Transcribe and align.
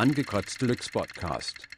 Angekotzt 0.00 0.62
Lux 0.62 0.88
Podcast. 0.88 1.68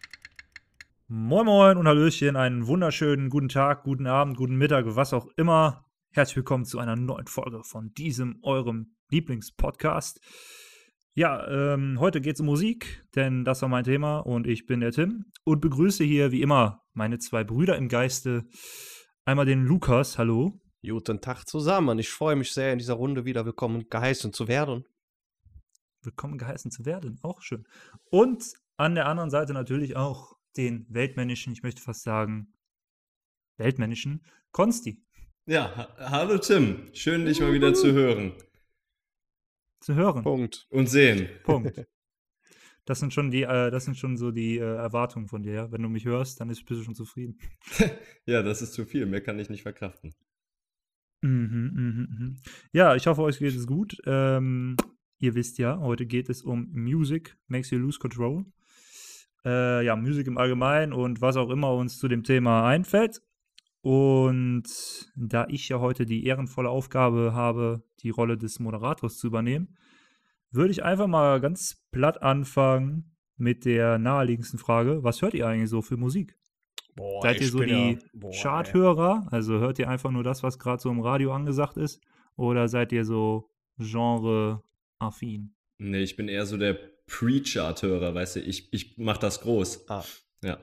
Moin 1.08 1.44
Moin 1.44 1.76
und 1.76 1.88
Hallöchen, 1.88 2.36
einen 2.36 2.68
wunderschönen 2.68 3.30
guten 3.30 3.48
Tag, 3.48 3.82
guten 3.82 4.06
Abend, 4.06 4.36
guten 4.36 4.54
Mittag, 4.54 4.84
was 4.86 5.12
auch 5.12 5.26
immer. 5.36 5.86
Herzlich 6.12 6.36
willkommen 6.36 6.64
zu 6.64 6.78
einer 6.78 6.94
neuen 6.94 7.26
Folge 7.26 7.64
von 7.64 7.92
diesem, 7.94 8.38
eurem 8.44 8.94
Lieblingspodcast. 9.10 10.20
Ja, 11.14 11.48
ähm, 11.48 11.98
heute 11.98 12.20
geht 12.20 12.36
es 12.36 12.40
um 12.40 12.46
Musik, 12.46 13.02
denn 13.16 13.44
das 13.44 13.60
war 13.60 13.68
mein 13.68 13.82
Thema 13.82 14.18
und 14.18 14.46
ich 14.46 14.66
bin 14.66 14.78
der 14.78 14.92
Tim 14.92 15.24
und 15.42 15.60
begrüße 15.60 16.04
hier 16.04 16.30
wie 16.30 16.42
immer 16.42 16.84
meine 16.92 17.18
zwei 17.18 17.42
Brüder 17.42 17.76
im 17.76 17.88
Geiste. 17.88 18.44
Einmal 19.24 19.46
den 19.46 19.64
Lukas, 19.64 20.16
hallo. 20.16 20.60
Guten 20.86 21.20
Tag 21.20 21.48
zusammen. 21.48 21.98
Ich 21.98 22.10
freue 22.10 22.36
mich 22.36 22.52
sehr, 22.52 22.72
in 22.72 22.78
dieser 22.78 22.94
Runde 22.94 23.24
wieder 23.24 23.44
willkommen 23.46 23.88
geheißen 23.90 24.32
zu 24.32 24.46
werden. 24.46 24.84
Willkommen 26.04 26.36
geheißen 26.36 26.72
zu 26.72 26.84
werden, 26.84 27.20
auch 27.22 27.42
schön. 27.42 27.64
Und 28.10 28.54
an 28.76 28.96
der 28.96 29.06
anderen 29.06 29.30
Seite 29.30 29.52
natürlich 29.52 29.94
auch 29.94 30.36
den 30.56 30.84
weltmännischen, 30.88 31.52
ich 31.52 31.62
möchte 31.62 31.80
fast 31.80 32.02
sagen, 32.02 32.52
weltmännischen 33.56 34.24
Konsti. 34.50 35.00
Ja, 35.46 35.76
ha 35.76 36.10
hallo 36.10 36.38
Tim. 36.38 36.90
Schön, 36.92 37.24
dich 37.24 37.40
mal 37.40 37.52
wieder 37.52 37.72
zu 37.72 37.92
hören. 37.92 38.32
Zu 39.80 39.94
hören. 39.94 40.24
Punkt. 40.24 40.66
Und 40.70 40.88
sehen. 40.88 41.28
Punkt. 41.44 41.86
Das 42.84 42.98
sind 42.98 43.14
schon 43.14 43.30
die, 43.30 43.42
äh, 43.42 43.70
das 43.70 43.84
sind 43.84 43.96
schon 43.96 44.16
so 44.16 44.32
die 44.32 44.58
äh, 44.58 44.74
Erwartungen 44.74 45.28
von 45.28 45.44
dir. 45.44 45.52
Ja? 45.52 45.70
Wenn 45.70 45.82
du 45.82 45.88
mich 45.88 46.04
hörst, 46.04 46.40
dann 46.40 46.48
bist 46.48 46.68
du 46.68 46.82
schon 46.82 46.96
zufrieden. 46.96 47.38
ja, 48.26 48.42
das 48.42 48.60
ist 48.60 48.72
zu 48.72 48.84
viel. 48.84 49.06
Mehr 49.06 49.20
kann 49.20 49.38
ich 49.38 49.48
nicht 49.48 49.62
verkraften. 49.62 50.16
Mhm, 51.20 51.70
mhm, 51.72 52.08
mhm. 52.10 52.36
Ja, 52.72 52.96
ich 52.96 53.06
hoffe, 53.06 53.22
euch 53.22 53.38
geht 53.38 53.54
es 53.54 53.68
gut. 53.68 53.98
Ähm, 54.04 54.76
ihr 55.22 55.34
wisst 55.34 55.58
ja, 55.58 55.78
heute 55.78 56.04
geht 56.04 56.28
es 56.28 56.42
um 56.42 56.68
Music 56.72 57.36
Makes 57.46 57.70
You 57.70 57.78
Lose 57.78 57.98
Control. 57.98 58.44
Äh, 59.44 59.84
ja, 59.84 59.96
Musik 59.96 60.26
im 60.26 60.36
Allgemeinen 60.36 60.92
und 60.92 61.20
was 61.20 61.36
auch 61.36 61.50
immer 61.50 61.72
uns 61.74 61.98
zu 61.98 62.08
dem 62.08 62.24
Thema 62.24 62.66
einfällt. 62.66 63.22
Und 63.82 64.64
da 65.16 65.46
ich 65.48 65.68
ja 65.68 65.80
heute 65.80 66.06
die 66.06 66.24
ehrenvolle 66.24 66.70
Aufgabe 66.70 67.32
habe, 67.34 67.82
die 68.00 68.10
Rolle 68.10 68.36
des 68.36 68.60
Moderators 68.60 69.18
zu 69.18 69.28
übernehmen, 69.28 69.76
würde 70.50 70.70
ich 70.70 70.84
einfach 70.84 71.06
mal 71.06 71.40
ganz 71.40 71.84
platt 71.90 72.22
anfangen 72.22 73.16
mit 73.36 73.64
der 73.64 73.98
naheliegendsten 73.98 74.58
Frage: 74.58 75.02
Was 75.02 75.22
hört 75.22 75.34
ihr 75.34 75.46
eigentlich 75.46 75.70
so 75.70 75.82
für 75.82 75.96
Musik? 75.96 76.36
Boah, 76.94 77.22
Seid 77.22 77.40
ihr 77.40 77.48
so 77.48 77.60
die 77.60 77.98
ja, 78.12 78.30
Charthörer? 78.32 79.26
Also 79.30 79.58
hört 79.58 79.78
ihr 79.78 79.88
einfach 79.88 80.10
nur 80.10 80.22
das, 80.24 80.42
was 80.42 80.58
gerade 80.58 80.82
so 80.82 80.90
im 80.90 81.00
Radio 81.00 81.32
angesagt 81.32 81.76
ist? 81.76 82.00
Oder 82.36 82.68
seid 82.68 82.92
ihr 82.92 83.04
so 83.04 83.48
genre-affin? 85.02 85.54
Nee, 85.78 86.02
ich 86.02 86.16
bin 86.16 86.28
eher 86.28 86.46
so 86.46 86.56
der 86.56 86.78
Pre-Chart-Hörer, 87.06 88.14
weißt 88.14 88.36
du, 88.36 88.40
ich, 88.40 88.72
ich 88.72 88.96
mach 88.98 89.18
das 89.18 89.40
groß. 89.40 89.88
Ah. 89.88 90.04
Ja. 90.44 90.58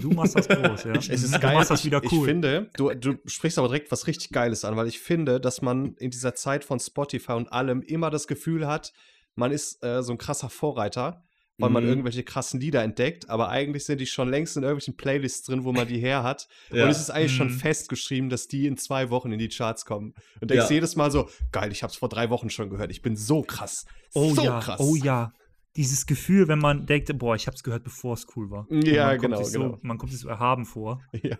Du 0.00 0.10
machst 0.10 0.34
das 0.36 0.48
groß, 0.48 0.84
ja. 0.84 0.92
Es 0.96 1.08
ist 1.08 1.34
du 1.34 1.38
geil. 1.38 1.54
machst 1.54 1.70
das 1.70 1.84
wieder 1.84 2.02
ich, 2.02 2.10
cool. 2.10 2.18
ich 2.20 2.24
finde, 2.24 2.70
du, 2.76 2.92
du 2.92 3.18
sprichst 3.26 3.58
aber 3.58 3.68
direkt 3.68 3.92
was 3.92 4.06
richtig 4.08 4.30
Geiles 4.30 4.64
an, 4.64 4.76
weil 4.76 4.88
ich 4.88 4.98
finde, 4.98 5.40
dass 5.40 5.62
man 5.62 5.94
in 5.96 6.10
dieser 6.10 6.34
Zeit 6.34 6.64
von 6.64 6.80
Spotify 6.80 7.32
und 7.32 7.52
allem 7.52 7.82
immer 7.82 8.10
das 8.10 8.26
Gefühl 8.26 8.66
hat, 8.66 8.92
man 9.36 9.52
ist 9.52 9.82
äh, 9.84 10.02
so 10.02 10.12
ein 10.12 10.18
krasser 10.18 10.50
Vorreiter, 10.50 11.24
weil 11.58 11.70
man 11.70 11.84
Mhm. 11.84 11.90
irgendwelche 11.90 12.22
krassen 12.24 12.60
Lieder 12.60 12.82
entdeckt, 12.82 13.28
aber 13.30 13.48
eigentlich 13.50 13.84
sind 13.84 14.00
die 14.00 14.06
schon 14.06 14.28
längst 14.30 14.56
in 14.56 14.62
irgendwelchen 14.62 14.96
Playlists 14.96 15.46
drin, 15.46 15.64
wo 15.64 15.72
man 15.72 15.86
die 15.86 15.98
her 15.98 16.22
hat. 16.22 16.48
Ja. 16.72 16.84
Und 16.84 16.90
es 16.90 17.00
ist 17.00 17.10
eigentlich 17.10 17.34
schon 17.36 17.48
Mhm. 17.48 17.58
festgeschrieben, 17.58 18.30
dass 18.30 18.48
die 18.48 18.66
in 18.66 18.76
zwei 18.76 19.10
Wochen 19.10 19.30
in 19.32 19.38
die 19.38 19.48
Charts 19.48 19.84
kommen. 19.84 20.14
Und 20.40 20.50
denkst 20.50 20.68
Ja. 20.70 20.74
jedes 20.74 20.96
Mal 20.96 21.10
so, 21.10 21.28
geil, 21.52 21.70
ich 21.72 21.82
hab's 21.82 21.96
vor 21.96 22.08
drei 22.08 22.30
Wochen 22.30 22.50
schon 22.50 22.70
gehört. 22.70 22.90
Ich 22.90 23.02
bin 23.02 23.16
so 23.16 23.42
krass. 23.42 23.84
oh 24.14 24.34
so 24.34 24.42
ja, 24.44 24.60
krass. 24.60 24.80
oh 24.80 24.94
ja. 24.96 25.32
Dieses 25.76 26.04
Gefühl, 26.06 26.48
wenn 26.48 26.58
man 26.58 26.84
denkt, 26.86 27.16
boah, 27.18 27.34
ich 27.34 27.46
hab's 27.46 27.62
gehört, 27.62 27.82
bevor 27.84 28.12
es 28.14 28.26
cool 28.36 28.50
war. 28.50 28.66
Ja, 28.70 29.06
man 29.06 29.18
kommt 29.18 29.22
genau, 29.32 29.42
sich 29.42 29.52
so, 29.52 29.60
genau. 29.60 29.78
Man 29.82 29.96
kommt 29.98 30.12
sich 30.12 30.20
so 30.20 30.28
erhaben 30.28 30.64
vor. 30.66 31.00
Ja. 31.22 31.38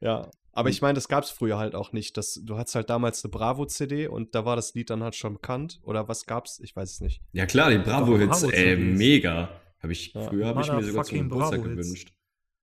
Ja. 0.00 0.30
Aber 0.52 0.70
ich 0.70 0.82
meine, 0.82 0.94
das 0.94 1.06
gab 1.08 1.22
es 1.24 1.30
früher 1.30 1.56
halt 1.58 1.74
auch 1.74 1.92
nicht. 1.92 2.16
Das, 2.16 2.40
du 2.42 2.56
hattest 2.58 2.74
halt 2.74 2.90
damals 2.90 3.24
eine 3.24 3.30
Bravo-CD 3.30 4.08
und 4.08 4.34
da 4.34 4.44
war 4.44 4.56
das 4.56 4.74
Lied 4.74 4.90
dann 4.90 5.02
halt 5.04 5.14
schon 5.14 5.34
bekannt. 5.34 5.78
Oder 5.84 6.08
was 6.08 6.26
gab's? 6.26 6.58
Ich 6.60 6.74
weiß 6.74 6.90
es 6.94 7.00
nicht. 7.00 7.20
Ja 7.32 7.46
klar, 7.46 7.70
die 7.70 7.78
Bravo-Hits, 7.78 8.42
Bravo 8.42 8.50
ey, 8.52 8.76
mega. 8.76 9.50
Hab 9.80 9.90
ich, 9.90 10.12
Ja. 10.14 10.22
früher 10.22 10.46
habe 10.46 10.60
ich 10.62 10.72
mir 10.72 10.82
sogar 10.82 11.04
zum 11.04 11.18
Geburtstag 11.28 11.62
gewünscht. 11.62 12.12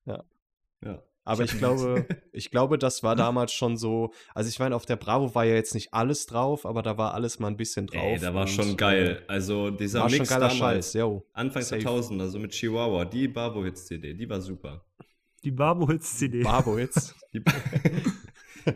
Ja. 0.06 0.24
Ja. 0.84 1.02
Aber 1.28 1.44
Ich 1.44 1.54
ich, 1.54 1.58
glaube, 1.58 2.06
ich 2.34 2.52
glaube, 2.52 2.78
das 2.78 3.02
war 3.02 3.16
damals 3.16 3.52
schon 3.54 3.78
so. 3.78 4.12
Also 4.36 4.50
ich 4.50 4.60
meine, 4.60 4.76
auf 4.76 4.86
der 4.86 4.96
Bravo 4.98 5.34
war 5.34 5.46
ja 5.46 5.56
jetzt 5.56 5.74
nicht 5.74 5.92
alles 5.94 6.26
drauf, 6.28 6.66
aber 6.68 6.84
da 6.84 6.98
war 7.00 7.14
alles 7.16 7.40
mal 7.40 7.48
ein 7.48 7.58
bisschen 7.58 7.88
drauf. 7.88 8.04
Ey, 8.04 8.20
da 8.20 8.34
war 8.34 8.46
schon 8.46 8.76
geil. 8.78 9.24
Also 9.28 9.70
Äh, 9.70 9.78
dieser 9.78 10.02
war 10.02 10.10
schon 10.10 10.20
Mix 10.20 10.30
geiler 10.30 10.50
damals, 10.50 10.58
Scheiß, 10.58 10.94
yo. 10.96 11.26
Anfang 11.34 11.64
Safe. 11.64 11.82
2000, 11.82 12.22
also 12.22 12.38
mit 12.40 12.52
Chihuahua, 12.52 13.06
die 13.06 13.28
Bravo-Hits-CD, 13.28 14.14
die 14.14 14.30
war 14.30 14.40
super. 14.42 14.84
Die 15.46 15.52
Barbo-Hits-CD. 15.52 16.42
Bravo 16.42 16.80
jetzt. 16.80 17.16
Die, 17.32 17.44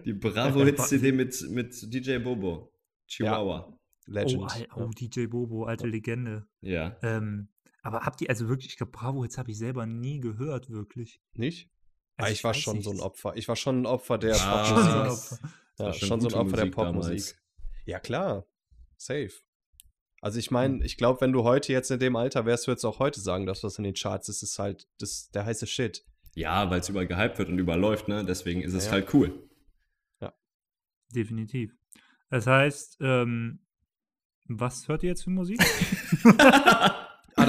die 0.06 0.14
Bravo-Hits-CD 0.14 1.12
mit, 1.12 1.50
mit 1.50 1.94
DJ 1.94 2.20
Bobo. 2.20 2.72
Chihuahua. 3.08 3.76
Legend. 4.06 4.68
Oh, 4.76 4.84
oh, 4.84 4.90
DJ 4.90 5.26
Bobo, 5.26 5.66
alte 5.66 5.88
Legende. 5.88 6.48
Ja. 6.62 6.96
Ähm, 7.02 7.50
aber 7.82 8.02
habt 8.02 8.22
ihr, 8.22 8.30
also 8.30 8.48
wirklich, 8.50 8.68
ich 8.68 8.78
glaube, 8.78 8.92
Bravo-Hits 8.92 9.40
habe 9.40 9.50
ich 9.50 9.58
selber 9.58 9.88
nie 9.88 10.20
gehört, 10.20 10.70
wirklich. 10.70 11.22
Nicht? 11.34 11.72
Also 12.18 12.30
ah, 12.30 12.32
ich 12.32 12.44
war 12.44 12.52
weiß 12.52 12.60
schon 12.60 12.76
nicht. 12.78 12.86
so 12.86 12.92
ein 12.92 13.00
Opfer. 13.00 13.36
Ich 13.36 13.48
war 13.48 13.56
schon 13.56 13.82
ein 13.82 13.86
Opfer 13.88 14.18
der 14.20 14.36
Ah, 14.40 14.64
Popmusik. 14.64 15.40
Ja, 15.80 15.86
war 15.86 15.94
schon, 15.94 16.08
schon 16.08 16.22
so 16.22 16.28
ein 16.28 16.34
Opfer 16.36 16.56
der 16.56 16.66
Musik 16.66 16.76
damals. 16.76 17.06
Popmusik. 17.06 17.42
Ja, 17.86 18.00
klar. 18.00 18.46
Safe. 18.98 19.32
Also 20.22 20.38
ich 20.38 20.52
meine, 20.52 20.84
ich 20.86 20.98
glaube, 20.98 21.22
wenn 21.22 21.32
du 21.32 21.44
heute 21.44 21.72
jetzt 21.72 21.90
in 21.90 22.00
dem 22.00 22.16
Alter 22.16 22.46
wärst, 22.46 22.68
würdest 22.68 22.84
du 22.84 22.90
auch 22.90 23.00
heute 23.00 23.22
sagen, 23.22 23.46
dass 23.46 23.64
was 23.64 23.78
in 23.78 23.86
den 23.86 23.94
Charts 23.96 24.28
ist, 24.30 24.44
ist 24.44 24.60
halt 24.60 24.88
das, 25.00 25.30
der 25.32 25.46
heiße 25.46 25.66
Shit. 25.66 26.06
Ja, 26.40 26.70
weil 26.70 26.80
es 26.80 26.88
überall 26.88 27.06
gehypt 27.06 27.38
wird 27.38 27.50
und 27.50 27.60
überall 27.60 27.80
läuft, 27.82 28.08
ne? 28.08 28.24
Deswegen 28.24 28.62
ist 28.62 28.74
es 28.74 28.86
Ja. 28.86 28.94
halt 28.94 29.14
cool. 29.14 29.44
Definitiv. 31.14 31.76
Das 32.30 32.46
heißt, 32.46 33.00
ähm, 33.02 33.60
was 34.48 34.88
hört 34.88 35.02
ihr 35.02 35.10
jetzt 35.10 35.24
für 35.24 35.32
Musik? 35.32 35.60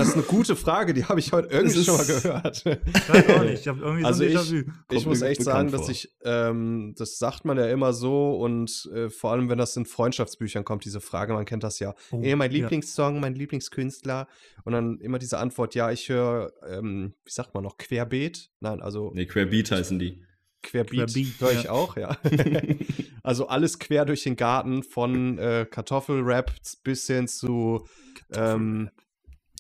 Das 0.01 0.09
ist 0.09 0.15
eine 0.15 0.23
gute 0.25 0.57
Frage, 0.57 0.95
die 0.95 1.05
habe 1.05 1.21
ich 1.21 1.33
heute 1.33 1.49
irgendwie 1.49 1.85
schon 1.85 1.97
mal 1.97 2.07
gehört. 2.07 2.59
Ich 2.65 3.09
weiß 3.09 3.29
auch 3.31 3.43
nicht. 3.45 3.61
Ich 3.61 3.69
habe 3.69 3.81
irgendwie 3.81 4.05
Also 4.05 4.19
so 4.19 4.25
ein 4.25 4.31
ich- 4.31 4.37
Déjà-vu. 4.37 4.73
Ich 4.97 5.07
muss 5.07 5.23
echt 5.23 5.43
sagen, 5.43 5.71
dass 5.71 5.89
ich, 5.89 6.11
ähm, 6.25 6.95
das 6.97 7.19
sagt 7.19 7.45
man 7.45 7.57
ja 7.59 7.67
immer 7.69 7.93
so 7.93 8.37
und 8.37 8.91
äh, 8.95 9.11
vor 9.11 9.33
allem, 9.33 9.49
wenn 9.49 9.59
das 9.59 9.77
in 9.77 9.85
Freundschaftsbüchern 9.87 10.65
kommt, 10.65 10.85
diese 10.85 11.01
Frage, 11.01 11.33
man 11.33 11.45
kennt 11.45 11.63
das 11.63 11.79
ja. 11.79 11.95
Oh, 12.11 12.21
eh, 12.23 12.35
mein 12.35 12.51
ja. 12.51 12.59
Lieblingssong, 12.63 13.21
mein 13.21 13.35
Lieblingskünstler 13.35 14.27
und 14.65 14.73
dann 14.73 14.99
immer 15.01 15.19
diese 15.19 15.39
Antwort, 15.39 15.75
ja, 15.75 15.91
ich 15.91 16.09
höre, 16.09 16.53
ähm, 16.69 17.15
wie 17.25 17.31
sagt 17.33 17.55
man 17.55 17.63
noch, 17.63 17.77
Querbeet? 17.77 18.51
Nein, 18.61 18.81
also 18.81 19.11
Ne, 19.15 19.27
Querbeat 19.27 19.71
heißen 19.71 19.99
die. 19.99 20.23
Querbeat, 20.63 21.11
Querbeat, 21.11 21.41
höre 21.41 21.53
ich 21.53 21.63
ja. 21.65 21.71
auch, 21.71 21.97
ja. 21.97 22.19
also 23.23 23.49
alles 23.49 23.79
quer 23.79 24.05
durch 24.05 24.23
den 24.25 24.37
Garten 24.37 24.83
von 24.83 25.39
äh, 25.39 25.67
Kartoffelrap 25.71 26.53
bis 26.85 27.07
hin 27.07 27.29
zu 27.29 27.87
ähm, 28.35 28.91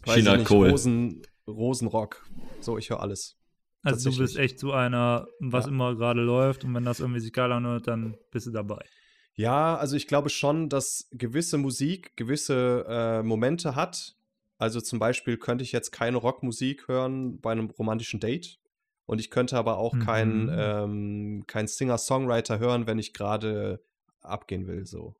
China 0.04 0.36
nicht, 0.36 0.46
Kohl. 0.48 0.70
Rosen, 0.70 1.22
Rosenrock. 1.46 2.24
So, 2.60 2.78
ich 2.78 2.90
höre 2.90 3.00
alles. 3.00 3.36
Also 3.82 4.10
du 4.10 4.18
bist 4.18 4.36
echt 4.36 4.58
so 4.58 4.72
einer, 4.72 5.26
was 5.40 5.64
Ja. 5.66 5.72
immer 5.72 5.94
gerade 5.96 6.20
läuft 6.20 6.64
und 6.64 6.74
wenn 6.74 6.84
das 6.84 7.00
irgendwie 7.00 7.20
sich 7.20 7.32
geil 7.32 7.50
anhört, 7.50 7.86
dann 7.88 8.16
bist 8.30 8.46
du 8.46 8.50
dabei. 8.50 8.84
Ja, 9.34 9.76
also 9.76 9.96
ich 9.96 10.06
glaube 10.06 10.28
schon, 10.28 10.68
dass 10.68 11.08
gewisse 11.12 11.56
Musik 11.56 12.14
gewisse 12.16 12.84
äh, 12.88 13.22
Momente 13.22 13.74
hat. 13.74 14.16
Also 14.58 14.82
zum 14.82 14.98
Beispiel 14.98 15.38
könnte 15.38 15.64
ich 15.64 15.72
jetzt 15.72 15.92
keine 15.92 16.18
Rockmusik 16.18 16.88
hören 16.88 17.40
bei 17.40 17.52
einem 17.52 17.70
romantischen 17.70 18.20
Date. 18.20 18.58
Und 19.06 19.18
ich 19.18 19.30
könnte 19.30 19.56
aber 19.56 19.78
auch 19.78 19.98
keinen 19.98 20.44
Mhm. 20.44 20.52
ähm, 20.56 21.44
kein 21.46 21.66
Singer-Songwriter 21.66 22.58
hören, 22.58 22.86
wenn 22.86 22.98
ich 22.98 23.12
gerade 23.14 23.80
abgehen 24.20 24.66
will. 24.66 24.84
So. 24.86 25.14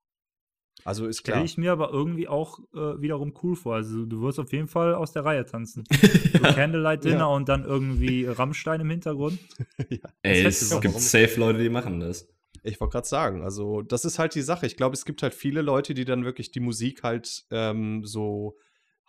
Also 0.85 1.07
ist 1.07 1.21
Stelle 1.21 1.37
klar. 1.37 1.45
ich 1.45 1.59
mir 1.59 1.73
aber 1.73 1.91
irgendwie 1.91 2.29
auch 2.29 2.59
äh, 2.75 3.01
wiederum 3.01 3.35
cool 3.43 3.57
vor. 3.57 3.75
Also 3.75 4.05
du 4.07 4.23
wirst 4.23 4.39
auf 4.39 4.53
jeden 4.53 4.69
Fall 4.69 4.95
aus 4.95 5.13
der 5.13 5.25
Reihe 5.25 5.45
tanzen. 5.45 5.85
So 6.33 6.39
Candlelight 6.41 7.05
Dinner 7.05 7.19
Ja. 7.19 7.27
und 7.27 7.49
dann 7.49 7.65
irgendwie 7.65 8.25
Rammstein 8.25 8.81
im 8.81 8.91
Hintergrund. 8.91 9.39
Ey, 10.23 10.43
hättest 10.43 10.73
es 10.73 10.81
gibt 10.81 11.01
safe 11.01 11.39
Leute, 11.39 11.59
die 11.63 11.69
machen 11.69 12.01
das. 12.01 12.27
Ich 12.63 12.81
wollte 12.81 12.93
gerade 12.93 13.09
sagen, 13.09 13.43
also 13.43 13.83
das 13.83 14.05
ist 14.05 14.19
halt 14.19 14.35
die 14.35 14.43
Sache. 14.43 14.67
Ich 14.67 14.77
glaube, 14.77 14.95
es 14.95 15.05
gibt 15.05 15.23
halt 15.23 15.35
viele 15.35 15.63
Leute, 15.63 15.95
die 15.95 16.05
dann 16.05 16.25
wirklich 16.25 16.51
die 16.51 16.61
Musik 16.61 17.03
halt 17.03 17.45
ähm, 17.51 18.05
so 18.05 18.57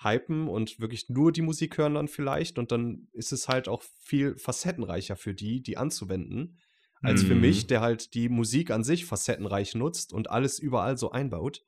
hypen 0.04 0.48
und 0.48 0.80
wirklich 0.80 1.10
nur 1.10 1.32
die 1.32 1.42
Musik 1.42 1.78
hören 1.78 1.96
dann 1.96 2.08
vielleicht. 2.08 2.58
Und 2.58 2.72
dann 2.72 3.08
ist 3.14 3.32
es 3.32 3.48
halt 3.48 3.68
auch 3.68 3.84
viel 4.00 4.36
facettenreicher 4.38 5.16
für 5.16 5.34
die, 5.34 5.62
die 5.62 5.78
anzuwenden, 5.78 6.58
als 7.02 7.24
für 7.24 7.36
Mhm. 7.36 7.42
mich, 7.42 7.68
der 7.68 7.82
halt 7.82 8.14
die 8.14 8.30
Musik 8.30 8.72
an 8.72 8.84
sich 8.84 9.06
facettenreich 9.06 9.76
nutzt 9.76 10.14
und 10.14 10.30
alles 10.30 10.60
überall 10.60 10.98
so 10.98 11.12
einbaut. 11.12 11.64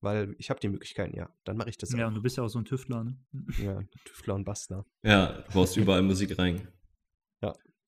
Weil 0.00 0.34
ich 0.38 0.50
habe 0.50 0.58
die 0.58 0.68
Möglichkeiten, 0.68 1.16
ja. 1.16 1.30
Dann 1.44 1.56
mache 1.56 1.70
ich 1.70 1.78
das 1.78 1.92
Ja, 1.92 2.04
auch. 2.04 2.08
und 2.08 2.16
du 2.16 2.22
bist 2.22 2.36
ja 2.36 2.42
auch 2.42 2.48
so 2.48 2.58
ein 2.58 2.64
Tüftler, 2.64 3.04
ne? 3.04 3.16
Ja, 3.58 3.80
Tüftler 4.04 4.34
und 4.34 4.44
Bastler. 4.44 4.84
Ja, 5.04 5.32
du 5.46 5.52
baust 5.52 5.76
überall 5.76 6.02
Musik 6.02 6.36
rein. 6.38 6.66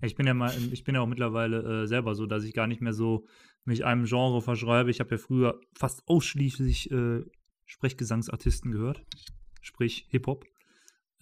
Ich 0.02 0.16
bin 0.16 0.26
ja 0.26 0.34
mal, 0.34 0.52
ich 0.72 0.84
bin 0.84 0.94
ja 0.94 1.00
auch 1.00 1.06
mittlerweile 1.06 1.82
äh, 1.84 1.86
selber 1.86 2.14
so, 2.14 2.26
dass 2.26 2.44
ich 2.44 2.52
gar 2.52 2.66
nicht 2.66 2.82
mehr 2.82 2.92
so 2.92 3.26
mich 3.64 3.84
einem 3.86 4.04
Genre 4.04 4.42
verschreibe. 4.42 4.90
Ich 4.90 5.00
habe 5.00 5.12
ja 5.12 5.18
früher 5.18 5.58
fast 5.74 6.06
ausschließlich 6.06 6.90
äh, 6.90 7.22
Sprechgesangsartisten 7.64 8.70
gehört, 8.70 9.00
sprich 9.62 10.06
Hip-Hop. 10.10 10.44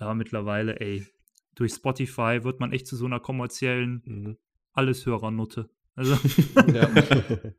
Ja, 0.01 0.13
mittlerweile, 0.15 0.81
ey. 0.81 1.07
Durch 1.55 1.75
Spotify 1.75 2.41
wird 2.43 2.59
man 2.59 2.73
echt 2.73 2.87
zu 2.89 2.97
so 2.97 3.05
einer 3.07 3.21
kommerziellen 3.21 4.03
Mhm. 4.05 4.37
Alleshörer-Nutte. 4.73 5.69
Also, 5.95 6.15
Ja. 6.73 6.89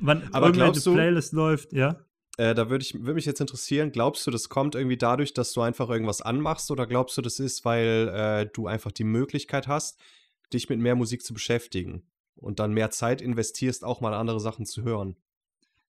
wann 0.00 0.22
Aber 0.32 0.52
glaubst 0.52 0.86
du- 0.86 0.94
Playlist 0.94 1.32
läuft, 1.32 1.72
ja. 1.72 2.04
Äh, 2.38 2.54
da 2.54 2.70
würde 2.70 2.82
ich 2.82 2.94
würde 2.94 3.14
mich 3.14 3.26
jetzt 3.26 3.40
interessieren, 3.42 3.92
glaubst 3.92 4.26
du, 4.26 4.30
das 4.30 4.48
kommt 4.48 4.74
irgendwie 4.74 4.96
dadurch, 4.96 5.34
dass 5.34 5.52
du 5.52 5.60
einfach 5.60 5.90
irgendwas 5.90 6.22
anmachst 6.22 6.70
oder 6.70 6.86
glaubst 6.86 7.16
du, 7.18 7.22
das 7.22 7.38
ist, 7.38 7.64
weil 7.66 8.08
äh, 8.14 8.46
du 8.54 8.66
einfach 8.68 8.90
die 8.90 9.04
Möglichkeit 9.04 9.68
hast, 9.68 10.00
dich 10.52 10.68
mit 10.70 10.78
mehr 10.80 10.94
Musik 10.94 11.22
zu 11.22 11.34
beschäftigen 11.34 12.04
und 12.36 12.58
dann 12.58 12.72
mehr 12.72 12.90
Zeit 12.90 13.20
investierst, 13.20 13.84
auch 13.84 14.00
mal 14.00 14.14
andere 14.14 14.40
Sachen 14.40 14.64
zu 14.64 14.82
hören? 14.82 15.16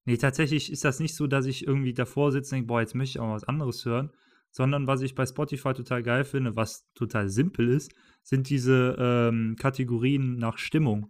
Nee, 0.03 0.17
tatsächlich 0.17 0.69
ist 0.69 0.83
das 0.83 0.99
nicht 0.99 1.15
so, 1.15 1.27
dass 1.27 1.45
ich 1.45 1.65
irgendwie 1.65 1.93
davor 1.93 2.33
sitze 2.33 2.55
und 2.55 2.57
denke, 2.57 2.67
boah, 2.67 2.81
jetzt 2.81 2.93
möchte 2.93 3.17
ich 3.17 3.19
auch 3.21 3.27
mal 3.27 3.35
was 3.35 3.45
anderes 3.45 3.85
hören, 3.85 4.11
sondern 4.53 4.87
was 4.87 5.01
ich 5.01 5.13
bei 5.15 5.25
Spotify 5.25 5.73
total 5.73 6.01
geil 6.03 6.23
finde, 6.23 6.55
was 6.55 6.87
total 6.93 7.27
simpel 7.27 7.67
ist, 7.67 7.91
sind 8.23 8.49
diese 8.49 8.95
ähm, 8.97 9.57
Kategorien 9.59 10.37
nach 10.37 10.57
Stimmung. 10.57 11.09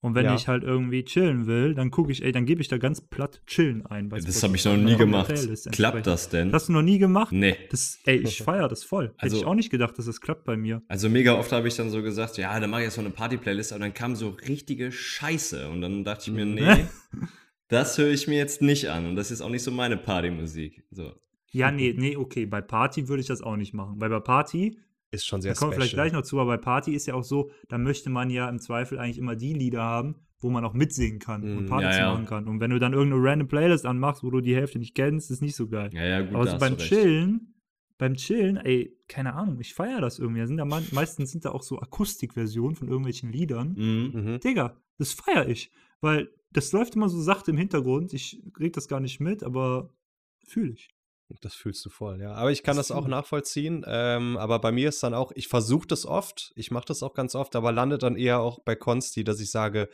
Und 0.00 0.14
wenn 0.14 0.26
Ja. 0.26 0.34
ich 0.36 0.46
halt 0.46 0.62
irgendwie 0.62 1.04
chillen 1.04 1.46
will, 1.46 1.74
dann 1.74 1.90
gucke 1.90 2.12
ich, 2.12 2.22
ey, 2.24 2.30
dann 2.30 2.46
gebe 2.46 2.60
ich 2.62 2.68
da 2.68 2.78
ganz 2.78 3.00
platt 3.00 3.42
chillen 3.46 3.84
ein. 3.86 4.08
Das 4.08 4.40
habe 4.44 4.54
ich 4.54 4.64
noch 4.64 4.76
nie 4.76 4.94
gemacht. 4.96 5.32
Klappt 5.72 6.06
das 6.06 6.28
denn? 6.28 6.52
Das 6.52 6.62
hast 6.62 6.68
du 6.68 6.74
noch 6.74 6.82
nie 6.82 6.98
gemacht? 6.98 7.32
nee. 7.32 7.56
Das, 7.70 7.98
ey, 8.04 8.18
ich 8.18 8.40
feiere 8.44 8.68
das 8.68 8.84
voll. 8.84 9.06
Hätte 9.06 9.22
Also- 9.22 9.36
ich 9.38 9.44
auch 9.46 9.54
nicht 9.56 9.70
gedacht, 9.70 9.98
dass 9.98 10.06
das 10.06 10.20
klappt 10.20 10.44
bei 10.44 10.56
mir. 10.56 10.82
Also 10.86 11.08
mega 11.08 11.34
oft 11.34 11.50
habe 11.50 11.66
ich 11.66 11.74
dann 11.74 11.90
so 11.90 12.02
gesagt, 12.02 12.38
ja, 12.38 12.58
dann 12.60 12.70
mache 12.70 12.82
ich 12.82 12.86
jetzt 12.86 12.94
so 12.94 13.00
eine 13.00 13.10
Party-Playlist, 13.10 13.72
aber 13.72 13.80
dann 13.80 13.94
kam 13.94 14.14
so 14.14 14.28
richtige 14.46 14.92
Scheiße. 14.92 15.68
Und 15.70 15.80
dann 15.80 16.04
dachte 16.04 16.30
ich 16.30 16.36
mir, 16.36 16.46
Mhm. 16.46 16.54
nee, 16.54 16.86
das 17.68 17.98
höre 17.98 18.10
ich 18.10 18.28
mir 18.28 18.36
jetzt 18.38 18.62
nicht 18.62 18.88
an. 18.90 19.06
Und 19.06 19.16
das 19.16 19.32
ist 19.32 19.40
auch 19.40 19.50
nicht 19.50 19.64
so 19.64 19.72
meine 19.72 19.96
Partymusik. 19.96 20.84
So. 20.92 21.14
Ja, 21.56 21.70
nee, 21.70 21.94
nee, 21.96 22.16
okay. 22.16 22.46
Bei 22.46 22.60
Party 22.60 23.08
würde 23.08 23.20
ich 23.20 23.26
das 23.26 23.42
auch 23.42 23.56
nicht 23.56 23.74
machen. 23.74 24.00
Weil 24.00 24.10
bei 24.10 24.20
Party, 24.20 24.78
Ist 25.10 25.26
schon 25.26 25.40
da 25.40 25.42
sehr 25.42 25.54
kommen 25.54 25.72
wir 25.72 25.76
vielleicht 25.76 25.94
gleich 25.94 26.12
noch 26.12 26.22
zu, 26.22 26.38
aber 26.40 26.56
bei 26.56 26.62
Party 26.62 26.94
ist 26.94 27.06
ja 27.06 27.14
auch 27.14 27.24
so, 27.24 27.50
da 27.68 27.78
möchte 27.78 28.10
man 28.10 28.30
ja 28.30 28.48
im 28.48 28.58
Zweifel 28.58 28.98
eigentlich 28.98 29.18
immer 29.18 29.36
die 29.36 29.52
Lieder 29.54 29.82
haben, 29.82 30.16
wo 30.40 30.50
man 30.50 30.64
auch 30.64 30.74
mitsingen 30.74 31.18
kann 31.18 31.42
und 31.42 31.62
Mhm, 31.62 31.66
Party 31.66 31.84
ja, 31.86 31.98
ja. 31.98 32.12
machen 32.12 32.26
kann. 32.26 32.46
Und 32.46 32.60
wenn 32.60 32.70
du 32.70 32.78
dann 32.78 32.92
irgendeine 32.92 33.22
random 33.22 33.48
Playlist 33.48 33.86
anmachst, 33.86 34.22
wo 34.22 34.30
du 34.30 34.40
die 34.40 34.54
Hälfte 34.54 34.78
nicht 34.78 34.94
kennst, 34.94 35.30
ist 35.30 35.40
nicht 35.42 35.56
so 35.56 35.68
geil. 35.68 35.90
Ja, 35.92 36.04
ja, 36.04 36.20
gut, 36.22 36.34
aber 36.34 36.44
da 36.44 36.50
so 36.52 36.58
beim. 36.58 36.76
Chillen, 36.76 37.54
beim 37.98 38.14
Chillen, 38.14 38.58
ey, 38.58 38.94
keine 39.08 39.34
Ahnung, 39.34 39.58
ich 39.60 39.72
feiere 39.72 40.00
das 40.02 40.18
irgendwie. 40.18 40.40
Da 40.40 40.46
sind 40.46 40.58
da 40.58 40.66
man, 40.66 40.84
meistens 40.92 41.30
sind 41.32 41.46
da 41.46 41.52
auch 41.52 41.62
so 41.62 41.78
Akustikversionen 41.78 42.76
von 42.76 42.88
irgendwelchen 42.88 43.32
Liedern. 43.32 43.74
Mhm. 43.78 44.20
Mhm. 44.32 44.40
Digga, 44.40 44.76
das 44.98 45.14
feiere 45.14 45.48
ich. 45.48 45.70
Weil 46.02 46.28
das 46.52 46.72
läuft 46.72 46.94
immer 46.96 47.08
so 47.08 47.20
sachte 47.20 47.50
im 47.52 47.56
Hintergrund. 47.56 48.12
Ich 48.12 48.42
krieg 48.52 48.72
das 48.74 48.88
gar 48.88 49.00
nicht 49.00 49.20
mit, 49.20 49.42
aber 49.42 49.94
fühle 50.46 50.72
ich. 50.72 50.90
Das 51.40 51.54
fühlst 51.54 51.84
du 51.84 51.90
voll, 51.90 52.20
ja. 52.20 52.32
Aber 52.34 52.52
ich 52.52 52.62
kann 52.62 52.76
Das 52.76 52.88
das 52.88 52.96
auch 52.96 53.08
nachvollziehen. 53.08 53.84
Ähm, 53.86 54.36
aber 54.36 54.60
bei 54.60 54.70
mir 54.72 54.88
ist 54.88 55.02
dann 55.02 55.12
auch, 55.14 55.32
ich 55.34 55.48
versuche 55.48 55.86
das 55.88 56.06
oft, 56.06 56.52
ich 56.54 56.70
mache 56.70 56.84
das 56.86 57.02
auch 57.02 57.14
ganz 57.14 57.34
oft, 57.34 57.56
aber 57.56 57.72
landet 57.72 58.02
dann 58.04 58.16
eher 58.16 58.40
auch 58.40 58.60
bei 58.64 58.76
Konsti, 58.76 59.24
dass 59.24 59.40
ich 59.40 59.50
sage, 59.50 59.88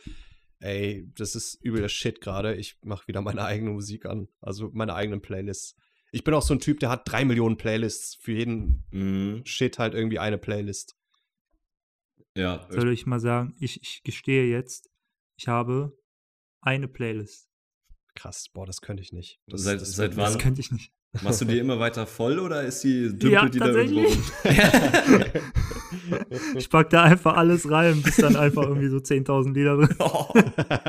ey, 0.59 1.09
das 1.15 1.33
ist 1.35 1.55
übel 1.63 1.81
der 1.81 1.89
Shit 1.89 2.21
gerade. 2.21 2.55
Ich 2.55 2.77
mache 2.83 3.07
wieder 3.07 3.21
meine 3.21 3.43
eigene 3.43 3.71
Musik 3.71 4.05
an. 4.05 4.27
Also 4.41 4.69
meine 4.73 4.93
eigenen 4.93 5.21
Playlists. 5.21 5.75
Ich 6.11 6.23
bin 6.23 6.35
auch 6.35 6.43
so 6.43 6.53
ein 6.53 6.59
Typ, 6.59 6.79
der 6.79 6.89
hat 6.89 7.01
drei 7.09 7.25
Millionen 7.25 7.57
Playlists. 7.57 8.15
Für 8.21 8.33
jeden 8.33 8.85
Mhm. 8.91 9.41
Shit 9.45 9.79
halt 9.79 9.95
irgendwie 9.95 10.19
eine 10.19 10.37
Playlist. 10.37 10.95
Ja, 12.35 12.67
Soll 12.69 12.91
ich 12.91 13.05
mal 13.05 13.19
sagen, 13.19 13.55
ich, 13.59 13.81
ich 13.81 14.03
gestehe 14.03 14.45
jetzt, 14.49 14.89
ich 15.35 15.47
habe 15.47 15.97
eine 16.61 16.87
Playlist. 16.87 17.49
Krass, 18.15 18.47
boah, 18.53 18.65
das 18.67 18.81
könnte 18.81 19.01
ich 19.01 19.11
nicht. 19.11 19.39
Das, 19.47 19.63
Seit- 19.63 19.81
das 19.81 19.93
seit 19.95 20.15
mir 20.15 20.21
Das 20.23 20.33
Wann? 20.33 20.41
könnte 20.41 20.61
ich 20.61 20.71
nicht. 20.71 20.91
Machst 21.21 21.41
du 21.41 21.45
die 21.45 21.59
immer 21.59 21.79
weiter 21.79 22.07
voll 22.07 22.39
oder 22.39 22.63
ist 22.63 22.83
die 22.83 23.09
dümpelt 23.09 23.31
Ja, 23.31 23.49
die 23.49 23.59
da 23.59 23.67
irgendwo 23.67 24.01
rum? 24.01 24.23
Ich 26.55 26.69
pack 26.69 26.89
da 26.89 27.03
einfach 27.03 27.35
alles 27.37 27.69
rein, 27.69 28.01
bis 28.01 28.17
dann 28.17 28.35
einfach 28.35 28.63
irgendwie 28.63 28.87
so 28.87 28.97
10.000 28.97 29.53
Lieder 29.53 29.77
drin. 29.77 29.95
Oh. 29.99 30.33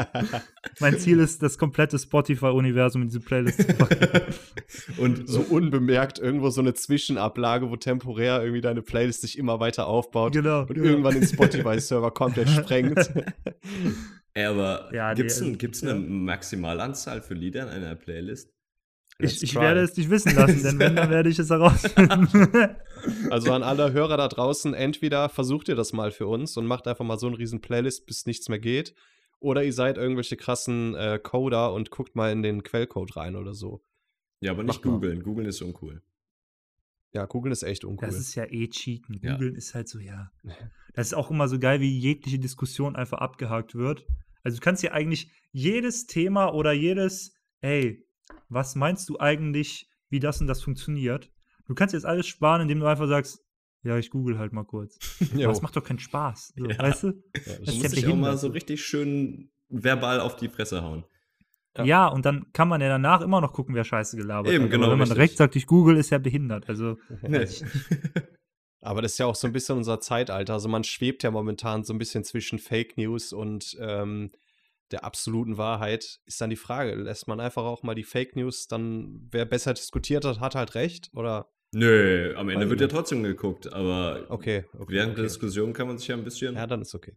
Mein 0.81 0.99
Ziel 0.99 1.21
ist, 1.21 1.43
das 1.43 1.59
komplette 1.59 1.99
Spotify-Universum 1.99 3.03
in 3.03 3.09
diese 3.09 3.21
Playlist 3.21 3.63
zu 3.63 3.75
packen. 3.75 4.23
Und 4.99 5.29
so 5.29 5.41
unbemerkt 5.41 6.19
irgendwo 6.19 6.51
so 6.51 6.61
eine 6.61 6.75
Zwischenablage, 6.75 7.71
wo 7.71 7.77
temporär 7.77 8.41
irgendwie 8.41 8.61
deine 8.61 8.83
Playlist 8.83 9.23
sich 9.23 9.39
immer 9.39 9.61
weiter 9.61 9.87
aufbaut 9.87 10.33
Genau. 10.33 10.61
und 10.63 10.75
genau. 10.75 10.89
irgendwann 10.89 11.15
den 11.15 11.27
Spotify-Server 11.27 12.11
komplett 12.11 12.49
sprengt. 12.49 13.11
Ey, 14.33 14.47
aber 14.47 14.89
Ja, 14.93 15.11
nee, 15.11 15.17
gibt's, 15.17 15.41
ein, 15.41 15.49
also, 15.49 15.59
gibt's 15.59 15.81
ja. 15.83 15.91
eine 15.91 16.01
Maximalanzahl 16.01 17.21
für 17.21 17.35
Lieder 17.35 17.63
in 17.63 17.69
einer 17.69 17.95
Playlist? 17.95 18.54
Let's 19.19 19.37
Ich, 19.37 19.43
ich 19.43 19.55
werde 19.55 19.81
es 19.81 19.97
nicht 19.97 20.11
wissen 20.11 20.35
lassen, 20.35 20.63
denn 20.63 20.79
wenn, 20.79 20.97
dann 20.97 21.11
werde 21.11 21.29
ich 21.29 21.39
es 21.39 21.51
herausfinden. 21.51 22.49
Also 23.31 23.53
an 23.53 23.63
alle 23.63 23.93
Hörer 23.93 24.17
da 24.17 24.29
draußen, 24.29 24.73
entweder 24.73 25.29
versucht 25.29 25.69
ihr 25.69 25.75
das 25.75 25.93
mal 25.93 26.11
für 26.11 26.27
uns 26.27 26.57
und 26.57 26.65
macht 26.65 26.89
einfach 26.89 27.05
mal 27.05 27.19
so 27.19 27.27
eine 27.27 27.37
riesen 27.37 27.61
Playlist, 27.61 28.07
bis 28.07 28.25
nichts 28.25 28.49
mehr 28.49 28.59
geht, 28.59 28.95
oder 29.41 29.63
ihr 29.63 29.75
seid 29.75 29.99
irgendwelche 29.99 30.39
krassen 30.39 30.95
äh, 30.95 31.21
Coder 31.23 31.75
und 31.75 31.91
guckt 31.91 32.17
mal 32.17 32.33
in 32.33 32.43
den 32.43 32.63
Quellcode 32.63 33.15
rein 33.17 33.37
oder 33.37 33.53
so. 33.53 33.85
Ja, 34.41 34.53
aber 34.53 34.63
nicht 34.63 34.79
Mach 34.79 34.85
mal. 34.85 34.93
googeln. 34.93 35.23
Googeln 35.23 35.47
ist 35.47 35.61
uncool. 35.61 36.03
Ja, 37.13 37.27
googeln 37.27 37.53
ist 37.53 37.63
echt 37.63 37.85
uncool. 37.85 38.09
Das 38.09 38.19
ist 38.19 38.35
ja 38.37 38.45
eh 38.45 38.69
Cheaten. 38.69 39.21
Ja. 39.23 39.35
Googeln 39.35 39.55
ist 39.55 39.75
halt 39.75 39.89
so, 39.89 39.99
ja. 39.99 40.31
Das 40.95 41.09
ist 41.09 41.15
auch 41.15 41.31
immer 41.31 41.47
so 41.49 41.59
geil, 41.59 41.81
wie 41.81 41.99
jegliche 41.99 42.39
Diskussion 42.39 42.97
einfach 42.97 43.19
abgehakt 43.19 43.75
wird. 43.75 44.07
Also 44.43 44.57
du 44.59 44.65
kannst 44.65 44.83
ja 44.83 44.93
eigentlich 44.93 45.31
jedes 45.53 46.07
Thema 46.07 46.55
oder 46.55 46.73
jedes, 46.73 47.35
ey, 47.61 48.07
was 48.49 48.75
meinst 48.75 49.09
du 49.09 49.19
eigentlich, 49.19 49.89
wie 50.11 50.21
das 50.21 50.41
und 50.41 50.47
das 50.47 50.63
funktioniert? 50.63 51.31
Du 51.67 51.75
kannst 51.75 51.95
jetzt 51.95 52.07
alles 52.07 52.27
sparen, 52.27 52.63
indem 52.63 52.81
du 52.81 52.87
einfach 52.87 53.09
sagst, 53.09 53.41
ja, 53.83 53.97
ich 53.99 54.11
google 54.11 54.39
halt 54.39 54.53
mal 54.53 54.65
kurz. 54.65 54.99
Es 55.37 55.63
macht 55.63 55.77
doch 55.77 55.85
keinen 55.85 55.99
Spaß. 55.99 56.55
So, 56.57 56.67
Ja. 56.67 56.79
Weißt 56.79 57.03
du? 57.05 57.07
Ja, 57.09 57.13
Das 57.45 57.61
das 57.65 57.83
ja 57.83 57.89
dich 57.91 58.07
auch 58.09 58.17
mal 58.17 58.37
so 58.39 58.49
richtig 58.49 58.85
schön 58.85 59.51
verbal 59.69 60.21
auf 60.21 60.37
die 60.37 60.49
Fresse 60.49 60.83
hauen. 60.83 61.05
Ja. 61.77 61.85
Ja. 61.85 62.07
und 62.09 62.25
dann 62.25 62.53
kann 62.53 62.69
man 62.69 62.81
ja 62.81 62.89
danach 62.89 63.21
immer 63.21 63.41
noch 63.41 63.53
gucken, 63.53 63.75
wer 63.75 63.83
Scheiße 63.85 64.17
gelabert 64.17 64.53
Eben, 64.53 64.65
hat. 64.65 64.71
genau, 64.71 64.85
Aber 64.85 64.93
wenn 64.93 64.99
man 65.01 65.09
richtig. 65.09 65.17
direkt 65.17 65.37
sagt, 65.39 65.57
ich 65.57 65.67
google, 65.67 65.97
ist 65.97 66.11
ja 66.11 66.19
behindert. 66.19 66.69
Also, 66.69 66.97
Nee. 67.23 67.47
Aber 68.81 69.01
das 69.03 69.13
ist 69.13 69.19
ja 69.19 69.27
auch 69.27 69.35
so 69.35 69.47
ein 69.47 69.53
bisschen 69.53 69.79
unser 69.79 69.99
Zeitalter. 70.01 70.53
Also 70.53 70.69
man 70.69 70.85
schwebt 70.85 71.23
ja 71.23 71.31
momentan 71.31 71.85
so 71.85 71.95
ein 71.95 71.99
bisschen 71.99 72.23
zwischen 72.23 72.59
Fake 72.59 72.97
News 72.99 73.33
und 73.33 73.77
ähm, 73.81 74.31
der 74.95 75.05
absoluten 75.05 75.59
Wahrheit. 75.59 76.21
Ist 76.25 76.41
dann 76.41 76.51
die 76.51 76.57
Frage, 76.57 76.95
lässt 76.95 77.27
man 77.27 77.41
einfach 77.41 77.65
auch 77.65 77.83
mal 77.83 77.95
die 77.95 78.05
Fake 78.05 78.37
News, 78.37 78.69
dann 78.69 79.29
wer 79.31 79.45
besser 79.45 79.75
diskutiert 79.75 80.25
hat, 80.25 80.41
hat 80.41 80.55
halt 80.55 80.75
recht? 80.75 81.11
Oder 81.15 81.51
Nö, 81.73 82.33
am 82.37 82.49
Ende 82.49 82.71
wird 82.71 82.81
ja 82.81 82.87
trotzdem 82.87 83.25
geguckt, 83.25 83.73
aber 83.73 84.27
okay, 84.29 84.65
okay 84.79 84.93
während 84.95 85.13
okay. 85.13 85.23
der 85.23 85.25
Diskussion 85.25 85.73
kann 85.73 85.89
man 85.89 85.99
sich 85.99 86.07
ja 86.07 86.17
ein 86.17 86.23
bisschen. 86.23 86.55
Ja, 86.55 86.69
dann 86.69 86.83
ist 86.83 86.95
okay. 86.95 87.17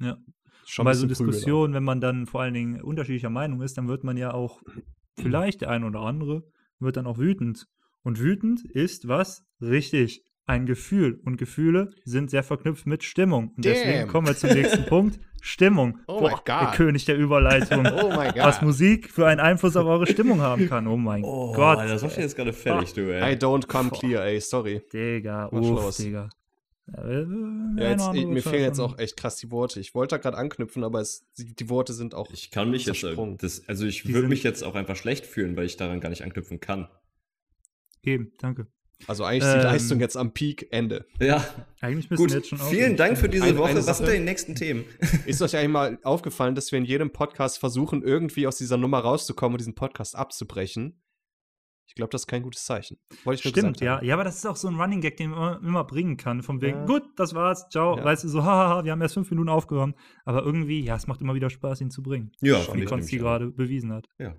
Ja. 0.00 0.16
Schon 0.64 0.86
bei 0.86 0.94
so. 0.94 1.06
Diskussionen, 1.06 1.74
wenn 1.74 1.84
man 1.84 2.00
dann 2.00 2.26
vor 2.26 2.40
allen 2.40 2.54
Dingen 2.54 2.80
unterschiedlicher 2.80 3.28
Meinung 3.28 3.60
ist, 3.60 3.76
dann 3.76 3.88
wird 3.88 4.02
man 4.02 4.16
ja 4.16 4.32
auch, 4.32 4.62
vielleicht 5.20 5.60
der 5.60 5.70
eine 5.70 5.86
oder 5.86 6.00
andere, 6.00 6.44
wird 6.78 6.96
dann 6.96 7.06
auch 7.06 7.18
wütend. 7.18 7.66
Und 8.02 8.18
wütend 8.18 8.64
ist 8.64 9.08
was? 9.08 9.44
Richtig. 9.60 10.24
Ein 10.50 10.66
Gefühl. 10.66 11.20
Und 11.24 11.36
Gefühle 11.36 11.90
sind 12.04 12.28
sehr 12.28 12.42
verknüpft 12.42 12.84
mit 12.84 13.04
Stimmung. 13.04 13.52
Und 13.56 13.64
deswegen 13.64 14.00
Damn. 14.00 14.08
kommen 14.08 14.26
wir 14.26 14.36
zum 14.36 14.50
nächsten 14.50 14.84
Punkt. 14.86 15.20
Stimmung. 15.42 15.98
Oh 16.08 16.20
my 16.22 16.34
der. 16.44 16.72
König 16.74 17.04
der 17.04 17.16
Überleitung. 17.16 17.86
Oh 18.02 18.08
my 18.10 18.32
Was 18.36 18.56
God. 18.58 18.62
Musik 18.66 19.10
für 19.10 19.28
einen 19.28 19.38
Einfluss 19.40 19.76
auf 19.76 19.86
eure 19.86 20.08
Stimmung 20.08 20.40
haben 20.40 20.68
kann. 20.68 20.88
Oh 20.88 20.96
mein 20.96 21.22
Oh, 21.22 21.52
Gott. 21.52 21.78
das 21.78 22.02
macht 22.02 22.18
jetzt 22.18 22.34
gerade 22.34 22.52
fertig, 22.52 22.92
du, 22.94 23.02
I 23.10 23.12
ey. 23.12 23.34
don't 23.36 23.68
come 23.68 23.90
Boah. 23.90 23.98
clear, 24.00 24.24
ey, 24.24 24.40
sorry. 24.40 24.82
Digga, 24.92 25.48
Was 25.52 25.66
uff? 25.66 25.96
Digga. 25.96 26.28
Ja, 26.92 27.90
jetzt, 27.90 28.02
andere 28.02 28.26
mir 28.26 28.42
fehlen 28.42 28.64
jetzt 28.64 28.80
auch 28.80 28.98
echt 28.98 29.16
krass 29.16 29.36
die 29.36 29.52
Worte. 29.52 29.78
Ich 29.78 29.94
wollte 29.94 30.16
da 30.16 30.18
gerade 30.20 30.36
anknüpfen, 30.36 30.82
aber 30.82 31.00
es, 31.00 31.24
die, 31.38 31.68
Worte 31.68 31.92
sind 31.92 32.16
auch. 32.16 32.28
Ich 32.32 32.50
kann 32.50 32.68
mich 32.70 32.84
jetzt, 32.86 33.04
äh, 33.04 33.14
das, 33.38 33.62
also 33.68 33.86
ich 33.86 34.12
würde 34.12 34.26
mich 34.26 34.42
jetzt 34.42 34.64
auch 34.64 34.74
einfach 34.74 34.96
schlecht 34.96 35.24
fühlen, 35.26 35.56
weil 35.56 35.66
ich 35.66 35.76
daran 35.76 36.00
gar 36.00 36.08
nicht 36.08 36.24
anknüpfen 36.24 36.58
kann. 36.58 36.88
Eben, 38.02 38.32
danke. 38.38 38.66
Also 39.06 39.24
eigentlich 39.24 39.44
ist 39.44 39.52
die 39.54 39.58
Ähm, 39.58 39.64
Leistung 39.64 40.00
jetzt 40.00 40.16
am 40.16 40.32
Peak, 40.32 40.68
Ende. 40.70 41.06
Ja, 41.20 41.44
Eigentlich 41.80 42.10
müssen 42.10 42.22
gut. 42.22 42.30
wir 42.30 42.36
jetzt 42.38 42.48
schon 42.48 42.58
Vielen. 42.58 42.96
Dank 42.96 43.16
für 43.18 43.28
diese 43.28 43.44
Eine- 43.44 43.58
Woche. 43.58 43.70
eine 43.70 43.86
Was 43.86 43.98
sind 43.98 44.06
denn 44.08 44.16
die 44.20 44.24
nächsten 44.24 44.54
Themen? 44.54 44.84
Ist 45.26 45.40
euch 45.42 45.56
eigentlich 45.56 45.70
mal 45.70 45.98
aufgefallen, 46.02 46.54
dass 46.54 46.70
wir 46.70 46.78
in 46.78 46.84
jedem 46.84 47.10
Podcast 47.10 47.58
versuchen, 47.58 48.02
irgendwie 48.02 48.46
aus 48.46 48.56
dieser 48.58 48.76
Nummer 48.76 48.98
rauszukommen 49.00 49.54
und 49.54 49.60
diesen 49.60 49.74
Podcast 49.74 50.14
abzubrechen? 50.16 51.02
Ich 51.86 51.94
glaube, 51.96 52.10
das 52.10 52.22
ist 52.22 52.26
kein 52.28 52.42
gutes 52.44 52.64
Zeichen. 52.66 52.98
Wollte 53.24 53.40
ich 53.40 53.44
nur 53.52 53.52
Stimmt, 53.62 53.80
ja. 53.80 53.96
haben. 53.96 54.06
Ja, 54.06 54.14
aber 54.14 54.22
das 54.22 54.36
ist 54.36 54.46
auch 54.46 54.54
so 54.54 54.68
ein 54.68 54.76
Running 54.80 55.00
Gag, 55.00 55.16
den 55.16 55.30
man 55.30 55.60
immer 55.64 55.82
bringen 55.82 56.16
kann. 56.16 56.42
Von 56.42 56.60
wegen, 56.60 56.78
Ja. 56.80 56.84
gut, 56.86 57.02
das 57.16 57.34
war's, 57.34 57.68
ciao. 57.70 57.96
Ja. 57.96 58.04
Weißt 58.04 58.22
du, 58.22 58.28
so, 58.28 58.44
hahaha, 58.44 58.84
wir 58.84 58.92
haben 58.92 59.00
erst 59.00 59.14
fünf 59.14 59.28
Minuten 59.30 59.48
aufgehört. 59.48 59.94
Aber 60.24 60.44
irgendwie, 60.44 60.84
ja, 60.84 60.94
es 60.94 61.08
macht 61.08 61.20
immer 61.20 61.34
wieder 61.34 61.50
Spaß, 61.50 61.80
ihn 61.80 61.90
zu 61.90 62.02
bringen. 62.02 62.30
Ja, 62.42 62.60
Wie 62.74 62.84
Konsti 62.84 63.16
gerade 63.18 63.50
bewiesen 63.50 63.92
hat. 63.92 64.06
Ja. 64.18 64.34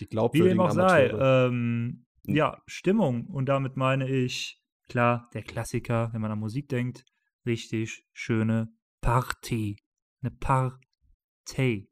Wie 0.00 0.06
glaubwürdigen 0.06 0.56
dem 0.56 0.60
auch 0.60 0.70
sei. 0.72 1.08
Ähm, 1.08 1.50
Hm. 1.50 2.06
Ja, 2.26 2.62
Stimmung. 2.66 3.26
Und 3.26 3.46
damit 3.46 3.76
meine 3.76 4.08
ich, 4.08 4.60
klar, 4.88 5.28
der 5.34 5.42
Klassiker, 5.42 6.10
wenn 6.12 6.20
man 6.20 6.30
an 6.30 6.38
Musik 6.38 6.68
denkt, 6.68 7.04
richtig 7.46 8.06
schöne 8.12 8.68
Party. 9.00 9.76
Eine 10.22 10.30
Partei. 10.30 11.88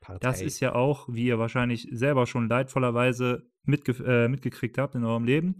Partei. 0.00 0.18
Das 0.20 0.40
ist 0.42 0.60
ja 0.60 0.74
auch, 0.74 1.08
wie 1.08 1.26
ihr 1.26 1.38
wahrscheinlich 1.38 1.88
selber 1.92 2.26
schon 2.26 2.48
leidvollerweise 2.48 3.48
mitge 3.64 3.92
äh, 4.04 4.28
mitgekriegt 4.28 4.78
habt 4.78 4.94
in 4.94 5.04
eurem 5.04 5.24
Leben, 5.24 5.56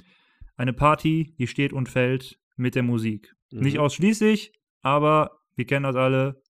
eine 0.56 0.72
Party, 0.72 1.34
die 1.38 1.46
steht 1.46 1.72
und 1.72 1.88
fällt 1.88 2.40
mit 2.56 2.74
der 2.74 2.82
Musik. 2.82 3.34
Nicht 3.50 3.74
Mhm. 3.74 3.80
ausschließlich, 3.80 4.52
aber 4.82 5.38
wir 5.54 5.66
kennen 5.66 5.84
das 5.84 5.96
alle. 5.96 6.42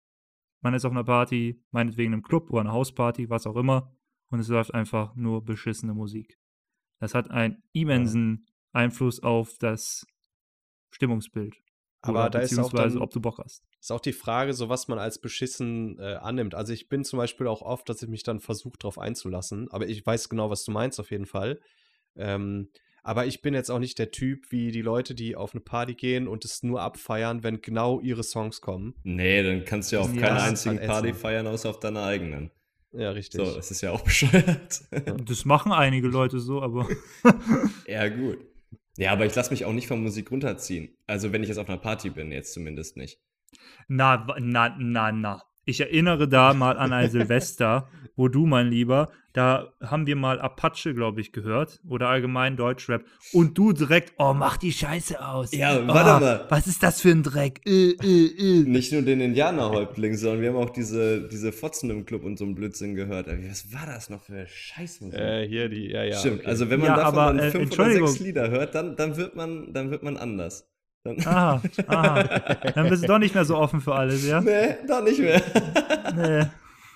Man 0.61 0.73
ist 0.73 0.85
auf 0.85 0.91
einer 0.91 1.03
Party, 1.03 1.61
meinetwegen 1.71 2.13
im 2.13 2.21
Club 2.21 2.49
oder 2.51 2.61
einer 2.61 2.71
Hausparty, 2.71 3.29
was 3.29 3.47
auch 3.47 3.55
immer, 3.55 3.93
und 4.29 4.39
es 4.39 4.47
läuft 4.47 4.73
einfach 4.73 5.15
nur 5.15 5.43
beschissene 5.43 5.93
Musik. 5.93 6.37
Das 7.01 7.15
hat 7.15 7.31
einen 7.31 7.63
immensen 7.73 8.45
Einfluss 8.73 9.21
auf 9.21 9.57
das 9.57 10.05
Stimmungsbild. 10.91 11.55
Aber 12.03 12.21
oder 12.21 12.29
da 12.29 12.39
ist 12.39 12.51
auch 12.51 12.71
beziehungsweise, 12.71 12.95
dann, 12.95 13.03
ob 13.03 13.11
du 13.11 13.19
Bock 13.19 13.39
hast. 13.39 13.63
ist 13.79 13.91
auch 13.91 13.99
die 13.99 14.13
Frage, 14.13 14.53
so 14.53 14.69
was 14.69 14.87
man 14.87 14.99
als 14.99 15.19
beschissen 15.19 15.99
äh, 15.99 16.15
annimmt. 16.15 16.53
Also 16.55 16.73
ich 16.73 16.89
bin 16.89 17.03
zum 17.03 17.17
Beispiel 17.17 17.47
auch 17.47 17.63
oft, 17.63 17.89
dass 17.89 18.03
ich 18.03 18.07
mich 18.09 18.23
dann 18.23 18.39
versuche, 18.39 18.77
darauf 18.77 18.99
einzulassen. 18.99 19.69
Aber 19.71 19.87
ich 19.87 20.05
weiß 20.05 20.29
genau, 20.29 20.49
was 20.49 20.63
du 20.63 20.71
meinst, 20.71 20.99
auf 20.99 21.11
jeden 21.11 21.25
Fall. 21.25 21.59
Ähm, 22.15 22.69
aber 23.03 23.25
ich 23.25 23.41
bin 23.41 23.55
jetzt 23.55 23.71
auch 23.71 23.79
nicht 23.79 23.97
der 23.97 24.11
Typ 24.11 24.51
wie 24.51 24.71
die 24.71 24.83
Leute, 24.83 25.15
die 25.15 25.35
auf 25.35 25.53
eine 25.53 25.61
Party 25.61 25.95
gehen 25.95 26.27
und 26.27 26.45
es 26.45 26.61
nur 26.61 26.81
abfeiern, 26.81 27.43
wenn 27.43 27.61
genau 27.61 27.99
ihre 27.99 28.23
Songs 28.23 28.61
kommen. 28.61 28.93
Nee, 29.03 29.41
dann 29.41 29.65
kannst 29.65 29.91
du 29.91 29.95
ja 29.95 30.01
auf 30.03 30.13
Ja, 30.13 30.21
keiner 30.21 30.43
einzigen 30.43 30.77
halt 30.77 30.87
Party 30.87 31.13
feiern, 31.13 31.47
außer 31.47 31.69
auf 31.69 31.79
deiner 31.79 32.03
eigenen. 32.03 32.51
Ja, 32.93 33.11
richtig. 33.11 33.39
So, 33.39 33.55
das 33.55 33.71
ist 33.71 33.81
ja 33.81 33.91
auch 33.91 34.01
bescheuert. 34.05 34.81
Das 35.25 35.45
machen 35.45 35.71
einige 35.71 36.07
Leute 36.07 36.39
so, 36.39 36.61
aber 36.61 36.87
ja, 37.87 38.07
gut. 38.09 38.39
Ja, 38.97 39.13
aber 39.13 39.25
ich 39.25 39.33
lasse 39.33 39.51
mich 39.51 39.65
auch 39.65 39.73
nicht 39.73 39.87
von 39.87 40.03
Musik 40.03 40.31
runterziehen. 40.31 40.89
Also, 41.07 41.31
wenn 41.31 41.43
ich 41.43 41.49
jetzt 41.49 41.57
auf 41.57 41.69
einer 41.69 41.77
Party 41.77 42.09
bin, 42.09 42.31
jetzt 42.31 42.53
zumindest 42.53 42.97
nicht. 42.97 43.19
na, 43.87 44.27
na, 44.39 44.75
na, 44.77 45.11
na. 45.11 45.43
Ich 45.63 45.79
erinnere 45.79 46.27
da 46.27 46.53
mal 46.53 46.77
an 46.77 46.91
ein 46.91 47.09
Silvester, 47.11 47.89
wo 48.15 48.27
du, 48.27 48.45
mein 48.45 48.67
Lieber, 48.67 49.11
da 49.33 49.71
haben 49.81 50.07
wir 50.07 50.15
mal 50.15 50.41
Apache, 50.41 50.93
glaube 50.93 51.21
ich, 51.21 51.31
gehört 51.31 51.79
oder 51.87 52.09
allgemein 52.09 52.57
Deutschrap 52.57 53.03
und 53.31 53.57
du 53.57 53.71
direkt, 53.71 54.13
oh, 54.17 54.33
mach 54.33 54.57
die 54.57 54.73
Scheiße 54.73 55.25
aus. 55.25 55.53
Ja, 55.53 55.77
oh, 55.77 55.87
warte 55.87 56.23
mal. 56.23 56.45
Was 56.49 56.67
ist 56.67 56.83
das 56.83 57.01
für 57.01 57.11
ein 57.11 57.23
Dreck? 57.23 57.61
Äh, 57.65 57.91
äh, 57.91 58.25
äh. 58.25 58.63
Nicht 58.63 58.91
nur 58.91 59.01
den 59.03 59.21
Indianerhäuptling, 59.21 60.15
sondern 60.17 60.41
wir 60.41 60.49
haben 60.49 60.57
auch 60.57 60.69
diese, 60.69 61.27
diese 61.29 61.51
Fotzen 61.51 61.89
im 61.89 62.05
Club 62.05 62.23
und 62.23 62.37
so 62.37 62.45
einen 62.45 62.55
Blödsinn 62.55 62.95
gehört. 62.95 63.27
Was 63.49 63.71
war 63.71 63.85
das 63.85 64.09
noch 64.09 64.21
für 64.21 64.45
Scheißmusik? 64.47 65.19
Äh, 65.19 65.47
hier 65.47 65.69
die, 65.69 65.89
ja, 65.89 66.03
ja. 66.03 66.17
Stimmt, 66.17 66.39
okay. 66.39 66.47
also 66.47 66.69
wenn 66.69 66.79
man 66.79 66.89
Ja, 66.89 66.95
davon 66.97 67.19
aber, 67.19 67.33
dann 67.33 67.47
äh, 67.47 67.51
fünf 67.51 67.73
oder 67.73 67.91
sechs 67.91 68.19
Lieder 68.19 68.49
hört, 68.49 68.75
dann, 68.75 68.95
dann, 68.95 69.15
wird 69.15 69.35
man, 69.35 69.73
dann 69.73 69.91
wird 69.91 70.03
man 70.03 70.17
anders. 70.17 70.67
Dann, 71.03 71.17
Aha, 71.25 71.61
aha. 71.87 72.23
Dann 72.75 72.89
bist 72.89 73.01
du 73.01 73.07
doch 73.07 73.17
nicht 73.17 73.33
mehr 73.33 73.43
so 73.43 73.57
offen 73.57 73.81
für 73.81 73.95
alles, 73.95 74.27
ja? 74.27 74.39
nee, 74.39 74.75
da 74.87 75.01
nicht 75.01 75.19
mehr. 75.19 75.41
Nee. 76.15 76.45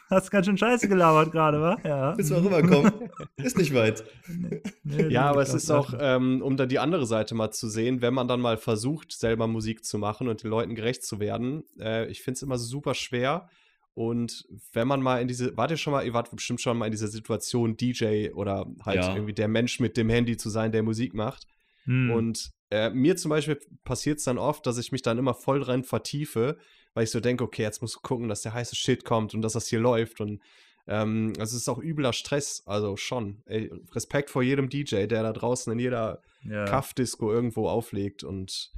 Hast 0.09 0.29
ganz 0.29 0.45
schön 0.45 0.57
Scheiße 0.57 0.88
gelabert 0.88 1.31
gerade, 1.31 1.59
wa? 1.62 1.77
Ja. 1.83 2.12
Bis 2.12 2.29
wir 2.29 2.38
rüberkommen. 2.38 2.91
Ist 3.38 3.57
nicht 3.57 3.74
weit. 3.74 4.03
Nee, 4.27 4.62
Ja, 4.83 5.07
nee, 5.07 5.17
aber 5.17 5.41
ich 5.41 5.50
es 5.50 5.55
ist 5.55 5.71
auch, 5.71 5.93
ähm, 6.00 6.41
um 6.41 6.57
dann 6.57 6.69
die 6.69 6.79
andere 6.79 7.05
Seite 7.05 7.33
mal 7.33 7.51
zu 7.51 7.67
sehen, 7.67 8.01
wenn 8.01 8.13
man 8.13 8.27
dann 8.27 8.39
mal 8.39 8.57
versucht, 8.57 9.12
selber 9.12 9.47
Musik 9.47 9.83
zu 9.83 9.97
machen 9.97 10.27
und 10.27 10.43
den 10.43 10.50
Leuten 10.51 10.75
gerecht 10.75 11.03
zu 11.03 11.19
werden. 11.19 11.63
Äh, 11.79 12.07
ich 12.07 12.21
finde 12.21 12.35
es 12.38 12.43
immer 12.43 12.57
super 12.57 12.93
schwer. 12.93 13.50
Und 13.95 14.45
wenn 14.74 14.88
man 14.88 15.01
mal 15.01 15.21
in 15.21 15.27
diese, 15.27 15.55
wart 15.57 15.71
ihr 15.71 15.77
schon 15.77 15.91
mal, 15.93 16.05
ihr 16.05 16.13
wart 16.13 16.29
bestimmt 16.29 16.59
schon 16.62 16.77
mal 16.77 16.85
in 16.85 16.91
dieser 16.91 17.07
Situation, 17.07 17.77
DJ 17.77 18.29
oder 18.33 18.65
halt 18.85 18.97
Ja. 18.97 19.13
irgendwie 19.15 19.33
der 19.33 19.47
Mensch 19.47 19.79
mit 19.79 19.95
dem 19.97 20.09
Handy 20.09 20.38
zu 20.38 20.50
sein, 20.50 20.71
der 20.71 20.83
Musik 20.83 21.13
macht. 21.13 21.47
Hm. 21.85 22.12
Und 22.12 22.51
äh, 22.71 22.89
mir 22.89 23.15
zum 23.15 23.29
Beispiel 23.29 23.57
passiert 23.85 24.17
es 24.19 24.25
dann 24.25 24.38
oft, 24.38 24.65
dass 24.67 24.77
ich 24.77 24.91
mich 24.91 25.01
dann 25.01 25.17
immer 25.17 25.33
voll 25.33 25.62
dran 25.62 25.83
vertiefe, 25.83 26.57
weil 26.95 27.03
ich 27.03 27.11
so 27.11 27.19
denke, 27.19 27.43
okay, 27.43 27.61
jetzt 27.61 27.81
musst 27.81 27.95
du 27.97 27.99
gucken, 27.99 28.27
dass 28.29 28.41
der 28.41 28.53
heiße 28.53 28.75
Shit 28.75 29.05
kommt 29.05 29.35
und 29.35 29.43
dass 29.43 29.53
das 29.53 29.67
hier 29.67 29.79
läuft. 29.79 30.19
Und 30.21 30.41
ähm, 30.87 31.33
also 31.37 31.55
es 31.55 31.61
ist 31.61 31.69
auch 31.69 31.79
übler 31.79 32.13
Stress, 32.13 32.63
also 32.65 32.95
schon. 32.97 33.43
Ey, 33.45 33.71
Respekt 33.91 34.29
vor 34.31 34.41
jedem 34.41 34.69
DJ, 34.69 35.05
der 35.05 35.21
da 35.21 35.33
draußen 35.33 35.71
in 35.71 35.77
jeder 35.79 36.21
ja. 36.43 36.65
Kaff-Disco 36.65 37.31
irgendwo 37.31 37.67
auflegt 37.69 38.23
und 38.23 38.71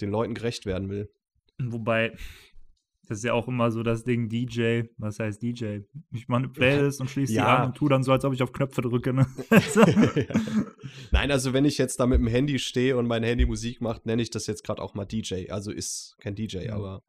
den 0.00 0.10
Leuten 0.10 0.34
gerecht 0.34 0.64
werden 0.66 0.88
will. 0.90 1.10
Wobei, 1.58 2.12
das 3.08 3.18
ist 3.18 3.24
ja 3.24 3.32
auch 3.32 3.48
immer 3.48 3.70
so 3.70 3.82
das 3.82 4.04
Ding 4.04 4.28
DJ. 4.28 4.82
Was 4.98 5.18
heißt 5.18 5.40
DJ? 5.42 5.78
Ich 6.12 6.28
mache 6.28 6.40
eine 6.44 6.48
Playlist 6.50 7.00
und 7.00 7.08
schließe 7.08 7.32
die 7.32 7.36
Ja. 7.38 7.56
an 7.62 7.68
und 7.68 7.74
tu 7.76 7.88
dann 7.88 8.02
so, 8.02 8.12
als 8.12 8.24
ob 8.26 8.34
ich 8.34 8.42
auf 8.42 8.52
Knöpfe 8.52 8.82
drücke. 8.82 9.12
Ne? 9.14 9.26
Also, 9.50 9.82
Nein, 11.12 11.30
also 11.30 11.52
wenn 11.52 11.64
ich 11.64 11.78
jetzt 11.78 11.98
da 12.00 12.06
mit 12.06 12.18
dem 12.20 12.26
Handy 12.26 12.58
stehe 12.58 12.96
und 12.96 13.06
mein 13.06 13.22
Handy 13.22 13.46
Musik 13.46 13.80
macht, 13.80 14.06
nenne 14.06 14.22
ich 14.22 14.30
das 14.30 14.46
jetzt 14.46 14.62
gerade 14.64 14.82
auch 14.82 14.94
mal 14.94 15.04
DJ. 15.06 15.50
Also 15.50 15.72
ist 15.72 16.16
kein 16.20 16.34
DJ, 16.34 16.66
Mhm. 16.66 16.70
aber. 16.72 17.02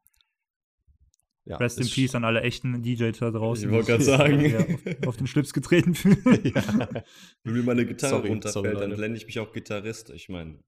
Ja, 1.48 1.56
Rest 1.56 1.78
in 1.78 1.84
ist- 1.86 1.94
Peace 1.94 2.14
an 2.14 2.24
alle 2.24 2.42
echten 2.42 2.82
DJs 2.82 3.18
da 3.18 3.30
draußen. 3.30 3.64
Ich 3.68 3.70
wollte 3.74 3.86
gerade 3.92 4.04
sagen. 4.04 4.54
auf, 4.56 5.08
auf 5.08 5.16
den 5.16 5.26
Schlips 5.26 5.52
getreten 5.52 5.94
fühlen. 5.94 6.18
ja. 6.54 6.88
Wenn 7.44 7.54
mir 7.54 7.62
meine 7.62 7.86
Gitarre 7.86 8.16
Sorry, 8.16 8.28
runterfällt, 8.28 8.52
sorry, 8.74 8.74
dann 8.88 8.96
blende 8.96 9.16
ich 9.16 9.26
mich 9.26 9.38
auch 9.40 9.52
Gitarrist. 9.52 10.10
Ich 10.10 10.28
meine, 10.28 10.58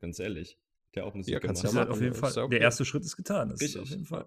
ganz 0.00 0.18
ehrlich, 0.18 0.58
der 0.94 1.04
auch 1.04 1.14
Musik 1.14 1.34
Ja, 1.34 1.38
gemacht. 1.40 1.62
ja 1.62 1.72
machen, 1.72 1.90
auf 1.90 2.00
jeden 2.00 2.12
ist 2.14 2.18
Fall. 2.20 2.32
okay. 2.38 2.50
Der 2.50 2.60
erste 2.60 2.84
Schritt 2.84 3.04
ist 3.04 3.16
getan. 3.16 3.50
Das 3.50 3.60
ist 3.60 3.66
Richtig. 3.68 3.82
auf 3.82 3.88
jeden 3.90 4.04
Fall. 4.06 4.24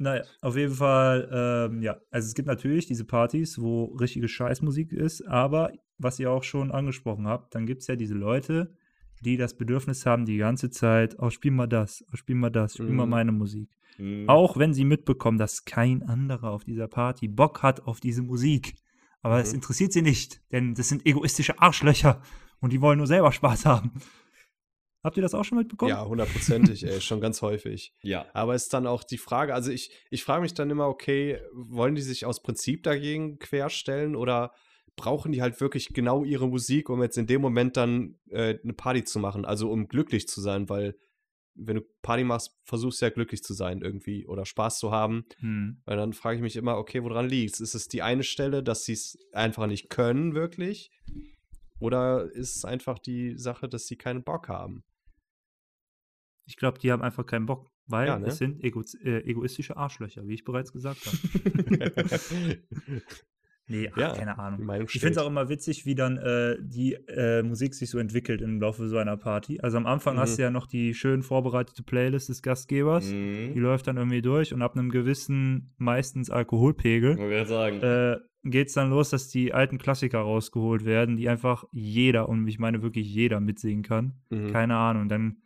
Naja, 0.00 0.22
auf 0.42 0.56
jeden 0.56 0.74
Fall, 0.74 1.28
ähm, 1.72 1.82
ja. 1.82 2.00
Also 2.10 2.26
es 2.28 2.34
gibt 2.34 2.46
natürlich 2.46 2.86
diese 2.86 3.04
Partys, 3.04 3.58
wo 3.60 3.86
richtige 3.96 4.28
Scheißmusik 4.28 4.92
ist, 4.92 5.26
aber 5.26 5.72
was 5.98 6.20
ihr 6.20 6.30
auch 6.30 6.44
schon 6.44 6.70
angesprochen 6.70 7.26
habt, 7.26 7.54
dann 7.56 7.66
gibt 7.66 7.80
es 7.80 7.88
ja 7.88 7.96
diese 7.96 8.14
Leute, 8.14 8.76
die 9.22 9.36
das 9.36 9.56
Bedürfnis 9.56 10.06
haben, 10.06 10.24
die 10.24 10.36
ganze 10.36 10.70
Zeit, 10.70 11.16
oh, 11.18 11.30
spiel 11.30 11.50
mal 11.50 11.66
das, 11.66 12.04
oh, 12.12 12.16
spiel 12.16 12.36
mal 12.36 12.50
das, 12.50 12.74
spiel 12.74 12.90
mal 12.90 13.06
Mhm. 13.06 13.10
meine 13.10 13.32
Musik. 13.32 13.68
Mhm. 13.98 14.28
Auch 14.28 14.56
wenn 14.56 14.72
sie 14.72 14.84
mitbekommen, 14.84 15.38
dass 15.38 15.64
kein 15.64 16.02
anderer 16.02 16.50
auf 16.50 16.64
dieser 16.64 16.88
Party 16.88 17.28
Bock 17.28 17.62
hat 17.62 17.80
auf 17.82 18.00
diese 18.00 18.22
Musik. 18.22 18.74
Aber 19.22 19.40
es 19.40 19.50
Mhm. 19.50 19.56
interessiert 19.56 19.92
sie 19.92 20.02
nicht, 20.02 20.40
denn 20.52 20.74
das 20.74 20.88
sind 20.88 21.04
egoistische 21.04 21.60
Arschlöcher 21.60 22.22
und 22.60 22.72
die 22.72 22.80
wollen 22.80 22.98
nur 22.98 23.06
selber 23.08 23.32
Spaß 23.32 23.66
haben. 23.66 23.92
Habt 25.04 25.16
ihr 25.16 25.22
das 25.22 25.34
auch 25.34 25.44
schon 25.44 25.58
mitbekommen? 25.58 25.90
ja, 25.90 26.04
hundertprozentig, 26.04 26.84
ey, 26.84 27.00
schon 27.00 27.20
ganz 27.20 27.40
häufig. 27.40 27.94
Ja. 28.02 28.26
Aber 28.34 28.54
ist 28.54 28.72
dann 28.74 28.86
auch 28.86 29.04
die 29.04 29.18
Frage, 29.18 29.54
also 29.54 29.70
ich, 29.70 29.90
ich 30.10 30.24
frage 30.24 30.42
mich 30.42 30.54
dann 30.54 30.70
immer, 30.70 30.88
okay, 30.88 31.38
wollen 31.52 31.94
die 31.94 32.02
sich 32.02 32.26
aus 32.26 32.42
Prinzip 32.42 32.82
dagegen 32.82 33.38
querstellen 33.38 34.16
oder 34.16 34.52
brauchen 34.96 35.30
die 35.30 35.40
halt 35.40 35.60
wirklich 35.60 35.88
genau 35.94 36.24
ihre 36.24 36.48
Musik, 36.48 36.90
um 36.90 37.00
jetzt 37.00 37.16
in 37.16 37.28
dem 37.28 37.40
Moment 37.40 37.76
dann 37.76 38.16
äh, 38.30 38.58
eine 38.62 38.72
Party 38.72 39.04
zu 39.04 39.20
machen, 39.20 39.44
also 39.44 39.70
um 39.70 39.86
glücklich 39.86 40.26
zu 40.26 40.40
sein, 40.40 40.68
weil 40.68 40.96
wenn 41.58 41.76
du 41.76 41.82
Party 42.02 42.24
machst, 42.24 42.56
versuchst 42.64 43.00
du 43.00 43.06
ja 43.06 43.10
glücklich 43.10 43.42
zu 43.42 43.54
sein 43.54 43.82
irgendwie 43.82 44.26
oder 44.26 44.44
Spaß 44.44 44.78
zu 44.78 44.92
haben. 44.92 45.24
Hm. 45.40 45.82
Weil 45.84 45.96
dann 45.96 46.12
frage 46.12 46.36
ich 46.36 46.42
mich 46.42 46.56
immer, 46.56 46.76
okay, 46.78 47.02
woran 47.02 47.28
liegt 47.28 47.54
es? 47.54 47.60
Ist 47.60 47.74
es 47.74 47.88
die 47.88 48.02
eine 48.02 48.22
Stelle, 48.22 48.62
dass 48.62 48.84
sie 48.84 48.92
es 48.92 49.18
einfach 49.32 49.66
nicht 49.66 49.90
können, 49.90 50.34
wirklich? 50.34 50.90
Oder 51.80 52.30
ist 52.32 52.56
es 52.56 52.64
einfach 52.64 52.98
die 52.98 53.36
Sache, 53.36 53.68
dass 53.68 53.86
sie 53.86 53.96
keinen 53.96 54.24
Bock 54.24 54.48
haben? 54.48 54.84
Ich 56.46 56.56
glaube, 56.56 56.78
die 56.78 56.90
haben 56.90 57.02
einfach 57.02 57.26
keinen 57.26 57.46
Bock, 57.46 57.70
weil 57.86 58.08
Ja, 58.08 58.18
ne? 58.18 58.28
es 58.28 58.38
sind 58.38 58.64
ego 58.64 58.82
äh, 59.02 59.20
egoistische 59.24 59.76
Arschlöcher, 59.76 60.26
wie 60.26 60.34
ich 60.34 60.44
bereits 60.44 60.72
gesagt 60.72 61.06
habe. 61.06 61.18
Nee, 63.68 63.90
ach, 63.92 63.96
Ja, 63.98 64.12
keine 64.14 64.38
Ahnung. 64.38 64.66
Die 64.66 64.84
Ich 64.84 65.00
finde 65.00 65.10
es 65.12 65.18
auch 65.18 65.26
immer 65.28 65.48
witzig, 65.48 65.84
wie 65.86 65.94
dann 65.94 66.16
äh, 66.16 66.56
die 66.60 66.94
äh, 66.94 67.42
Musik 67.42 67.74
sich 67.74 67.90
so 67.90 67.98
entwickelt 67.98 68.40
im 68.40 68.60
Laufe 68.60 68.88
so 68.88 68.96
einer 68.98 69.16
Party. 69.16 69.60
Also 69.60 69.76
am 69.76 69.86
Anfang 69.86 70.16
Mhm. 70.16 70.20
hast 70.20 70.38
du 70.38 70.42
ja 70.42 70.50
noch 70.50 70.66
die 70.66 70.94
schön 70.94 71.22
vorbereitete 71.22 71.82
Playlist 71.82 72.28
des 72.28 72.42
Gastgebers. 72.42 73.08
Die 73.10 73.52
Mhm. 73.54 73.60
läuft 73.60 73.86
dann 73.86 73.96
irgendwie 73.98 74.22
durch 74.22 74.52
und 74.54 74.62
ab 74.62 74.76
einem 74.76 74.90
gewissen, 74.90 75.74
meistens 75.78 76.30
Alkoholpegel, 76.30 77.16
äh, 77.82 78.16
geht 78.44 78.68
es 78.68 78.74
dann 78.74 78.90
los, 78.90 79.10
dass 79.10 79.28
die 79.28 79.52
alten 79.52 79.78
Klassiker 79.78 80.20
rausgeholt 80.20 80.84
werden, 80.84 81.16
die 81.16 81.28
einfach 81.28 81.64
jeder, 81.72 82.28
und 82.28 82.46
ich 82.48 82.58
meine 82.58 82.82
wirklich 82.82 83.12
jeder, 83.12 83.40
mitsingen 83.40 83.82
kann. 83.82 84.14
Mhm. 84.30 84.52
Keine 84.52 84.76
Ahnung. 84.76 85.08
Dann 85.08 85.38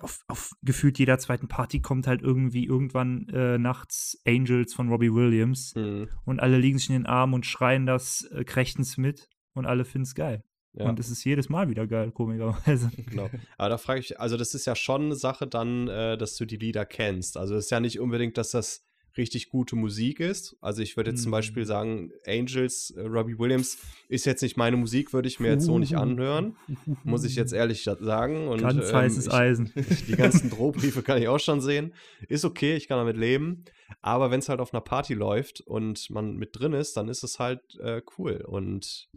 auf, 0.00 0.20
auf 0.28 0.52
gefühlt 0.62 0.98
jeder 0.98 1.18
zweiten 1.18 1.48
Party 1.48 1.80
kommt 1.80 2.06
halt 2.06 2.22
irgendwie 2.22 2.64
irgendwann 2.64 3.28
äh, 3.28 3.58
nachts 3.58 4.20
Angels 4.26 4.72
von 4.72 4.88
Robbie 4.88 5.12
Williams 5.12 5.74
Mhm. 5.74 6.08
und 6.24 6.40
alle 6.40 6.58
liegen 6.58 6.78
sich 6.78 6.88
in 6.88 6.94
den 6.94 7.06
Armen 7.06 7.34
und 7.34 7.44
schreien 7.46 7.84
das 7.84 8.22
äh, 8.32 8.44
krächtens 8.44 8.96
mit 8.96 9.28
und 9.54 9.66
alle 9.66 9.84
finden 9.84 10.04
es 10.04 10.14
geil. 10.14 10.44
Ja. 10.74 10.88
Und 10.88 10.98
es 10.98 11.10
ist 11.10 11.22
jedes 11.24 11.50
Mal 11.50 11.68
wieder 11.68 11.86
geil, 11.86 12.12
komischerweise. 12.12 12.90
Genau. 13.10 13.28
Aber 13.58 13.68
da 13.68 13.76
frage 13.76 14.00
ich, 14.00 14.18
also 14.18 14.38
das 14.38 14.54
ist 14.54 14.64
ja 14.66 14.74
schon 14.74 15.02
eine 15.02 15.16
Sache 15.16 15.46
dann, 15.46 15.88
äh, 15.88 16.16
dass 16.16 16.36
du 16.36 16.46
die 16.46 16.56
Lieder 16.56 16.86
kennst. 16.86 17.36
Also 17.36 17.56
es 17.56 17.64
ist 17.66 17.70
ja 17.70 17.80
nicht 17.80 18.00
unbedingt, 18.00 18.38
dass 18.38 18.52
das 18.52 18.82
richtig 19.16 19.50
gute 19.50 19.76
Musik 19.76 20.20
ist. 20.20 20.56
Also 20.60 20.82
ich 20.82 20.96
würde 20.96 21.10
jetzt 21.10 21.22
zum 21.22 21.30
Mhm. 21.30 21.32
Beispiel 21.32 21.66
sagen, 21.66 22.12
Angels, 22.26 22.90
äh, 22.96 23.00
Robbie 23.02 23.38
Williams 23.38 23.78
ist 24.08 24.24
jetzt 24.26 24.42
nicht 24.42 24.56
meine 24.56 24.76
Musik, 24.76 25.12
würde 25.12 25.28
ich 25.28 25.38
mir 25.40 25.48
jetzt 25.48 25.64
so 25.64 25.78
nicht 25.78 25.96
anhören. 25.96 26.56
Muss 27.04 27.24
ich 27.24 27.34
jetzt 27.36 27.52
ehrlich 27.52 27.84
sa- 27.84 27.96
sagen. 27.96 28.48
Und, 28.48 28.60
Ganz 28.60 28.88
ähm, 28.88 28.94
heißes 28.96 29.26
ich, 29.26 29.32
Eisen. 29.32 29.72
Die 30.08 30.16
ganzen 30.16 30.50
Drohbriefe 30.50 31.02
kann 31.02 31.20
ich 31.20 31.28
auch 31.28 31.40
schon 31.40 31.60
sehen. 31.60 31.94
Ist 32.28 32.44
okay, 32.44 32.74
ich 32.76 32.88
kann 32.88 32.98
damit 32.98 33.16
leben. 33.16 33.64
Aber 34.00 34.30
wenn 34.30 34.40
es 34.40 34.48
halt 34.48 34.60
auf 34.60 34.72
einer 34.72 34.80
Party 34.80 35.14
läuft 35.14 35.60
und 35.60 36.08
man 36.10 36.36
mit 36.36 36.58
drin 36.58 36.72
ist, 36.72 36.96
dann 36.96 37.08
ist 37.08 37.22
es 37.22 37.38
halt 37.38 37.60
äh, 37.80 38.00
cool 38.16 38.42
und 38.46 39.10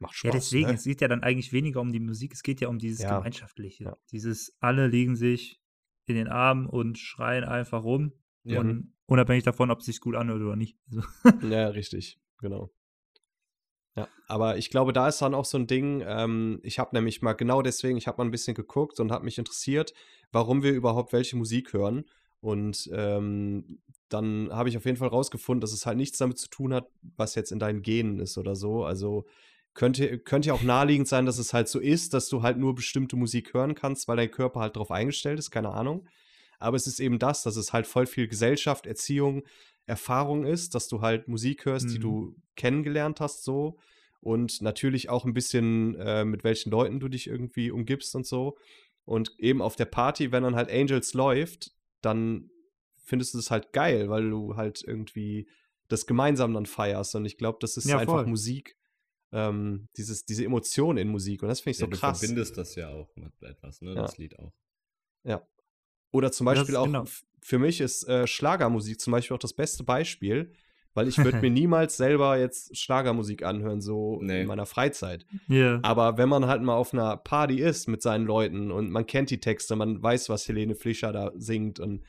macht 0.00 0.14
Spaß. 0.14 0.24
Ja, 0.24 0.30
deswegen, 0.32 0.66
ne? 0.68 0.74
es 0.74 0.84
geht 0.84 1.00
ja 1.00 1.08
dann 1.08 1.22
eigentlich 1.22 1.52
weniger 1.52 1.80
um 1.80 1.92
die 1.92 2.00
Musik, 2.00 2.32
es 2.32 2.42
geht 2.42 2.60
ja 2.60 2.68
um 2.68 2.78
dieses 2.78 3.02
Ja. 3.02 3.18
Gemeinschaftliche. 3.18 3.84
Ja. 3.84 3.96
Dieses, 4.10 4.56
alle 4.60 4.88
liegen 4.88 5.14
sich 5.14 5.59
in 6.10 6.16
den 6.16 6.28
Armen 6.28 6.66
und 6.66 6.98
schreien 6.98 7.44
einfach 7.44 7.84
rum. 7.84 8.12
Ja. 8.44 8.60
Und 8.60 8.94
unabhängig 9.06 9.44
davon, 9.44 9.70
ob 9.70 9.80
es 9.80 9.86
sich 9.86 10.00
gut 10.00 10.16
anhört 10.16 10.40
oder 10.40 10.56
nicht. 10.56 10.76
Also, 10.90 11.02
Ja, 11.48 11.68
richtig, 11.68 12.20
genau. 12.38 12.70
Ja, 13.96 14.08
aber 14.28 14.56
ich 14.56 14.70
glaube, 14.70 14.92
da 14.92 15.08
ist 15.08 15.20
dann 15.20 15.34
auch 15.34 15.44
so 15.44 15.58
ein 15.58 15.66
Ding, 15.66 16.02
ähm, 16.06 16.60
ich 16.62 16.78
habe 16.78 16.94
nämlich 16.94 17.22
mal 17.22 17.32
genau 17.32 17.60
deswegen, 17.60 17.98
ich 17.98 18.06
habe 18.06 18.18
mal 18.18 18.24
ein 18.24 18.30
bisschen 18.30 18.54
geguckt 18.54 19.00
und 19.00 19.10
habe 19.10 19.24
mich 19.24 19.36
interessiert, 19.36 19.92
warum 20.30 20.62
wir 20.62 20.72
überhaupt 20.72 21.12
welche 21.12 21.36
Musik 21.36 21.72
hören. 21.72 22.04
Und 22.40 22.88
ähm, 22.92 23.80
dann 24.08 24.48
habe 24.52 24.68
ich 24.68 24.76
auf 24.76 24.86
jeden 24.86 24.96
Fall 24.96 25.08
rausgefunden, 25.08 25.60
dass 25.60 25.72
es 25.72 25.86
halt 25.86 25.96
nichts 25.96 26.18
damit 26.18 26.38
zu 26.38 26.48
tun 26.48 26.72
hat, 26.72 26.88
was 27.16 27.34
jetzt 27.34 27.52
in 27.52 27.58
deinen 27.58 27.82
Genen 27.82 28.18
ist 28.20 28.38
oder 28.38 28.56
so. 28.56 28.84
Also 28.84 29.26
könnte, 29.74 30.18
könnte 30.18 30.48
ja 30.48 30.54
auch 30.54 30.62
naheliegend 30.62 31.08
sein, 31.08 31.26
dass 31.26 31.38
es 31.38 31.52
halt 31.54 31.68
so 31.68 31.78
ist, 31.78 32.12
dass 32.14 32.28
du 32.28 32.42
halt 32.42 32.58
nur 32.58 32.74
bestimmte 32.74 33.16
Musik 33.16 33.54
hören 33.54 33.74
kannst, 33.74 34.08
weil 34.08 34.16
dein 34.16 34.30
Körper 34.30 34.60
halt 34.60 34.76
darauf 34.76 34.90
eingestellt 34.90 35.38
ist, 35.38 35.50
keine 35.50 35.70
Ahnung. 35.70 36.06
Aber 36.58 36.76
es 36.76 36.86
ist 36.86 37.00
eben 37.00 37.18
das, 37.18 37.42
dass 37.42 37.56
es 37.56 37.72
halt 37.72 37.86
voll 37.86 38.06
viel 38.06 38.28
Gesellschaft, 38.28 38.86
Erziehung, 38.86 39.42
Erfahrung 39.86 40.44
ist, 40.44 40.74
dass 40.74 40.88
du 40.88 41.00
halt 41.00 41.26
Musik 41.28 41.64
hörst, 41.64 41.90
die 41.90 41.98
Mhm. 41.98 42.02
du 42.02 42.36
kennengelernt 42.56 43.20
hast, 43.20 43.44
so. 43.44 43.78
Und 44.20 44.60
natürlich 44.60 45.08
auch 45.08 45.24
ein 45.24 45.32
bisschen, 45.32 45.94
äh, 45.96 46.24
mit 46.26 46.44
welchen 46.44 46.70
Leuten 46.70 47.00
du 47.00 47.08
dich 47.08 47.26
irgendwie 47.26 47.70
umgibst 47.70 48.14
und 48.14 48.26
so. 48.26 48.58
Und 49.06 49.34
eben 49.38 49.62
auf 49.62 49.76
der 49.76 49.86
Party, 49.86 50.30
wenn 50.30 50.42
dann 50.42 50.54
halt 50.56 50.70
Angels 50.70 51.14
läuft, 51.14 51.72
dann 52.02 52.50
findest 53.02 53.32
du 53.34 53.38
das 53.38 53.50
halt 53.50 53.72
geil, 53.72 54.10
weil 54.10 54.28
du 54.28 54.56
halt 54.56 54.84
irgendwie 54.86 55.48
das 55.88 56.06
gemeinsam 56.06 56.52
dann 56.52 56.66
feierst. 56.66 57.14
Und 57.14 57.24
ich 57.24 57.38
glaube, 57.38 57.58
das 57.60 57.76
ist 57.78 57.86
Ja, 57.86 57.98
einfach. 57.98 58.26
Musik, 58.26 58.76
ähm, 59.32 59.88
dieses, 59.96 60.24
diese 60.24 60.44
Emotion 60.44 60.96
in 60.96 61.08
Musik. 61.08 61.42
Und 61.42 61.48
das 61.48 61.60
finde 61.60 61.72
ich 61.72 61.78
so 61.78 61.84
ja, 61.84 61.90
du 61.90 61.96
krass. 61.96 62.18
verbindest 62.20 62.56
das 62.56 62.74
ja 62.74 62.88
auch 62.88 63.08
mit 63.16 63.32
etwas, 63.42 63.80
ne? 63.80 63.94
Ja. 63.94 64.02
Das 64.02 64.18
Lied 64.18 64.38
auch. 64.38 64.52
Ja. 65.24 65.46
Oder 66.12 66.32
zum 66.32 66.44
Beispiel 66.46 66.76
auch, 66.76 66.86
genau. 66.86 67.04
für 67.42 67.58
mich 67.58 67.80
ist 67.80 68.08
äh, 68.08 68.26
Schlagermusik 68.26 69.00
zum 69.00 69.12
Beispiel 69.12 69.34
auch 69.36 69.40
das 69.40 69.52
beste 69.52 69.84
Beispiel, 69.84 70.52
weil 70.92 71.06
ich 71.06 71.18
würde 71.18 71.38
mir 71.40 71.50
niemals 71.50 71.96
selber 71.96 72.36
jetzt 72.36 72.76
Schlagermusik 72.76 73.44
anhören, 73.44 73.80
so 73.80 74.18
Nee. 74.20 74.40
in 74.42 74.48
meiner 74.48 74.66
Freizeit. 74.66 75.24
Ja. 75.46 75.78
Aber 75.82 76.18
wenn 76.18 76.28
man 76.28 76.46
halt 76.46 76.62
mal 76.62 76.74
auf 76.74 76.92
einer 76.92 77.16
Party 77.16 77.60
ist 77.60 77.86
mit 77.86 78.02
seinen 78.02 78.26
Leuten 78.26 78.72
und 78.72 78.90
man 78.90 79.06
kennt 79.06 79.30
die 79.30 79.38
Texte, 79.38 79.76
man 79.76 80.02
weiß, 80.02 80.28
was 80.28 80.48
Helene 80.48 80.74
Fischer 80.74 81.12
da 81.12 81.30
singt 81.36 81.78
und 81.78 82.02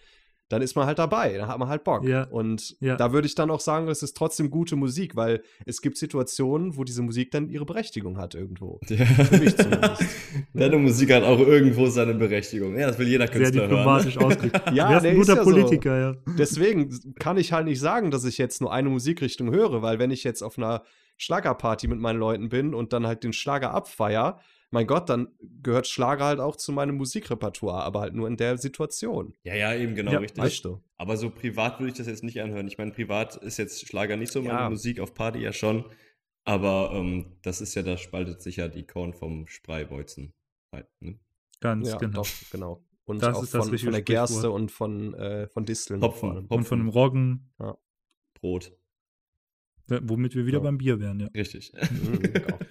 dann 0.51 0.62
ist 0.62 0.75
man 0.75 0.86
halt 0.86 1.00
dabei, 1.00 1.38
dann 1.38 1.48
hat 1.48 1.58
man 1.60 1.70
halt 1.70 1.84
Bock. 1.84 2.03
Ja. 2.03 2.24
Und 2.25 2.75
Ja. 2.79 2.96
da 2.98 3.13
würde 3.13 3.27
ich 3.27 3.36
dann 3.36 3.50
auch 3.51 3.60
sagen, 3.60 3.88
es 3.88 4.03
ist 4.03 4.17
trotzdem 4.17 4.50
gute 4.50 4.75
Musik, 4.75 5.15
weil 5.15 5.41
es 5.65 5.81
gibt 5.81 5.98
Situationen, 5.98 6.75
wo 6.77 6.84
diese 6.84 7.01
Musik 7.01 7.31
dann 7.31 7.50
ihre 7.50 7.65
Berechtigung 7.65 8.17
hat 8.17 8.36
irgendwo. 8.36 8.79
Ja. 8.89 9.05
Für 9.05 9.38
mich 9.38 9.55
zumindest. 9.55 10.03
Deine 10.53 10.77
Musik 10.77 11.13
hat 11.13 11.24
auch 11.24 11.39
irgendwo 11.39 11.88
seine 11.88 12.13
Berechtigung. 12.13 12.77
Ja, 12.77 12.88
das 12.88 13.00
will 13.00 13.08
jeder 13.08 13.27
Sehr 13.27 13.36
Künstler 13.38 13.62
diplomatisch 13.67 14.15
hören. 14.15 14.25
ausgedrückt. 14.25 14.62
Ja, 14.74 14.88
du 14.88 14.91
wärst 14.93 15.05
der 15.05 15.12
ein 15.12 15.17
ist 15.17 15.27
guter 15.27 15.38
ja 15.39 15.43
so. 15.43 15.50
Politiker, 15.51 16.00
ja. 16.00 16.15
Deswegen 16.38 17.13
kann 17.20 17.38
ich 17.38 17.53
halt 17.53 17.65
nicht 17.65 17.79
sagen, 17.79 18.12
dass 18.12 18.24
ich 18.25 18.38
jetzt 18.38 18.62
nur 18.62 18.72
eine 18.74 18.89
Musikrichtung 18.89 19.51
höre, 19.51 19.81
weil 19.81 20.00
wenn 20.00 20.12
ich 20.12 20.24
jetzt 20.24 20.41
auf 20.41 20.58
einer 20.58 20.84
Schlagerparty 21.17 21.88
mit 21.88 22.00
meinen 22.00 22.20
Leuten 22.20 22.50
bin 22.50 22.74
und 22.74 22.93
dann 22.93 23.05
halt 23.05 23.24
den 23.24 23.34
Schlager 23.34 23.72
abfeier, 23.74 24.39
mein 24.72 24.88
Gott, 24.88 25.10
dann 25.10 25.28
gehört 25.62 25.86
Schlager 25.88 26.25
halt 26.25 26.40
auch 26.40 26.56
zu 26.56 26.72
meinem 26.72 26.96
Musikrepertoire, 26.96 27.84
aber 27.84 28.01
halt 28.01 28.13
nur 28.16 28.28
in 28.28 28.38
der 28.38 28.58
Situation. 28.58 29.34
Ja, 29.44 29.54
ja, 29.56 29.75
eben 29.75 29.94
genau 29.96 30.12
Ja, 30.13 30.20
richtig. 30.20 30.42
Weißt 30.44 30.66
du? 30.66 30.82
Aber 30.98 31.18
so 31.18 31.30
privat 31.30 31.80
würde 31.80 31.92
ich 31.92 31.98
das 31.98 32.08
jetzt 32.08 32.24
nicht 32.24 32.42
anhören. 32.42 32.68
Ich 32.68 32.78
meine, 32.78 32.92
privat 32.92 33.36
ist 33.38 33.58
jetzt 33.58 33.86
Schlager 33.88 34.18
nicht 34.18 34.32
so 34.32 34.42
meine 34.42 34.54
Ja. 34.60 34.70
Musik, 34.70 35.00
auf 35.00 35.13
Party 35.13 35.40
ja 35.40 35.54
schon. 35.54 35.86
Aber 36.46 36.92
ähm, 36.94 37.38
das 37.44 37.62
ist 37.62 37.75
ja, 37.75 37.84
da 37.84 37.98
spaltet 37.98 38.42
sich 38.42 38.56
ja 38.56 38.68
die 38.68 38.88
Korn 38.88 39.13
vom 39.13 39.48
Spreibeuzen. 39.48 40.34
Halt, 40.74 40.88
ne? 41.00 41.20
Ganz 41.60 41.90
Ja, 41.90 41.98
genau. 41.98 42.22
doch, 42.24 42.30
genau. 42.51 42.84
Und 43.06 43.22
Das 43.22 43.36
auch 43.36 43.44
ist 43.44 43.54
das 43.54 43.63
von, 43.66 43.72
richtige 43.72 43.88
von 43.90 43.94
der 43.94 44.01
Gerste 44.04 44.34
Sprichwort. 44.38 44.62
und 44.62 44.72
von, 44.72 45.13
äh, 45.15 45.48
von 45.50 45.65
Disteln. 45.65 46.02
Hopfen. 46.02 46.30
Von- 46.34 46.45
Und 46.48 46.63
von 46.63 46.80
dem 46.80 46.89
Roggen, 46.89 47.52
Brot. 48.39 48.72
womit 49.88 50.34
wir 50.36 50.45
wieder 50.45 50.60
Ja. 50.60 50.63
beim 50.63 50.78
Bier 50.78 51.00
wären, 51.00 51.19
ja. 51.19 51.28
Richtig. 51.36 51.74
Mhm, 51.91 52.19
genau. 52.22 52.58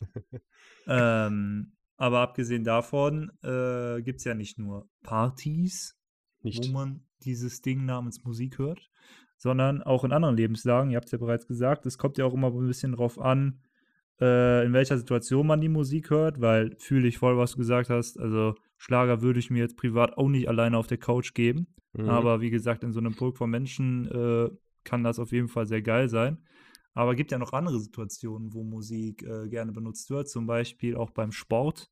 Ähm, 0.86 1.72
aber 1.96 2.20
abgesehen 2.20 2.64
davon 2.64 3.30
äh, 3.42 4.02
gibt 4.02 4.18
es 4.18 4.24
ja 4.24 4.34
nicht 4.34 4.58
nur 4.58 4.88
Partys, 5.02 5.98
Nicht. 6.42 6.68
wo 6.68 6.72
man 6.72 7.04
dieses 7.24 7.62
Ding 7.62 7.84
namens 7.86 8.22
Musik 8.24 8.58
hört, 8.58 8.90
sondern 9.36 9.82
auch 9.82 10.04
in 10.04 10.12
anderen 10.12 10.36
Lebenslagen. 10.36 10.90
Ihr 10.90 10.96
habt 10.96 11.06
es 11.06 11.12
ja 11.12 11.18
bereits 11.18 11.46
gesagt, 11.46 11.86
es 11.86 11.98
kommt 11.98 12.18
ja 12.18 12.24
auch 12.24 12.34
immer 12.34 12.52
ein 12.52 12.66
bisschen 12.66 12.92
drauf 12.92 13.18
an, 13.18 13.60
äh, 14.20 14.64
in 14.64 14.72
welcher 14.72 14.98
Situation 14.98 15.46
man 15.46 15.60
die 15.60 15.68
Musik 15.68 16.10
hört, 16.10 16.40
weil 16.40 16.76
fühle 16.78 17.08
ich 17.08 17.18
voll, 17.18 17.36
was 17.36 17.52
du 17.52 17.58
gesagt 17.58 17.90
hast. 17.90 18.18
Also 18.18 18.54
Schlager 18.76 19.22
würde 19.22 19.38
ich 19.38 19.50
mir 19.50 19.60
jetzt 19.60 19.76
privat 19.76 20.16
auch 20.18 20.28
nicht 20.28 20.48
alleine 20.48 20.76
auf 20.76 20.86
der 20.86 20.98
Couch 20.98 21.34
geben. 21.34 21.66
Mhm. 21.94 22.08
Aber 22.08 22.40
wie 22.40 22.50
gesagt, 22.50 22.84
in 22.84 22.92
so 22.92 23.00
einem 23.00 23.14
Pulk 23.14 23.36
von 23.36 23.50
Menschen 23.50 24.10
äh, 24.10 24.50
kann 24.84 25.02
das 25.02 25.18
auf 25.18 25.32
jeden 25.32 25.48
Fall 25.48 25.66
sehr 25.66 25.82
geil 25.82 26.08
sein. 26.08 26.38
Aber 26.96 27.14
gibt 27.14 27.30
ja 27.30 27.38
noch 27.38 27.52
andere 27.52 27.78
Situationen, 27.78 28.54
wo 28.54 28.64
Musik 28.64 29.22
äh, 29.22 29.48
gerne 29.48 29.70
benutzt 29.70 30.08
wird, 30.08 30.30
zum 30.30 30.46
Beispiel 30.46 30.96
auch 30.96 31.10
beim 31.10 31.30
Sport. 31.30 31.90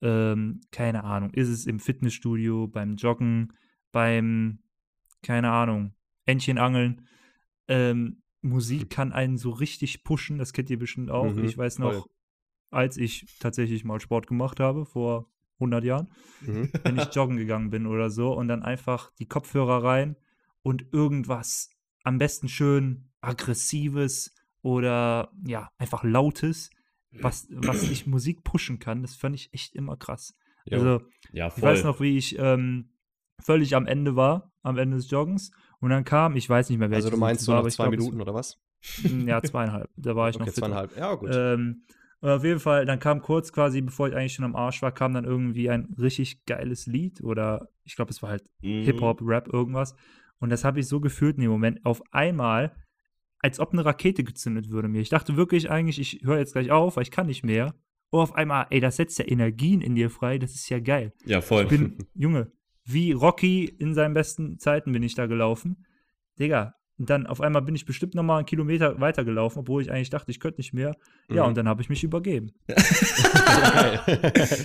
Ähm, 0.00 0.62
keine 0.70 1.04
Ahnung, 1.04 1.30
ist 1.34 1.48
es 1.48 1.66
im 1.66 1.78
Fitnessstudio, 1.78 2.66
beim 2.66 2.96
Joggen, 2.96 3.52
beim, 3.92 4.60
keine 5.22 5.50
Ahnung, 5.52 5.92
Entchenangeln. 6.24 7.06
Ähm, 7.68 8.22
Musik 8.40 8.88
kann 8.88 9.12
einen 9.12 9.36
so 9.36 9.50
richtig 9.50 10.02
pushen, 10.02 10.38
das 10.38 10.54
kennt 10.54 10.70
ihr 10.70 10.78
bestimmt 10.78 11.10
auch. 11.10 11.34
Mhm, 11.36 11.44
ich 11.44 11.56
weiß 11.58 11.76
voll. 11.76 11.92
noch, 11.92 12.08
als 12.70 12.96
ich 12.96 13.26
tatsächlich 13.38 13.84
mal 13.84 14.00
Sport 14.00 14.26
gemacht 14.26 14.60
habe, 14.60 14.86
vor 14.86 15.30
100 15.60 15.84
Jahren, 15.84 16.08
Mhm. 16.40 16.70
wenn 16.82 16.96
ich 16.96 17.14
joggen 17.14 17.36
gegangen 17.36 17.68
bin 17.68 17.86
oder 17.86 18.08
so 18.08 18.32
und 18.32 18.48
dann 18.48 18.62
einfach 18.62 19.12
die 19.18 19.28
Kopfhörer 19.28 19.84
rein 19.84 20.16
und 20.62 20.86
irgendwas 20.90 21.68
am 22.02 22.16
besten 22.16 22.48
schön 22.48 23.11
aggressives 23.22 24.34
oder 24.62 25.32
ja, 25.46 25.70
einfach 25.78 26.04
lautes, 26.04 26.70
was, 27.12 27.46
was 27.50 27.82
ich 27.90 28.06
Musik 28.06 28.44
pushen 28.44 28.78
kann, 28.78 29.02
das 29.02 29.16
fand 29.16 29.34
ich 29.34 29.52
echt 29.54 29.74
immer 29.74 29.96
krass. 29.96 30.34
Jo. 30.66 30.78
Also, 30.78 31.06
Ja, 31.32 31.52
ich 31.56 31.62
weiß 31.62 31.84
noch, 31.84 32.00
wie 32.00 32.16
ich 32.18 32.38
ähm, 32.38 32.90
völlig 33.40 33.74
am 33.74 33.86
Ende 33.86 34.16
war, 34.16 34.52
am 34.62 34.78
Ende 34.78 34.96
des 34.96 35.10
Joggens 35.10 35.50
und 35.80 35.90
dann 35.90 36.04
kam, 36.04 36.36
ich 36.36 36.48
weiß 36.48 36.70
nicht 36.70 36.78
mehr, 36.78 36.90
welches 36.90 37.06
also 37.06 37.16
du 37.16 37.20
meinst 37.20 37.44
so 37.44 37.52
war, 37.52 37.62
nach 37.62 37.70
zwei 37.70 37.84
glaub, 37.84 37.90
Minuten 37.92 38.20
oder 38.20 38.34
was? 38.34 38.58
Ja, 39.26 39.42
zweieinhalb. 39.42 39.90
Da 39.96 40.16
war 40.16 40.28
ich 40.28 40.38
noch 40.38 40.46
Okay, 40.46 40.52
fitter. 40.52 40.68
zweieinhalb. 40.68 40.96
Ja, 40.96 41.14
gut. 41.14 41.30
Ähm, 41.32 41.82
und 42.20 42.30
auf 42.30 42.44
jeden 42.44 42.60
Fall, 42.60 42.86
dann 42.86 43.00
kam 43.00 43.20
kurz 43.20 43.52
quasi, 43.52 43.80
bevor 43.80 44.08
ich 44.08 44.14
eigentlich 44.14 44.34
schon 44.34 44.44
am 44.44 44.54
Arsch 44.54 44.80
war, 44.82 44.92
kam 44.92 45.12
dann 45.12 45.24
irgendwie 45.24 45.68
ein 45.70 45.94
richtig 45.98 46.44
geiles 46.46 46.86
Lied 46.86 47.22
oder 47.22 47.68
ich 47.84 47.96
glaube, 47.96 48.10
es 48.10 48.22
war 48.22 48.30
halt 48.30 48.44
Mhm. 48.62 48.84
Hip-Hop, 48.84 49.20
Rap, 49.22 49.48
irgendwas. 49.52 49.96
Und 50.38 50.50
das 50.50 50.64
habe 50.64 50.80
ich 50.80 50.86
so 50.86 51.00
gefühlt 51.00 51.36
in 51.36 51.42
dem 51.42 51.50
Moment. 51.50 51.84
Auf 51.84 52.02
einmal, 52.12 52.76
als 53.42 53.58
ob 53.60 53.72
eine 53.72 53.84
Rakete 53.84 54.24
gezündet 54.24 54.70
würde 54.70 54.88
mir. 54.88 55.00
Ich 55.00 55.08
dachte 55.10 55.36
wirklich 55.36 55.70
eigentlich, 55.70 55.98
ich 56.00 56.20
höre 56.24 56.38
jetzt 56.38 56.52
gleich 56.54 56.70
auf, 56.70 56.96
weil 56.96 57.02
ich 57.02 57.10
kann 57.10 57.26
nicht 57.26 57.44
mehr. 57.44 57.74
Und 58.10 58.20
auf 58.20 58.34
einmal, 58.34 58.66
ey, 58.70 58.80
das 58.80 58.96
setzt 58.96 59.18
ja 59.18 59.26
Energien 59.26 59.80
in 59.80 59.94
dir 59.94 60.10
frei, 60.10 60.38
das 60.38 60.54
ist 60.54 60.68
ja 60.68 60.78
geil. 60.78 61.12
Ja, 61.24 61.40
voll. 61.40 61.64
Ich 61.64 61.68
bin, 61.70 61.98
Junge, 62.14 62.52
wie 62.84 63.12
Rocky 63.12 63.64
in 63.64 63.94
seinen 63.94 64.14
besten 64.14 64.58
Zeiten 64.58 64.92
bin 64.92 65.02
ich 65.02 65.14
da 65.14 65.26
gelaufen. 65.26 65.84
Digga, 66.38 66.74
und 66.98 67.08
dann 67.10 67.26
auf 67.26 67.40
einmal 67.40 67.62
bin 67.62 67.74
ich 67.74 67.84
bestimmt 67.86 68.14
nochmal 68.14 68.38
einen 68.38 68.46
Kilometer 68.46 69.00
weitergelaufen, 69.00 69.60
obwohl 69.60 69.82
ich 69.82 69.90
eigentlich 69.90 70.10
dachte, 70.10 70.30
ich 70.30 70.40
könnte 70.40 70.60
nicht 70.60 70.72
mehr. 70.74 70.94
Ja, 71.30 71.42
Mhm. 71.42 71.48
und 71.48 71.56
dann 71.56 71.68
habe 71.68 71.80
ich 71.82 71.88
mich 71.88 72.04
übergeben. 72.04 72.52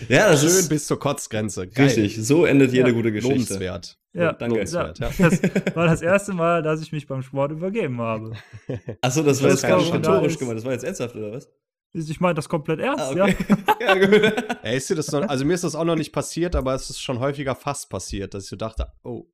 ja, 0.10 0.30
das 0.30 0.42
Schön 0.42 0.50
ist 0.50 0.70
bis 0.70 0.88
zur 0.88 1.00
Kotzgrenze. 1.00 1.68
Geil. 1.68 1.86
richtig. 1.86 2.18
So 2.26 2.46
endet 2.46 2.74
jede 2.74 2.90
Ja, 2.90 2.94
gute 2.96 3.12
Geschichte. 3.12 3.34
Lobenswert. 3.54 3.98
Ja, 4.18 4.34
danke. 4.34 4.64
Ja. 4.64 4.92
Das 4.94 5.20
war 5.76 5.86
das 5.88 6.02
erste 6.02 6.34
Mal, 6.34 6.62
dass 6.64 6.82
ich 6.82 6.92
mich 6.92 7.08
beim 7.08 7.22
Sport 7.22 7.52
übergeben 7.52 8.00
habe. 8.02 8.34
Achso, 9.02 9.24
das 9.24 9.42
war 9.42 9.50
Das 9.50 9.62
jetzt 9.62 9.70
gar 9.70 9.78
nicht 9.78 9.94
rhetorisch 9.94 10.34
ist- 10.34 10.40
gemeint. 10.40 10.58
Das 10.58 10.66
war 10.66 10.72
jetzt 10.74 10.84
ernsthaft, 10.84 11.16
oder 11.16 11.32
was? 11.34 11.50
Ich 11.94 12.20
meine 12.20 12.36
das 12.36 12.50
komplett 12.50 12.80
ernst, 12.80 13.04
Ah, 13.04 13.12
okay. 13.12 13.36
ja, 13.80 13.94
gut. 13.96 14.58
Ey, 14.64 14.78
ist 14.78 14.90
dir 14.90 14.96
das 14.96 15.12
noch, 15.12 15.22
also 15.28 15.46
mir 15.46 15.54
ist 15.54 15.64
das 15.64 15.74
auch 15.74 15.86
noch 15.86 15.96
nicht 15.96 16.12
passiert, 16.12 16.56
aber 16.56 16.76
es 16.76 16.90
ist 16.90 17.02
schon 17.02 17.20
häufiger 17.20 17.56
fast 17.56 17.90
passiert, 17.90 18.34
dass 18.34 18.44
ich 18.44 18.50
so 18.50 18.56
dachte, 18.56 18.92
oh, 19.04 19.26
ja. 19.26 19.32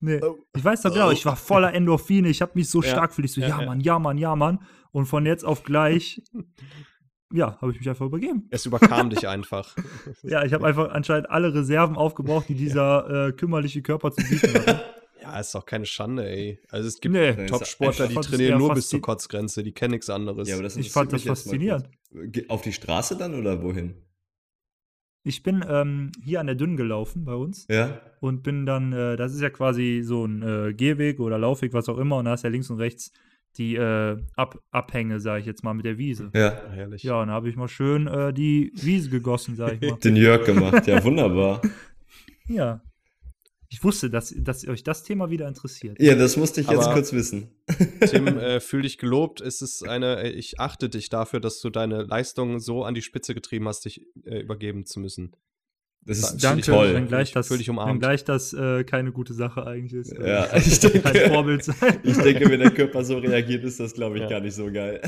Nee. 0.00 0.20
Oh. 0.22 0.36
Ich 0.54 0.64
weiß 0.64 0.82
doch 0.82 0.92
genau, 0.92 1.10
ich 1.10 1.24
war 1.26 1.34
voller 1.34 1.74
Endorphine, 1.74 2.28
ich 2.28 2.40
habe 2.40 2.52
mich 2.54 2.70
so 2.70 2.82
Ja, 2.82 2.88
stark 2.90 3.10
gefühlt. 3.10 3.24
Ich 3.26 3.32
so, 3.34 3.40
ja, 3.40 3.48
ja, 3.48 3.60
ja. 3.60 3.66
Mann, 3.66 3.80
ja, 3.80 3.98
Mann, 3.98 4.16
ja, 4.18 4.36
Mann. 4.36 4.60
Und 4.92 5.06
von 5.06 5.26
jetzt 5.26 5.44
auf 5.44 5.64
gleich, 5.64 6.22
ja, 7.32 7.58
habe 7.60 7.72
ich 7.72 7.78
mich 7.78 7.88
einfach 7.88 8.06
übergeben. 8.06 8.46
es 8.50 8.64
überkam 8.66 9.10
dich 9.10 9.28
einfach. 9.28 9.76
Ja, 10.22 10.44
ich 10.44 10.52
habe 10.52 10.66
einfach 10.66 10.90
anscheinend 10.90 11.30
alle 11.30 11.52
Reserven 11.54 11.96
aufgebraucht, 11.96 12.48
die 12.48 12.54
dieser 12.64 13.28
äh, 13.28 13.32
kümmerliche 13.32 13.82
Körper 13.82 14.12
zu 14.12 14.22
bieten 14.28 14.54
hatte. 14.54 14.80
Ja, 15.20 15.40
ist 15.40 15.52
doch 15.54 15.66
keine 15.66 15.84
Schande, 15.84 16.26
ey. 16.26 16.58
Also 16.70 16.88
es 16.88 17.00
gibt 17.00 17.12
Nee, 17.12 17.46
Top-Sportler, 17.46 18.06
die 18.06 18.14
trainieren 18.14 18.56
nur 18.58 18.72
bis 18.72 18.88
zur 18.88 19.00
Kotzgrenze, 19.02 19.62
die 19.64 19.72
kennen 19.72 19.90
nichts 19.90 20.08
anderes. 20.08 20.48
Ja, 20.48 20.54
aber 20.54 20.62
das 20.62 20.76
Ich 20.76 20.90
fand 20.92 21.12
das 21.12 21.24
faszinierend. 21.24 21.90
Auf 22.48 22.62
die 22.62 22.72
Straße 22.72 23.18
dann 23.18 23.34
oder 23.34 23.60
wohin? 23.62 23.96
Ich 25.24 25.42
bin 25.42 25.62
ähm, 25.68 26.12
hier 26.24 26.40
an 26.40 26.46
der 26.46 26.54
Dünn 26.54 26.76
gelaufen 26.76 27.24
bei 27.24 27.34
uns 27.34 27.66
Ja. 27.68 28.00
und 28.20 28.42
bin 28.42 28.64
dann, 28.64 28.92
äh, 28.92 29.16
das 29.16 29.34
ist 29.34 29.40
ja 29.42 29.50
quasi 29.50 30.00
so 30.02 30.24
ein 30.24 30.42
äh, 30.42 30.72
Gehweg 30.72 31.20
oder 31.20 31.36
Laufweg, 31.36 31.74
was 31.74 31.88
auch 31.88 31.98
immer, 31.98 32.16
und 32.18 32.24
da 32.24 32.34
ist 32.34 32.44
ja 32.44 32.48
links 32.50 32.70
und 32.70 32.78
rechts 32.78 33.12
die 33.56 33.74
äh, 33.76 34.16
Ab 34.36 34.60
Abhänge, 34.70 35.18
sage 35.20 35.40
ich 35.40 35.46
jetzt 35.46 35.64
mal, 35.64 35.74
mit 35.74 35.84
der 35.84 35.98
Wiese. 35.98 36.30
Ja. 36.34 36.62
Herrlich. 36.70 37.02
Ja, 37.02 37.20
und 37.22 37.28
da 37.28 37.34
habe 37.34 37.48
ich 37.48 37.56
mal 37.56 37.68
schön 37.68 38.06
äh, 38.06 38.32
die 38.32 38.70
Wiese 38.74 39.10
gegossen, 39.10 39.56
sage 39.56 39.78
ich 39.80 39.90
mal. 39.90 39.98
Den 40.04 40.16
Jörg 40.16 40.44
gemacht. 40.44 40.86
Ja, 40.86 41.02
wunderbar. 41.04 41.60
Ja, 42.50 42.80
Ich 43.68 43.84
wusste, 43.84 44.08
dass, 44.08 44.34
dass 44.38 44.66
euch 44.66 44.82
das 44.82 45.02
Thema 45.02 45.28
wieder 45.28 45.46
interessiert. 45.46 46.00
Ja, 46.00 46.14
das 46.14 46.38
musste 46.38 46.62
ich 46.62 46.70
jetzt 46.70 46.84
Aber- 46.84 46.94
kurz 46.94 47.12
wissen. 47.12 47.50
Tim, 48.08 48.26
äh, 48.38 48.60
fühl 48.60 48.80
dich 48.82 48.96
gelobt. 48.96 49.42
Es 49.42 49.60
ist 49.60 49.86
eine, 49.86 50.22
äh, 50.22 50.30
ich 50.30 50.58
achte 50.58 50.88
dich 50.88 51.10
dafür, 51.10 51.40
dass 51.40 51.60
du 51.60 51.68
deine 51.68 52.04
Leistung 52.04 52.58
so 52.60 52.84
an 52.84 52.94
die 52.94 53.02
Spitze 53.02 53.34
getrieben 53.34 53.68
hast, 53.68 53.84
dich 53.84 54.06
äh, 54.24 54.40
übergeben 54.40 54.86
zu 54.86 54.98
müssen. 55.00 55.32
Das 56.04 56.18
ist 56.18 56.42
Danke, 56.42 56.62
toll. 56.62 56.94
wenn 56.94 57.06
gleich 57.06 57.28
Ich 57.28 57.34
das, 57.34 57.50
wenn 57.50 57.98
gleich 58.00 58.24
das 58.24 58.52
äh, 58.54 58.84
keine 58.84 59.12
gute 59.12 59.34
Sache 59.34 59.66
eigentlich 59.66 59.92
ist. 59.92 60.12
Ja, 60.12 60.44
Äh, 60.52 60.58
ich 60.60 60.80
kein 60.80 60.92
denke- 61.02 61.28
Vorbild 61.28 61.64
sein. 61.64 62.00
Ich 62.02 62.16
denke, 62.16 62.48
wenn 62.50 62.60
der 62.60 62.70
Körper 62.70 63.04
so 63.04 63.18
reagiert, 63.18 63.64
ist 63.64 63.78
das, 63.80 63.92
glaube 63.94 64.16
ich, 64.16 64.22
Ja. 64.22 64.28
gar 64.28 64.40
nicht 64.40 64.54
so 64.54 64.70
geil. 64.72 65.00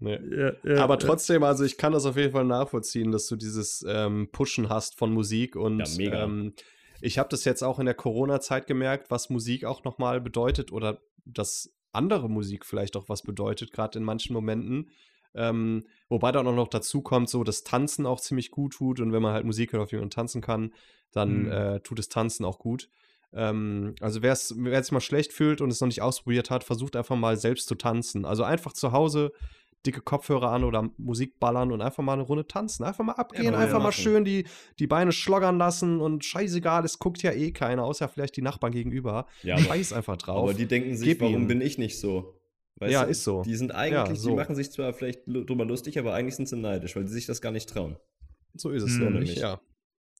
Nee. 0.00 0.18
Ja, 0.36 0.52
ja, 0.64 0.82
Aber 0.82 0.94
ja. 0.94 0.98
trotzdem, 1.00 1.44
also 1.44 1.64
ich 1.64 1.78
kann 1.78 1.92
das 1.92 2.04
auf 2.04 2.16
jeden 2.16 2.32
Fall 2.32 2.44
nachvollziehen, 2.44 3.10
dass 3.10 3.26
du 3.26 3.36
dieses 3.36 3.84
ähm, 3.88 4.28
Pushen 4.32 4.68
hast 4.68 4.98
von 4.98 5.12
Musik 5.12 5.56
und 5.56 5.78
Ja, 5.78 5.86
mega. 5.96 6.24
Ähm, 6.24 6.52
ich 7.00 7.18
habe 7.18 7.28
das 7.30 7.44
jetzt 7.44 7.62
auch 7.62 7.78
in 7.78 7.86
der 7.86 7.94
Corona-Zeit 7.94 8.66
gemerkt, 8.66 9.10
was 9.10 9.30
Musik 9.30 9.64
auch 9.64 9.84
nochmal 9.84 10.20
bedeutet 10.20 10.72
oder 10.72 11.00
dass 11.24 11.70
andere 11.92 12.28
Musik 12.28 12.66
vielleicht 12.66 12.96
auch 12.96 13.08
was 13.08 13.22
bedeutet, 13.22 13.72
gerade 13.72 13.98
in 13.98 14.04
manchen 14.04 14.34
Momenten. 14.34 14.90
Ähm, 15.34 15.86
wobei 16.08 16.30
dann 16.32 16.46
auch 16.46 16.54
noch 16.54 16.68
dazu 16.68 17.02
kommt, 17.02 17.28
so 17.28 17.42
dass 17.44 17.64
Tanzen 17.64 18.06
auch 18.06 18.20
ziemlich 18.20 18.50
gut 18.50 18.74
tut 18.74 19.00
und 19.00 19.12
wenn 19.12 19.22
man 19.22 19.32
halt 19.34 19.44
Musik 19.44 19.72
hört, 19.72 19.82
auf 19.82 19.92
man 19.92 20.10
tanzen 20.10 20.40
kann, 20.40 20.72
dann 21.12 21.42
Mhm. 21.44 21.50
äh, 21.50 21.80
tut 21.80 21.98
es 21.98 22.08
Tanzen 22.08 22.44
auch 22.44 22.58
gut. 22.58 22.88
Ähm, 23.32 23.94
also 24.00 24.22
wer 24.22 24.32
es 24.32 24.48
sich 24.48 24.92
mal 24.92 25.00
schlecht 25.00 25.32
fühlt 25.32 25.60
und 25.60 25.70
es 25.70 25.80
noch 25.80 25.88
nicht 25.88 26.02
ausprobiert 26.02 26.50
hat, 26.50 26.62
versucht 26.64 26.94
einfach 26.96 27.16
mal 27.16 27.36
selbst 27.36 27.66
zu 27.68 27.74
tanzen. 27.74 28.24
Also 28.24 28.44
einfach 28.44 28.72
zu 28.72 28.92
Hause 28.92 29.32
dicke 29.86 30.00
Kopfhörer 30.00 30.50
an 30.50 30.64
oder 30.64 30.88
Musik 30.96 31.38
ballern 31.40 31.70
und 31.72 31.82
einfach 31.82 32.02
mal 32.02 32.14
eine 32.14 32.22
Runde 32.22 32.46
tanzen. 32.46 32.84
Einfach 32.84 33.04
mal 33.04 33.12
abgehen, 33.12 33.52
ja 33.52 33.58
einfach 33.58 33.78
mal 33.78 33.84
machen. 33.90 33.92
schön 34.02 34.24
die, 34.24 34.46
die 34.78 34.86
Beine 34.86 35.12
schloggern 35.12 35.58
lassen 35.58 36.00
und 36.00 36.24
scheißegal, 36.24 36.84
es 36.84 36.98
guckt 36.98 37.22
ja 37.22 37.32
eh 37.32 37.50
keiner, 37.52 37.84
außer 37.84 38.08
vielleicht 38.08 38.36
die 38.36 38.42
Nachbarn 38.42 38.72
gegenüber. 38.72 39.26
Ja, 39.42 39.58
Scheiß 39.58 39.92
einfach 39.92 40.16
drauf. 40.16 40.38
aber 40.44 40.54
die 40.54 40.66
denken 40.66 40.96
sich, 40.96 41.08
Gib 41.08 41.20
warum 41.20 41.34
ihnen. 41.34 41.46
bin 41.48 41.60
ich 41.60 41.76
nicht 41.76 41.98
so? 42.00 42.34
Weißt 42.84 42.92
Ja, 42.92 43.04
du? 43.04 43.10
ist 43.10 43.24
so. 43.24 43.42
Die 43.42 43.56
sind 43.56 43.72
eigentlich, 43.72 44.20
so. 44.20 44.30
die 44.30 44.36
machen 44.36 44.54
sich 44.54 44.70
zwar 44.70 44.92
vielleicht 44.92 45.26
drüber 45.26 45.64
lustig, 45.64 45.98
aber 45.98 46.14
eigentlich 46.14 46.36
sind 46.36 46.48
sie 46.48 46.56
neidisch, 46.56 46.94
weil 46.96 47.06
sie 47.06 47.14
sich 47.14 47.26
das 47.26 47.40
gar 47.40 47.50
nicht 47.52 47.68
trauen. 47.68 47.96
so 48.54 48.70
ist 48.70 48.82
es 48.84 48.92
Hm, 48.98 49.04
nämlich, 49.04 49.30
nämlich. 49.30 49.38
ja. 49.38 49.60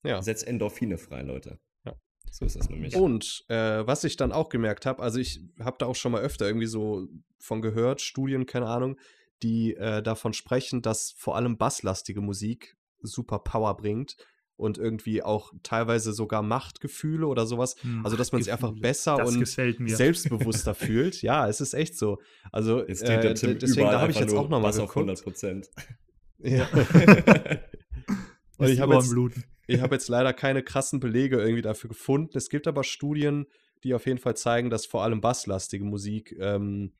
Ja. 0.03 0.21
Setzt 0.21 0.45
Endorphine 0.45 0.97
frei, 0.97 1.21
Leute. 1.23 1.57
Ja. 1.85 1.93
So 2.31 2.45
ist 2.45 2.55
das 2.55 2.69
nämlich. 2.69 2.95
Und 2.95 3.43
äh, 3.47 3.85
was 3.87 4.03
ich 4.03 4.17
dann 4.17 4.31
auch 4.31 4.49
gemerkt 4.49 4.85
habe, 4.85 5.01
also 5.01 5.19
ich 5.19 5.39
habe 5.59 5.77
da 5.79 5.85
auch 5.85 5.95
schon 5.95 6.11
mal 6.11 6.21
öfter 6.21 6.45
irgendwie 6.45 6.67
so 6.67 7.07
von 7.39 7.61
gehört, 7.61 8.01
Studien, 8.01 8.45
keine 8.45 8.67
Ahnung, 8.67 8.99
die 9.41 9.73
äh, 9.75 10.01
davon 10.03 10.33
sprechen, 10.33 10.81
dass 10.81 11.11
vor 11.17 11.35
allem 11.35 11.57
basslastige 11.57 12.21
Musik 12.21 12.75
super 13.01 13.39
Power 13.39 13.75
bringt 13.77 14.15
und 14.57 14.77
irgendwie 14.77 15.21
auch 15.21 15.53
teilweise 15.63 16.13
sogar 16.13 16.41
Machtgefühle 16.41 17.27
oder 17.27 17.45
sowas. 17.45 17.75
Also, 18.03 18.15
dass 18.15 18.31
man 18.31 18.41
sich 18.41 18.53
einfach 18.53 18.71
besser 18.71 19.17
Das 19.17 19.35
und 19.35 19.45
selbstbewusster 19.45 20.73
fühlt. 20.75 21.21
Ja, 21.21 21.47
es 21.49 21.61
ist 21.61 21.73
echt 21.73 21.97
so. 21.97 22.19
Also, 22.51 22.81
äh, 22.81 22.87
deswegen, 22.87 23.87
da 23.87 24.01
habe 24.01 24.11
ich 24.11 24.19
jetzt 24.19 24.33
auch 24.33 24.49
nochmal 24.49 24.71
geguckt. 24.71 24.95
100 24.95 25.23
Prozent. 25.23 25.69
Ja. 26.39 26.67
Und 28.57 28.69
ich 28.69 28.79
habe 28.79 28.95
jetzt-. 28.95 29.13
Ich 29.67 29.81
habe 29.81 29.95
jetzt 29.95 30.09
leider 30.09 30.31
keine 30.31 30.61
krassen 30.61 30.99
Belege 30.99 31.39
irgendwie 31.39 31.63
dafür 31.63 31.89
gefunden. 31.89 32.37
Es 32.37 32.49
gibt 32.49 32.67
aber 32.67 32.83
Studien, 32.83 33.47
die 33.83 33.93
auf 33.93 34.05
jeden 34.05 34.19
Fall 34.19 34.37
zeigen, 34.37 34.69
dass 34.69 34.85
vor 34.85 35.03
allem 35.03 35.21
basslastige 35.21 35.83
Musik 35.83 36.35
ähm, 36.39 36.93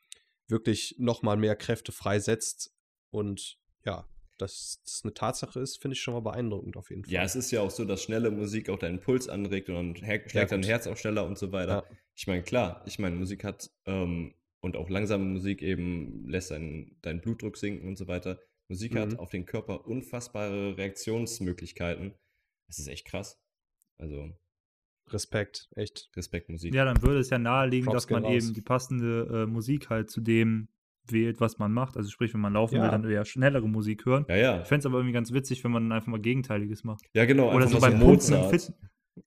wirklich 0.48 0.96
nochmal 0.98 1.38
mehr 1.38 1.56
Kräfte 1.56 1.92
freisetzt. 1.92 2.74
Und 3.12 3.58
ja, 3.86 4.08
dass 4.38 4.82
das 4.84 5.02
eine 5.04 5.14
Tatsache 5.14 5.60
ist, 5.60 5.82
finde 5.82 5.94
ich 5.96 6.02
schon 6.02 6.14
mal 6.14 6.20
beeindruckend 6.22 6.78
auf 6.78 6.90
jeden 6.90 7.04
Fall. 7.06 7.14
Ja, 7.14 7.24
es 7.24 7.36
ist 7.36 7.52
ja 7.52 7.62
auch 7.62 7.72
so, 7.72 7.86
dass 7.86 8.04
schnelle 8.04 8.32
Musik 8.32 8.70
auch 8.70 8.80
deinen 8.80 9.00
Puls 9.00 9.30
anregt 9.30 9.70
und 9.70 9.76
dann 9.76 9.96
her- 10.04 10.24
schlägt 10.28 10.52
dein 10.52 10.62
gut. 10.62 10.70
Herz 10.70 10.88
auch 10.88 10.98
schneller 10.98 11.26
und 11.26 11.38
so 11.38 11.52
weiter. 11.52 11.86
Ja. 11.90 11.98
Ich 12.16 12.28
meine, 12.28 12.44
klar, 12.44 12.84
ich 12.86 13.00
meine, 13.00 13.16
Musik 13.16 13.44
hat 13.44 13.70
ähm, 13.86 14.34
und 14.62 14.76
auch 14.78 14.90
langsame 14.90 15.26
Musik 15.26 15.62
eben 15.62 16.28
lässt 16.28 16.52
deinen, 16.52 16.98
deinen 17.02 17.22
Blutdruck 17.22 17.58
sinken 17.58 17.88
und 17.88 17.98
so 17.98 18.08
weiter. 18.08 18.40
Musik 18.68 18.94
Mhm. 18.94 19.00
hat 19.00 19.20
auf 19.20 19.30
den 19.30 19.46
Körper 19.46 19.86
unfassbare 19.86 20.76
Reaktionsmöglichkeiten. 20.78 22.14
Das 22.68 22.80
ist 22.80 22.88
echt 22.88 23.06
krass. 23.06 23.40
Also 23.98 24.32
Respekt, 25.10 25.70
echt. 25.76 26.10
Respekt 26.16 26.50
Musik. 26.50 26.74
Ja, 26.74 26.84
dann 26.84 27.02
würde 27.04 27.20
es 27.20 27.30
ja 27.30 27.38
naheliegen, 27.38 27.86
Props 27.86 28.04
dass 28.06 28.10
man 28.10 28.24
raus. 28.26 28.34
eben 28.34 28.54
die 28.56 28.62
passende 28.62 29.44
äh, 29.44 29.46
Musik 29.46 29.90
halt 29.90 30.10
zu 30.10 30.20
dem 30.20 30.68
wählt, 31.12 31.40
was 31.42 31.58
man 31.60 31.72
macht. 31.74 31.98
Also 31.98 32.10
sprich, 32.10 32.34
wenn 32.34 32.42
man 32.42 32.54
laufen 32.54 32.76
Ja. 32.76 32.84
will, 32.84 32.90
dann 32.92 33.10
eher 33.10 33.26
schnellere 33.26 33.68
Musik 33.68 34.06
hören. 34.06 34.26
ja, 34.30 34.36
ja. 34.36 34.62
Ich 34.62 34.68
fände 34.68 34.80
es 34.80 34.86
aber 34.86 34.98
irgendwie 34.98 35.14
ganz 35.14 35.32
witzig, 35.34 35.64
wenn 35.64 35.72
man 35.72 35.84
dann 35.84 35.92
einfach 35.98 36.08
mal 36.08 36.20
Gegenteiliges 36.20 36.84
macht. 36.84 37.04
Ja, 37.14 37.26
genau. 37.26 37.54
Oder 37.54 37.68
so 37.68 37.80
beim 37.80 38.00
Pumpen 38.00 38.34
im. 38.34 38.50
Fit 38.50 38.74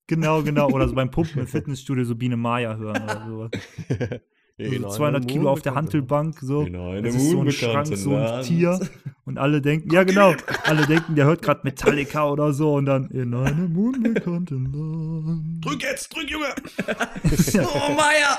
Genau, 0.07 0.43
genau. 0.43 0.69
Oder 0.71 0.87
so 0.89 0.95
beim 0.95 1.11
Pumpen 1.11 1.41
im 1.41 1.47
Fitnessstudio 1.47 2.05
so 2.05 2.15
Biene 2.15 2.37
Maya 2.37 2.77
hören 2.77 3.03
oder 3.05 3.25
sowas. 3.27 3.51
So 4.61 4.89
200 4.89 5.29
Kilo 5.29 5.51
auf 5.51 5.63
der 5.63 5.77
Hantelbank, 5.77 6.41
so. 6.41 6.63
In 6.63 6.75
einem 6.75 7.05
Das 7.05 7.15
ist 7.15 7.31
so 7.31 7.43
ein 7.43 7.53
Schrank, 7.53 7.87
so 7.97 8.11
ein 8.17 8.23
Land. 8.25 8.45
Tier. 8.47 8.81
Und 9.25 9.39
alle 9.39 9.63
denken, 9.63 9.93
ja 9.93 10.03
genau, 10.03 10.35
alle 10.65 10.85
denken, 10.85 11.15
der 11.15 11.27
hört 11.27 11.43
gerade 11.43 11.61
Metallica 11.63 12.29
oder 12.29 12.53
so 12.53 12.75
und 12.75 12.87
dann 12.87 13.09
in 13.13 13.33
einem 13.35 13.79
unbekannten 13.79 14.73
Land. 14.73 15.65
Drück 15.65 15.81
jetzt, 15.85 16.13
drück, 16.13 16.29
Junge! 16.29 16.47
Oh, 17.69 17.93
Meier! 17.95 18.37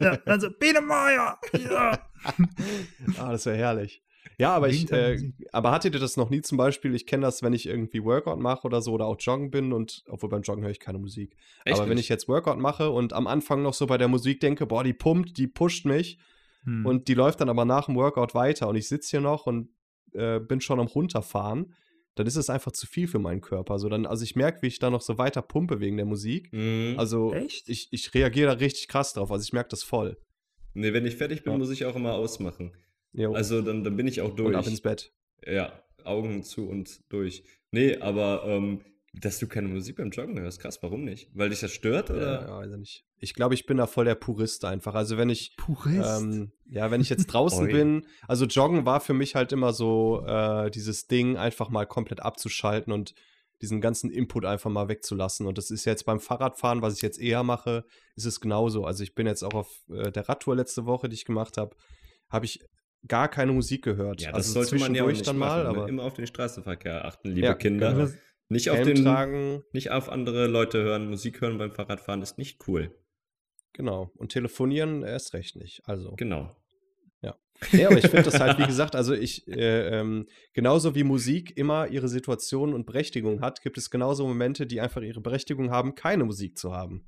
Ja, 0.00 0.16
dann 0.16 0.40
so, 0.40 0.50
Biene 0.50 0.80
Maya! 0.80 1.38
Ja. 1.58 1.98
Ah, 3.18 3.32
das 3.32 3.46
wäre 3.46 3.56
herrlich. 3.56 4.02
Ja, 4.38 4.54
aber 4.54 4.68
ich, 4.68 4.90
äh, 4.92 5.32
aber 5.50 5.72
hattet 5.72 5.94
ihr 5.94 6.00
das 6.00 6.16
noch 6.16 6.30
nie 6.30 6.40
zum 6.40 6.56
Beispiel? 6.56 6.94
Ich 6.94 7.06
kenne 7.06 7.22
das, 7.22 7.42
wenn 7.42 7.52
ich 7.52 7.66
irgendwie 7.66 8.04
Workout 8.04 8.38
mache 8.38 8.66
oder 8.66 8.80
so 8.80 8.92
oder 8.92 9.06
auch 9.06 9.16
joggen 9.18 9.50
bin 9.50 9.72
und, 9.72 10.04
obwohl 10.08 10.30
beim 10.30 10.42
Joggen 10.42 10.62
höre 10.62 10.70
ich 10.70 10.78
keine 10.80 10.98
Musik. 10.98 11.36
Echt 11.64 11.78
aber 11.80 11.90
wenn 11.90 11.98
ich 11.98 12.08
jetzt 12.08 12.28
Workout 12.28 12.58
mache 12.58 12.90
und 12.90 13.12
am 13.12 13.26
Anfang 13.26 13.62
noch 13.62 13.74
so 13.74 13.86
bei 13.86 13.98
der 13.98 14.08
Musik 14.08 14.40
denke, 14.40 14.66
boah, 14.66 14.84
die 14.84 14.92
pumpt, 14.92 15.36
die 15.36 15.46
pusht 15.48 15.84
mich 15.84 16.18
Hm. 16.64 16.86
und 16.86 17.08
die 17.08 17.14
läuft 17.14 17.40
dann 17.40 17.48
aber 17.48 17.64
nach 17.64 17.86
dem 17.86 17.96
Workout 17.96 18.34
weiter 18.36 18.68
und 18.68 18.76
ich 18.76 18.86
sitze 18.86 19.10
hier 19.10 19.20
noch 19.20 19.46
und 19.46 19.68
äh, 20.12 20.38
bin 20.38 20.60
schon 20.60 20.78
am 20.78 20.86
runterfahren, 20.86 21.74
dann 22.14 22.26
ist 22.26 22.36
es 22.36 22.50
einfach 22.50 22.72
zu 22.72 22.86
viel 22.86 23.08
für 23.08 23.18
meinen 23.18 23.40
Körper. 23.40 23.72
Also, 23.74 23.88
dann, 23.88 24.06
also 24.06 24.22
ich 24.24 24.36
merke, 24.36 24.62
wie 24.62 24.66
ich 24.66 24.78
da 24.78 24.90
noch 24.90 25.00
so 25.00 25.18
weiter 25.18 25.42
pumpe 25.42 25.80
wegen 25.80 25.96
der 25.96 26.06
Musik. 26.06 26.52
Mhm. 26.52 26.94
Also 26.98 27.32
Echt? 27.32 27.68
ich, 27.68 27.88
ich 27.92 28.12
reagiere 28.14 28.48
da 28.52 28.58
richtig 28.58 28.88
krass 28.88 29.12
drauf. 29.14 29.30
Also 29.32 29.42
ich 29.44 29.52
merke 29.52 29.70
das 29.70 29.82
voll. 29.82 30.16
nee, 30.74 30.92
wenn 30.92 31.06
ich 31.06 31.16
fertig 31.16 31.42
bin, 31.44 31.52
Ja. 31.54 31.58
muss 31.58 31.70
ich 31.70 31.84
auch 31.84 31.96
immer 31.96 32.14
ausmachen. 32.14 32.72
Jo. 33.12 33.32
Also 33.34 33.60
dann, 33.62 33.84
dann 33.84 33.96
bin 33.96 34.06
ich 34.06 34.20
auch 34.22 34.34
durch. 34.34 34.48
und 34.48 34.54
ab 34.54 34.66
ins 34.66 34.80
Bett. 34.80 35.12
Ja, 35.46 35.72
Augen 36.04 36.42
zu 36.42 36.68
und 36.68 37.00
durch. 37.10 37.44
Nee, 37.70 37.96
aber 37.98 38.44
ähm, 38.46 38.80
dass 39.14 39.38
du 39.38 39.46
keine 39.46 39.68
Musik 39.68 39.96
beim 39.96 40.10
Joggen 40.10 40.40
hörst, 40.40 40.60
krass, 40.60 40.78
warum 40.82 41.04
nicht? 41.04 41.28
Weil 41.34 41.50
dich 41.50 41.60
das 41.60 41.72
stört 41.72 42.10
oder? 42.10 42.42
ja, 42.42 42.56
weiß 42.58 42.72
ich 42.72 42.78
nicht. 42.78 43.04
Ich 43.18 43.34
glaube, 43.34 43.54
ich 43.54 43.66
bin 43.66 43.76
da 43.76 43.86
voll 43.86 44.06
der 44.06 44.14
Purist 44.14 44.64
einfach. 44.64 44.94
Also 44.94 45.18
wenn 45.18 45.28
ich 45.28 45.54
Purist. 45.56 46.22
Ähm, 46.22 46.52
ja, 46.66 46.90
wenn 46.90 47.00
ich 47.00 47.10
jetzt 47.10 47.26
draußen 47.32 47.66
bin, 47.66 48.06
also 48.26 48.46
Joggen 48.46 48.86
war 48.86 49.00
für 49.00 49.12
mich 49.12 49.34
halt 49.34 49.52
immer 49.52 49.72
so 49.74 50.24
äh, 50.26 50.70
dieses 50.70 51.06
Ding, 51.08 51.36
einfach 51.36 51.68
mal 51.68 51.86
komplett 51.86 52.20
abzuschalten 52.20 52.92
und 52.92 53.14
diesen 53.60 53.80
ganzen 53.80 54.10
Input 54.10 54.44
einfach 54.44 54.70
mal 54.70 54.88
wegzulassen. 54.88 55.46
Und 55.46 55.56
das 55.56 55.70
ist 55.70 55.84
jetzt 55.84 56.04
beim 56.04 56.18
Fahrradfahren, 56.18 56.82
was 56.82 56.96
ich 56.96 57.02
jetzt 57.02 57.20
eher 57.20 57.44
mache, 57.44 57.84
ist 58.16 58.24
es 58.24 58.40
genauso. 58.40 58.84
Also 58.84 59.04
ich 59.04 59.14
bin 59.14 59.26
jetzt 59.26 59.44
auch 59.44 59.54
auf 59.54 59.68
äh, 59.90 60.10
der 60.10 60.28
Radtour 60.28 60.56
letzte 60.56 60.86
Woche, 60.86 61.08
die 61.08 61.14
ich 61.14 61.24
gemacht 61.24 61.58
habe, 61.58 61.76
habe 62.28 62.46
ich 62.46 62.60
gar 63.06 63.28
keine 63.28 63.52
Musik 63.52 63.84
gehört. 63.84 64.20
Ja, 64.20 64.30
das 64.32 64.48
also 64.48 64.62
sollte 64.62 64.76
man 64.78 64.94
ja 64.94 65.04
auch 65.04 65.08
nicht 65.08 65.26
dann 65.26 65.36
machen. 65.36 65.62
mal, 65.62 65.62
ne? 65.64 65.68
aber 65.68 65.88
Immer 65.88 66.02
auf 66.04 66.14
den 66.14 66.26
Straßenverkehr 66.26 67.04
achten, 67.04 67.28
liebe 67.28 67.46
Ja, 67.46 67.54
Kinder. 67.54 68.10
Nicht 68.52 68.70
auf, 68.70 68.76
Helm 68.78 68.94
den, 68.94 69.04
tragen, 69.04 69.64
nicht 69.72 69.90
auf 69.90 70.08
andere 70.08 70.46
Leute 70.46 70.82
hören, 70.82 71.08
Musik 71.08 71.40
hören 71.40 71.58
beim 71.58 71.72
Fahrradfahren 71.72 72.22
ist 72.22 72.38
nicht 72.38 72.66
cool. 72.68 72.94
genau. 73.72 74.10
Und 74.16 74.32
telefonieren 74.32 75.02
erst 75.02 75.34
recht 75.34 75.56
nicht. 75.56 75.82
Also. 75.86 76.14
Genau. 76.16 76.54
Ja, 77.70 77.88
aber 77.88 77.98
ich 77.98 78.08
finde 78.08 78.24
das 78.24 78.40
halt, 78.40 78.58
wie 78.58 78.66
gesagt, 78.66 78.96
also 78.96 79.14
ich, 79.14 79.46
äh, 79.48 80.00
ähm, 80.00 80.26
genauso 80.52 80.94
wie 80.94 81.04
Musik 81.04 81.56
immer 81.56 81.88
ihre 81.88 82.08
Situation 82.08 82.74
und 82.74 82.86
Berechtigung 82.86 83.40
hat, 83.40 83.62
gibt 83.62 83.78
es 83.78 83.90
genauso 83.90 84.26
Momente, 84.26 84.66
die 84.66 84.80
einfach 84.80 85.02
ihre 85.02 85.20
Berechtigung 85.20 85.70
haben, 85.70 85.94
keine 85.94 86.24
Musik 86.24 86.58
zu 86.58 86.72
haben. 86.72 87.06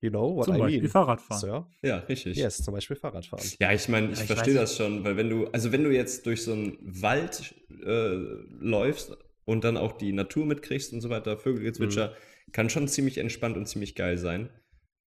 You 0.00 0.10
know 0.10 0.36
what 0.36 0.44
Zum 0.44 0.56
I 0.56 0.58
Beispiel 0.58 0.80
mean? 0.82 0.90
Fahrradfahren. 0.90 1.40
Sir? 1.40 1.68
Ja, 1.82 1.98
richtig. 2.00 2.36
Yes, 2.36 2.62
zum 2.62 2.74
Beispiel 2.74 2.96
Fahrradfahren. 2.96 3.44
Ja, 3.58 3.72
ich 3.72 3.88
meine, 3.88 4.12
ich 4.12 4.18
Ja, 4.18 4.24
ich 4.24 4.30
verstehe 4.30 4.54
das 4.54 4.76
schon, 4.76 5.04
weil 5.04 5.16
wenn 5.16 5.30
du, 5.30 5.46
also 5.48 5.72
wenn 5.72 5.84
du 5.84 5.90
jetzt 5.90 6.26
durch 6.26 6.44
so 6.44 6.52
einen 6.52 6.76
Wald 6.82 7.54
äh, 7.70 8.14
läufst 8.60 9.16
und 9.46 9.64
dann 9.64 9.78
auch 9.78 9.92
die 9.92 10.12
Natur 10.12 10.44
mitkriegst 10.44 10.92
und 10.92 11.00
so 11.00 11.08
weiter, 11.08 11.38
Vögelgezwitscher, 11.38 12.10
Mhm. 12.10 12.52
kann 12.52 12.68
schon 12.70 12.88
ziemlich 12.88 13.16
entspannt 13.18 13.56
und 13.56 13.66
ziemlich 13.66 13.94
geil 13.94 14.18
sein. 14.18 14.50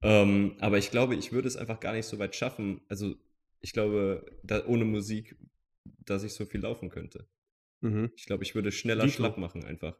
Ähm, 0.03 0.55
aber 0.59 0.77
ich 0.77 0.91
glaube, 0.91 1.15
ich 1.15 1.31
würde 1.31 1.47
es 1.47 1.57
einfach 1.57 1.79
gar 1.79 1.93
nicht 1.93 2.05
so 2.05 2.19
weit 2.19 2.35
schaffen. 2.35 2.81
Also 2.89 3.15
ich 3.61 3.73
glaube, 3.73 4.25
da, 4.43 4.63
ohne 4.67 4.85
Musik, 4.85 5.35
dass 6.05 6.23
ich 6.23 6.33
so 6.33 6.45
viel 6.45 6.61
laufen 6.61 6.89
könnte. 6.89 7.27
Mhm, 7.81 8.11
Ich 8.15 8.25
glaube, 8.25 8.43
ich 8.43 8.53
würde 8.53 8.71
schneller 8.71 9.05
Dito. 9.05 9.15
schlapp 9.15 9.37
machen 9.37 9.63
einfach. 9.63 9.97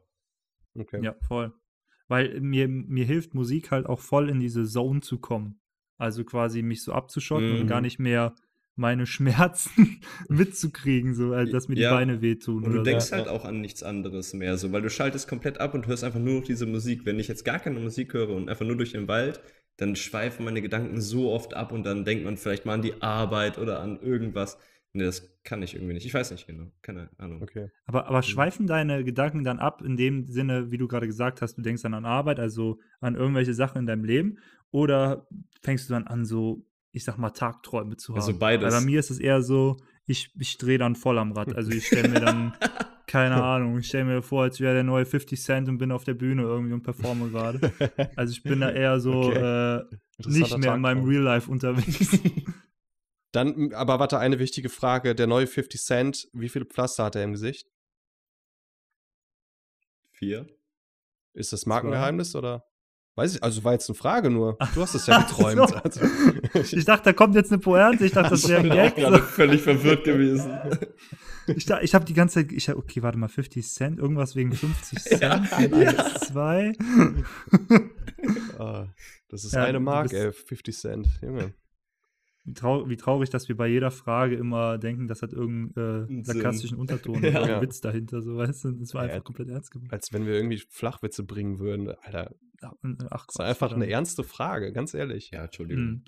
okay. 0.78 1.02
Ja, 1.02 1.16
voll. 1.26 1.52
Weil 2.08 2.40
mir, 2.40 2.68
mir 2.68 3.04
hilft 3.04 3.34
Musik 3.34 3.70
halt 3.72 3.86
auch 3.86 4.00
voll 4.00 4.30
in 4.30 4.38
diese 4.38 4.64
Zone 4.64 5.00
zu 5.00 5.18
kommen. 5.18 5.60
Also 5.98 6.24
quasi 6.24 6.62
mich 6.62 6.82
so 6.82 6.92
abzuschotten 6.92 7.52
und 7.52 7.64
Mhm. 7.64 7.68
gar 7.68 7.80
nicht 7.80 7.98
mehr 7.98 8.34
meine 8.76 9.06
Schmerzen 9.06 10.00
mitzukriegen, 10.28 11.14
so, 11.14 11.32
also, 11.32 11.52
dass 11.52 11.68
mir 11.68 11.74
die 11.74 11.82
Ja. 11.82 11.94
Beine 11.94 12.20
wehtun. 12.20 12.62
Und 12.62 12.72
du 12.72 12.80
oder 12.80 12.82
denkst 12.82 13.06
so. 13.06 13.16
halt 13.16 13.28
auch 13.28 13.44
an 13.44 13.60
nichts 13.60 13.82
anderes 13.82 14.34
mehr, 14.34 14.56
so, 14.58 14.70
weil 14.72 14.82
du 14.82 14.90
schaltest 14.90 15.28
komplett 15.28 15.58
ab 15.58 15.74
und 15.74 15.86
hörst 15.86 16.04
einfach 16.04 16.20
nur 16.20 16.40
noch 16.40 16.44
diese 16.44 16.66
Musik. 16.66 17.04
Wenn 17.04 17.18
ich 17.18 17.28
jetzt 17.28 17.44
gar 17.44 17.58
keine 17.58 17.80
Musik 17.80 18.12
höre 18.12 18.30
und 18.30 18.48
einfach 18.48 18.66
nur 18.66 18.76
durch 18.76 18.92
den 18.92 19.08
Wald, 19.08 19.40
dann 19.78 19.96
schweifen 19.96 20.44
meine 20.44 20.62
Gedanken 20.62 21.00
so 21.00 21.32
oft 21.32 21.54
ab 21.54 21.72
und 21.72 21.84
dann 21.84 22.04
denkt 22.04 22.24
man 22.24 22.36
vielleicht 22.36 22.64
mal 22.66 22.74
an 22.74 22.82
die 22.82 23.00
Arbeit 23.02 23.58
oder 23.58 23.80
an 23.80 23.98
irgendwas. 24.00 24.58
Nee, 24.92 25.04
das 25.04 25.30
kann 25.44 25.62
ich 25.62 25.74
irgendwie 25.74 25.92
nicht. 25.92 26.06
Ich 26.06 26.14
weiß 26.14 26.30
nicht 26.30 26.46
genau. 26.46 26.72
Keine 26.80 27.10
Ahnung. 27.18 27.42
Okay. 27.42 27.68
Aber, 27.84 28.06
aber 28.06 28.22
schweifen 28.22 28.66
deine 28.66 29.04
Gedanken 29.04 29.44
dann 29.44 29.58
ab 29.58 29.82
in 29.82 29.98
dem 29.98 30.26
Sinne, 30.26 30.70
wie 30.70 30.78
du 30.78 30.88
gerade 30.88 31.06
gesagt 31.06 31.42
hast, 31.42 31.58
du 31.58 31.62
denkst 31.62 31.82
dann 31.82 31.92
an 31.92 32.06
Arbeit, 32.06 32.40
also 32.40 32.78
an 33.00 33.14
irgendwelche 33.14 33.52
Sachen 33.52 33.78
in 33.80 33.86
deinem 33.86 34.04
Leben? 34.04 34.38
Oder 34.70 35.26
fängst 35.62 35.88
du 35.88 35.92
dann 35.92 36.06
an, 36.06 36.24
so, 36.24 36.64
ich 36.96 37.04
sag 37.04 37.18
mal, 37.18 37.30
Tagträume 37.30 37.98
zu 37.98 38.14
haben? 38.14 38.20
Also 38.20 38.36
beides. 38.38 38.72
Weil 38.72 38.80
bei 38.80 38.86
mir 38.86 38.98
ist 38.98 39.10
es 39.10 39.18
eher 39.18 39.42
so, 39.42 39.76
ich, 40.06 40.30
ich 40.38 40.56
drehe 40.56 40.78
dann 40.78 40.96
voll 40.96 41.18
am 41.18 41.32
Rad. 41.32 41.54
Also 41.54 41.70
ich 41.70 41.86
stelle 41.86 42.08
mir 42.08 42.20
dann, 42.20 42.54
keine 43.06 43.34
Ahnung, 43.42 43.78
ich 43.78 43.88
stelle 43.88 44.06
mir 44.06 44.22
vor, 44.22 44.44
als 44.44 44.60
wäre 44.60 44.72
der 44.72 44.82
neue 44.82 45.04
50 45.04 45.38
Cent 45.40 45.68
und 45.68 45.76
bin 45.76 45.92
auf 45.92 46.04
der 46.04 46.14
Bühne 46.14 46.42
irgendwie 46.42 46.72
und 46.72 46.82
performe 46.82 47.28
gerade. 47.30 47.70
Also 48.16 48.32
ich 48.32 48.42
bin 48.42 48.60
da 48.60 48.70
eher 48.70 48.98
so 48.98 49.12
Okay. 49.26 49.78
äh, 49.78 49.84
nicht 50.26 50.56
mehr 50.56 50.74
in 50.74 50.80
meinem. 50.80 51.04
Real 51.04 51.22
Life 51.22 51.50
unterwegs. 51.50 52.18
Dann, 53.32 53.74
aber 53.74 53.98
warte, 53.98 54.18
eine 54.18 54.38
wichtige 54.38 54.70
Frage. 54.70 55.14
Der 55.14 55.26
neue 55.26 55.46
50 55.46 55.78
Cent, 55.82 56.28
wie 56.32 56.48
viele 56.48 56.64
Pflaster 56.64 57.04
hat 57.04 57.16
er 57.16 57.24
im 57.24 57.32
Gesicht? 57.32 57.68
Vier? 60.12 60.46
Ist 61.34 61.52
das 61.52 61.66
Markengeheimnis 61.66 62.34
oder? 62.34 62.64
Weiß 63.16 63.34
ich, 63.34 63.42
also 63.42 63.64
war 63.64 63.72
jetzt 63.72 63.88
eine 63.88 63.96
Frage 63.96 64.28
nur. 64.30 64.58
Du 64.74 64.82
hast 64.82 64.94
es 64.94 65.06
ja 65.06 65.20
geträumt. 65.22 65.70
so. 65.70 65.74
Also, 65.76 66.76
Ich 66.76 66.84
dachte, 66.84 67.04
da 67.04 67.12
kommt 67.14 67.34
jetzt 67.34 67.50
eine 67.50 67.58
Pointe. 67.60 68.04
Ich 68.04 68.12
dachte, 68.12 68.30
das 68.30 68.46
wäre 68.46 68.60
ein 68.60 68.66
Ich 68.66 68.70
bin 68.72 68.78
Gag. 68.78 68.96
gerade 68.96 69.22
völlig 69.22 69.62
verwirrt 69.62 70.04
gewesen. 70.04 70.52
Ich, 71.46 71.68
ich 71.70 71.94
habe 71.94 72.04
die 72.04 72.12
ganze 72.12 72.34
Zeit, 72.42 72.52
ich 72.52 72.68
hab, 72.68 72.76
okay, 72.76 73.02
warte 73.02 73.16
mal, 73.18 73.28
50 73.28 73.66
Cent, 73.66 73.98
irgendwas 73.98 74.36
wegen 74.36 74.52
50 74.52 74.98
Cent, 75.02 75.22
Ja, 75.22 75.30
eins, 75.52 76.20
zwei. 76.26 76.72
ah, 78.58 78.86
das 79.28 79.44
ist 79.44 79.54
Ja, 79.54 79.64
eine 79.64 79.80
Mark, 79.80 80.12
ey, 80.12 80.32
50 80.32 80.76
Cent. 80.76 81.08
Junge. 81.22 81.54
Wie, 82.46 82.54
trau 82.54 82.88
wie 82.88 82.96
traurig, 82.96 83.28
dass 83.30 83.48
wir 83.48 83.56
bei 83.56 83.66
jeder 83.66 83.90
Frage 83.90 84.36
immer 84.36 84.78
denken, 84.78 85.08
das 85.08 85.20
hat 85.20 85.32
irgendeinen 85.32 86.06
Einen 86.06 86.20
äh, 86.20 86.24
sarkastischen 86.24 86.78
Unterton 86.78 87.20
Ja. 87.22 87.42
oder. 87.42 87.60
Witz 87.60 87.80
dahinter, 87.80 88.22
so 88.22 88.36
weißt 88.36 88.64
du. 88.64 88.70
Das 88.72 88.94
war 88.94 89.04
Ja, 89.04 89.10
einfach 89.10 89.24
komplett 89.24 89.48
ernst 89.48 89.72
gemeint. 89.72 89.92
Als 89.92 90.12
wenn 90.12 90.26
wir 90.26 90.34
irgendwie 90.34 90.62
Flachwitze 90.70 91.24
bringen 91.24 91.58
würden. 91.58 91.90
Alter, 92.02 92.30
Ach, 92.62 92.72
äh, 92.84 92.94
ach, 93.10 93.26
das 93.26 93.34
ist 93.34 93.40
einfach 93.40 93.72
eine 93.72 93.90
ernste 93.90 94.22
Frage, 94.22 94.72
ganz 94.72 94.94
ehrlich. 94.94 95.30
Ja, 95.32 95.44
Entschuldigung. 95.44 95.84
Mhm. 95.84 96.04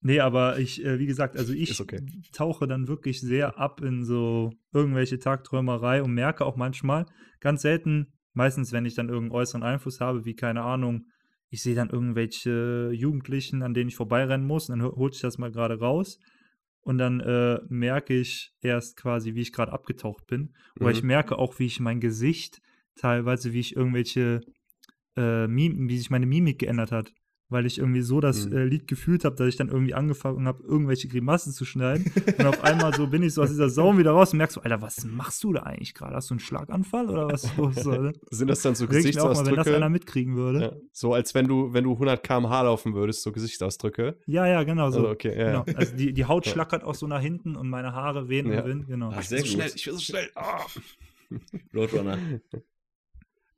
Nee, 0.00 0.20
aber 0.20 0.58
ich, 0.58 0.84
äh, 0.84 0.98
wie 0.98 1.06
gesagt, 1.06 1.36
also 1.38 1.52
ich 1.52 1.80
okay. 1.80 2.00
tauche 2.32 2.66
dann 2.66 2.88
wirklich 2.88 3.20
sehr 3.20 3.58
ab 3.58 3.80
in 3.80 4.04
so 4.04 4.52
irgendwelche 4.72 5.18
Tagträumerei 5.18 6.02
und 6.02 6.12
merke 6.12 6.44
auch 6.44 6.56
manchmal, 6.56 7.06
ganz 7.40 7.62
selten, 7.62 8.12
meistens, 8.34 8.72
wenn 8.72 8.84
ich 8.84 8.94
dann 8.94 9.08
irgendeinen 9.08 9.40
äußeren 9.40 9.62
Einfluss 9.62 10.00
habe, 10.00 10.24
wie 10.24 10.34
keine 10.34 10.62
Ahnung, 10.62 11.06
ich 11.50 11.62
sehe 11.62 11.74
dann 11.74 11.90
irgendwelche 11.90 12.90
Jugendlichen, 12.92 13.62
an 13.62 13.74
denen 13.74 13.88
ich 13.88 13.96
vorbeirennen 13.96 14.46
muss, 14.46 14.68
und 14.68 14.78
dann 14.78 14.90
hol 14.90 15.10
ich 15.12 15.20
das 15.20 15.38
mal 15.38 15.52
gerade 15.52 15.78
raus. 15.78 16.18
Und 16.80 16.98
dann 16.98 17.20
äh, 17.20 17.60
merke 17.68 18.12
ich 18.14 18.52
erst 18.60 18.96
quasi, 18.96 19.34
wie 19.34 19.40
ich 19.40 19.52
gerade 19.52 19.72
abgetaucht 19.72 20.26
bin. 20.26 20.52
Oder 20.76 20.90
Mhm. 20.90 20.94
ich 20.96 21.02
merke 21.02 21.38
auch, 21.38 21.58
wie 21.58 21.66
ich 21.66 21.80
mein 21.80 22.00
Gesicht 22.00 22.60
teilweise, 22.96 23.52
wie 23.52 23.60
ich 23.60 23.74
irgendwelche 23.74 24.42
äh, 25.16 25.46
Mim 25.46 25.88
wie 25.88 25.96
sich 25.98 26.10
meine 26.10 26.26
Mimik 26.26 26.58
geändert 26.58 26.92
hat. 26.92 27.12
Weil 27.50 27.66
ich 27.66 27.78
irgendwie 27.78 28.00
so 28.00 28.20
das 28.20 28.46
Mhm. 28.46 28.56
äh, 28.56 28.64
Lied 28.64 28.88
gefühlt 28.88 29.24
habe, 29.24 29.36
dass 29.36 29.46
ich 29.48 29.56
dann 29.56 29.68
irgendwie 29.68 29.92
angefangen 29.94 30.46
habe, 30.48 30.62
irgendwelche 30.64 31.08
Grimassen 31.08 31.52
zu 31.52 31.64
schneiden. 31.66 32.10
Und 32.38 32.46
auf 32.46 32.64
einmal 32.64 32.94
so 32.94 33.06
bin 33.06 33.22
ich 33.22 33.34
so 33.34 33.42
aus 33.42 33.50
dieser 33.50 33.68
Saum 33.68 33.98
wieder 33.98 34.12
raus 34.12 34.32
und 34.32 34.38
merkst 34.38 34.54
so, 34.54 34.62
Alter, 34.62 34.80
was 34.80 35.04
machst 35.04 35.44
du 35.44 35.52
da 35.52 35.60
eigentlich 35.64 35.92
gerade? 35.94 36.16
Hast 36.16 36.30
du 36.30 36.34
einen 36.34 36.40
Schlaganfall 36.40 37.08
oder 37.10 37.28
was 37.28 37.44
ist 37.44 37.56
los? 37.58 37.76
Alter? 37.86 38.12
Sind 38.30 38.48
das 38.48 38.62
dann 38.62 38.74
so 38.74 38.86
auch 38.86 38.88
mal, 38.88 38.94
wenn 38.94 39.02
das 39.02 39.04
Gesichtsausdrücke? 39.12 39.76
einer 39.76 39.88
mitkriegen 39.90 40.36
würde. 40.36 40.60
ja, 40.60 40.72
so 40.92 41.12
als 41.12 41.34
wenn 41.34 41.46
du, 41.46 41.72
wenn 41.74 41.84
du 41.84 41.92
100 41.92 42.22
km/h 42.22 42.62
laufen 42.62 42.94
würdest, 42.94 43.22
so 43.22 43.30
Gesichtsausdrücke. 43.30 44.16
Ja, 44.26 44.46
ja, 44.46 44.62
genau 44.64 44.90
so. 44.90 44.98
Also, 45.00 45.10
okay, 45.10 45.38
ja. 45.38 45.62
Genau. 45.62 45.78
Also 45.78 45.94
die, 45.96 46.12
die 46.14 46.24
Haut 46.24 46.46
schlackert 46.46 46.82
auch 46.82 46.94
so 46.94 47.06
nach 47.06 47.20
hinten 47.20 47.56
und 47.56 47.68
meine 47.68 47.92
Haare 47.92 48.28
wehen 48.30 48.50
Ja. 48.50 48.60
im 48.60 48.66
Wind, 48.66 48.86
genau. 48.86 49.12
Ich 49.20 49.28
sehr 49.28 49.38
bin 49.42 49.46
so 49.46 49.52
schnell, 49.52 49.70
ich 49.74 49.84
bin 49.84 49.94
so 49.94 50.00
schnell. 50.00 50.30
Ah. 50.34 50.64
Roadrunner. 51.74 52.18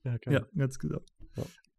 Ja. 0.05 0.17
Ja, 0.31 0.41
ganz 0.57 0.79
genau. 0.79 1.01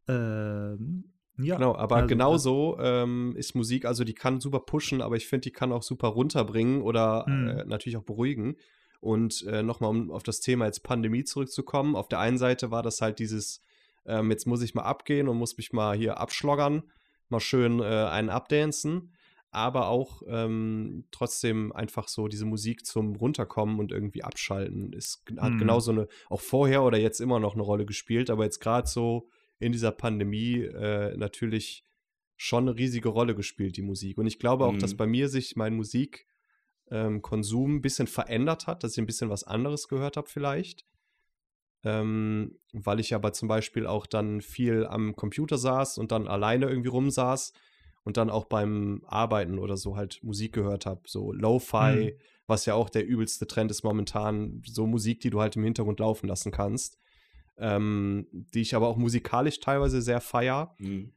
Ähm, 0.07 1.03
ja, 1.37 1.55
Genau, 1.55 1.75
aber 1.75 1.97
also, 1.97 2.07
genauso 2.07 2.77
ähm, 2.79 3.35
ist 3.35 3.55
Musik, 3.55 3.85
also 3.85 4.03
die 4.03 4.13
kann 4.13 4.39
super 4.41 4.59
pushen, 4.61 5.01
aber 5.01 5.15
ich 5.15 5.27
finde, 5.27 5.43
die 5.43 5.51
kann 5.51 5.71
auch 5.71 5.83
super 5.83 6.09
runterbringen 6.09 6.81
oder 6.81 7.25
Mhm. 7.27 7.47
äh, 7.47 7.65
natürlich 7.65 7.97
auch 7.97 8.03
beruhigen. 8.03 8.55
Und 8.99 9.45
äh, 9.45 9.61
nochmal, 9.61 9.91
um 9.91 10.09
auf 10.11 10.23
das 10.23 10.39
Thema 10.39 10.65
jetzt 10.65 10.81
Pandemie 10.83 11.23
zurückzukommen, 11.23 11.95
auf 11.95 12.07
der 12.07 12.19
einen 12.19 12.37
Seite 12.39 12.71
war 12.71 12.81
das 12.81 12.99
halt 13.01 13.19
dieses, 13.19 13.61
ähm, 14.05 14.31
jetzt 14.31 14.47
muss 14.47 14.61
ich 14.63 14.73
mal 14.73 14.83
abgehen 14.83 15.27
und 15.27 15.37
muss 15.37 15.55
mich 15.57 15.71
mal 15.71 15.95
hier 15.95 16.19
abschloggern, 16.19 16.83
mal 17.29 17.39
schön 17.39 17.79
äh, 17.79 17.83
einen 17.83 18.29
abdancen, 18.31 19.11
aber 19.51 19.87
auch 19.89 20.23
ähm, 20.27 21.05
trotzdem 21.11 21.71
einfach 21.73 22.07
so 22.07 22.27
diese 22.27 22.45
Musik 22.45 22.85
zum 22.85 23.15
Runterkommen 23.15 23.79
und 23.79 23.91
irgendwie 23.91 24.23
abschalten. 24.23 24.93
Es 24.97 25.23
hat 25.37 25.53
Mhm. 25.53 25.57
genauso 25.59 25.91
eine, 25.91 26.07
auch 26.29 26.41
vorher 26.41 26.83
oder 26.83 26.97
jetzt 26.97 27.21
immer 27.21 27.39
noch 27.39 27.53
eine 27.53 27.63
Rolle 27.63 27.85
gespielt, 27.85 28.29
aber 28.31 28.45
jetzt 28.45 28.59
gerade 28.59 28.87
so 28.87 29.29
in 29.59 29.71
dieser 29.71 29.91
Pandemie 29.91 30.61
äh, 30.61 31.15
natürlich 31.17 31.83
schon 32.35 32.67
eine 32.67 32.77
riesige 32.77 33.09
Rolle 33.09 33.35
gespielt, 33.35 33.77
die 33.77 33.81
Musik. 33.81 34.17
Und 34.17 34.27
ich 34.27 34.39
glaube 34.39 34.65
auch, 34.65 34.77
dass 34.77 34.93
Mhm. 34.93 34.97
bei 34.97 35.07
mir 35.07 35.29
sich 35.29 35.55
mein 35.55 35.75
Musikkonsum 35.75 37.75
ein 37.75 37.81
bisschen 37.81 38.07
verändert 38.07 38.67
hat, 38.67 38.83
dass 38.83 38.93
ich 38.93 38.99
ein 38.99 39.05
bisschen 39.07 39.29
was 39.29 39.43
anderes 39.43 39.87
gehört 39.87 40.17
habe 40.17 40.29
vielleicht. 40.29 40.85
Ähm, 41.83 42.57
weil 42.73 42.99
ich 42.99 43.13
aber 43.13 43.33
zum 43.33 43.47
Beispiel 43.47 43.85
auch 43.85 44.07
dann 44.07 44.41
viel 44.41 44.85
am 44.85 45.15
Computer 45.15 45.57
saß 45.57 45.97
und 45.99 46.11
dann 46.11 46.27
alleine 46.27 46.67
irgendwie 46.67 46.89
rumsaß 46.89 47.53
und 48.03 48.17
dann 48.17 48.29
auch 48.29 48.45
beim 48.45 49.03
Arbeiten 49.05 49.59
oder 49.59 49.77
so 49.77 49.95
halt 49.95 50.21
Musik 50.23 50.53
gehört 50.53 50.85
habe. 50.85 51.01
So 51.05 51.31
Lo-Fi, 51.31 52.13
Mhm. 52.15 52.19
was 52.47 52.65
ja 52.65 52.73
auch 52.73 52.89
der 52.89 53.05
übelste 53.05 53.47
Trend 53.47 53.71
ist 53.71 53.83
momentan. 53.83 54.61
So 54.65 54.87
Musik, 54.87 55.21
die 55.21 55.29
du 55.29 55.39
halt 55.39 55.55
im 55.55 55.63
Hintergrund 55.63 55.99
laufen 55.99 56.27
lassen 56.27 56.51
kannst. 56.51 56.97
Ähm, 57.59 58.27
die 58.31 58.61
ich 58.61 58.75
aber 58.75 58.87
auch 58.87 58.97
musikalisch 58.97 59.59
teilweise 59.59 60.01
sehr 60.01 60.21
feier. 60.21 60.75
Mhm. 60.79 61.13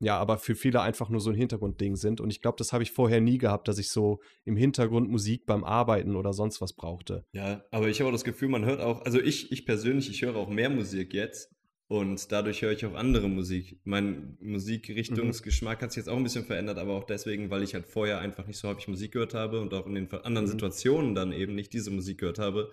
Ja, 0.00 0.16
aber 0.16 0.38
für 0.38 0.54
viele 0.54 0.80
einfach 0.80 1.08
nur 1.08 1.20
so 1.20 1.30
ein 1.30 1.36
Hintergrundding 1.36 1.96
sind. 1.96 2.20
Und 2.20 2.30
ich 2.30 2.40
glaube, 2.40 2.56
das 2.56 2.72
habe 2.72 2.84
ich 2.84 2.92
vorher 2.92 3.20
nie 3.20 3.36
gehabt, 3.36 3.66
dass 3.66 3.78
ich 3.78 3.90
so 3.90 4.20
im 4.44 4.56
Hintergrund 4.56 5.10
Musik 5.10 5.44
beim 5.44 5.64
Arbeiten 5.64 6.14
oder 6.14 6.32
sonst 6.32 6.60
was 6.60 6.72
brauchte. 6.72 7.24
Ja, 7.32 7.64
aber 7.72 7.88
ich 7.88 8.00
habe 8.00 8.08
auch 8.08 8.12
das 8.12 8.22
Gefühl, 8.24 8.48
man 8.48 8.64
hört 8.64 8.80
auch, 8.80 9.02
also 9.02 9.20
ich, 9.20 9.50
ich 9.50 9.66
persönlich, 9.66 10.08
ich 10.08 10.22
höre 10.22 10.36
auch 10.36 10.48
mehr 10.48 10.70
Musik 10.70 11.14
jetzt 11.14 11.50
und 11.88 12.30
dadurch 12.30 12.62
höre 12.62 12.72
ich 12.72 12.86
auch 12.86 12.94
andere 12.94 13.28
Musik. 13.28 13.80
Mein 13.82 14.36
Musikrichtungsgeschmack 14.40 15.82
hat 15.82 15.90
sich 15.90 16.02
jetzt 16.02 16.08
auch 16.08 16.16
ein 16.16 16.22
bisschen 16.22 16.44
verändert, 16.44 16.78
aber 16.78 16.92
auch 16.92 17.04
deswegen, 17.04 17.50
weil 17.50 17.62
ich 17.64 17.74
halt 17.74 17.86
vorher 17.86 18.20
einfach 18.20 18.46
nicht 18.46 18.58
so 18.58 18.68
häufig 18.68 18.86
Musik 18.88 19.12
gehört 19.12 19.34
habe 19.34 19.60
und 19.60 19.74
auch 19.74 19.86
in 19.86 19.94
den 19.94 20.12
anderen 20.12 20.46
Mhm. 20.46 20.50
Situationen 20.52 21.14
dann 21.16 21.32
eben 21.32 21.56
nicht 21.56 21.72
diese 21.72 21.90
Musik 21.90 22.18
gehört 22.18 22.38
habe, 22.38 22.70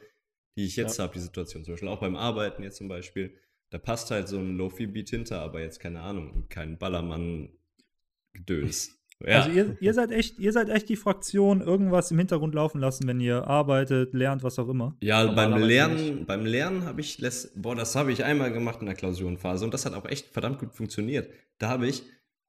die 0.56 0.66
ich 0.66 0.76
jetzt 0.76 0.98
Ja. 0.98 1.04
habe, 1.06 1.14
die 1.14 1.20
Situation 1.20 1.64
zum 1.64 1.74
Beispiel. 1.74 1.90
Auch 1.90 2.00
beim 2.00 2.16
Arbeiten 2.16 2.62
jetzt 2.64 2.78
zum 2.78 2.88
Beispiel. 2.88 3.34
Da 3.72 3.78
passt 3.80 4.12
halt 4.12 4.28
so 4.28 4.38
ein 4.38 4.58
Lofi-Beat 4.58 5.10
hinter, 5.10 5.42
aber 5.42 5.60
jetzt 5.62 5.80
keine 5.80 6.02
Ahnung, 6.02 6.46
kein 6.50 6.78
Ballermann-Gedöns. 6.78 8.92
Ja. 9.26 9.44
Also 9.44 9.52
ihr, 9.52 9.78
ihr 9.80 9.94
seid 9.94 10.12
echt, 10.12 10.40
ihr 10.40 10.52
seid 10.52 10.68
echt 10.68 10.90
die 10.90 10.98
Fraktion, 10.98 11.62
irgendwas 11.62 12.12
im 12.12 12.18
Hintergrund 12.18 12.54
laufen 12.54 12.82
lassen, 12.82 13.08
wenn 13.08 13.22
ihr 13.22 13.48
arbeitet, 13.48 14.14
lernt, 14.14 14.44
was 14.44 14.60
auch 14.60 14.68
immer. 14.68 14.98
Ja, 15.00 15.26
beim 15.32 15.56
Lernen, 15.58 16.26
beim 16.26 16.46
Lernen 16.46 16.84
habe 16.84 17.00
ich, 17.00 17.18
les- 17.20 17.54
boah, 17.56 17.78
das 17.78 17.96
habe 17.96 18.12
ich 18.12 18.26
einmal 18.26 18.52
gemacht 18.52 18.82
in 18.82 18.88
der 18.88 18.96
Klausurenphase 18.96 19.64
und 19.64 19.74
das 19.74 19.86
hat 19.86 19.94
auch 19.94 20.04
echt 20.06 20.28
verdammt 20.34 20.60
gut 20.60 20.74
funktioniert. 20.74 21.30
Da 21.60 21.70
habe 21.70 21.88
ich, 21.88 22.04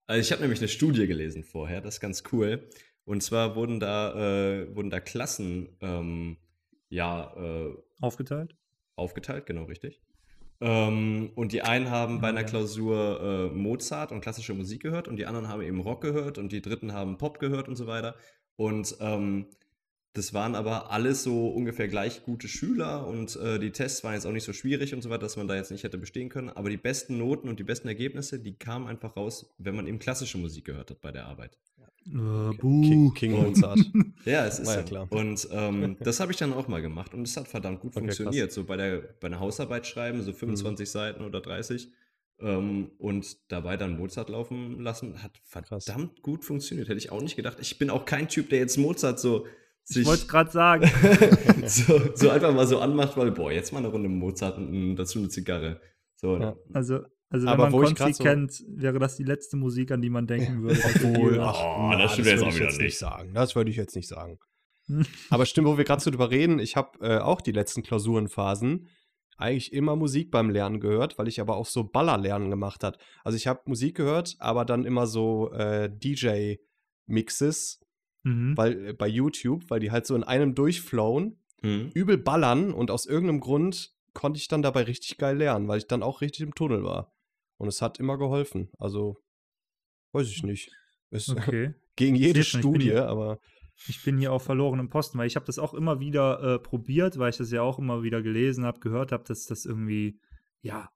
also 0.08 0.20
ich 0.20 0.32
habe 0.32 0.42
nämlich 0.42 0.58
eine 0.58 0.66
Studie 0.66 1.06
gelesen 1.06 1.44
vorher, 1.44 1.80
das 1.80 1.94
ist 1.94 2.00
ganz 2.00 2.24
cool. 2.32 2.68
Und 3.04 3.22
zwar 3.22 3.54
wurden 3.54 3.78
da, 3.78 4.62
äh, 4.62 4.74
wurden 4.74 4.90
da 4.90 4.98
Klassen, 4.98 5.68
ähm, 5.80 6.36
ja, 6.88 7.32
äh, 7.36 7.74
Aufgeteilt. 8.00 8.56
aufgeteilt, 8.94 9.46
genau 9.46 9.64
richtig. 9.64 10.00
Ähm, 10.60 11.30
und 11.34 11.52
die 11.52 11.62
einen 11.62 11.90
haben 11.90 12.20
bei 12.20 12.28
einer 12.28 12.40
Ja. 12.40 12.46
Klausur 12.46 13.50
äh, 13.52 13.54
Mozart 13.54 14.10
und 14.12 14.20
klassische 14.22 14.54
Musik 14.54 14.82
gehört 14.82 15.06
und 15.08 15.16
die 15.16 15.26
anderen 15.26 15.48
haben 15.48 15.62
eben 15.62 15.80
Rock 15.80 16.00
gehört 16.00 16.38
und 16.38 16.50
die 16.52 16.62
dritten 16.62 16.92
haben 16.92 17.18
Pop 17.18 17.38
gehört 17.38 17.68
und 17.68 17.76
so 17.76 17.86
weiter. 17.86 18.14
Und 18.56 18.96
ähm, 19.00 19.46
das 20.14 20.32
waren 20.32 20.54
aber 20.54 20.90
alles 20.90 21.22
so 21.22 21.48
ungefähr 21.48 21.88
gleich 21.88 22.24
gute 22.24 22.48
Schüler 22.48 23.06
und 23.06 23.36
äh, 23.36 23.58
die 23.58 23.70
Tests 23.70 24.02
waren 24.02 24.14
jetzt 24.14 24.24
auch 24.26 24.32
nicht 24.32 24.44
so 24.44 24.54
schwierig 24.54 24.94
und 24.94 25.02
so 25.02 25.10
weiter, 25.10 25.20
dass 25.20 25.36
man 25.36 25.46
da 25.46 25.54
jetzt 25.56 25.70
nicht 25.70 25.84
hätte 25.84 25.98
bestehen 25.98 26.30
können. 26.30 26.48
Aber 26.48 26.70
die 26.70 26.78
besten 26.78 27.18
Noten 27.18 27.50
und 27.50 27.58
die 27.60 27.64
besten 27.64 27.88
Ergebnisse, 27.88 28.38
die 28.40 28.54
kamen 28.54 28.86
einfach 28.86 29.14
raus, 29.14 29.54
wenn 29.58 29.76
man 29.76 29.86
eben 29.86 29.98
klassische 29.98 30.38
Musik 30.38 30.64
gehört 30.64 30.90
hat 30.90 31.02
bei 31.02 31.12
der 31.12 31.26
Arbeit. 31.26 31.58
Äh, 32.06 32.56
King, 32.56 32.58
buh. 32.58 33.10
King 33.12 33.32
Mozart. 33.32 33.80
Ja, 34.24 34.44
es 34.44 34.58
ist 34.58 34.74
ja 34.74 34.82
klar. 34.82 35.06
Und 35.10 35.48
ähm, 35.52 35.96
das 36.00 36.18
habe 36.18 36.32
ich 36.32 36.38
dann 36.38 36.52
auch 36.52 36.66
mal 36.66 36.82
gemacht 36.82 37.14
und 37.14 37.22
es 37.22 37.36
hat 37.36 37.46
verdammt 37.46 37.80
gut 37.80 37.92
Okay, 37.92 38.00
funktioniert. 38.00 38.52
So 38.52 38.64
bei 38.64 38.76
der 38.76 38.98
bei 39.20 39.26
einer 39.28 39.38
Hausarbeit 39.38 39.86
schreiben, 39.86 40.22
so 40.22 40.32
25 40.32 40.86
Mhm. 40.86 40.90
Seiten 40.90 41.24
oder 41.24 41.40
30, 41.40 41.88
ähm, 42.40 42.90
und 42.98 43.36
dabei 43.50 43.76
dann 43.76 43.96
Mozart 43.96 44.28
laufen 44.30 44.80
lassen. 44.80 45.22
Hat 45.22 45.40
verdammt 45.44 46.22
gut 46.22 46.44
funktioniert. 46.44 46.88
Hätte 46.88 46.98
ich 46.98 47.10
auch 47.12 47.22
nicht 47.22 47.36
gedacht. 47.36 47.58
Ich 47.60 47.78
bin 47.78 47.88
auch 47.88 48.04
kein 48.04 48.28
Typ, 48.28 48.50
der 48.50 48.58
jetzt 48.58 48.76
Mozart 48.76 49.20
so 49.20 49.46
ich 49.88 50.04
wollte 50.04 50.22
es 50.22 50.28
gerade 50.28 50.50
sagen. 50.50 50.90
so, 51.66 52.00
so, 52.14 52.30
einfach 52.30 52.52
mal 52.52 52.66
so 52.66 52.80
anmacht, 52.80 53.16
weil, 53.16 53.30
boah, 53.30 53.52
jetzt 53.52 53.72
mal 53.72 53.78
eine 53.78 53.88
Runde 53.88 54.08
Mozart 54.08 54.58
und 54.58 54.96
dazu 54.96 55.20
eine 55.20 55.28
Zigarre. 55.28 55.80
So, 56.16 56.36
ja. 56.36 56.56
Also, 56.72 57.04
also 57.28 57.46
wenn 57.46 57.52
Aber 57.52 57.64
man 57.64 57.72
wo 57.72 57.82
ich 57.82 57.94
Konzi 57.94 58.12
so- 58.14 58.24
kennt, 58.24 58.62
wäre 58.68 58.98
das 58.98 59.16
die 59.16 59.24
letzte 59.24 59.56
Musik, 59.56 59.90
an 59.90 60.00
die 60.00 60.10
man 60.10 60.26
denken 60.26 60.62
würde. 60.62 60.80
Obwohl, 60.84 61.40
ach, 61.40 61.52
das 61.54 61.98
na, 61.98 62.08
stimmt 62.08 62.26
jetzt 62.28 62.36
würde 62.38 62.44
auch 62.44 62.48
ich 62.48 62.54
wieder 62.56 62.64
jetzt 62.66 62.76
nicht. 62.78 62.84
nicht 62.86 62.98
sagen. 62.98 63.34
Das 63.34 63.56
würde 63.56 63.70
ich 63.70 63.76
jetzt 63.76 63.96
nicht 63.96 64.08
sagen. 64.08 64.38
Aber 65.30 65.46
stimmt, 65.46 65.66
wo 65.66 65.76
wir 65.76 65.84
gerade 65.84 66.02
so 66.02 66.10
drüber 66.10 66.30
reden, 66.30 66.58
ich 66.60 66.76
habe 66.76 66.98
äh, 67.00 67.18
auch 67.18 67.40
die 67.40 67.52
letzten 67.52 67.82
Klausurenphasen 67.82 68.88
eigentlich 69.38 69.72
immer 69.72 69.96
Musik 69.96 70.30
beim 70.30 70.48
Lernen 70.48 70.80
gehört, 70.80 71.18
weil 71.18 71.28
ich 71.28 71.40
aber 71.42 71.56
auch 71.56 71.66
so 71.66 71.84
Ballerlernen 71.84 72.48
gemacht 72.48 72.82
hat. 72.82 72.96
Also 73.22 73.36
ich 73.36 73.46
habe 73.46 73.60
Musik 73.66 73.94
gehört, 73.96 74.36
aber 74.38 74.64
dann 74.64 74.84
immer 74.86 75.06
so 75.06 75.52
äh, 75.52 75.90
DJ-Mixes, 77.08 77.80
Mhm. 78.24 78.56
weil 78.56 78.86
äh, 78.88 78.92
bei 78.92 79.06
YouTube, 79.06 79.64
weil 79.68 79.78
die 79.80 79.90
halt 79.92 80.04
so 80.06 80.16
in 80.16 80.24
einem 80.24 80.54
durchflowen, 80.54 81.38
Hm. 81.62 81.90
übel 81.94 82.18
ballern 82.18 82.72
und 82.72 82.90
aus 82.90 83.06
irgendeinem 83.06 83.40
Grund 83.40 83.92
konnte 84.14 84.38
ich 84.38 84.48
dann 84.48 84.62
dabei 84.62 84.82
richtig 84.82 85.16
geil 85.16 85.36
lernen, 85.38 85.68
weil 85.68 85.78
ich 85.78 85.86
dann 85.86 86.02
auch 86.02 86.20
richtig 86.20 86.42
im 86.42 86.54
Tunnel 86.54 86.82
war. 86.84 87.12
Und 87.58 87.68
es 87.68 87.80
hat 87.82 87.98
immer 87.98 88.18
geholfen. 88.18 88.70
Also, 88.78 89.16
weiß 90.12 90.28
ich 90.28 90.42
nicht. 90.42 90.70
Ist 91.10 91.28
Okay. 91.36 91.74
gegen 91.96 92.16
jede 92.16 92.40
ich 92.40 92.48
Studie, 92.48 92.86
hier- 92.86 93.08
aber 93.08 93.38
Ich 93.88 94.02
bin 94.04 94.18
hier 94.18 94.32
auf 94.32 94.42
verlorenem 94.42 94.88
Posten, 94.88 95.18
weil 95.18 95.26
ich 95.26 95.36
habe 95.36 95.46
das 95.46 95.58
auch 95.58 95.74
immer 95.74 96.00
wieder 96.00 96.40
äh, 96.42 96.58
probiert, 96.58 97.18
weil 97.18 97.30
ich 97.30 97.36
das 97.36 97.50
ja 97.50 97.62
auch 97.62 97.78
immer 97.78 98.02
wieder 98.02 98.22
gelesen 98.22 98.64
habe, 98.64 98.80
gehört 98.80 99.12
habe, 99.12 99.24
dass 99.24 99.44
das 99.46 99.64
irgendwie, 99.66 100.18
ja, 100.62 100.88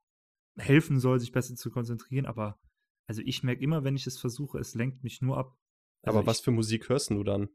helfen 0.56 0.98
soll, 1.00 1.20
sich 1.20 1.32
besser 1.32 1.54
zu 1.56 1.70
konzentrieren. 1.70 2.26
Aber, 2.26 2.58
also 3.06 3.22
ich 3.24 3.42
merke 3.42 3.62
immer, 3.62 3.84
wenn 3.84 3.96
ich 3.96 4.06
es 4.06 4.18
versuche, 4.18 4.58
es 4.58 4.74
lenkt 4.74 5.02
mich 5.04 5.20
nur 5.22 5.36
ab. 5.38 5.54
Also 6.02 6.18
Aber 6.18 6.26
was 6.26 6.38
ich, 6.38 6.44
für 6.44 6.50
Musik 6.52 6.88
hörst 6.88 7.10
du 7.10 7.22
dann? 7.22 7.48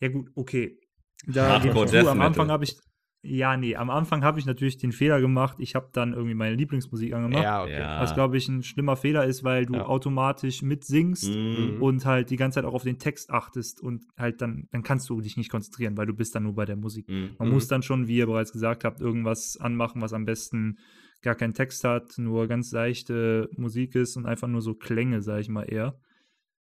Ja 0.00 0.08
gut, 0.08 0.30
okay. 0.34 0.78
Da 1.26 1.60
Hardcore 1.62 1.84
ich 1.84 1.90
Death 1.90 2.06
am. 2.06 2.20
Anfang 2.22 2.50
habe 2.50 2.64
ich, 2.64 2.74
ja, 3.22 3.56
nee, 3.56 3.76
am 3.76 3.90
Anfang 3.90 4.24
habe 4.24 4.38
ich 4.38 4.46
natürlich 4.46 4.78
den 4.78 4.92
Fehler 4.92 5.20
gemacht. 5.20 5.56
Ich 5.60 5.74
habe 5.74 5.90
dann 5.92 6.14
irgendwie 6.14 6.34
meine 6.34 6.54
Lieblingsmusik 6.56 7.12
angemacht. 7.12 7.64
okay. 7.64 7.78
Ja. 7.80 8.00
Was, 8.00 8.14
glaube 8.14 8.38
ich, 8.38 8.48
ein 8.48 8.62
schlimmer 8.62 8.96
Fehler 8.96 9.24
ist, 9.26 9.44
weil 9.44 9.66
du 9.66 9.74
Ja. 9.74 9.86
automatisch 9.86 10.62
mitsingst 10.62 11.34
Mhm. 11.34 11.82
und 11.82 12.06
halt 12.06 12.30
die 12.30 12.36
ganze 12.36 12.56
Zeit 12.56 12.64
auch 12.64 12.72
auf 12.72 12.82
den 12.84 12.98
Text 12.98 13.30
achtest 13.30 13.80
und 13.82 14.04
halt 14.16 14.40
dann, 14.40 14.68
dann 14.70 14.82
kannst 14.82 15.08
du 15.10 15.20
dich 15.20 15.36
nicht 15.36 15.50
konzentrieren, 15.50 15.96
weil 15.98 16.06
du 16.06 16.14
bist 16.14 16.34
dann 16.34 16.44
nur 16.44 16.54
bei 16.54 16.64
der 16.64 16.76
Musik. 16.76 17.08
Mhm. 17.08 17.34
Man 17.38 17.48
Mhm. 17.48 17.54
muss 17.54 17.68
dann 17.68 17.82
schon, 17.82 18.08
wie 18.08 18.16
ihr 18.16 18.26
bereits 18.26 18.52
gesagt 18.52 18.84
habt, 18.84 19.00
irgendwas 19.02 19.58
anmachen, 19.58 20.00
was 20.00 20.14
am 20.14 20.24
besten 20.24 20.78
gar 21.20 21.34
keinen 21.34 21.52
Text 21.52 21.84
hat, 21.84 22.16
nur 22.16 22.46
ganz 22.48 22.72
leichte 22.72 23.50
Musik 23.54 23.94
ist 23.96 24.16
und 24.16 24.24
einfach 24.24 24.48
nur 24.48 24.62
so 24.62 24.74
Klänge, 24.74 25.20
sage 25.20 25.42
ich 25.42 25.48
mal 25.50 25.64
eher. 25.64 25.98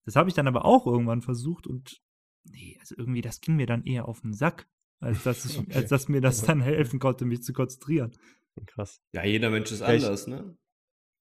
Das 0.04 0.16
habe 0.16 0.28
ich 0.28 0.34
dann 0.34 0.48
aber 0.48 0.64
auch 0.64 0.86
irgendwann 0.88 1.22
versucht 1.22 1.68
und 1.68 2.00
nee, 2.50 2.76
also 2.80 2.96
irgendwie, 2.98 3.20
das 3.20 3.40
ging 3.40 3.54
mir 3.54 3.66
dann 3.66 3.84
eher 3.84 4.08
auf 4.08 4.22
den 4.22 4.32
Sack, 4.32 4.66
als 5.00 5.22
dass, 5.22 5.44
ich, 5.44 5.58
Okay. 5.58 5.74
als 5.74 5.88
dass 5.90 6.08
mir 6.08 6.20
das 6.20 6.42
dann 6.42 6.60
helfen 6.60 6.98
konnte, 6.98 7.24
mich 7.24 7.42
zu 7.42 7.52
konzentrieren. 7.52 8.12
Krass. 8.66 9.00
Ja, 9.12 9.24
jeder 9.24 9.50
Mensch 9.50 9.70
ist 9.70 9.80
Ja, 9.80 9.92
ich- 9.92 10.04
anders, 10.04 10.26
ne? 10.26 10.56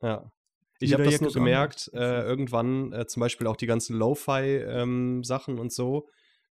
Ja. 0.02 0.32
Ich 0.80 0.94
habe 0.94 1.04
das 1.04 1.22
nur 1.22 1.32
gemerkt, 1.32 1.90
äh, 1.94 2.22
irgendwann, 2.22 2.94
äh, 2.94 3.08
zum 3.08 3.22
Beispiel 3.22 3.48
auch 3.48 3.56
die 3.56 3.66
ganzen 3.66 3.96
Lo-Fi-Sachen 3.98 5.58
und 5.60 5.72
so, 5.74 6.08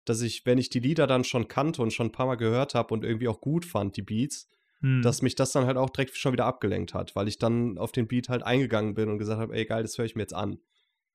dass 0.05 0.21
ich, 0.23 0.45
wenn 0.47 0.59
ich 0.59 0.69
die 0.71 0.81
Lieder 0.81 1.07
dann 1.07 1.25
schon 1.25 1.49
kannte 1.49 1.83
und 1.83 1.93
schon 1.93 2.07
ein 2.09 2.13
paar 2.13 2.27
Mal 2.27 2.37
gehört 2.37 2.75
habe 2.75 2.93
und 2.95 3.05
irgendwie 3.05 3.29
auch 3.29 3.41
gut 3.41 3.65
fand, 3.65 3.97
die 3.97 4.03
Beats, 4.03 4.49
Hm. 4.81 5.03
dass 5.03 5.23
mich 5.23 5.37
das 5.37 5.53
dann 5.53 5.67
halt 5.67 5.77
auch 5.77 5.91
direkt 5.91 6.17
schon 6.17 6.33
wieder 6.33 6.45
abgelenkt 6.47 6.93
hat, 6.95 7.15
weil 7.15 7.29
ich 7.29 7.39
dann 7.39 7.79
auf 7.79 7.93
den 7.93 8.09
Beat 8.09 8.29
halt 8.29 8.43
eingegangen 8.43 8.95
bin 8.95 9.09
und 9.11 9.19
gesagt 9.19 9.41
habe, 9.41 9.55
ey 9.55 9.65
geil, 9.65 9.83
das 9.83 9.97
höre 9.97 10.05
ich 10.07 10.17
mir 10.17 10.23
jetzt 10.23 10.35
an. 10.35 10.59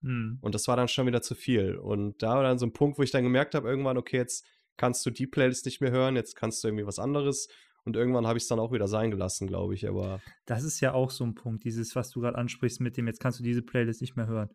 Hm. 0.02 0.38
Und 0.42 0.56
das 0.56 0.68
war 0.70 0.78
dann 0.78 0.88
schon 0.88 1.06
wieder 1.08 1.22
zu 1.22 1.36
viel. 1.36 1.76
Und 1.76 2.22
da 2.24 2.36
war 2.36 2.44
dann 2.44 2.60
so 2.60 2.66
ein 2.66 2.72
Punkt, 2.74 2.98
wo 2.98 3.04
ich 3.04 3.12
dann 3.12 3.24
gemerkt 3.24 3.56
habe, 3.56 3.68
irgendwann, 3.70 3.98
okay, 3.98 4.18
jetzt 4.18 4.46
kannst 4.78 5.06
du 5.06 5.10
die 5.10 5.28
Playlist 5.28 5.66
nicht 5.66 5.82
mehr 5.82 5.92
hören, 5.92 6.16
jetzt 6.16 6.36
kannst 6.36 6.64
du 6.64 6.68
irgendwie 6.68 6.86
was 6.86 7.00
anderes. 7.00 7.48
Und 7.84 7.96
irgendwann 7.96 8.28
habe 8.28 8.38
ich 8.38 8.44
es 8.44 8.50
dann 8.50 8.60
auch 8.60 8.74
wieder 8.74 8.88
sein 8.88 9.12
gelassen, 9.12 9.48
glaube 9.48 9.74
ich. 9.74 9.88
Aber 9.88 10.20
Das 10.46 10.64
ist 10.64 10.82
ja 10.82 10.94
auch 10.94 11.10
so 11.10 11.24
ein 11.24 11.36
Punkt, 11.36 11.64
dieses, 11.64 11.96
was 11.96 12.10
du 12.10 12.20
gerade 12.20 12.38
ansprichst, 12.38 12.82
mit 12.82 12.98
dem, 12.98 13.08
jetzt 13.08 13.22
kannst 13.22 13.40
du 13.40 13.44
diese 13.44 13.62
Playlist 13.62 14.02
nicht 14.02 14.18
mehr 14.18 14.28
hören. 14.28 14.50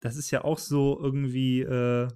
Das 0.00 0.16
ist 0.16 0.30
ja 0.30 0.42
auch 0.42 0.58
so 0.58 0.98
irgendwie, 1.00 1.60
äh, 1.60 2.08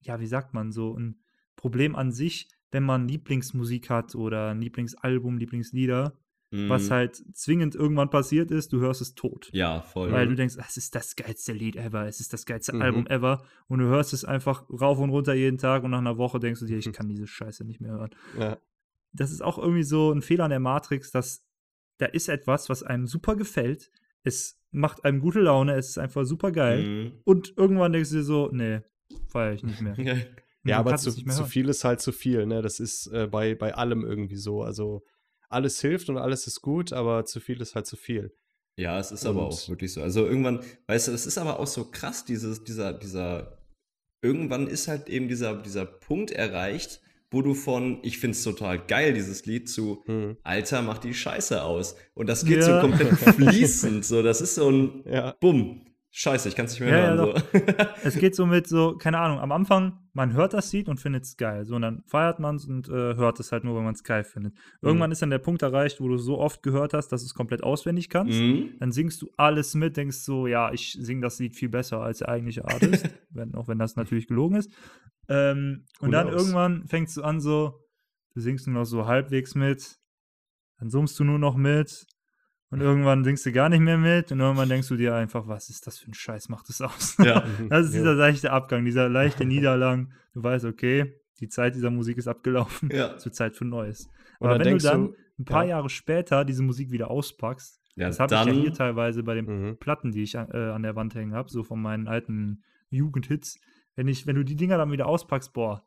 ja, 0.00 0.20
wie 0.20 0.26
sagt 0.26 0.52
man, 0.52 0.70
so 0.70 0.96
ein 0.96 1.20
Problem 1.56 1.96
an 1.96 2.12
sich, 2.12 2.48
wenn 2.70 2.82
man 2.82 3.08
Lieblingsmusik 3.08 3.88
hat 3.88 4.14
oder 4.14 4.50
ein 4.50 4.60
Lieblingsalbum, 4.60 5.38
Lieblingslieder, 5.38 6.12
was 6.50 6.86
Mhm. 6.86 6.90
halt 6.90 7.16
zwingend 7.36 7.74
irgendwann 7.74 8.08
passiert 8.08 8.50
ist, 8.50 8.72
du 8.72 8.80
hörst 8.80 9.00
es 9.00 9.14
tot. 9.14 9.48
Ja, 9.52 9.80
voll. 9.82 10.12
Weil 10.12 10.28
du 10.28 10.36
denkst, 10.36 10.54
es 10.56 10.76
ist 10.76 10.94
das 10.94 11.16
geilste 11.16 11.52
Lied 11.52 11.74
ever, 11.76 12.06
es 12.06 12.20
ist 12.20 12.32
das 12.32 12.46
geilste 12.46 12.74
Mhm. 12.74 12.82
Album 12.82 13.06
ever 13.08 13.44
und 13.68 13.80
du 13.80 13.86
hörst 13.86 14.12
es 14.12 14.24
einfach 14.24 14.64
rauf 14.70 14.98
und 14.98 15.10
runter 15.10 15.34
jeden 15.34 15.58
Tag 15.58 15.82
und 15.82 15.90
nach 15.90 15.98
einer 15.98 16.18
Woche 16.18 16.38
denkst 16.38 16.60
du 16.60 16.66
dir, 16.66 16.78
ich 16.78 16.92
kann 16.92 17.08
diese 17.08 17.26
Scheiße 17.26 17.64
nicht 17.64 17.80
mehr 17.80 17.92
hören 17.92 18.10
ja, 18.38 18.58
das 19.12 19.32
ist 19.32 19.42
auch 19.42 19.58
irgendwie 19.58 19.82
so 19.82 20.12
ein 20.12 20.22
Fehler 20.22 20.44
an 20.44 20.50
der 20.50 20.60
Matrix, 20.60 21.10
dass 21.10 21.42
da 21.98 22.06
ist 22.06 22.28
etwas, 22.28 22.68
was 22.68 22.82
einem 22.82 23.06
super 23.06 23.34
gefällt. 23.36 23.90
Es 24.22 24.60
macht 24.70 25.04
einem 25.04 25.20
gute 25.20 25.40
Laune, 25.40 25.74
es 25.74 25.88
ist 25.88 25.98
einfach 25.98 26.24
super 26.26 26.52
geil. 26.52 26.82
Mhm. 26.86 27.12
Und 27.24 27.54
irgendwann 27.56 27.92
denkst 27.92 28.10
du 28.10 28.16
dir 28.16 28.22
so, 28.24 28.50
nee, 28.52 28.80
feiere 29.28 29.52
ich 29.54 29.62
nicht 29.64 29.80
mehr. 29.80 29.96
Ja 30.68 30.78
aber 30.80 30.96
zu, 30.96 31.12
zu 31.12 31.44
viel 31.44 31.68
ist 31.68 31.84
halt 31.84 32.00
zu 32.00 32.10
viel. 32.10 32.44
Ne? 32.44 32.60
Das 32.60 32.80
ist 32.80 33.06
äh, 33.12 33.28
bei, 33.30 33.54
bei 33.54 33.74
allem 33.76 34.04
irgendwie 34.04 34.34
so. 34.34 34.62
Also 34.64 35.04
alles 35.48 35.80
hilft 35.80 36.08
und 36.08 36.18
alles 36.18 36.46
ist 36.46 36.60
gut, 36.62 36.92
aber 36.92 37.24
zu 37.24 37.40
viel 37.40 37.60
ist 37.60 37.74
halt 37.74 37.86
zu 37.86 37.96
viel. 37.96 38.32
Ja, 38.78 38.98
es 38.98 39.10
ist 39.10 39.24
aber 39.24 39.46
Und- 39.46 39.52
auch 39.54 39.68
wirklich 39.68 39.92
so. 39.92 40.02
Also 40.02 40.26
irgendwann, 40.26 40.60
weißt 40.86 41.08
du, 41.08 41.12
es 41.12 41.26
ist 41.26 41.38
aber 41.38 41.58
auch 41.60 41.66
so 41.66 41.84
krass, 41.90 42.24
dieses, 42.24 42.62
dieser, 42.64 42.92
dieser, 42.92 43.58
irgendwann 44.22 44.66
ist 44.66 44.88
halt 44.88 45.08
eben 45.08 45.28
dieser, 45.28 45.54
dieser 45.56 45.86
Punkt 45.86 46.30
erreicht, 46.30 47.00
wo 47.30 47.42
du 47.42 47.54
von, 47.54 47.98
ich 48.02 48.18
find's 48.18 48.42
total 48.44 48.78
geil, 48.86 49.12
dieses 49.14 49.46
Lied, 49.46 49.68
zu, 49.68 50.02
Hm. 50.06 50.36
Alter, 50.42 50.82
mach 50.82 50.98
die 50.98 51.14
Scheiße 51.14 51.62
aus. 51.62 51.96
Und 52.14 52.28
das 52.28 52.44
geht 52.44 52.58
Ja. 52.58 52.80
so 52.80 52.86
komplett 52.86 53.08
fließend. 53.36 54.04
So, 54.04 54.22
das 54.22 54.40
ist 54.40 54.54
so 54.56 54.70
ein 54.70 55.02
Ja, 55.06 55.34
Bumm. 55.40 55.85
Scheiße, 56.18 56.48
ich 56.48 56.56
kann's 56.56 56.72
nicht 56.72 56.80
mehr 56.80 56.96
Ja, 56.96 57.14
ja, 57.14 57.14
hören. 57.14 57.42
so. 57.52 57.58
Es 58.02 58.16
geht 58.16 58.34
so 58.34 58.46
mit 58.46 58.66
so, 58.66 58.96
keine 58.96 59.18
Ahnung, 59.18 59.38
am 59.38 59.52
Anfang, 59.52 59.98
man 60.14 60.32
hört 60.32 60.54
das 60.54 60.72
Lied 60.72 60.88
und 60.88 60.98
findet 60.98 61.24
es 61.24 61.36
geil. 61.36 61.66
So, 61.66 61.74
und 61.76 61.82
dann 61.82 62.04
feiert 62.06 62.40
man 62.40 62.56
es 62.56 62.64
und 62.64 62.88
äh, 62.88 63.16
hört 63.16 63.38
es 63.38 63.52
halt 63.52 63.64
nur, 63.64 63.76
wenn 63.76 63.84
man 63.84 63.92
es 63.92 64.02
geil 64.02 64.24
findet. 64.24 64.54
Mhm. 64.54 64.88
Irgendwann 64.88 65.12
ist 65.12 65.20
dann 65.20 65.28
der 65.28 65.40
Punkt 65.40 65.60
erreicht, 65.60 66.00
wo 66.00 66.08
du 66.08 66.16
so 66.16 66.38
oft 66.38 66.62
gehört 66.62 66.94
hast, 66.94 67.08
dass 67.08 67.20
du 67.20 67.26
es 67.26 67.34
komplett 67.34 67.62
auswendig 67.62 68.08
kannst. 68.08 68.40
Mhm. 68.40 68.76
Dann 68.80 68.92
singst 68.92 69.20
du 69.20 69.28
alles 69.36 69.74
mit, 69.74 69.98
denkst 69.98 70.16
so, 70.16 70.46
ja, 70.46 70.72
ich 70.72 70.96
singe 70.98 71.20
das 71.20 71.38
Lied 71.38 71.54
viel 71.54 71.68
besser 71.68 72.00
als 72.00 72.20
der 72.20 72.30
eigentliche 72.30 72.64
Artist, 72.64 73.10
wenn, 73.28 73.54
auch 73.54 73.68
wenn 73.68 73.78
das 73.78 73.96
natürlich 73.96 74.26
gelogen 74.26 74.56
ist. 74.56 74.72
Ähm, 75.28 75.84
und 76.00 76.12
dann 76.12 76.28
knows? 76.28 76.40
irgendwann 76.40 76.86
fängst 76.86 77.14
du 77.18 77.24
an 77.24 77.40
so, 77.40 77.78
du 78.32 78.40
singst 78.40 78.66
nur 78.66 78.80
noch 78.80 78.86
so 78.86 79.04
halbwegs 79.04 79.54
mit, 79.54 79.98
dann 80.78 80.88
summst 80.88 81.20
du 81.20 81.24
nur 81.24 81.38
noch 81.38 81.56
mit 81.56 82.06
und 82.70 82.80
irgendwann 82.80 83.24
singst 83.24 83.46
du 83.46 83.52
gar 83.52 83.68
nicht 83.68 83.80
mehr 83.80 83.98
mit 83.98 84.32
und 84.32 84.40
irgendwann 84.40 84.68
denkst 84.68 84.88
du 84.88 84.96
dir 84.96 85.14
einfach, 85.14 85.46
was 85.46 85.68
ist 85.70 85.86
das 85.86 85.98
für 85.98 86.10
ein 86.10 86.14
Scheiß, 86.14 86.48
mach 86.48 86.62
das 86.64 86.80
aus. 86.80 87.16
Ja. 87.18 87.44
Das 87.70 87.86
ist 87.86 87.94
Ja. 87.94 88.00
dieser 88.00 88.14
leichte 88.14 88.50
Abgang, 88.52 88.84
dieser 88.84 89.08
leichte 89.08 89.44
Niederlang. 89.44 90.12
Du 90.34 90.42
weißt, 90.42 90.64
okay, 90.64 91.14
die 91.40 91.48
Zeit 91.48 91.74
dieser 91.74 91.90
Musik 91.90 92.18
ist 92.18 92.28
abgelaufen, 92.28 92.90
Ja. 92.92 93.14
es 93.14 93.24
wird 93.24 93.34
Zeit 93.34 93.54
für 93.56 93.64
Neues. 93.64 94.10
Aber 94.40 94.50
dann 94.50 94.58
wenn 94.58 94.64
du 94.64 94.70
denkst 94.70 94.84
dann 94.84 95.04
du, 95.06 95.14
ein 95.38 95.44
paar 95.44 95.64
ja. 95.64 95.70
Jahre 95.70 95.88
später 95.90 96.44
diese 96.44 96.62
Musik 96.62 96.90
wieder 96.90 97.10
auspackst, 97.10 97.80
Ja, 97.94 98.08
das 98.08 98.18
habe 98.20 98.34
ich 98.34 98.44
ja 98.46 98.52
hier 98.52 98.72
teilweise 98.74 99.22
bei 99.22 99.34
den 99.34 99.46
Mhm. 99.46 99.76
Platten, 99.78 100.12
die 100.12 100.22
ich 100.22 100.34
äh, 100.34 100.38
an 100.38 100.82
der 100.82 100.96
Wand 100.96 101.14
hängen 101.14 101.34
habe, 101.34 101.48
so 101.50 101.62
von 101.62 101.80
meinen 101.80 102.08
alten 102.08 102.62
Jugendhits. 102.90 103.58
Wenn, 103.94 104.08
ich, 104.08 104.26
wenn 104.26 104.36
du 104.36 104.44
die 104.44 104.56
Dinger 104.56 104.76
dann 104.76 104.92
wieder 104.92 105.06
auspackst, 105.06 105.52
boah, 105.54 105.82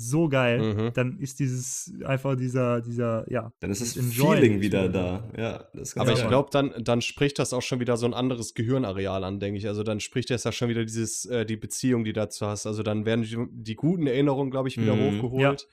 so 0.00 0.28
geil, 0.28 0.74
Mhm. 0.74 0.92
dann 0.94 1.18
ist 1.18 1.40
dieses 1.40 1.92
einfach 2.04 2.36
dieser, 2.36 2.80
dieser, 2.80 3.30
ja. 3.30 3.52
Dann 3.60 3.70
ist 3.70 3.80
das 3.82 3.92
Feeling 3.92 4.60
wieder 4.60 4.88
da. 4.88 5.28
Ja, 5.36 5.68
das 5.74 5.96
Aber 5.96 6.12
ich 6.12 6.26
glaube, 6.26 6.48
dann, 6.52 6.72
dann 6.82 7.02
spricht 7.02 7.38
das 7.38 7.52
auch 7.52 7.62
schon 7.62 7.80
wieder 7.80 7.96
so 7.96 8.06
ein 8.06 8.14
anderes 8.14 8.54
Gehirnareal 8.54 9.22
an, 9.24 9.40
denke 9.40 9.58
ich. 9.58 9.66
Also 9.68 9.82
dann 9.82 10.00
spricht 10.00 10.30
das 10.30 10.44
ja 10.44 10.52
schon 10.52 10.68
wieder 10.68 10.84
dieses, 10.84 11.26
äh, 11.26 11.44
die 11.44 11.56
Beziehung, 11.56 12.04
die 12.04 12.12
dazu 12.12 12.46
hast. 12.46 12.66
Also 12.66 12.82
dann 12.82 13.04
werden 13.04 13.22
die, 13.22 13.36
die 13.50 13.74
guten 13.76 14.06
Erinnerungen, 14.06 14.50
glaube 14.50 14.68
ich, 14.68 14.78
wieder 14.80 14.94
Mhm. 14.96 15.18
hochgeholt. 15.22 15.68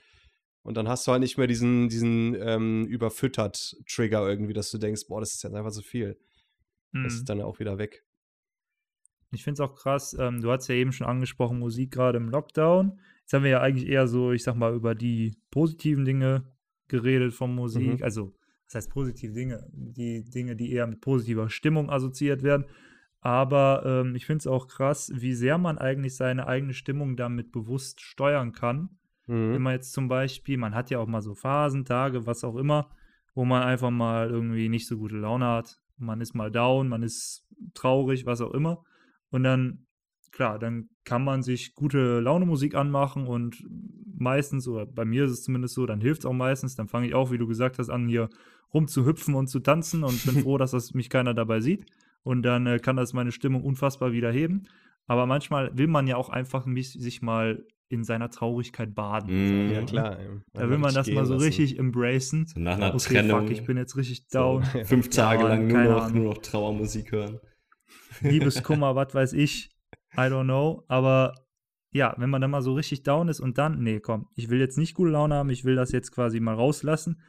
Und 0.64 0.76
dann 0.76 0.90
hast 0.90 1.08
du 1.08 1.12
halt 1.14 1.22
nicht 1.22 1.38
mehr 1.38 1.48
diesen, 1.48 1.88
diesen 1.88 2.36
ähm, 2.40 2.86
überfüttert 2.88 3.78
Trigger 3.88 4.28
irgendwie, 4.28 4.52
dass 4.54 4.70
du 4.72 4.78
denkst, 4.78 5.08
boah, 5.08 5.22
das 5.22 5.34
ist 5.36 5.44
jetzt 5.44 5.56
einfach 5.56 5.72
so 5.72 5.82
viel. 5.82 6.18
Das 6.92 7.02
Mhm. 7.02 7.06
ist 7.20 7.26
dann 7.30 7.38
ja 7.40 7.46
auch 7.46 7.60
wieder 7.60 7.78
weg. 7.78 8.04
Ich 9.32 9.44
finde 9.44 9.62
es 9.62 9.70
auch 9.70 9.76
krass, 9.76 10.16
ähm, 10.20 10.42
du 10.42 10.52
hast 10.52 10.68
ja 10.68 10.76
eben 10.76 10.92
schon 10.94 11.06
angesprochen, 11.08 11.60
Musik 11.60 11.92
gerade 11.92 12.18
im 12.18 12.30
Lockdown. 12.30 13.00
Jetzt 13.28 13.34
haben 13.34 13.44
wir 13.44 13.52
ja 13.52 13.62
eigentlich 13.62 13.90
eher 13.90 14.08
so, 14.08 14.32
ich 14.32 14.44
sag 14.44 14.56
mal, 14.56 14.74
über 14.74 14.96
die 14.96 15.36
positiven 15.52 16.06
Dinge 16.06 16.46
geredet 16.88 17.34
von 17.34 17.54
Musik. 17.54 18.00
Mhm. 18.00 18.04
Also, 18.04 18.34
das 18.68 18.76
heißt 18.76 18.90
positive 18.90 19.34
Dinge, 19.34 19.68
die 19.74 20.24
Dinge, 20.24 20.56
die 20.56 20.72
eher 20.72 20.88
mit 20.88 21.02
positiver 21.02 21.50
Stimmung 21.50 21.90
assoziiert 21.90 22.42
werden. 22.42 22.68
Aber 23.20 23.84
ähm, 23.86 24.16
ich 24.16 24.26
finde 24.26 24.38
es 24.38 24.48
auch 24.48 24.70
krass, 24.70 25.12
wie 25.14 25.34
sehr 25.34 25.58
man 25.58 25.78
eigentlich 25.78 26.16
seine 26.16 26.48
eigene 26.48 26.74
Stimmung 26.74 27.18
damit 27.18 27.52
bewusst 27.52 28.00
steuern 28.00 28.54
kann. 28.54 28.92
Wenn 29.26 29.56
Mhm. 29.58 29.62
man 29.62 29.74
jetzt 29.74 29.92
zum 29.92 30.08
Beispiel, 30.08 30.56
man 30.56 30.74
hat 30.74 30.90
ja 30.90 31.00
auch 31.00 31.08
mal 31.08 31.22
so 31.22 31.36
Phasen, 31.36 31.84
Tage, 31.84 32.26
was 32.26 32.46
auch 32.46 32.56
immer, 32.56 32.92
wo 33.36 33.44
man 33.44 33.62
einfach 33.64 33.90
mal 33.92 34.30
irgendwie 34.30 34.70
nicht 34.70 34.88
so 34.88 34.98
gute 34.98 35.18
Laune 35.18 35.48
hat. 35.48 35.82
man 35.98 36.22
ist 36.22 36.34
mal 36.34 36.50
down, 36.50 36.88
man 36.88 37.04
ist 37.04 37.46
traurig, 37.74 38.26
was 38.26 38.40
auch 38.40 38.54
immer. 38.54 38.86
Und 39.32 39.44
dann, 39.44 39.87
klar, 40.32 40.60
dann 40.60 40.90
kann 41.04 41.24
man 41.24 41.42
sich 41.44 41.74
gute 41.76 42.20
Laune-Musik 42.20 42.76
anmachen 42.76 43.28
und 43.28 43.64
meistens, 44.18 44.68
oder 44.68 44.86
bei 44.86 45.06
mir 45.06 45.26
ist 45.26 45.32
es 45.32 45.44
zumindest 45.44 45.76
so, 45.76 45.86
dann 45.86 46.02
hilft 46.02 46.22
es 46.22 46.26
auch 46.26 46.34
meistens. 46.34 46.76
Dann 46.76 46.88
fange 46.88 47.08
ich 47.08 47.14
auch, 47.16 47.32
wie 47.32 47.38
du 47.38 47.48
gesagt 47.48 47.80
hast, 47.80 47.90
an, 47.90 48.08
hier 48.08 48.30
rumzuhüpfen 48.74 49.36
und 49.36 49.48
zu 49.48 49.60
tanzen 49.60 50.04
und 50.04 50.26
bin 50.26 50.42
froh, 50.44 50.58
dass 50.58 50.72
das 50.72 50.94
mich 50.94 51.10
keiner 51.10 51.34
dabei 51.34 51.60
sieht. 51.62 51.86
Und 52.24 52.42
dann 52.44 52.68
äh, 52.68 52.80
kann 52.80 52.98
das 52.98 53.14
meine 53.14 53.32
Stimmung 53.32 53.64
unfassbar 53.64 54.12
wieder 54.12 54.32
heben. 54.32 54.64
Aber 55.06 55.26
manchmal 55.26 55.78
will 55.78 55.88
man 55.88 56.08
ja 56.08 56.18
auch 56.18 56.30
einfach 56.30 56.66
mich, 56.66 56.92
sich 56.92 57.22
mal 57.22 57.64
in 57.90 58.04
seiner 58.04 58.30
Traurigkeit 58.30 58.94
baden. 58.94 59.70
Mm. 59.70 59.72
Ja, 59.72 59.82
klar. 59.84 60.20
ey. 60.20 60.28
Da 60.52 60.70
will 60.70 60.78
man 60.78 60.94
das 60.94 61.08
mal 61.10 61.26
so 61.26 61.36
lassen. 61.36 61.46
richtig 61.46 61.80
embracen. 61.80 62.46
So 62.48 62.60
nach 62.60 62.76
einer 62.76 62.94
Okay, 62.94 63.14
Trennung. 63.14 63.42
fuck, 63.48 63.52
ich 63.52 63.64
bin 63.64 63.78
jetzt 63.78 63.96
richtig 63.96 64.26
so 64.28 64.38
down. 64.40 64.64
fünf 64.86 65.10
Tage 65.10 65.44
Ja, 65.44 65.48
lang 65.50 65.68
nur 65.68 65.84
noch, 65.84 66.12
nur 66.12 66.26
noch 66.34 66.38
Trauermusik 66.40 67.14
hören. 67.14 67.40
Liebeskummer, 68.22 68.96
was 68.98 69.14
weiß 69.16 69.34
ich. 69.34 69.70
I 70.18 70.22
don't 70.30 70.46
know. 70.46 70.84
Aber 70.88 71.34
ja, 71.92 72.14
wenn 72.18 72.30
man 72.30 72.42
dann 72.42 72.52
mal 72.52 72.62
so 72.62 72.74
richtig 72.74 73.04
down 73.04 73.28
ist 73.28 73.40
und 73.40 73.58
dann, 73.58 73.80
nee, 73.82 74.00
komm, 74.00 74.28
ich 74.36 74.50
will 74.50 74.60
jetzt 74.60 74.78
nicht 74.78 74.94
gute 74.96 75.12
Laune 75.12 75.36
haben, 75.36 75.50
ich 75.50 75.64
will 75.64 75.76
das 75.76 75.92
jetzt 75.92 76.12
quasi 76.12 76.40
mal 76.40 76.56
rauslassen. 76.56 77.22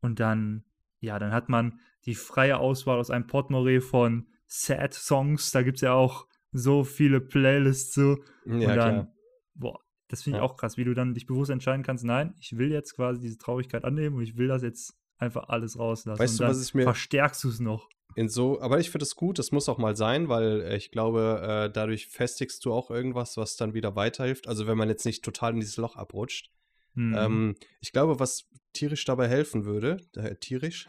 Und 0.00 0.18
dann, 0.20 0.64
ja, 1.00 1.18
dann 1.18 1.32
hat 1.32 1.48
man 1.48 1.78
die 2.04 2.14
freie 2.14 2.58
Auswahl 2.58 2.98
aus 2.98 3.10
einem 3.10 3.26
Potpourri 3.26 3.80
von 3.80 4.26
Sad 4.46 4.94
Songs. 4.94 5.50
Da 5.52 5.62
gibt 5.62 5.76
es 5.78 5.82
ja 5.82 5.92
auch 5.92 6.26
so 6.50 6.84
viele 6.84 7.20
Playlists 7.20 7.94
so. 7.94 8.16
Ja, 8.44 8.54
und 8.54 8.62
dann, 8.62 8.76
klar. 8.76 9.12
boah, 9.54 9.78
das 10.08 10.22
finde 10.22 10.38
ich 10.38 10.42
Ja. 10.42 10.48
auch 10.48 10.56
krass, 10.56 10.76
wie 10.76 10.84
du 10.84 10.94
dann 10.94 11.14
dich 11.14 11.26
bewusst 11.26 11.50
entscheiden 11.50 11.82
kannst, 11.84 12.04
nein, 12.04 12.34
ich 12.40 12.58
will 12.58 12.70
jetzt 12.70 12.94
quasi 12.94 13.20
diese 13.20 13.38
Traurigkeit 13.38 13.84
annehmen 13.84 14.16
und 14.16 14.22
ich 14.22 14.36
will 14.36 14.48
das 14.48 14.62
jetzt 14.62 14.94
einfach 15.16 15.48
alles 15.48 15.78
rauslassen. 15.78 16.18
Weißt 16.20 16.34
und 16.34 16.38
du, 16.40 16.44
dann 16.44 16.50
was 16.50 16.62
ich 16.66 16.74
mir- 16.74 16.82
verstärkst 16.82 17.44
du 17.44 17.48
es 17.48 17.60
noch. 17.60 17.88
In 18.14 18.28
so, 18.28 18.60
aber 18.60 18.78
ich 18.78 18.90
finde 18.90 19.04
es 19.04 19.16
gut, 19.16 19.38
das 19.38 19.52
muss 19.52 19.68
auch 19.68 19.78
mal 19.78 19.96
sein, 19.96 20.28
weil 20.28 20.62
äh, 20.62 20.76
ich 20.76 20.90
glaube, 20.90 21.66
äh, 21.68 21.72
dadurch 21.72 22.08
festigst 22.08 22.64
du 22.64 22.72
auch 22.72 22.90
irgendwas, 22.90 23.36
was 23.36 23.56
dann 23.56 23.74
wieder 23.74 23.96
weiterhilft. 23.96 24.48
Also 24.48 24.66
wenn 24.66 24.78
man 24.78 24.88
jetzt 24.88 25.06
nicht 25.06 25.24
total 25.24 25.52
in 25.54 25.60
dieses 25.60 25.76
Loch 25.76 25.96
abrutscht. 25.96 26.50
Mhm. 26.94 27.14
Ähm, 27.16 27.54
ich 27.80 27.92
glaube, 27.92 28.20
was 28.20 28.44
tierisch 28.72 29.04
dabei 29.04 29.28
helfen 29.28 29.64
würde, 29.64 29.98
äh, 30.16 30.34
tierisch, 30.36 30.86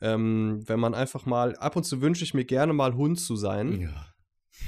ähm, 0.00 0.62
wenn 0.66 0.80
man 0.80 0.94
einfach 0.94 1.26
mal, 1.26 1.56
ab 1.56 1.76
und 1.76 1.84
zu 1.84 2.00
wünsche 2.00 2.24
ich 2.24 2.34
mir 2.34 2.44
gerne 2.44 2.72
mal 2.72 2.94
Hund 2.94 3.20
zu 3.20 3.36
sein, 3.36 3.80
Ja. 3.80 4.06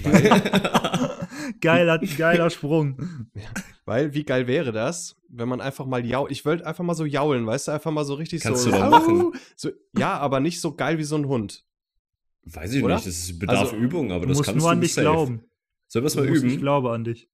geiler, 1.61 1.99
geiler 1.99 2.51
Sprung. 2.51 3.29
weil 3.85 4.15
wie 4.15 4.25
geil 4.25 4.47
wäre 4.47 4.73
das, 4.73 5.17
wenn 5.29 5.49
man 5.49 5.61
einfach 5.61 5.87
mal 5.87 6.05
jault. 6.05 6.31
Ich 6.31 6.45
wollte 6.45 6.67
einfach 6.67 6.85
mal 6.85 6.95
so 6.95 7.05
jaulen, 7.05 7.47
weißt 7.47 7.69
du, 7.69 7.73
einfach 7.73 7.91
mal 7.91 8.05
so 8.05 8.15
richtig 8.15 8.43
Kannst 8.43 8.63
so. 8.65 8.71
du 8.71 8.79
doch 8.79 8.91
machen. 8.91 9.33
so. 9.57 9.71
Ja, 9.97 10.19
aber 10.19 10.41
nicht 10.41 10.61
so 10.61 10.75
geil 10.75 10.99
wie 10.99 11.05
so 11.05 11.17
ein 11.17 11.27
Hund. 11.27 11.65
Weiß 12.47 12.73
ich 12.75 12.83
Oder? 12.85 12.97
nicht, 12.97 13.07
das 13.07 13.39
bedarf 13.39 13.73
Also, 13.73 13.77
Übung, 13.77 14.13
aber 14.13 14.27
Du 14.27 14.33
das 14.35 14.43
kannst 14.43 14.59
nur 14.61 14.69
du 14.69 14.73
an 14.73 14.81
dich 14.81 14.93
safe. 14.95 15.05
glauben. 15.07 15.45
Sollen 15.89 16.03
wir 16.05 16.07
es 16.09 16.17
mal 16.17 16.27
musst- 16.29 16.45
Ich 16.45 16.53
üben? 16.53 16.61
glaube 16.63 16.91
an 16.93 17.05
dich. 17.05 17.29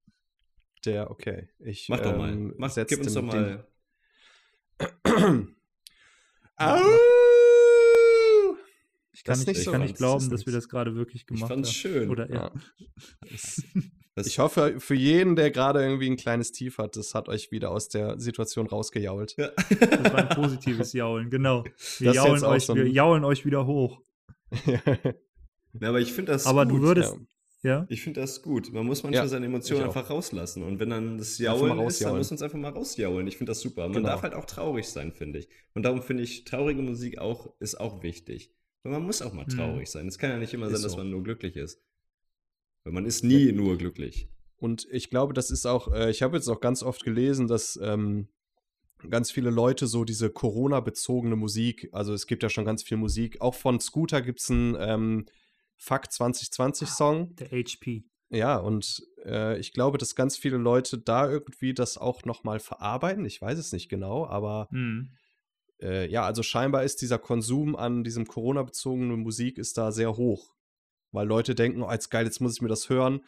Der, 0.85 1.11
okay. 1.11 1.49
Ich, 1.59 1.89
Mach 1.89 1.99
doch 1.99 2.17
mal. 2.17 2.31
ähm, 2.31 2.53
Mach, 2.57 2.73
gib 2.87 2.99
uns 2.99 3.13
doch 3.13 3.21
mal. 3.21 3.67
Au! 6.57 6.77
Ich 9.13 9.23
kann 9.23 9.33
Das 9.37 9.45
nicht, 9.45 9.57
ich 9.59 9.63
so, 9.65 9.71
kann 9.71 9.81
nicht 9.81 9.97
glauben, 9.97 10.29
dass 10.29 10.45
wir 10.45 10.53
das 10.53 10.69
gerade 10.69 10.95
wirklich 10.95 11.21
Ich 11.21 11.27
gemacht 11.27 11.49
fand's 11.51 11.69
haben. 11.69 11.73
schön. 11.75 12.09
Oder 12.09 12.29
ja. 12.29 12.51
Ja. 12.51 12.51
Ich 14.25 14.39
hoffe, 14.39 14.75
für 14.79 14.93
jeden, 14.93 15.35
der 15.37 15.51
gerade 15.51 15.81
irgendwie 15.81 16.07
ein 16.09 16.17
kleines 16.17 16.51
Tief 16.51 16.77
hat, 16.79 16.95
das 16.97 17.15
hat 17.15 17.29
euch 17.29 17.49
wieder 17.51 17.71
aus 17.71 17.87
der 17.87 18.19
Situation 18.19 18.67
rausgejault. 18.67 19.35
Ja. 19.37 19.51
Das 19.69 20.13
war 20.13 20.15
ein 20.17 20.29
positives 20.29 20.91
Jaulen, 20.93 21.29
genau. 21.31 21.63
Wir, 21.97 22.11
jaulen 22.13 22.43
euch, 22.43 22.65
so 22.65 22.73
ein- 22.73 22.79
wir 22.79 22.89
jaulen 22.89 23.23
euch 23.23 23.45
wieder 23.45 23.65
hoch. 23.65 24.01
Ja, 25.79 25.87
aber 25.89 26.01
ich 26.01 26.11
finde 26.11 26.33
das 26.33 26.45
Aber 26.45 26.65
gut. 26.65 26.79
du 26.79 26.81
würdest, 26.83 27.15
Ja. 27.63 27.69
ja? 27.79 27.85
Ich 27.89 28.01
finde 28.01 28.19
das 28.19 28.41
gut. 28.41 28.73
Man 28.73 28.85
muss 28.85 29.03
manchmal 29.03 29.23
Ja, 29.23 29.27
seine 29.29 29.45
Emotionen 29.45 29.83
einfach 29.85 30.09
rauslassen. 30.09 30.63
Und 30.63 30.79
wenn 30.79 30.89
dann 30.89 31.17
das 31.17 31.37
Jaulen 31.37 31.79
ist, 31.87 32.01
dann 32.03 32.17
muss 32.17 32.29
man 32.29 32.35
es 32.35 32.41
einfach 32.41 32.57
mal 32.59 32.71
rausjaulen. 32.71 33.25
Ich 33.27 33.37
finde 33.37 33.51
das 33.51 33.61
super. 33.61 33.83
Man 33.83 33.93
Genau. 33.93 34.09
darf 34.09 34.21
halt 34.23 34.33
auch 34.33 34.43
traurig 34.45 34.89
sein, 34.89 35.13
finde 35.13 35.39
ich. 35.39 35.47
Und 35.73 35.83
darum 35.83 36.01
finde 36.01 36.23
ich, 36.23 36.43
traurige 36.43 36.81
Musik 36.81 37.19
auch, 37.19 37.53
ist 37.59 37.79
auch 37.79 38.03
wichtig. 38.03 38.53
Weil 38.83 38.91
man 38.91 39.03
muss 39.03 39.21
auch 39.21 39.31
mal 39.31 39.45
Mhm. 39.45 39.49
traurig 39.55 39.89
sein. 39.89 40.07
Es 40.09 40.17
kann 40.17 40.29
ja 40.31 40.37
nicht 40.37 40.53
immer 40.53 40.65
sein, 40.65 40.75
Ist 40.75 40.83
dass 40.83 40.91
so. 40.91 40.97
man 40.97 41.09
nur 41.09 41.23
glücklich 41.23 41.55
ist. 41.55 41.81
Weil 42.83 42.91
man 42.93 43.05
ist 43.05 43.23
nie 43.23 43.53
nur 43.53 43.77
glücklich. 43.77 44.27
Und 44.57 44.87
ich 44.91 45.09
glaube, 45.09 45.33
das 45.33 45.51
ist 45.51 45.65
auch, 45.65 45.93
äh, 45.93 46.09
ich 46.11 46.21
habe 46.21 46.35
jetzt 46.35 46.49
auch 46.49 46.59
ganz 46.59 46.83
oft 46.83 47.03
gelesen, 47.05 47.47
dass 47.47 47.79
ähm, 47.81 48.27
ganz 49.09 49.31
viele 49.31 49.49
Leute 49.49 49.87
so 49.87 50.03
diese 50.03 50.29
Corona-bezogene 50.29 51.35
Musik, 51.35 51.89
also 51.91 52.13
es 52.13 52.27
gibt 52.27 52.43
ja 52.43 52.49
schon 52.49 52.65
ganz 52.65 52.83
viel 52.83 52.97
Musik, 52.97 53.41
auch 53.41 53.55
von 53.55 53.79
Scooter 53.79 54.21
gibt 54.21 54.39
es 54.39 54.49
einen 54.49 54.75
ähm, 54.79 55.25
Fuck 55.77 56.05
2020-Song. 56.05 57.35
Der 57.35 57.49
HP. 57.49 58.03
Ja, 58.29 58.57
und 58.57 59.03
äh, 59.25 59.59
ich 59.59 59.73
glaube, 59.73 59.97
dass 59.97 60.15
ganz 60.15 60.37
viele 60.37 60.57
Leute 60.57 60.97
da 60.97 61.29
irgendwie 61.29 61.73
das 61.73 61.97
auch 61.97 62.23
nochmal 62.23 62.59
verarbeiten. 62.59 63.25
Ich 63.25 63.41
weiß 63.41 63.57
es 63.57 63.73
nicht 63.73 63.89
genau, 63.89 64.25
aber 64.25 64.67
Mhm. 64.71 65.09
äh, 65.81 66.07
ja, 66.09 66.23
also 66.23 66.43
scheinbar 66.43 66.83
ist 66.83 67.01
dieser 67.01 67.19
Konsum 67.19 67.75
an 67.75 68.03
diesem 68.03 68.27
Corona-bezogenen 68.27 69.19
Musik 69.19 69.57
ist 69.57 69.77
da 69.77 69.91
sehr 69.91 70.15
hoch. 70.15 70.53
Weil 71.11 71.27
Leute 71.27 71.55
denken, 71.55 71.81
oh, 71.81 71.91
jetzt 71.91 72.09
geil, 72.09 72.25
jetzt 72.25 72.39
muss 72.39 72.53
ich 72.55 72.61
mir 72.61 72.69
das 72.69 72.89
hören, 72.89 73.21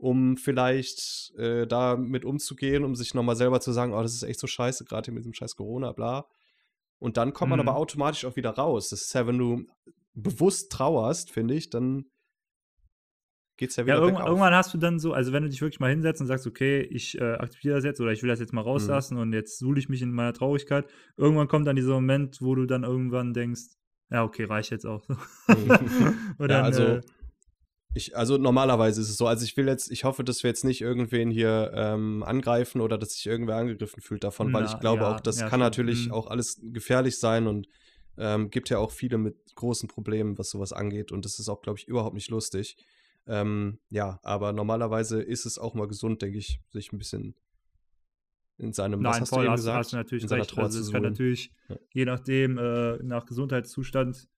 um 0.00 0.36
vielleicht 0.36 1.32
äh, 1.36 1.66
damit 1.66 2.24
umzugehen, 2.24 2.84
um 2.84 2.94
sich 2.94 3.14
nochmal 3.14 3.36
selber 3.36 3.60
zu 3.60 3.72
sagen, 3.72 3.92
oh, 3.92 4.02
das 4.02 4.14
ist 4.14 4.22
echt 4.22 4.40
so 4.40 4.46
scheiße, 4.46 4.84
gerade 4.84 5.06
hier 5.06 5.14
mit 5.14 5.20
diesem 5.22 5.34
scheiß 5.34 5.56
Corona, 5.56 5.92
bla. 5.92 6.26
Und 6.98 7.16
dann 7.16 7.32
kommt 7.32 7.50
man 7.50 7.60
Mhm. 7.60 7.68
aber 7.68 7.76
automatisch 7.78 8.24
auch 8.24 8.36
wieder 8.36 8.50
raus. 8.50 8.88
Das 8.90 9.02
ist 9.02 9.12
ja, 9.14 9.26
wenn 9.26 9.38
du 9.38 9.64
bewusst 10.14 10.72
trauerst, 10.72 11.30
finde 11.30 11.54
ich, 11.54 11.70
dann 11.70 12.06
geht's 13.56 13.76
ja 13.76 13.84
wieder 13.86 13.96
Ja, 13.96 14.02
irgendwann, 14.02 14.26
irgendwann 14.26 14.54
hast 14.54 14.72
du 14.72 14.78
dann 14.78 14.98
so, 14.98 15.12
also 15.12 15.32
wenn 15.32 15.42
du 15.42 15.48
dich 15.50 15.60
wirklich 15.60 15.80
mal 15.80 15.90
hinsetzt 15.90 16.20
und 16.20 16.26
sagst, 16.26 16.46
okay, 16.46 16.80
ich 16.82 17.18
äh, 17.20 17.34
akzeptiere 17.34 17.74
das 17.74 17.84
jetzt 17.84 18.00
oder 18.00 18.12
ich 18.12 18.22
will 18.22 18.28
das 18.30 18.40
jetzt 18.40 18.52
Mhm. 18.52 18.56
mal 18.56 18.62
rauslassen 18.62 19.18
und 19.18 19.32
jetzt 19.32 19.58
suhle 19.58 19.78
ich 19.78 19.88
mich 19.88 20.02
in 20.02 20.12
meiner 20.12 20.32
Traurigkeit, 20.32 20.86
irgendwann 21.16 21.48
kommt 21.48 21.66
dann 21.66 21.76
dieser 21.76 21.92
Moment, 21.94 22.40
wo 22.40 22.54
du 22.54 22.66
dann 22.66 22.84
irgendwann 22.84 23.34
denkst, 23.34 23.62
ja, 24.10 24.24
okay, 24.24 24.44
reicht 24.44 24.70
jetzt 24.70 24.86
auch. 24.86 25.06
und 25.48 25.90
Ja, 26.40 26.46
dann, 26.48 26.64
also, 26.64 26.82
äh, 26.84 27.00
ich, 27.92 28.16
also 28.16 28.38
normalerweise 28.38 29.00
ist 29.00 29.08
es 29.10 29.16
so. 29.16 29.26
Also 29.26 29.44
ich 29.44 29.56
will 29.56 29.66
jetzt, 29.66 29.90
ich 29.90 30.04
hoffe, 30.04 30.22
dass 30.22 30.42
wir 30.42 30.48
jetzt 30.50 30.64
nicht 30.64 30.80
irgendwen 30.80 31.30
hier 31.30 31.72
ähm, 31.74 32.22
angreifen 32.22 32.80
oder 32.80 32.98
dass 32.98 33.14
sich 33.14 33.26
irgendwer 33.26 33.56
angegriffen 33.56 34.00
fühlt 34.00 34.22
davon, 34.22 34.52
weil 34.52 34.62
Na, 34.64 34.72
ich 34.72 34.78
glaube 34.80 35.02
ja, 35.02 35.14
auch, 35.14 35.20
das 35.20 35.36
ja, 35.40 35.42
kann 35.48 35.60
stimmt. 35.60 35.62
natürlich 35.62 36.06
Mhm. 36.06 36.12
auch 36.12 36.26
alles 36.28 36.60
gefährlich 36.62 37.18
sein 37.18 37.46
und 37.46 37.66
ähm, 38.16 38.50
gibt 38.50 38.68
ja 38.70 38.78
auch 38.78 38.90
viele 38.90 39.18
mit 39.18 39.36
großen 39.54 39.88
Problemen, 39.88 40.38
was 40.38 40.50
sowas 40.50 40.72
angeht. 40.72 41.10
Und 41.10 41.24
das 41.24 41.38
ist 41.38 41.48
auch, 41.48 41.62
glaube 41.62 41.78
ich, 41.78 41.88
überhaupt 41.88 42.14
nicht 42.14 42.30
lustig. 42.30 42.76
Ähm, 43.26 43.78
ja, 43.90 44.18
aber 44.22 44.52
normalerweise 44.52 45.20
ist 45.22 45.44
es 45.46 45.58
auch 45.58 45.74
mal 45.74 45.86
gesund, 45.88 46.22
denke 46.22 46.38
ich, 46.38 46.60
sich 46.70 46.92
ein 46.92 46.98
bisschen 46.98 47.34
in 48.58 48.72
seinem, 48.72 49.00
was 49.00 49.12
Nein, 49.12 49.20
hast 49.22 49.30
du 49.32 49.36
voll, 49.36 49.44
eben 49.44 49.52
hast, 49.52 49.60
gesagt? 49.60 49.78
hast 49.78 49.92
du 49.92 49.96
natürlich 49.96 50.24
in 50.24 50.28
recht. 50.30 50.58
Also 50.58 50.80
es 50.80 50.92
kann 50.92 51.02
natürlich, 51.02 51.52
Ja. 51.68 51.76
je 51.92 52.04
nachdem, 52.04 52.58
äh, 52.58 52.98
nach 53.02 53.24
Gesundheitszustand, 53.26 54.28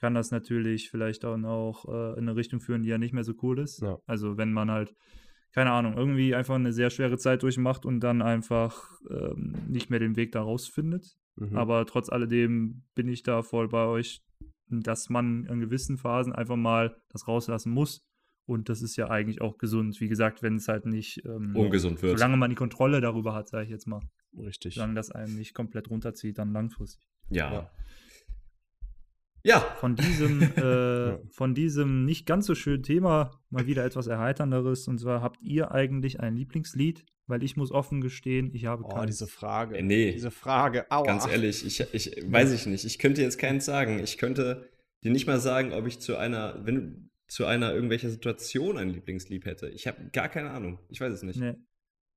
kann 0.00 0.14
das 0.14 0.30
natürlich 0.30 0.90
vielleicht 0.90 1.24
dann 1.24 1.44
auch 1.44 1.84
äh, 1.86 2.18
in 2.18 2.28
eine 2.28 2.36
Richtung 2.36 2.60
führen, 2.60 2.82
die 2.82 2.88
ja 2.88 2.98
nicht 2.98 3.12
mehr 3.12 3.24
so 3.24 3.34
cool 3.42 3.58
ist. 3.58 3.80
Ja. 3.82 3.98
Also 4.06 4.38
wenn 4.38 4.52
man 4.52 4.70
halt, 4.70 4.94
keine 5.52 5.72
Ahnung, 5.72 5.96
irgendwie 5.96 6.34
einfach 6.34 6.54
eine 6.54 6.72
sehr 6.72 6.90
schwere 6.90 7.18
Zeit 7.18 7.42
durchmacht 7.42 7.84
und 7.84 8.00
dann 8.00 8.22
einfach 8.22 8.82
ähm, 9.10 9.54
nicht 9.68 9.90
mehr 9.90 10.00
den 10.00 10.16
Weg 10.16 10.32
da 10.32 10.42
rausfindet. 10.42 11.16
Mhm. 11.36 11.56
Aber 11.56 11.84
trotz 11.86 12.08
alledem 12.08 12.84
bin 12.94 13.08
ich 13.08 13.22
da 13.22 13.42
voll 13.42 13.68
bei 13.68 13.84
euch, 13.86 14.22
dass 14.68 15.10
man 15.10 15.44
in 15.46 15.60
gewissen 15.60 15.98
Phasen 15.98 16.32
einfach 16.32 16.56
mal 16.56 16.96
das 17.10 17.28
rauslassen 17.28 17.72
muss. 17.72 18.06
Und 18.46 18.68
das 18.68 18.82
ist 18.82 18.96
ja 18.96 19.10
eigentlich 19.10 19.40
auch 19.40 19.58
gesund. 19.58 20.00
Wie 20.00 20.08
gesagt, 20.08 20.42
wenn 20.42 20.56
es 20.56 20.66
halt 20.66 20.86
nicht, 20.86 21.24
ähm, 21.24 21.54
Ungesund 21.54 22.02
wird. 22.02 22.18
solange 22.18 22.36
man 22.36 22.50
die 22.50 22.56
Kontrolle 22.56 23.00
darüber 23.00 23.34
hat, 23.34 23.48
sage 23.48 23.64
ich 23.64 23.70
jetzt 23.70 23.86
mal. 23.86 24.00
Richtig. 24.36 24.74
Solange 24.74 24.94
das 24.94 25.10
einem 25.10 25.36
nicht 25.36 25.54
komplett 25.54 25.90
runterzieht, 25.90 26.38
dann 26.38 26.52
langfristig. 26.52 27.06
Ja. 27.28 27.52
Ja. 27.52 27.70
Ja. 29.44 29.60
Von 29.80 29.96
diesem, 29.96 30.42
äh, 30.56 31.18
von 31.30 31.54
diesem 31.54 32.04
nicht 32.04 32.26
ganz 32.26 32.46
so 32.46 32.54
schönen 32.54 32.82
Thema 32.82 33.30
mal 33.50 33.66
wieder 33.66 33.84
etwas 33.84 34.06
Erheiternderes. 34.06 34.86
Und 34.88 34.98
zwar 34.98 35.22
habt 35.22 35.40
ihr 35.42 35.72
eigentlich 35.72 36.20
ein 36.20 36.36
Lieblingslied? 36.36 37.04
Weil 37.26 37.44
ich 37.44 37.56
muss 37.56 37.70
offen 37.70 38.00
gestehen, 38.00 38.50
ich 38.54 38.66
habe 38.66 38.82
Oh, 38.84 38.88
keins. 38.88 39.06
diese 39.18 39.28
Frage. 39.28 39.76
Äh, 39.78 39.82
nee. 39.82 40.12
Diese 40.12 40.32
Frage. 40.32 40.90
Aua. 40.90 41.04
Ganz 41.04 41.26
ehrlich, 41.28 41.64
ich, 41.64 41.80
ich 41.92 42.24
weiß 42.26 42.52
ich 42.52 42.66
nicht. 42.66 42.84
Ich 42.84 42.98
könnte 42.98 43.22
jetzt 43.22 43.38
keins 43.38 43.64
sagen. 43.64 44.00
Ich 44.00 44.18
könnte 44.18 44.68
dir 45.04 45.12
nicht 45.12 45.26
mal 45.28 45.38
sagen, 45.38 45.72
ob 45.72 45.86
ich 45.86 46.00
zu 46.00 46.16
einer, 46.16 46.60
wenn 46.66 46.74
du 46.74 47.10
zu 47.28 47.46
einer 47.46 47.72
irgendwelcher 47.72 48.10
Situation 48.10 48.76
ein 48.76 48.90
Lieblingslied 48.90 49.44
hätte. 49.44 49.68
Ich 49.68 49.86
habe 49.86 50.10
gar 50.12 50.28
keine 50.28 50.50
Ahnung. 50.50 50.80
Ich 50.88 51.00
weiß 51.00 51.12
es 51.12 51.22
nicht. 51.22 51.38
Nee. 51.38 51.54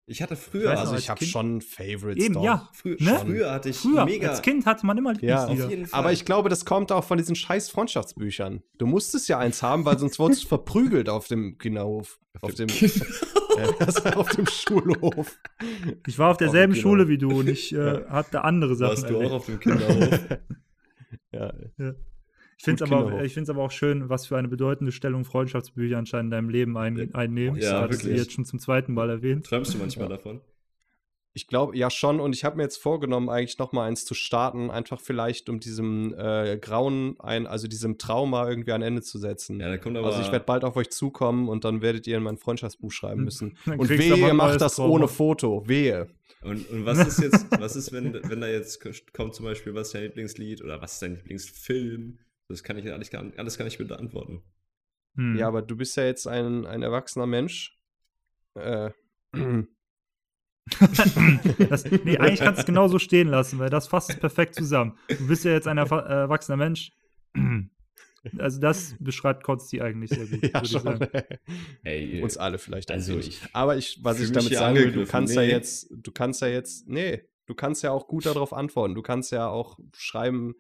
Ich 0.06 0.22
hatte 0.22 0.36
früher, 0.36 0.74
Ich 0.74 0.80
Also 0.80 0.96
ich 0.96 1.10
habe 1.10 1.24
schon 1.24 1.62
Favorites. 1.62 2.24
Eben, 2.26 2.34
doch. 2.34 2.44
ja. 2.44 2.70
früher, 2.74 2.98
Ne? 3.00 3.20
früher 3.24 3.52
hatte 3.52 3.70
ich 3.70 3.78
Früher, 3.78 4.04
mega. 4.04 4.30
als 4.32 4.42
Kind 4.42 4.66
hatte 4.66 4.86
man 4.86 4.98
immer 4.98 5.14
Ja. 5.22 5.42
Lieblingslieder. 5.46 5.64
Auf 5.66 5.70
jeden 5.72 5.86
Fall. 5.86 6.00
Aber 6.00 6.12
ich 6.12 6.26
glaube, 6.26 6.50
das 6.50 6.66
kommt 6.66 6.92
auch 6.92 7.06
von 7.06 7.18
diesen 7.18 7.36
scheiß 7.36 7.70
Freundschaftsbüchern. 7.70 8.64
Du 8.78 8.86
musstest 8.86 9.30
ja 9.30 9.40
eins 9.40 9.64
haben, 9.64 9.86
weil 9.86 9.98
sonst 9.98 10.20
wurdest 10.20 10.44
du 10.44 10.48
verprügelt 10.50 11.08
auf 11.08 11.28
dem 11.28 11.58
Kinderhof. 11.58 12.20
Auf 12.42 12.54
dem, 12.56 12.68
äh, 12.68 14.16
auf 14.16 14.30
dem 14.30 14.46
Schulhof. 14.48 15.40
Ich 16.06 16.20
war 16.20 16.32
auf 16.32 16.38
derselben 16.38 16.74
Genau. 16.74 16.82
Schule 16.84 17.08
wie 17.08 17.18
du 17.18 17.30
und 17.40 17.48
ich 17.48 17.74
äh, 17.74 18.04
hatte 18.10 18.44
andere 18.44 18.76
Sachen. 18.76 18.90
Warst 18.92 19.10
du 19.10 19.16
auch 19.16 19.22
erlebt. 19.22 19.32
auf 19.36 19.46
dem 19.46 19.60
Kinderhof? 19.60 20.20
Ja. 21.32 21.52
Ich 22.58 22.64
finde 22.64 22.84
es 22.84 22.92
aber, 22.92 23.24
ich 23.24 23.50
auch 23.50 23.72
schön, 23.72 24.10
was 24.10 24.28
für 24.28 24.38
eine 24.38 24.48
bedeutende 24.48 24.92
Stellung 24.92 25.26
Freundschaftsbücher 25.26 25.98
anscheinend 25.98 26.28
in 26.28 26.32
deinem 26.32 26.50
Leben 26.50 26.78
ein, 26.78 27.14
einnehmen. 27.14 27.60
Ja, 27.60 27.74
das 27.74 27.82
hattest 27.82 28.02
du 28.04 28.06
wirklich. 28.08 28.24
jetzt 28.24 28.34
schon 28.34 28.46
zum 28.46 28.60
zweiten 28.60 28.94
Mal 28.94 29.10
erwähnt. 29.10 29.46
Träumst 29.46 29.74
du 29.74 29.78
manchmal 29.78 30.10
Ja. 30.10 30.16
davon? 30.18 30.42
Ich 31.36 31.48
glaube, 31.48 31.76
ja 31.76 31.90
schon. 31.90 32.20
Und 32.20 32.36
ich 32.36 32.46
habe 32.46 32.58
mir 32.58 32.64
jetzt 32.64 32.78
vorgenommen, 32.78 33.28
eigentlich 33.28 33.58
noch 33.58 33.72
mal 33.72 33.88
eins 33.88 34.06
zu 34.06 34.14
starten, 34.14 34.70
einfach 34.70 35.02
vielleicht 35.02 35.50
um 35.50 35.60
diesem 35.60 36.14
äh, 36.16 36.60
Grauen, 36.62 37.20
ein, 37.20 37.48
also 37.48 37.68
diesem 37.68 37.98
Trauma 37.98 38.48
irgendwie 38.48 38.72
ein 38.72 38.84
Ende 38.84 39.02
zu 39.02 39.18
setzen. 39.18 39.60
Ja, 39.60 39.70
da 39.70 39.80
kommt 39.80 39.98
aber. 39.98 40.08
also 40.08 40.22
ich 40.22 40.32
werde 40.32 40.46
bald 40.46 40.64
auf 40.64 40.76
euch 40.76 40.92
zukommen 40.92 41.50
und 41.50 41.66
dann 41.66 41.82
werdet 41.82 42.06
ihr 42.06 42.18
in 42.18 42.24
mein 42.24 42.38
Freundschaftsbuch 42.38 42.92
schreiben 42.92 43.24
müssen. 43.24 43.58
Und 43.66 43.90
wehe, 43.90 44.16
ihr 44.16 44.34
macht 44.36 44.62
das 44.62 44.76
Trauma. 44.76 44.94
ohne 44.94 45.08
Foto. 45.08 45.68
Wehe. 45.68 46.08
Und, 46.44 46.70
und 46.70 46.86
was 46.86 47.00
ist 47.08 47.20
jetzt, 47.20 47.48
was 47.60 47.76
ist, 47.76 47.92
wenn, 47.92 48.14
wenn 48.14 48.42
da 48.42 48.48
jetzt 48.48 48.80
kommt 49.14 49.34
zum 49.34 49.46
Beispiel, 49.46 49.74
was 49.74 49.88
ist 49.88 49.96
dein 49.96 50.04
Lieblingslied 50.04 50.64
oder 50.64 50.82
was 50.82 50.94
ist 50.94 51.02
dein 51.02 51.16
Lieblingsfilm? 51.16 52.20
Das 52.54 52.64
kann 52.64 52.78
ich 52.78 52.92
alles 52.92 53.10
gar, 53.10 53.24
alles 53.38 53.58
gar 53.58 53.66
nicht 53.66 53.78
beantworten. 53.78 54.44
Hm. 55.16 55.36
Ja, 55.38 55.48
aber 55.48 55.62
du 55.62 55.76
bist 55.76 55.98
ja 55.98 56.06
jetzt 56.06 56.28
ein, 56.28 56.66
ein 56.66 56.82
erwachsener 56.84 57.26
Mensch. 57.28 57.78
Äh, 58.56 58.92
das, 61.70 61.84
nee, 61.86 62.18
eigentlich 62.18 62.40
kannst 62.40 62.60
du 62.60 62.62
es 62.62 62.66
genauso 62.66 63.00
stehen 63.00 63.28
lassen, 63.28 63.60
weil 63.60 63.70
das 63.70 63.88
fasst 63.88 64.12
es 64.12 64.20
perfekt 64.20 64.56
zusammen. 64.56 64.98
Du 65.10 65.28
bist 65.28 65.44
ja 65.44 65.52
jetzt 65.52 65.68
ein 65.68 65.78
erfa- 65.78 66.06
äh, 66.06 66.14
erwachsener 66.22 66.58
Mensch. 66.58 66.92
Also 68.38 68.62
das 68.62 68.96
beschreibt 69.02 69.44
Konsti 69.44 69.82
eigentlich 69.82 70.10
sehr 70.12 70.26
gut. 70.26 70.42
ja, 70.44 70.54
würde 70.54 70.64
ich 70.66 70.72
schon. 70.72 70.82
sagen. 70.82 71.10
Ey, 71.84 72.22
Uns 72.24 72.38
alle 72.38 72.58
vielleicht. 72.58 72.90
ein 72.90 72.96
Also 73.00 73.16
wenig. 73.16 73.28
ich 73.28 73.42
Aber 73.52 73.76
ich, 73.76 74.00
was 74.02 74.22
ich 74.22 74.32
damit 74.32 74.54
sagen 74.54 74.78
will, 74.78 74.94
du 74.94 75.06
kannst 75.06 75.36
ja 75.36 75.42
Nee. 75.42 75.50
jetzt, 75.50 75.90
du 75.92 76.10
kannst 76.14 76.42
ja 76.42 76.48
jetzt, 76.48 76.88
nee, 76.88 77.24
du 77.48 77.54
kannst 77.54 77.84
ja 77.84 77.92
auch 77.92 78.08
gut 78.08 78.26
darauf 78.26 78.54
antworten. 78.54 78.96
Du 78.96 79.02
kannst 79.02 79.34
ja 79.34 79.50
auch 79.50 79.78
schreiben, 79.94 80.56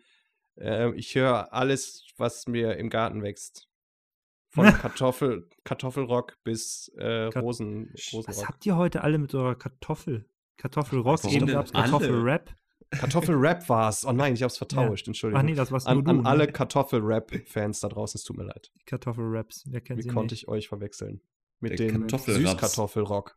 äh, 0.60 0.94
ich 0.96 1.16
höre 1.16 1.54
alles, 1.54 2.06
was 2.18 2.48
mir 2.48 2.78
im 2.78 2.90
Garten 2.90 3.22
wächst. 3.24 3.68
Von 4.50 4.66
Kartoffel, 4.82 5.50
Kartoffelrock 5.64 6.38
bis 6.44 6.92
äh, 6.98 7.30
Kat- 7.32 7.44
Rosen, 7.44 7.90
Was 7.94 8.14
Rosenrock. 8.14 8.48
habt 8.48 8.66
ihr 8.66 8.76
heute 8.78 9.02
alle 9.04 9.18
mit 9.18 9.34
eurer 9.34 9.56
Kartoffel? 9.56 10.26
Kartoffelrock, 10.58 11.24
Warum 11.24 11.36
eben 11.36 11.48
gab 11.48 11.66
es? 11.66 11.74
Kartoffelrap. 11.74 12.56
Kartoffelrap 12.92 13.68
war's. 13.70 14.06
Oh 14.06 14.12
nein, 14.12 14.36
ich 14.36 14.44
hab's 14.44 14.58
vertauscht, 14.60 15.08
Entschuldigung. 15.08 15.40
Ach 15.42 15.44
nee, 15.44 15.56
das 15.56 15.72
warst 15.72 15.88
an, 15.88 15.96
nur 15.96 16.04
du. 16.04 16.10
an 16.12 16.18
ne? 16.22 16.30
alle 16.30 16.48
Kartoffel-Rap-Fans 16.48 17.80
da 17.80 17.90
draußen, 17.90 18.20
es 18.20 18.24
tut 18.24 18.38
mir 18.38 18.44
leid. 18.44 18.72
Kartoffelraps. 18.86 19.64
Wer 19.68 19.82
kennt 19.82 19.98
Wie 19.98 20.04
sie 20.04 20.10
konnte 20.10 20.36
nicht? 20.36 20.44
ich 20.44 20.48
euch 20.48 20.68
verwechseln? 20.68 21.22
Mit 21.60 21.80
Der 21.80 21.88
dem. 21.88 22.08
Süßkartoffelrock. 22.08 23.36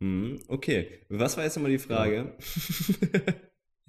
Hm, 0.00 0.40
okay. 0.48 1.04
Was 1.10 1.36
war 1.36 1.44
jetzt 1.44 1.56
nochmal 1.56 1.70
die 1.70 1.78
Frage? 1.78 2.36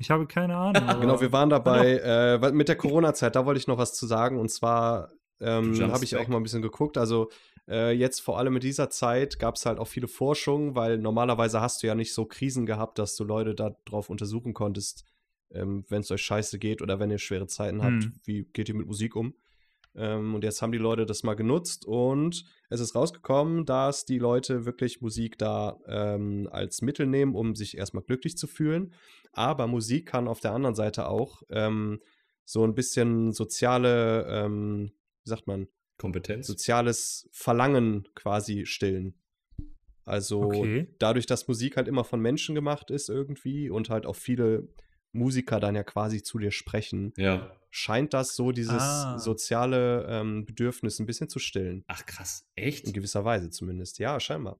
Ich 0.02 0.10
habe 0.12 0.26
keine 0.28 0.56
Ahnung. 0.58 0.84
aber- 0.90 1.00
Genau, 1.02 1.22
wir 1.22 1.32
waren 1.32 1.50
dabei 1.50 1.98
äh, 2.04 2.52
mit 2.52 2.68
der 2.68 2.76
Corona-Zeit, 2.76 3.36
da 3.36 3.46
wollte 3.46 3.60
ich 3.60 3.68
noch 3.68 3.78
was 3.78 3.94
zu 3.94 4.06
sagen. 4.08 4.40
Und 4.40 4.50
zwar 4.50 5.10
ähm, 5.40 5.74
habe 5.92 6.04
ich 6.04 6.16
auch 6.18 6.28
mal 6.28 6.38
ein 6.38 6.44
bisschen 6.44 6.62
geguckt. 6.62 6.98
Also 6.98 7.30
äh, 7.70 7.92
jetzt 7.92 8.20
vor 8.22 8.38
allem 8.38 8.56
in 8.56 8.60
dieser 8.62 8.90
Zeit 8.90 9.40
gab 9.40 9.56
es 9.56 9.66
halt 9.66 9.80
auch 9.80 9.88
viele 9.88 10.08
Forschungen, 10.08 10.76
weil 10.76 10.98
normalerweise 10.98 11.62
hast 11.62 11.82
du 11.84 11.88
ja 11.88 11.96
nicht 11.96 12.14
so 12.14 12.26
Krisen 12.26 12.66
gehabt, 12.66 13.00
dass 13.00 13.16
du 13.16 13.24
Leute 13.24 13.56
darauf 13.56 14.10
untersuchen 14.10 14.54
konntest, 14.54 15.06
ähm, 15.54 15.86
wenn 15.90 16.02
es 16.02 16.12
euch 16.12 16.22
scheiße 16.24 16.60
geht 16.60 16.82
oder 16.82 17.00
wenn 17.00 17.12
ihr 17.12 17.18
schwere 17.20 17.48
Zeiten 17.48 17.82
habt, 17.84 18.04
Hm. 18.04 18.14
wie 18.24 18.44
geht 18.54 18.70
ihr 18.70 18.76
mit 18.76 18.88
Musik 18.88 19.16
um? 19.16 19.34
Ähm, 19.96 20.36
und 20.36 20.44
jetzt 20.44 20.62
haben 20.62 20.72
die 20.72 20.78
Leute 20.78 21.06
das 21.06 21.24
mal 21.24 21.36
genutzt 21.36 21.86
und 21.86 22.46
es 22.70 22.80
ist 22.80 22.96
rausgekommen, 22.96 23.66
dass 23.66 24.06
die 24.06 24.20
Leute 24.20 24.66
wirklich 24.66 25.02
Musik 25.02 25.38
da 25.38 25.78
ähm, 25.88 26.48
als 26.52 26.82
Mittel 26.82 27.06
nehmen, 27.08 27.36
um 27.36 27.56
sich 27.56 27.78
erstmal 27.78 28.04
glücklich 28.04 28.38
zu 28.38 28.48
fühlen. 28.48 28.94
Aber 29.34 29.68
Musik 29.68 30.08
kann 30.08 30.28
auf 30.28 30.40
der 30.40 30.54
anderen 30.54 30.76
Seite 30.76 31.08
auch 31.08 31.42
ähm, 31.50 32.00
so 32.46 32.64
ein 32.64 32.74
bisschen 32.76 33.32
soziale, 33.34 34.26
ähm, 34.28 34.92
wie 35.24 35.30
sagt 35.30 35.48
man, 35.48 35.68
Kompetenz? 35.98 36.48
soziales 36.48 37.30
Verlangen 37.32 38.08
quasi 38.16 38.66
stillen. 38.66 39.16
Also 40.04 40.44
Okay. 40.46 40.88
dadurch, 41.00 41.26
dass 41.28 41.48
Musik 41.48 41.78
halt 41.78 41.88
immer 41.88 42.04
von 42.04 42.20
Menschen 42.20 42.56
gemacht 42.56 42.90
ist 42.90 43.10
irgendwie 43.10 43.70
und 43.70 43.90
halt 43.90 44.06
auch 44.06 44.16
viele 44.16 44.68
Musiker 45.14 45.60
dann 45.60 45.76
ja 45.76 45.84
quasi 45.84 46.24
zu 46.24 46.38
dir 46.40 46.52
sprechen, 46.52 47.14
Ja. 47.18 47.52
scheint 47.70 48.14
das 48.14 48.36
so 48.36 48.52
dieses 48.52 48.82
Ah. 48.82 49.18
soziale 49.20 50.06
ähm, 50.10 50.46
Bedürfnis 50.46 51.00
ein 51.00 51.06
bisschen 51.06 51.30
zu 51.30 51.40
stillen. 51.40 51.84
Ach 51.88 52.06
krass, 52.06 52.46
echt? 52.56 52.86
In 52.88 52.94
gewisser 52.94 53.26
Weise 53.26 53.50
zumindest. 53.50 54.00
Ja, 54.00 54.20
scheinbar. 54.20 54.60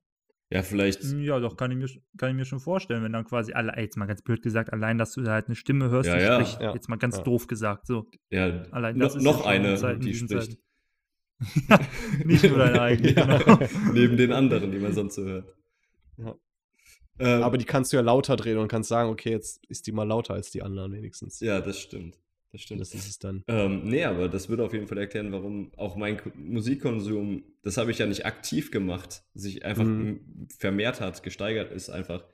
Ja, 0.50 0.64
vielleicht. 0.64 1.02
Ja, 1.04 1.40
doch, 1.40 1.56
kann 1.56 1.72
ich, 1.72 1.78
mir, 1.78 1.88
kann 2.18 2.30
ich 2.32 2.36
mir 2.36 2.44
schon 2.44 2.60
vorstellen, 2.60 3.02
wenn 3.04 3.14
dann 3.14 3.24
quasi 3.24 3.54
alle, 3.54 3.74
jetzt 3.80 3.96
mal 3.96 4.06
ganz 4.06 4.22
blöd 4.22 4.42
gesagt, 4.42 4.74
allein, 4.74 4.98
dass 4.98 5.14
du 5.14 5.22
da 5.22 5.32
halt 5.32 5.46
eine 5.46 5.56
Stimme 5.56 5.90
hörst, 5.90 6.10
Ja, 6.10 6.18
die 6.18 6.24
ja. 6.24 6.34
spricht, 6.44 6.62
Ja, 6.62 6.74
jetzt 6.74 6.90
mal 6.90 6.98
ganz 6.98 7.16
ja. 7.18 7.24
doof 7.24 7.48
gesagt, 7.48 7.88
so. 7.88 8.10
Ja, 8.30 8.64
Allein 8.72 8.98
no, 8.98 9.06
das 9.06 9.16
ist 9.16 9.24
noch 9.24 9.46
eine, 9.46 9.78
Zeiten, 9.78 10.02
die 10.02 10.14
spricht. 10.14 10.58
Nicht 12.26 12.44
nur 12.44 12.58
deine 12.58 12.82
eigene, 12.82 13.14
Ja, 13.14 13.38
genau. 13.38 13.60
Neben 13.94 14.18
den 14.18 14.34
anderen, 14.34 14.72
die 14.72 14.80
man 14.80 14.94
sonst 14.94 15.16
so 15.16 15.24
hört. 15.24 15.48
Ja. 16.18 16.36
Ähm, 17.22 17.44
Aber 17.44 17.58
die 17.58 17.66
kannst 17.66 17.94
du 17.94 17.98
ja 17.98 18.02
lauter 18.02 18.36
drehen 18.36 18.58
und 18.58 18.68
kannst 18.68 18.90
sagen, 18.90 19.10
okay, 19.10 19.30
jetzt 19.32 19.64
ist 19.68 19.86
die 19.88 19.92
mal 19.92 20.04
lauter 20.08 20.34
als 20.34 20.52
die 20.52 20.62
anderen 20.64 20.92
wenigstens. 20.94 21.40
ja, 21.40 21.62
das 21.62 21.80
stimmt. 21.80 22.18
Das 22.52 22.62
stimmt. 22.62 22.82
Das 22.82 22.94
ist 22.94 23.08
es 23.08 23.18
dann. 23.20 23.44
Ähm, 23.48 23.84
nee, 23.86 24.04
aber 24.04 24.28
das 24.28 24.50
würde 24.50 24.66
auf 24.66 24.74
jeden 24.74 24.88
Fall 24.88 24.98
erklären, 24.98 25.32
warum 25.32 25.72
auch 25.78 25.96
mein 25.96 26.18
Ko- 26.18 26.32
Musikkonsum, 26.36 27.44
das 27.64 27.78
habe 27.78 27.92
ich 27.92 28.00
ja 28.00 28.06
nicht 28.08 28.26
aktiv 28.26 28.72
gemacht, 28.72 29.24
sich 29.34 29.64
einfach 29.64 29.86
Mhm. 29.86 30.48
vermehrt 30.60 31.00
hat, 31.00 31.24
gesteigert 31.24 31.72
ist 31.72 31.90
einfach. 31.90 32.26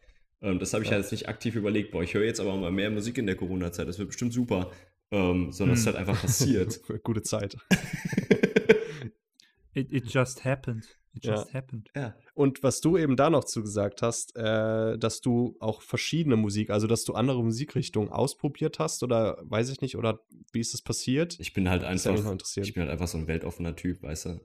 Ähm, 0.41 0.57
das 0.57 0.73
habe 0.73 0.83
ich 0.83 0.89
Ja. 0.89 0.95
ja. 0.97 1.01
jetzt 1.03 1.11
nicht 1.11 1.29
aktiv 1.29 1.55
überlegt, 1.55 1.91
boah, 1.91 2.01
ich 2.01 2.13
höre 2.15 2.23
jetzt 2.25 2.39
aber 2.39 2.55
mal 2.55 2.71
mehr 2.71 2.89
Musik 2.89 3.17
in 3.19 3.27
der 3.27 3.35
Corona-Zeit, 3.35 3.87
das 3.87 3.99
wird 3.99 4.07
bestimmt 4.09 4.33
super. 4.33 4.71
Ähm, 5.11 5.51
sondern 5.51 5.75
es 5.75 5.81
ist 5.81 5.85
Mhm. 5.85 5.89
halt 5.89 5.97
einfach 6.07 6.21
passiert. 6.21 6.79
Gute 7.03 7.21
Zeit. 7.21 7.57
It, 9.73 9.91
it 9.93 10.05
just 10.11 10.43
happened. 10.43 10.85
It 11.17 11.25
Ja. 11.25 11.35
just 11.35 11.53
happened. 11.53 11.89
ja. 11.95 12.15
Und 12.33 12.63
was 12.63 12.81
du 12.81 12.97
eben 12.97 13.15
da 13.15 13.29
noch 13.29 13.43
zugesagt 13.43 14.01
hast, 14.01 14.35
äh, 14.35 14.97
dass 14.97 15.21
du 15.21 15.55
auch 15.59 15.81
verschiedene 15.81 16.35
Musik, 16.35 16.69
also 16.69 16.87
dass 16.87 17.03
du 17.03 17.13
andere 17.13 17.43
Musikrichtungen 17.43 18.09
ausprobiert 18.09 18.79
hast 18.79 19.03
oder 19.03 19.37
weiß 19.43 19.69
ich 19.69 19.81
nicht, 19.81 19.97
oder 19.97 20.19
wie 20.53 20.59
ist 20.59 20.73
das 20.73 20.81
passiert? 20.81 21.37
Ich 21.39 21.53
bin 21.53 21.69
halt 21.69 21.83
einfach, 21.83 22.13
ich 22.55 22.73
bin 22.73 22.83
halt 22.83 22.91
einfach 22.91 23.07
so 23.07 23.17
ein 23.17 23.27
weltoffener 23.27 23.75
Typ, 23.75 24.01
weißt 24.03 24.25
du? 24.25 24.39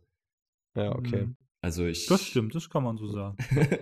Ja, 0.74 0.92
okay. 0.96 1.26
Mhm. 1.26 1.36
Also 1.60 1.84
ich. 1.86 2.06
Das 2.06 2.22
stimmt, 2.24 2.54
das 2.54 2.68
kann 2.70 2.82
man 2.82 2.96
so 2.96 3.06
sagen. 3.08 3.36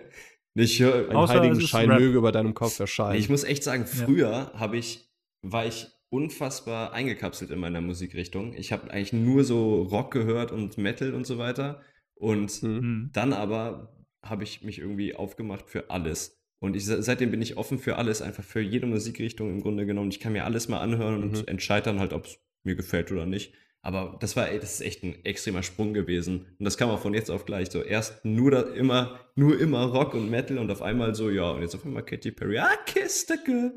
ich 0.54 0.80
höre, 0.80 1.08
Ein 1.10 1.16
Außer 1.16 1.34
heiligen 1.34 1.60
Schein 1.60 1.90
Rap. 1.90 2.00
möge 2.00 2.18
über 2.18 2.32
deinem 2.32 2.52
Kopf 2.54 2.78
erscheinen. 2.80 3.12
Nee, 3.12 3.18
ich 3.20 3.28
muss 3.28 3.44
echt 3.44 3.62
sagen, 3.62 3.82
Ja. 3.84 4.04
früher 4.04 4.52
habe 4.54 4.76
ich, 4.76 5.08
war 5.42 5.64
ich 5.66 5.86
unfassbar 6.12 6.92
eingekapselt 6.92 7.50
in 7.52 7.60
meiner 7.60 7.80
Musikrichtung. 7.80 8.52
Ich 8.54 8.72
habe 8.72 8.90
eigentlich 8.90 9.12
nur 9.12 9.44
so 9.44 9.82
Rock 9.82 10.10
gehört 10.12 10.50
und 10.52 10.76
Metal 10.76 11.14
und 11.14 11.26
so 11.26 11.38
weiter. 11.38 11.80
Und 12.20 12.62
Mhm. 12.62 13.10
Dann 13.12 13.32
aber 13.32 13.96
habe 14.22 14.44
ich 14.44 14.62
mich 14.62 14.78
irgendwie 14.78 15.14
aufgemacht 15.14 15.68
für 15.68 15.90
alles. 15.90 16.38
Und 16.60 16.76
ich, 16.76 16.84
seitdem 16.84 17.30
bin 17.30 17.40
ich 17.40 17.56
offen 17.56 17.78
für 17.78 17.96
alles, 17.96 18.20
einfach 18.20 18.44
für 18.44 18.60
jede 18.60 18.86
Musikrichtung 18.86 19.48
im 19.48 19.62
Grunde 19.62 19.86
genommen. 19.86 20.10
Ich 20.10 20.20
kann 20.20 20.34
mir 20.34 20.44
alles 20.44 20.68
mal 20.68 20.80
anhören 20.80 21.16
Mhm. 21.16 21.22
und 21.22 21.48
entscheide 21.48 21.86
dann 21.86 21.98
halt, 22.00 22.12
ob 22.12 22.26
es 22.26 22.38
mir 22.62 22.76
gefällt 22.76 23.10
oder 23.10 23.24
nicht. 23.24 23.54
Aber 23.82 24.18
das 24.20 24.36
war, 24.36 24.46
das 24.46 24.74
ist 24.74 24.80
echt 24.82 25.02
ein 25.02 25.24
extremer 25.24 25.62
Sprung 25.62 25.94
gewesen. 25.94 26.48
Und 26.58 26.64
das 26.66 26.76
kam 26.76 26.90
auch 26.90 27.00
von 27.00 27.14
jetzt 27.14 27.30
auf 27.30 27.46
gleich. 27.46 27.70
So 27.70 27.82
erst 27.82 28.22
nur 28.26 28.50
da 28.50 28.60
immer, 28.60 29.18
nur 29.36 29.58
immer 29.58 29.84
Rock 29.84 30.12
und 30.12 30.28
Metal 30.28 30.58
und 30.58 30.70
auf 30.70 30.82
einmal 30.82 31.14
so, 31.14 31.30
ja, 31.30 31.50
und 31.50 31.62
jetzt 31.62 31.74
auf 31.74 31.86
einmal 31.86 32.04
Katy 32.04 32.30
Perry. 32.32 32.58
Ah, 32.58 32.76
kiss 32.84 33.26
the 33.26 33.36
girl. 33.42 33.72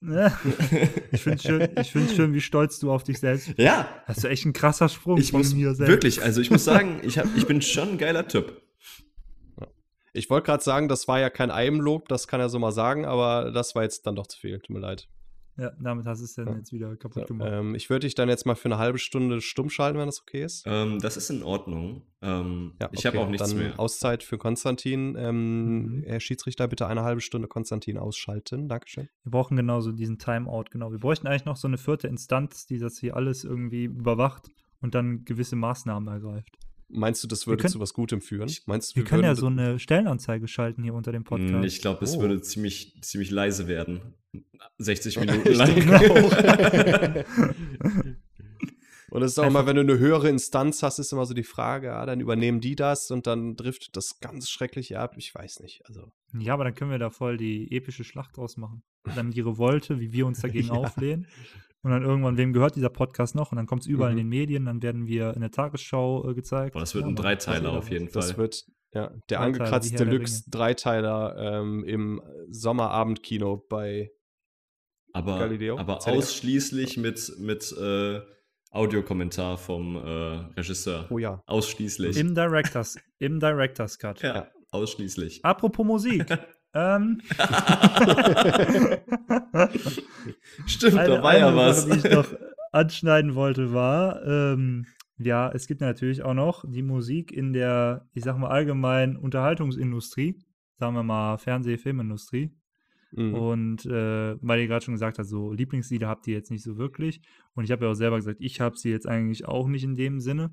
Ja. 0.00 0.38
Ich 1.10 1.22
finde 1.22 1.36
es 1.38 1.42
schön, 1.42 1.68
ich 1.80 1.90
find's 1.92 2.14
schön, 2.14 2.34
wie 2.34 2.40
stolz 2.40 2.78
du 2.78 2.92
auf 2.92 3.02
dich 3.02 3.18
selbst 3.18 3.46
bist. 3.46 3.58
Ja, 3.58 3.88
Das 4.06 4.18
ist 4.18 4.24
echt 4.24 4.44
ein 4.44 4.52
krasser 4.52 4.88
Sprung 4.88 5.18
ich 5.18 5.30
von 5.30 5.40
muss 5.40 5.54
mir 5.54 5.74
selbst. 5.74 5.90
wirklich, 5.90 6.22
also 6.22 6.40
ich 6.40 6.50
muss 6.50 6.64
sagen, 6.66 7.00
ich, 7.02 7.18
hab, 7.18 7.26
ich 7.36 7.46
bin 7.46 7.62
schon 7.62 7.90
ein 7.90 7.98
geiler 7.98 8.28
Typ. 8.28 8.60
Ich 10.12 10.30
wollte 10.30 10.46
gerade 10.46 10.62
sagen, 10.62 10.88
das 10.88 11.06
war 11.08 11.20
ja 11.20 11.30
kein 11.30 11.50
Eigenlob, 11.50 12.08
das 12.08 12.28
kann 12.28 12.40
er 12.40 12.48
so 12.48 12.58
mal 12.58 12.72
sagen, 12.72 13.04
aber 13.04 13.50
das 13.52 13.74
war 13.74 13.82
jetzt 13.82 14.06
dann 14.06 14.16
doch 14.16 14.26
zu 14.26 14.38
viel. 14.38 14.58
Tut 14.58 14.70
mir 14.70 14.80
leid. 14.80 15.08
Ja, 15.58 15.72
damit 15.80 16.06
hast 16.06 16.20
du 16.20 16.24
es 16.24 16.34
dann 16.34 16.46
Ja. 16.46 16.54
jetzt 16.56 16.72
wieder 16.72 16.96
kaputt 16.96 17.26
gemacht. 17.26 17.48
ähm, 17.52 17.74
ich 17.74 17.90
würde 17.90 18.06
dich 18.06 18.14
dann 18.14 18.28
jetzt 18.28 18.46
mal 18.46 18.54
für 18.54 18.66
eine 18.66 18.78
halbe 18.78 18.98
Stunde 18.98 19.40
stumm 19.40 19.70
schalten, 19.70 19.98
wenn 19.98 20.06
das 20.06 20.20
okay 20.22 20.44
ist. 20.44 20.62
Ähm, 20.66 21.00
das 21.00 21.16
ist 21.16 21.30
in 21.30 21.42
Ordnung. 21.42 22.02
Ähm, 22.22 22.74
ich 22.92 23.04
habe 23.06 23.18
okay. 23.18 23.26
auch 23.26 23.28
nichts 23.28 23.48
dann 23.50 23.58
mehr. 23.58 23.78
Auszeit 23.80 24.22
für 24.22 24.38
Konstantin. 24.38 25.16
Ähm, 25.18 25.82
Mhm. 25.98 26.02
Herr 26.06 26.20
Schiedsrichter, 26.20 26.68
bitte 26.68 26.86
eine 26.86 27.02
halbe 27.02 27.20
Stunde 27.20 27.48
Konstantin 27.48 27.98
ausschalten. 27.98 28.68
Dankeschön. 28.68 29.08
Wir 29.24 29.30
brauchen 29.32 29.56
genauso 29.56 29.90
diesen 29.90 30.18
Timeout, 30.18 30.66
genau. 30.70 30.92
Wir 30.92 30.98
bräuchten 31.00 31.26
eigentlich 31.26 31.44
noch 31.44 31.56
so 31.56 31.66
eine 31.66 31.76
vierte 31.78 32.06
Instanz, 32.06 32.66
die 32.66 32.78
das 32.78 32.98
hier 32.98 33.16
alles 33.16 33.42
irgendwie 33.42 33.84
überwacht 33.84 34.48
und 34.80 34.94
dann 34.94 35.24
gewisse 35.24 35.56
Maßnahmen 35.56 36.08
ergreift. 36.08 36.56
Meinst 36.90 37.22
du, 37.22 37.28
das 37.28 37.46
würde 37.46 37.60
können- 37.62 37.72
zu 37.72 37.80
was 37.80 37.92
Gutem 37.92 38.20
führen? 38.22 38.48
Ich- 38.48 38.66
Meinst 38.66 38.92
du, 38.92 38.96
Wir 38.96 39.04
können 39.04 39.24
ja 39.24 39.34
so 39.34 39.46
eine 39.46 39.78
Stellenanzeige 39.78 40.48
schalten 40.48 40.82
hier 40.82 40.94
unter 40.94 41.12
dem 41.12 41.22
Mm, 41.22 41.24
Podcast. 41.24 41.64
Ich 41.66 41.80
glaube, 41.82 42.04
es 42.04 42.16
Oh. 42.16 42.20
würde 42.20 42.40
ziemlich, 42.40 42.98
ziemlich 43.02 43.30
leise 43.30 43.68
werden. 43.68 44.14
60 44.78 45.16
Ich 45.18 45.20
Minuten 45.20 45.52
lang. 45.52 47.24
Und 49.10 49.22
es 49.22 49.32
ist 49.32 49.38
auch 49.38 49.44
Einfach- 49.44 49.60
immer, 49.60 49.66
wenn 49.66 49.76
du 49.76 49.82
eine 49.82 49.98
höhere 49.98 50.28
Instanz 50.28 50.82
hast, 50.82 50.98
ist 50.98 51.12
immer 51.12 51.24
so 51.24 51.32
die 51.32 51.42
Frage, 51.42 51.94
ah, 51.94 52.04
dann 52.04 52.20
übernehmen 52.20 52.60
die 52.60 52.76
das 52.76 53.10
und 53.10 53.26
dann 53.26 53.56
driftet 53.56 53.96
das 53.96 54.20
ganz 54.20 54.50
schrecklich 54.50 54.98
ab. 54.98 55.14
Ich 55.16 55.34
weiß 55.34 55.60
nicht. 55.60 55.80
Also, 55.86 56.12
Ja, 56.38 56.52
aber 56.52 56.64
dann 56.64 56.74
können 56.74 56.90
wir 56.90 56.98
da 56.98 57.08
voll 57.08 57.38
die 57.38 57.74
epische 57.74 58.04
Schlacht 58.04 58.36
draus 58.36 58.58
machen. 58.58 58.82
Dann 59.16 59.30
die 59.30 59.40
Revolte, 59.40 59.98
wie 60.00 60.12
wir 60.12 60.26
uns 60.26 60.40
dagegen 60.42 60.66
Ja. 60.68 60.74
auflehnen. 60.74 61.26
Und 61.82 61.92
dann 61.92 62.02
irgendwann, 62.02 62.36
wem 62.36 62.52
gehört 62.52 62.74
dieser 62.76 62.88
Podcast 62.90 63.34
noch? 63.36 63.52
Und 63.52 63.56
dann 63.56 63.66
kommt 63.66 63.82
es 63.82 63.86
überall 63.86 64.12
Mhm. 64.12 64.18
in 64.18 64.24
den 64.24 64.28
Medien, 64.30 64.64
dann 64.66 64.82
werden 64.82 65.06
wir 65.06 65.32
in 65.34 65.40
der 65.40 65.50
Tagesschau 65.52 66.28
äh, 66.30 66.34
gezeigt. 66.34 66.72
Boah, 66.74 66.80
das 66.80 66.94
wird 66.94 67.04
Ja, 67.04 67.08
ein 67.10 67.14
Dreiteiler 67.16 67.72
auf 67.72 67.90
jeden 67.90 68.10
Das 68.10 68.32
Fall. 68.32 68.38
wird, 68.38 68.64
ja, 68.92 69.08
der 69.08 69.10
Dreiteiler, 69.38 69.40
angekratzt 69.44 69.86
wie 69.92 69.96
Herr 69.96 70.04
der 70.04 70.12
Deluxe 70.12 70.50
Dreiteiler 70.50 71.36
ähm, 71.60 71.84
im 71.84 72.22
Sommerabendkino 72.50 73.56
bei 73.68 74.10
aber 75.12 75.38
Galileo? 75.38 75.78
aber 75.78 76.00
ZDF? 76.00 76.18
ausschließlich 76.18 76.96
mit, 76.96 77.32
mit 77.38 77.72
äh, 77.80 78.20
Audiokommentar 78.70 79.56
vom 79.56 79.96
äh, 79.96 80.00
Regisseur. 80.58 81.06
Oh 81.10 81.18
ja. 81.18 81.42
Ausschließlich. 81.46 82.16
Im 82.18 82.34
Directors, 82.34 82.98
im 83.18 83.40
Directors 83.40 83.98
Cut. 83.98 84.20
ja, 84.22 84.50
ausschließlich. 84.72 85.44
Apropos 85.44 85.86
Musik. 85.86 86.26
ähm, 86.74 87.20
Stimmt, 90.66 90.98
eine, 90.98 91.08
da 91.08 91.22
war 91.22 91.38
ja 91.38 91.54
was. 91.56 91.84
Sache, 91.84 91.92
die 91.92 92.06
ich 92.06 92.12
noch 92.14 92.34
anschneiden 92.72 93.34
wollte, 93.34 93.72
war, 93.72 94.24
ähm, 94.24 94.86
ja, 95.18 95.50
es 95.50 95.66
gibt 95.66 95.80
natürlich 95.80 96.22
auch 96.22 96.34
noch 96.34 96.64
die 96.66 96.82
Musik 96.82 97.32
in 97.32 97.52
der, 97.52 98.06
ich 98.14 98.24
sag 98.24 98.38
mal, 98.38 98.50
allgemeinen 98.50 99.16
Unterhaltungsindustrie, 99.16 100.38
sagen 100.76 100.94
wir 100.94 101.02
mal 101.02 101.38
Fernseh-, 101.38 101.78
Filmindustrie. 101.78 102.54
Mhm. 103.12 103.34
Und 103.34 103.86
äh, 103.86 104.36
weil 104.42 104.60
ihr 104.60 104.68
gerade 104.68 104.84
schon 104.84 104.94
gesagt 104.94 105.18
habt, 105.18 105.28
so 105.28 105.52
Lieblingslieder 105.52 106.08
habt 106.08 106.26
ihr 106.26 106.34
jetzt 106.34 106.50
nicht 106.50 106.62
so 106.62 106.76
wirklich. 106.76 107.20
Und 107.54 107.64
ich 107.64 107.72
habe 107.72 107.86
ja 107.86 107.90
auch 107.90 107.94
selber 107.94 108.16
gesagt, 108.16 108.38
ich 108.40 108.60
habe 108.60 108.76
sie 108.76 108.90
jetzt 108.90 109.08
eigentlich 109.08 109.46
auch 109.46 109.66
nicht 109.66 109.84
in 109.84 109.96
dem 109.96 110.20
Sinne. 110.20 110.52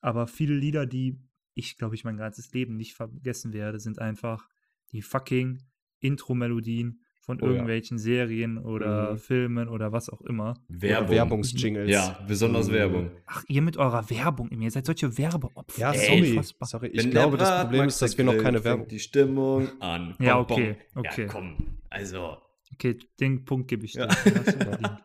Aber 0.00 0.26
viele 0.26 0.54
Lieder, 0.54 0.86
die 0.86 1.18
ich, 1.54 1.78
glaube 1.78 1.94
ich, 1.94 2.04
mein 2.04 2.18
ganzes 2.18 2.52
Leben 2.52 2.76
nicht 2.76 2.94
vergessen 2.94 3.52
werde, 3.52 3.78
sind 3.78 3.98
einfach 3.98 4.48
die 4.92 5.02
fucking 5.02 5.60
Intro-Melodien 6.00 7.00
von 7.20 7.40
Oh 7.42 7.46
ja. 7.46 7.52
irgendwelchen 7.52 7.98
Serien 7.98 8.56
oder 8.58 9.12
Mhm. 9.14 9.18
Filmen 9.18 9.68
oder 9.68 9.90
was 9.90 10.08
auch 10.08 10.20
immer. 10.20 10.54
Werbung. 10.68 11.10
Werbungsjingles. 11.10 11.90
Ja, 11.90 12.24
besonders 12.28 12.68
Mhm. 12.68 12.72
Werbung. 12.72 13.10
Ach, 13.26 13.42
ihr 13.48 13.62
mit 13.62 13.76
eurer 13.76 14.08
Werbung, 14.10 14.48
ihr 14.50 14.70
seid 14.70 14.86
solche 14.86 15.18
Werbeopfer. 15.18 15.80
Ja, 15.80 15.92
Ey, 15.92 16.06
sorry. 16.06 16.30
unfassbar. 16.30 16.68
sorry. 16.68 16.86
Ich 16.92 17.02
Wenn 17.02 17.10
glaube, 17.10 17.36
der 17.36 17.46
das 17.48 17.62
Problem 17.64 17.88
ist, 17.88 18.00
dass 18.00 18.16
wir 18.16 18.24
noch 18.24 18.38
keine 18.38 18.62
Werbung. 18.62 18.86
die 18.86 19.00
Stimmung 19.00 19.68
an. 19.80 20.14
Ja, 20.20 20.40
Bom, 20.40 20.52
okay, 20.56 20.76
bom. 20.94 21.04
okay. 21.04 21.22
Ja, 21.22 21.28
komm. 21.28 21.56
Also. 21.90 22.36
Okay, 22.74 22.96
den 23.18 23.44
Punkt 23.44 23.68
gebe 23.68 23.86
ich 23.86 23.92
dir. 23.92 24.06
Ja. 24.08 25.00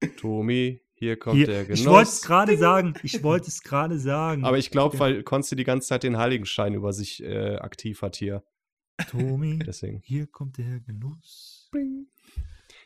Tomi, 0.16 0.80
hier 0.94 1.18
kommt 1.18 1.36
Hier, 1.36 1.46
der 1.46 1.64
Genuss. 1.64 1.80
ich 1.80 1.86
wollte 1.86 2.08
es 2.10 2.22
gerade 2.22 2.56
sagen. 2.56 2.94
Ich 3.02 3.22
wollte 3.22 3.48
es 3.48 3.62
gerade 3.62 3.98
sagen. 3.98 4.44
Aber 4.44 4.58
ich 4.58 4.70
glaube, 4.70 4.98
weil 4.98 5.22
Konsti 5.22 5.56
die 5.56 5.64
ganze 5.64 5.88
Zeit 5.88 6.02
den 6.02 6.16
Heiligenschein 6.18 6.74
über 6.74 6.92
sich 6.92 7.22
äh, 7.22 7.56
aktiv 7.56 8.02
hat 8.02 8.16
hier. 8.16 8.42
Tommy, 9.10 9.58
Deswegen. 9.66 10.00
hier 10.04 10.26
kommt 10.26 10.58
der 10.58 10.80
Genuss. 10.80 11.70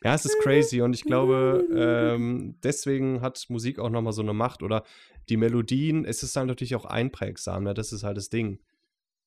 Ja, 0.04 0.14
es 0.14 0.24
ist 0.24 0.38
crazy 0.40 0.80
und 0.82 0.94
ich 0.94 1.04
glaube, 1.04 1.64
ähm, 1.74 2.56
deswegen 2.62 3.20
hat 3.20 3.44
Musik 3.48 3.78
auch 3.78 3.88
nochmal 3.90 4.12
so 4.12 4.22
eine 4.22 4.32
Macht 4.32 4.62
oder 4.62 4.84
die 5.28 5.36
Melodien, 5.36 6.04
es 6.04 6.22
ist 6.24 6.34
halt 6.36 6.48
natürlich 6.48 6.74
auch 6.74 6.84
einprägsam, 6.84 7.62
ne? 7.64 7.74
das 7.74 7.92
ist 7.92 8.02
halt 8.02 8.16
das 8.16 8.28
Ding. 8.28 8.58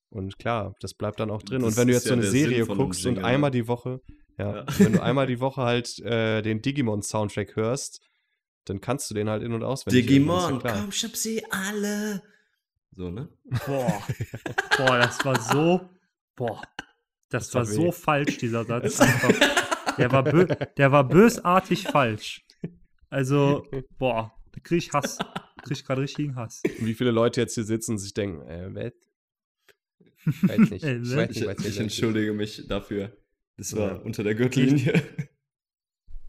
Und 0.09 0.37
klar, 0.37 0.75
das 0.81 0.93
bleibt 0.93 1.19
dann 1.19 1.31
auch 1.31 1.41
drin. 1.41 1.61
Das 1.61 1.69
und 1.71 1.77
wenn 1.77 1.87
du 1.87 1.93
jetzt 1.93 2.05
ja 2.05 2.09
so 2.09 2.13
eine 2.15 2.23
Serie 2.29 2.65
guckst 2.65 3.05
und 3.05 3.13
Jingle, 3.15 3.25
einmal 3.25 3.49
ne? 3.51 3.57
die 3.57 3.67
Woche, 3.67 4.01
ja, 4.37 4.57
Ja. 4.57 4.65
wenn 4.77 4.93
du 4.93 5.01
einmal 5.01 5.27
die 5.27 5.39
Woche 5.39 5.61
halt 5.61 5.99
äh, 5.99 6.41
den 6.41 6.61
Digimon-Soundtrack 6.61 7.55
hörst, 7.55 8.01
dann 8.65 8.81
kannst 8.81 9.09
du 9.09 9.15
den 9.15 9.29
halt 9.29 9.43
in- 9.43 9.53
und 9.53 9.63
auswendig. 9.63 10.03
ja 10.03 10.07
Digimon, 10.09 10.59
klar. 10.59 10.81
komm, 10.81 10.91
schub 10.91 11.15
sie 11.15 11.43
alle. 11.51 12.21
So, 12.91 13.09
ne? 13.11 13.29
Boah. 13.65 14.01
Boah, 14.77 14.97
das 14.99 15.23
war 15.23 15.39
so. 15.39 15.81
Boah. 16.35 16.61
Das, 17.29 17.49
Das 17.49 17.55
war 17.55 17.65
so 17.65 17.85
weh. 17.87 17.91
falsch, 17.91 18.37
dieser 18.37 18.63
Satz. 18.65 18.99
Einfach. 19.01 19.95
Der 19.97 20.11
war, 20.11 20.23
bö 20.23 20.45
der 20.77 20.91
war 20.91 21.07
bösartig 21.07 21.83
falsch. 21.83 22.45
Also, 23.09 23.65
boah, 23.97 24.35
da 24.51 24.59
krieg 24.61 24.79
ich 24.79 24.93
Hass. 24.93 25.17
Krieg 25.63 25.77
ich 25.77 25.85
gerade 25.85 26.01
richtigen 26.01 26.35
Hass. 26.35 26.61
Und 26.65 26.85
wie 26.85 26.93
viele 26.93 27.11
Leute 27.11 27.41
jetzt 27.41 27.55
hier 27.55 27.63
sitzen 27.63 27.91
und 27.93 27.97
sich 27.99 28.13
denken, 28.13 28.41
äh, 28.47 28.73
was? 28.75 28.93
Weiß 30.49 30.69
nicht. 30.69 30.83
Äh, 30.83 30.97
Ich 30.97 31.15
weiß 31.15 31.29
Ich, 31.31 31.47
nicht, 31.47 31.65
ich 31.65 31.79
entschuldige 31.79 32.33
mich 32.33 32.67
dafür. 32.67 33.15
Das 33.57 33.75
war 33.75 33.93
Ja. 33.93 33.95
unter 33.99 34.23
der 34.23 34.35
Gürtellinie. 34.35 35.01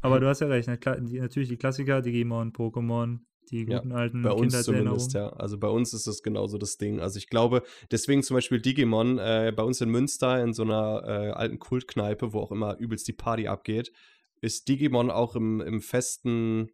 Aber 0.00 0.20
du 0.20 0.28
hast 0.28 0.40
ja 0.40 0.46
recht. 0.46 0.68
Die, 0.68 1.18
natürlich 1.18 1.48
die 1.48 1.56
Klassiker, 1.56 2.00
Digimon, 2.02 2.52
Pokémon, 2.52 3.18
die 3.50 3.64
Ja, 3.64 3.78
guten 3.78 3.92
alten 3.92 4.22
Bei 4.22 4.32
uns 4.32 4.62
zumindest, 4.62 5.14
ja. 5.14 5.30
Also 5.30 5.58
bei 5.58 5.68
uns 5.68 5.92
ist 5.94 6.06
das 6.06 6.22
genauso 6.22 6.58
das 6.58 6.76
Ding. 6.76 7.00
Also 7.00 7.18
ich 7.18 7.28
glaube, 7.28 7.62
deswegen 7.90 8.22
zum 8.22 8.36
Beispiel 8.36 8.60
Digimon, 8.60 9.18
äh, 9.18 9.52
bei 9.54 9.62
uns 9.62 9.80
in 9.80 9.90
Münster 9.90 10.42
in 10.42 10.52
so 10.52 10.62
einer 10.62 11.02
äh, 11.04 11.30
alten 11.30 11.58
Kultkneipe, 11.58 12.32
wo 12.32 12.40
auch 12.40 12.52
immer 12.52 12.76
übelst 12.78 13.08
die 13.08 13.12
Party 13.12 13.48
abgeht, 13.48 13.92
ist 14.40 14.68
Digimon 14.68 15.10
auch 15.10 15.34
im, 15.36 15.60
im 15.60 15.80
festen 15.80 16.70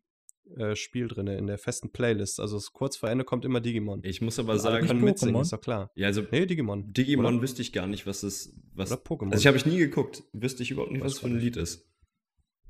äh, 0.56 0.74
Spiel 0.74 1.08
drin, 1.08 1.28
in 1.28 1.46
der 1.46 1.58
festen 1.58 1.90
Playlist. 1.90 2.40
Also 2.40 2.56
es, 2.56 2.72
kurz 2.72 2.96
vor 2.96 3.08
Ende 3.08 3.24
kommt 3.24 3.44
immer 3.44 3.60
Digimon. 3.60 4.00
Ich 4.02 4.20
muss 4.20 4.38
aber 4.38 4.52
alle 4.52 4.60
sagen, 4.60 4.86
können 4.86 5.00
mitsingen, 5.00 5.40
ist 5.40 5.52
doch 5.52 5.60
klar. 5.60 5.90
ja, 5.94 6.08
also 6.08 6.22
Nee, 6.30 6.46
Digimon. 6.46 6.92
Digimon 6.92 7.26
Oder? 7.26 7.42
wüsste 7.42 7.62
ich 7.62 7.72
gar 7.72 7.86
nicht, 7.86 8.06
was 8.06 8.22
es 8.22 8.54
was. 8.74 8.90
Oder 8.90 9.00
Pokémon. 9.00 9.30
Also 9.30 9.38
ich 9.38 9.46
habe 9.46 9.56
ich 9.56 9.66
nie 9.66 9.78
geguckt, 9.78 10.24
wüsste 10.32 10.62
ich 10.62 10.70
überhaupt 10.70 10.92
nicht, 10.92 11.04
was 11.04 11.14
es 11.14 11.18
für 11.20 11.26
ein 11.26 11.38
Lied 11.38 11.56
ist. 11.56 11.88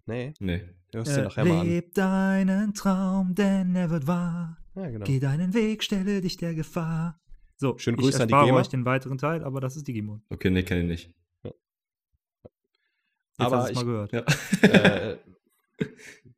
Nee, 0.06 0.34
Nee. 0.40 0.62
hörst 0.92 1.16
du 1.16 1.20
Äh, 1.20 1.24
nachher 1.24 1.44
mal 1.44 1.60
an. 1.60 1.66
leb 1.66 1.94
deinen 1.94 2.74
Traum, 2.74 3.34
denn 3.34 3.74
er 3.76 3.90
wird 3.90 4.06
wahr. 4.06 4.58
Ja, 4.74 4.90
genau. 4.90 5.04
Geh 5.04 5.20
deinen 5.20 5.54
Weg, 5.54 5.82
stelle 5.84 6.20
dich 6.20 6.36
der 6.36 6.54
Gefahr. 6.54 7.20
So, 7.56 7.78
Schönen 7.78 7.98
ich 7.98 8.04
Grüße 8.04 8.20
an 8.22 8.28
die 8.28 8.32
erspare 8.32 8.46
GEMA. 8.46 8.58
euch 8.60 8.68
den 8.68 8.84
weiteren 8.84 9.18
Teil, 9.18 9.44
aber 9.44 9.60
das 9.60 9.76
ist 9.76 9.86
Digimon. 9.86 10.22
Okay, 10.30 10.50
nee, 10.50 10.62
kenne 10.64 10.80
ich 10.82 10.86
nicht. 10.88 11.14
Jetzt 11.44 11.54
Aber 13.38 13.70
ich- 13.70 13.76
mal 13.76 13.84
gehört. 13.84 14.12
Ja, 14.12 14.20
äh, 14.62 15.18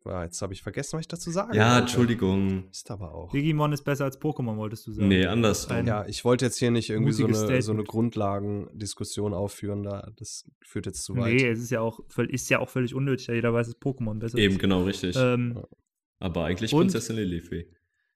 ah, 0.04 0.24
jetzt 0.24 0.40
habe 0.42 0.52
ich 0.52 0.62
vergessen, 0.62 0.94
was 0.94 1.00
ich 1.02 1.08
dazu 1.08 1.30
sagen 1.30 1.54
ja 1.54 1.66
wollte. 1.70 1.80
Entschuldigung. 1.82 2.68
Ist 2.70 2.90
aber 2.90 3.14
auch. 3.14 3.30
Digimon 3.32 3.72
ist 3.72 3.82
besser 3.82 4.04
als 4.04 4.20
Pokémon, 4.20 4.56
wolltest 4.56 4.86
du 4.86 4.92
sagen. 4.92 5.08
Nee, 5.08 5.26
andersrum. 5.26 5.76
Ein- 5.76 5.86
Ja, 5.86 6.06
ich 6.06 6.24
wollte 6.24 6.44
jetzt 6.44 6.58
hier 6.58 6.70
nicht 6.70 6.90
irgendwie 6.90 7.12
so 7.12 7.26
eine, 7.26 7.62
so 7.62 7.72
eine. 7.72 7.84
Grundlagendiskussion 7.84 9.34
aufführen, 9.34 9.82
da, 9.82 10.10
das 10.16 10.50
führt 10.62 10.86
jetzt 10.86 11.04
zu 11.04 11.16
weit. 11.16 11.34
Nee, 11.34 11.46
es 11.48 11.60
ist 11.60 11.70
ja 11.70 11.80
auch, 11.80 12.00
ist 12.28 12.50
ja 12.50 12.58
auch 12.58 12.68
völlig 12.68 12.94
unnötig. 12.94 13.26
Ja, 13.28 13.34
jeder 13.34 13.52
weiß, 13.52 13.66
dass 13.66 13.80
Pokémon 13.80 14.18
besser 14.18 14.38
Eben, 14.38 14.54
ist. 14.54 14.60
genau, 14.60 14.84
richtig. 14.84 15.16
Ähm, 15.18 15.62
Aber 16.18 16.44
eigentlich 16.44 16.72
und- 16.72 16.80
Prinzessin 16.82 17.16
Lilifee. 17.16 17.66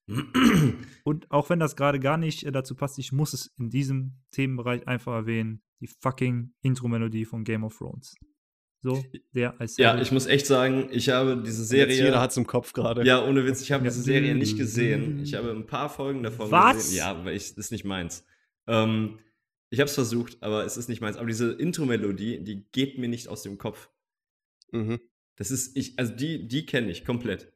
und 1.05 1.31
auch 1.31 1.51
wenn 1.51 1.59
das 1.61 1.77
gerade 1.77 2.01
gar 2.01 2.17
nicht 2.17 2.45
äh, 2.45 2.53
dazu 2.53 2.75
passt, 2.75 2.99
ich 2.99 3.13
muss 3.13 3.33
es 3.35 3.53
in 3.59 3.69
diesem 3.71 4.15
Themenbereich 4.31 4.87
einfach 4.89 5.13
erwähnen. 5.13 5.63
Die 5.81 5.87
fucking 5.87 6.53
Intro-Melodie 6.63 7.25
von 7.25 7.45
Game 7.45 7.63
of 7.63 7.77
Thrones. 7.77 8.15
So, 8.95 9.05
der 9.35 9.61
als 9.61 9.77
Ja, 9.77 10.01
ich 10.01 10.13
muss 10.13 10.27
echt 10.27 10.47
sagen, 10.47 10.89
ich 10.91 11.09
habe 11.11 11.43
diese 11.43 11.63
Und 11.63 11.63
jetzt 11.63 11.69
Serie. 11.69 11.97
jeder 11.97 12.21
hat 12.21 12.31
es 12.31 12.37
im 12.37 12.47
Kopf 12.47 12.73
gerade. 12.73 13.05
Ja, 13.05 13.25
ohne 13.25 13.45
Witz, 13.47 13.61
ich 13.63 13.73
habe 13.73 13.85
Ja. 13.85 13.91
diese 13.91 14.03
Serie 14.03 14.35
nicht 14.35 14.57
gesehen. 14.57 15.23
Ich 15.23 15.35
habe 15.35 15.51
ein 15.51 15.67
paar 15.67 15.89
Folgen 15.91 16.23
davon 16.23 16.51
Was? 16.51 16.77
gesehen. 16.77 16.99
Ja, 16.99 17.25
weil 17.25 17.35
ich 17.37 17.49
das 17.55 17.67
ist 17.67 17.71
nicht 17.73 17.85
meins. 17.85 18.25
Ähm, 18.67 19.19
ich 19.71 19.81
habe 19.81 19.89
es 19.89 19.95
versucht, 19.95 20.43
aber 20.43 20.65
es 20.65 20.77
ist 20.77 20.89
nicht 20.89 21.01
meins. 21.01 21.17
Aber 21.17 21.27
diese 21.27 21.53
Intro-Melodie, 21.53 22.43
die 22.43 22.65
geht 22.73 22.97
mir 22.99 23.09
nicht 23.09 23.29
aus 23.29 23.43
dem 23.43 23.59
Kopf. 23.59 23.91
Mhm. 24.73 25.01
Das 25.37 25.51
ist 25.51 25.77
ich, 25.77 25.99
also 25.99 26.15
die, 26.15 26.49
die 26.49 26.65
kenne 26.67 26.91
ich 26.91 27.05
komplett. 27.05 27.53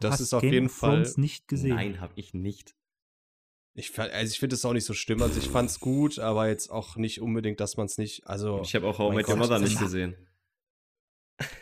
Das 0.00 0.12
hast 0.12 0.20
ist 0.20 0.34
auf 0.34 0.42
Game 0.42 0.52
jeden 0.52 0.66
of 0.66 0.72
Fall. 0.72 0.90
Thrones 0.94 1.16
nicht 1.16 1.48
gesehen. 1.48 1.74
Nein, 1.74 2.00
habe 2.00 2.12
ich 2.16 2.34
nicht. 2.34 2.74
Ich, 3.78 3.98
also 3.98 4.32
ich 4.32 4.38
finde 4.38 4.54
es 4.56 4.64
auch 4.64 4.72
nicht 4.72 4.84
so 4.84 4.94
schlimm. 4.94 5.22
Also 5.22 5.38
ich 5.38 5.48
fand 5.48 5.70
es 5.70 5.78
gut, 5.80 6.18
aber 6.18 6.48
jetzt 6.48 6.68
auch 6.70 6.96
nicht 6.96 7.20
unbedingt, 7.20 7.60
dass 7.60 7.76
man 7.76 7.86
es 7.86 7.96
nicht. 7.98 8.26
Also 8.26 8.60
Ich 8.62 8.74
habe 8.74 8.86
auch 8.86 8.98
How 8.98 9.14
Met 9.14 9.28
Your 9.28 9.36
Mother 9.36 9.58
nicht 9.58 9.78
gesehen. 9.78 10.16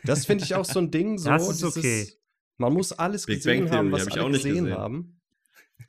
das 0.05 0.25
finde 0.27 0.45
ich 0.45 0.55
auch 0.55 0.65
so 0.65 0.79
ein 0.81 0.91
Ding. 0.91 1.19
So, 1.19 1.29
Das 1.29 1.49
ist 1.49 1.63
okay. 1.65 2.09
Man 2.57 2.73
muss 2.73 2.93
alles 2.93 3.27
Big 3.27 3.37
gesehen 3.37 3.65
Bang 3.67 3.73
haben, 3.77 3.93
was 3.93 4.03
hab 4.03 4.09
ich 4.09 4.19
auch 4.21 4.29
nicht 4.29 4.45
gesehen, 4.45 4.65
gesehen. 4.65 4.79
haben. 4.79 5.21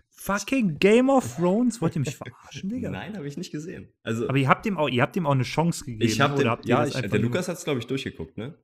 Fucking 0.09 0.77
Game 0.79 1.09
of 1.09 1.37
Thrones? 1.37 1.79
Wollt 1.81 1.95
ihr 1.95 2.01
mich 2.01 2.17
verarschen, 2.17 2.69
Digga? 2.69 2.89
Nein, 2.89 3.15
habe 3.15 3.25
ich 3.25 3.37
nicht 3.37 3.51
gesehen. 3.51 3.93
Also, 4.03 4.27
Aber 4.27 4.37
ihr 4.37 4.49
habt 4.49 4.65
ihm 4.65 4.77
auch, 4.77 4.89
ihr 4.89 5.01
habt 5.01 5.15
ihm 5.15 5.25
auch 5.25 5.31
eine 5.31 5.43
Chance 5.43 5.85
gegeben. 5.85 6.01
ich 6.01 6.19
habe 6.19 6.33
oder 6.33 6.43
den, 6.43 6.49
habt 6.49 6.65
ihr 6.65 6.69
ja, 6.69 6.85
ich, 6.85 6.93
der 6.93 7.19
Lukas 7.19 7.47
hat 7.47 7.57
es, 7.57 7.63
glaube 7.63 7.79
ich, 7.79 7.87
durchgeguckt, 7.87 8.37
ne? 8.37 8.55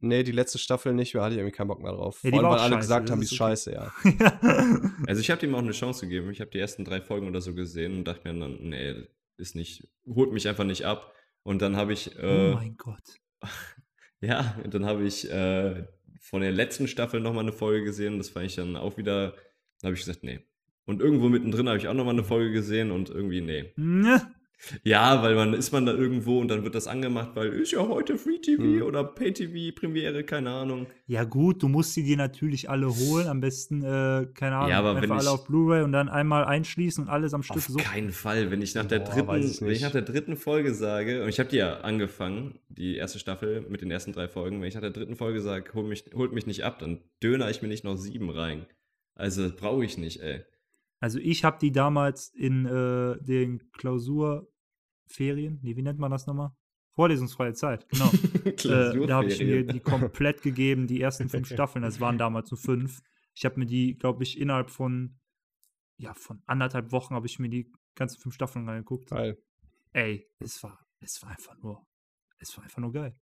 Nee, 0.00 0.22
die 0.22 0.32
letzte 0.32 0.58
Staffel 0.58 0.94
nicht, 0.94 1.14
da 1.14 1.24
hatte 1.24 1.34
ich 1.34 1.38
irgendwie 1.38 1.56
keinen 1.56 1.68
Bock 1.68 1.82
mehr 1.82 1.92
drauf. 1.92 2.22
Ja, 2.22 2.30
Vor 2.30 2.38
allem, 2.38 2.50
weil 2.50 2.58
alle 2.58 2.74
scheiße, 2.74 2.80
gesagt 2.80 3.10
haben, 3.10 3.20
die 3.20 3.24
ist 3.24 3.34
scheiße, 3.34 3.72
ja. 3.72 3.92
Also 5.06 5.20
ich 5.20 5.30
habe 5.30 5.44
ihm 5.44 5.54
auch 5.54 5.58
eine 5.58 5.72
Chance 5.72 6.06
gegeben. 6.06 6.30
Ich 6.30 6.40
habe 6.40 6.50
die 6.50 6.58
ersten 6.58 6.84
drei 6.84 7.00
Folgen 7.00 7.26
oder 7.26 7.40
so 7.40 7.52
gesehen 7.54 7.98
und 7.98 8.04
dachte 8.04 8.32
mir 8.32 8.38
dann, 8.38 8.58
nee, 8.60 8.94
ist 9.36 9.56
nicht, 9.56 9.88
holt 10.06 10.32
mich 10.32 10.46
einfach 10.46 10.64
nicht 10.64 10.84
ab. 10.86 11.14
Und 11.42 11.62
dann 11.62 11.76
habe 11.76 11.92
ich, 11.92 12.16
äh, 12.16 12.52
oh 12.52 12.54
mein 12.54 12.76
Gott. 12.76 13.20
ja, 14.20 14.56
und 14.62 14.72
dann 14.74 14.86
habe 14.86 15.04
ich 15.04 15.28
äh, 15.30 15.84
von 16.20 16.42
der 16.42 16.52
letzten 16.52 16.86
Staffel 16.86 17.20
nochmal 17.20 17.42
eine 17.42 17.52
Folge 17.52 17.84
gesehen. 17.84 18.18
Das 18.18 18.28
fand 18.28 18.46
ich 18.46 18.54
dann 18.54 18.76
auch 18.76 18.98
wieder, 18.98 19.32
dann 19.80 19.88
habe 19.88 19.94
ich 19.94 20.00
gesagt, 20.00 20.22
nee. 20.22 20.40
Und 20.84 21.00
irgendwo 21.00 21.28
mittendrin 21.28 21.68
habe 21.68 21.78
ich 21.78 21.88
auch 21.88 21.94
nochmal 21.94 22.14
eine 22.14 22.24
Folge 22.24 22.52
gesehen 22.52 22.92
und 22.92 23.10
irgendwie, 23.10 23.40
nee. 23.40 23.72
Ne? 23.76 24.34
Ja, 24.82 25.22
weil 25.22 25.34
man 25.36 25.54
ist 25.54 25.70
man 25.72 25.86
da 25.86 25.92
irgendwo 25.92 26.40
und 26.40 26.48
dann 26.48 26.64
wird 26.64 26.74
das 26.74 26.88
angemacht, 26.88 27.30
weil 27.34 27.48
ist 27.52 27.70
ja 27.72 27.86
heute 27.86 28.18
Free 28.18 28.38
TV 28.38 28.60
Mhm. 28.62 28.82
oder 28.82 29.04
Pay 29.04 29.32
TV 29.32 29.74
Premiere, 29.78 30.24
keine 30.24 30.50
Ahnung. 30.50 30.86
Ja, 31.06 31.22
gut, 31.24 31.62
du 31.62 31.68
musst 31.68 31.94
sie 31.94 32.02
dir 32.02 32.16
natürlich 32.16 32.68
alle 32.68 32.88
holen. 32.88 33.28
Am 33.28 33.40
besten, 33.40 33.82
äh, 33.84 34.26
keine 34.34 34.56
Ahnung, 34.56 34.70
Ja, 34.70 34.78
aber 34.80 34.96
wenn 34.96 35.04
einfach 35.04 35.16
alle 35.18 35.24
ich- 35.26 35.28
auf 35.30 35.46
Blu-ray 35.46 35.82
und 35.84 35.92
dann 35.92 36.08
einmal 36.08 36.44
einschließen 36.44 37.04
und 37.04 37.08
alles 37.10 37.34
am 37.34 37.42
Stück 37.44 37.58
Auf 37.58 37.66
so. 37.68 37.78
keinen 37.78 38.10
Fall, 38.10 38.50
wenn 38.50 38.60
ich 38.60 38.74
nach 38.74 38.84
der 38.86 38.98
Boah, 38.98 39.10
dritten, 39.14 39.46
ich 39.48 39.60
wenn 39.60 39.70
ich 39.70 39.80
nach 39.82 39.92
der 39.92 40.02
dritten 40.02 40.36
Folge 40.36 40.74
sage, 40.74 41.22
und 41.22 41.28
ich 41.28 41.38
habe 41.38 41.48
die 41.50 41.56
ja 41.56 41.80
angefangen, 41.82 42.58
die 42.68 42.96
erste 42.96 43.18
Staffel 43.20 43.64
mit 43.68 43.80
den 43.80 43.90
ersten 43.92 44.12
drei 44.12 44.26
Folgen, 44.28 44.60
wenn 44.60 44.68
ich 44.68 44.74
nach 44.74 44.80
der 44.80 44.90
dritten 44.90 45.14
Folge 45.16 45.40
sage, 45.40 45.70
hol 45.74 45.84
mich, 45.84 46.04
holt 46.14 46.32
mich 46.32 46.46
nicht 46.46 46.64
ab, 46.64 46.80
dann 46.80 46.98
döner 47.22 47.48
ich 47.48 47.62
mir 47.62 47.68
nicht 47.68 47.84
noch 47.84 47.96
sieben 47.96 48.28
rein. 48.30 48.66
Also 49.14 49.50
brauche 49.56 49.84
ich 49.84 49.98
nicht, 49.98 50.20
ey. 50.20 50.42
Also 51.00 51.18
ich 51.18 51.44
habe 51.44 51.58
die 51.60 51.72
damals 51.72 52.28
in 52.34 52.66
äh, 52.66 53.22
den 53.22 53.70
Klausurferien, 53.72 55.60
nee, 55.62 55.76
wie 55.76 55.82
nennt 55.82 55.98
man 55.98 56.10
das 56.10 56.26
nochmal? 56.26 56.50
Vorlesungsfreie 56.92 57.54
Zeit, 57.54 57.88
genau. 57.88 58.10
äh, 58.44 59.06
da 59.06 59.16
habe 59.16 59.28
ich 59.28 59.38
mir 59.38 59.64
die 59.64 59.78
komplett 59.78 60.42
gegeben, 60.42 60.88
die 60.88 61.00
ersten 61.00 61.28
fünf 61.28 61.46
Staffeln, 61.52 61.82
das 61.82 62.00
waren 62.00 62.18
damals 62.18 62.50
nur 62.50 62.58
fünf. 62.58 63.00
Ich 63.34 63.44
habe 63.44 63.60
mir 63.60 63.66
die, 63.66 63.96
glaube 63.96 64.24
ich, 64.24 64.40
innerhalb 64.40 64.70
von, 64.70 65.20
ja, 65.96 66.12
von 66.14 66.42
anderthalb 66.46 66.90
Wochen 66.90 67.14
habe 67.14 67.26
ich 67.26 67.38
mir 67.38 67.48
die 67.48 67.70
ganzen 67.94 68.20
fünf 68.20 68.34
Staffeln 68.34 68.68
reingeguckt. 68.68 69.10
Geil. 69.10 69.38
Ey, 69.92 70.28
es 70.40 70.60
war, 70.64 70.84
es 71.00 71.22
war 71.22 71.30
einfach 71.30 71.56
nur, 71.58 71.86
es 72.38 72.56
war 72.56 72.64
einfach 72.64 72.78
nur 72.78 72.92
geil. 72.92 73.16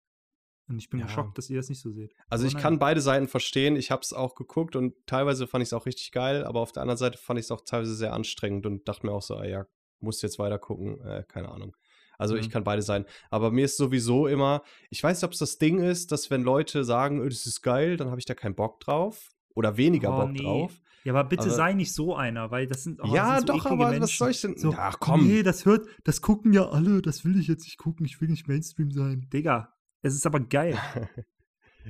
Und 0.69 0.79
ich 0.79 0.89
bin 0.91 0.99
Ja. 1.01 1.07
geschockt, 1.07 1.39
dass 1.39 1.49
ihr 1.49 1.57
das 1.57 1.69
nicht 1.69 1.81
so 1.81 1.91
seht. 1.93 2.15
Also 2.29 2.43
Aber 2.43 2.49
ich 2.49 2.55
nein. 2.55 2.63
kann 2.63 2.79
beide 2.79 3.01
Seiten 3.01 3.29
verstehen. 3.29 3.77
Ich 3.77 3.91
habe 3.91 4.03
es 4.03 4.13
auch 4.13 4.35
geguckt 4.35 4.75
und 4.77 4.95
teilweise 5.07 5.47
fand 5.47 5.63
ich 5.63 5.69
es 5.69 5.73
auch 5.73 5.87
richtig 5.87 6.11
geil, 6.13 6.45
aber 6.45 6.61
auf 6.61 6.73
der 6.73 6.83
anderen 6.83 6.99
Seite 6.99 7.19
fand 7.19 7.39
ich 7.39 7.45
es 7.47 7.51
auch 7.53 7.61
teilweise 7.61 7.95
sehr 7.95 8.13
anstrengend 8.13 8.67
und 8.67 8.87
dachte 8.89 9.07
mir 9.07 9.13
auch 9.13 9.23
so, 9.23 9.37
ah 9.37 9.45
ja, 9.45 9.67
musst 10.01 10.23
jetzt 10.23 10.39
weiter 10.39 10.59
gucken, 10.59 11.01
äh, 11.03 11.25
keine 11.29 11.51
Ahnung. 11.51 11.77
Also 12.19 12.35
ich 12.35 12.49
Mhm. 12.49 12.53
kann 12.53 12.65
beide 12.65 12.83
sein. 12.83 13.05
Aber 13.31 13.51
mir 13.51 13.67
ist 13.67 13.77
sowieso 13.77 14.27
immer, 14.27 14.63
ich 14.91 15.03
weiß 15.05 15.19
nicht, 15.19 15.25
ob 15.27 15.33
es 15.33 15.39
das 15.39 15.59
Ding 15.59 15.79
ist, 15.81 16.11
dass 16.13 16.31
wenn 16.31 16.43
Leute 16.43 16.83
sagen, 16.85 17.23
"Äh, 17.25 17.29
das 17.29 17.47
ist 17.47 17.63
geil, 17.63 17.97
dann 17.97 18.09
habe 18.11 18.19
ich 18.19 18.25
da 18.27 18.35
keinen 18.35 18.55
Bock 18.55 18.81
drauf 18.81 19.33
oder 19.55 19.77
weniger 19.77 20.15
Oh, 20.17 20.21
Bock 20.23 20.31
nee. 20.33 20.39
drauf. 20.43 20.81
Ja, 21.05 21.13
aber 21.13 21.29
bitte 21.29 21.43
Aber- 21.45 21.51
sei 21.53 21.73
nicht 21.75 21.93
so 21.95 22.17
einer, 22.17 22.51
weil 22.51 22.67
das 22.67 22.83
sind, 22.83 23.01
oh, 23.01 23.15
ja, 23.15 23.37
sind 23.37 23.47
so 23.49 23.53
doch, 23.55 23.67
aber 23.67 23.85
was 23.85 23.91
Menschen. 23.93 24.17
soll 24.19 24.31
ich 24.33 24.41
denn? 24.41 24.57
So, 24.57 24.75
Ach 24.77 24.99
komm. 24.99 25.27
Nee, 25.29 25.43
das 25.45 25.65
hört, 25.65 25.87
das 26.03 26.21
gucken 26.21 26.53
ja 26.53 26.69
alle, 26.69 27.01
das 27.01 27.25
will 27.25 27.39
ich 27.39 27.47
jetzt 27.47 27.63
nicht 27.65 27.79
gucken, 27.79 28.05
ich 28.07 28.21
will 28.21 28.29
nicht 28.29 28.49
Mainstream 28.49 28.91
sein. 28.91 29.29
Digga, 29.33 29.73
es 30.07 30.15
ist 30.15 30.27
aber 30.27 30.41
geil. 30.41 30.79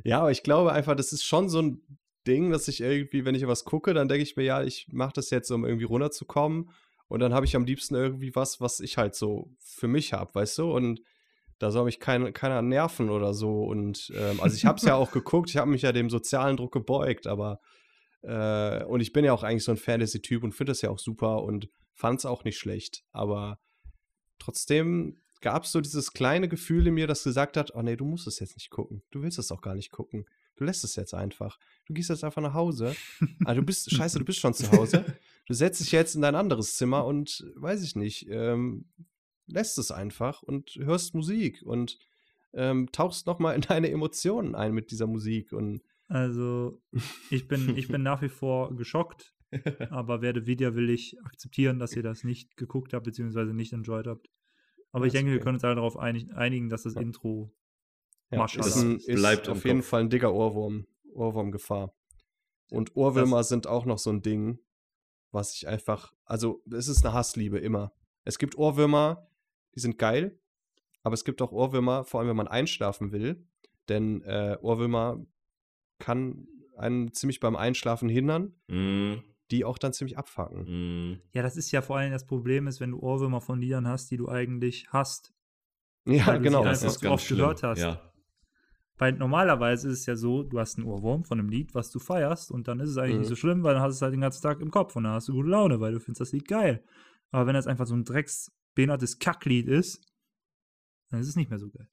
Ja, 0.05 0.21
aber 0.21 0.31
ich 0.31 0.43
glaube 0.43 0.75
einfach, 0.75 0.95
das 0.95 1.13
ist 1.13 1.25
schon 1.25 1.49
so 1.49 1.63
ein 1.63 1.81
Ding, 2.27 2.51
dass 2.51 2.69
ich 2.69 2.83
irgendwie, 2.83 3.25
wenn 3.25 3.35
ich 3.35 3.47
was 3.47 3.65
gucke, 3.65 3.95
dann 3.95 4.09
denke 4.09 4.25
ich 4.25 4.37
mir, 4.37 4.45
ja, 4.45 4.63
ich 4.63 4.89
mache 4.93 5.15
das 5.15 5.31
jetzt, 5.31 5.51
um 5.51 5.65
irgendwie 5.65 5.87
runterzukommen. 5.87 6.71
Und 7.09 7.21
dann 7.21 7.33
habe 7.33 7.47
ich 7.47 7.55
am 7.55 7.65
liebsten 7.65 7.95
irgendwie 7.95 8.35
was, 8.35 8.61
was 8.61 8.81
ich 8.81 8.99
halt 8.99 9.15
so 9.15 9.51
für 9.59 9.89
mich 9.89 10.13
habe, 10.13 10.35
weißt 10.35 10.59
du? 10.59 10.71
Und 10.71 11.01
da 11.59 11.71
soll 11.71 11.85
mich 11.85 12.01
kein, 12.01 12.33
keiner 12.35 12.63
nerven 12.63 13.09
oder 13.09 13.33
so. 13.33 13.65
Und 13.65 14.13
ähm, 14.15 14.41
also 14.41 14.57
ich 14.57 14.67
habe 14.67 14.77
es 14.77 14.85
ja 14.85 14.97
auch 14.97 15.11
geguckt, 15.13 15.51
ich 15.51 15.57
habe 15.57 15.71
mich 15.71 15.83
ja 15.83 15.93
dem 15.93 16.11
sozialen 16.11 16.57
Druck 16.57 16.73
gebeugt, 16.73 17.27
aber 17.27 17.61
äh, 18.23 18.85
und 18.85 19.01
ich 19.01 19.13
bin 19.13 19.25
ja 19.25 19.33
auch 19.33 19.45
eigentlich 19.45 19.65
so 19.65 19.73
ein 19.73 19.79
Fantasy-Typ 19.79 20.43
und 20.43 20.53
finde 20.53 20.73
das 20.73 20.83
ja 20.83 20.91
auch 20.91 20.99
super 20.99 21.43
und 21.43 21.71
fand 21.95 22.19
es 22.19 22.27
auch 22.27 22.45
nicht 22.45 22.59
schlecht. 22.59 23.05
Aber 23.13 23.61
trotzdem 24.39 25.21
gab 25.41 25.65
es 25.65 25.73
so 25.73 25.81
dieses 25.81 26.13
kleine 26.13 26.49
Gefühl 26.49 26.87
in 26.87 26.95
mir, 26.95 27.07
das 27.07 27.25
gesagt 27.25 27.57
hat, 27.57 27.75
oh 27.75 27.83
nee, 27.83 27.97
du 27.97 28.05
musst 28.05 28.27
es 28.27 28.41
jetzt 28.41 28.57
nicht 28.57 28.71
gucken. 28.71 29.03
Du 29.11 29.23
willst 29.23 29.39
es 29.39 29.53
auch 29.53 29.61
gar 29.61 29.75
nicht 29.75 29.91
gucken. 29.91 30.27
Du 30.57 30.65
lässt 30.65 30.85
es 30.85 30.97
jetzt 30.97 31.15
einfach. 31.15 31.59
Du 31.85 31.93
gehst 31.93 32.09
jetzt 32.09 32.25
einfach 32.25 32.43
nach 32.43 32.55
Hause. 32.55 32.97
Ah, 33.45 33.55
du 33.55 33.63
bist, 33.63 33.91
scheiße, 33.95 34.19
du 34.19 34.25
bist 34.25 34.41
schon 34.41 34.55
zu 34.55 34.71
Hause. 34.73 35.05
Du 35.47 35.55
setzt 35.55 35.81
dich 35.81 35.93
jetzt 35.93 36.15
in 36.15 36.23
dein 36.23 36.35
anderes 36.35 36.77
Zimmer 36.77 37.05
und, 37.05 37.45
weiß 37.57 37.83
ich 37.83 37.95
nicht, 37.95 38.27
ähm, 38.31 38.87
lässt 39.47 39.79
es 39.79 39.91
einfach 39.91 40.43
und 40.43 40.77
hörst 40.77 41.15
Musik 41.15 41.63
und 41.65 41.99
ähm, 42.53 42.91
tauchst 42.91 43.27
nochmal 43.27 43.55
in 43.55 43.61
deine 43.61 43.91
Emotionen 43.91 44.55
ein 44.55 44.73
mit 44.73 44.91
dieser 44.91 45.07
Musik 45.07 45.53
und 45.53 45.83
Also, 46.09 46.81
ich 47.31 47.49
bin, 47.49 47.77
ich 47.77 47.89
bin 47.89 48.03
nach 48.03 48.23
wie 48.23 48.29
vor 48.29 48.75
geschockt, 48.75 49.35
aber 49.91 50.23
werde 50.23 50.47
widerwillig 50.47 51.17
akzeptieren, 51.25 51.79
dass 51.79 51.95
ihr 51.95 52.03
das 52.03 52.25
nicht 52.25 52.57
geguckt 52.57 52.95
habt, 52.95 53.05
beziehungsweise 53.05 53.55
nicht 53.55 53.73
enjoyed 53.73 54.07
habt. 54.07 54.29
Aber 54.97 55.07
ich 55.07 55.13
denke, 55.13 55.31
wir 55.33 55.41
können 55.41 55.57
uns 55.57 55.65
alle 55.65 55.75
darauf 55.75 55.99
einig, 55.99 56.33
einigen, 56.35 56.71
dass 56.71 56.85
das 56.85 56.95
Ja. 56.95 57.03
Intro 57.03 57.53
ja, 58.31 58.39
Maschallah. 58.39 58.67
ist, 58.67 58.77
ein, 58.77 58.95
Das 58.95 59.05
ist 59.05 59.15
bleibt 59.15 59.49
auf 59.49 59.65
jeden 59.65 59.81
Kopf. 59.81 59.89
Fall 59.89 60.01
ein 60.01 60.11
dicker 60.11 60.33
Ohrwurm. 60.33 60.87
Ohrwurmgefahr. 61.13 61.95
Und 62.71 62.97
Ohrwürmer 62.97 63.45
sind 63.45 63.67
auch 63.67 63.85
noch 63.85 63.99
so 63.99 64.11
ein 64.11 64.23
Ding, 64.23 64.59
was 65.33 65.55
ich 65.55 65.69
einfach, 65.69 66.13
also 66.25 66.63
es 66.73 66.89
ist 66.89 67.05
eine 67.05 67.15
Hassliebe 67.15 67.59
immer. 67.59 67.93
Es 68.25 68.39
gibt 68.39 68.57
Ohrwürmer, 68.57 69.29
die 69.75 69.81
sind 69.81 69.99
geil, 69.99 70.39
aber 71.03 71.13
es 71.15 71.25
gibt 71.25 71.41
auch 71.43 71.53
Ohrwürmer, 71.53 72.05
vor 72.05 72.21
allem 72.21 72.31
wenn 72.31 72.37
man 72.37 72.49
einschlafen 72.49 73.13
will, 73.13 73.47
denn 73.89 74.23
äh, 74.23 74.57
Ohrwürmer 74.63 75.25
kann 75.99 76.49
einen 76.77 77.13
ziemlich 77.13 77.39
beim 77.41 77.55
Einschlafen 77.57 78.09
hindern, 78.09 78.55
Mm, 78.69 79.17
die 79.51 79.65
auch 79.65 79.79
dann 79.79 79.93
ziemlich 79.93 80.19
abfacken. 80.19 81.13
mm. 81.13 81.21
Ja, 81.33 81.43
das 81.43 81.57
ist 81.57 81.71
ja 81.73 81.83
vor 81.83 81.97
allem 81.99 82.13
das 82.13 82.27
Problem, 82.27 82.67
ist, 82.67 82.81
wenn 82.81 82.91
du 82.93 82.99
Ohrwürmer 83.01 83.41
von 83.41 83.61
Liedern 83.61 83.87
hast, 83.87 84.11
die 84.11 84.17
du 84.17 84.29
eigentlich 84.29 84.87
hast. 84.91 85.33
Ja, 86.05 86.27
Weil 86.27 86.39
du 86.39 86.43
genau. 86.45 86.63
sie 86.63 86.69
Das 86.69 86.83
einfach 86.83 86.95
ist 86.95 87.01
ganz 87.01 87.13
oft 87.15 87.25
schlimm. 87.27 87.39
gehört 87.39 87.63
hast. 87.63 87.79
Ja. 87.81 88.13
Weil 88.99 89.13
normalerweise 89.13 89.89
ist 89.91 90.01
es 90.01 90.07
ja 90.07 90.17
so, 90.17 90.43
du 90.43 90.59
hast 90.59 90.79
einen 90.79 90.87
Ohrwurm 90.87 91.25
von 91.25 91.39
einem 91.39 91.49
Lied, 91.51 91.75
was 91.75 91.91
du 91.91 91.99
feierst, 91.99 92.51
und 92.51 92.67
dann 92.67 92.81
ist 92.81 92.91
es 92.91 92.97
eigentlich 92.97 93.15
Mhm. 93.15 93.19
nicht 93.21 93.29
so 93.29 93.37
schlimm, 93.37 93.63
weil 93.63 93.75
dann 93.75 93.83
hast 93.83 93.95
du 93.95 93.97
es 93.97 94.03
halt 94.03 94.15
den 94.15 94.21
ganzen 94.23 94.43
Tag 94.43 94.61
im 94.61 94.71
Kopf 94.71 94.97
und 94.97 95.05
dann 95.05 95.13
hast 95.13 95.29
du 95.29 95.33
gute 95.35 95.49
Laune, 95.51 95.81
weil 95.81 95.93
du 95.93 96.01
findest 96.01 96.21
das 96.23 96.33
Lied 96.33 96.49
geil. 96.49 96.83
Aber 97.31 97.47
wenn 97.47 97.55
das 97.55 97.67
einfach 97.67 97.87
so 97.87 97.95
ein 97.95 98.05
drecksbehindertes 98.05 99.19
Kacklied 99.19 99.69
ist, 99.69 100.01
dann 101.11 101.21
ist 101.21 101.29
es 101.29 101.37
nicht 101.37 101.51
mehr 101.51 101.59
so 101.59 101.69
geil. 101.69 101.89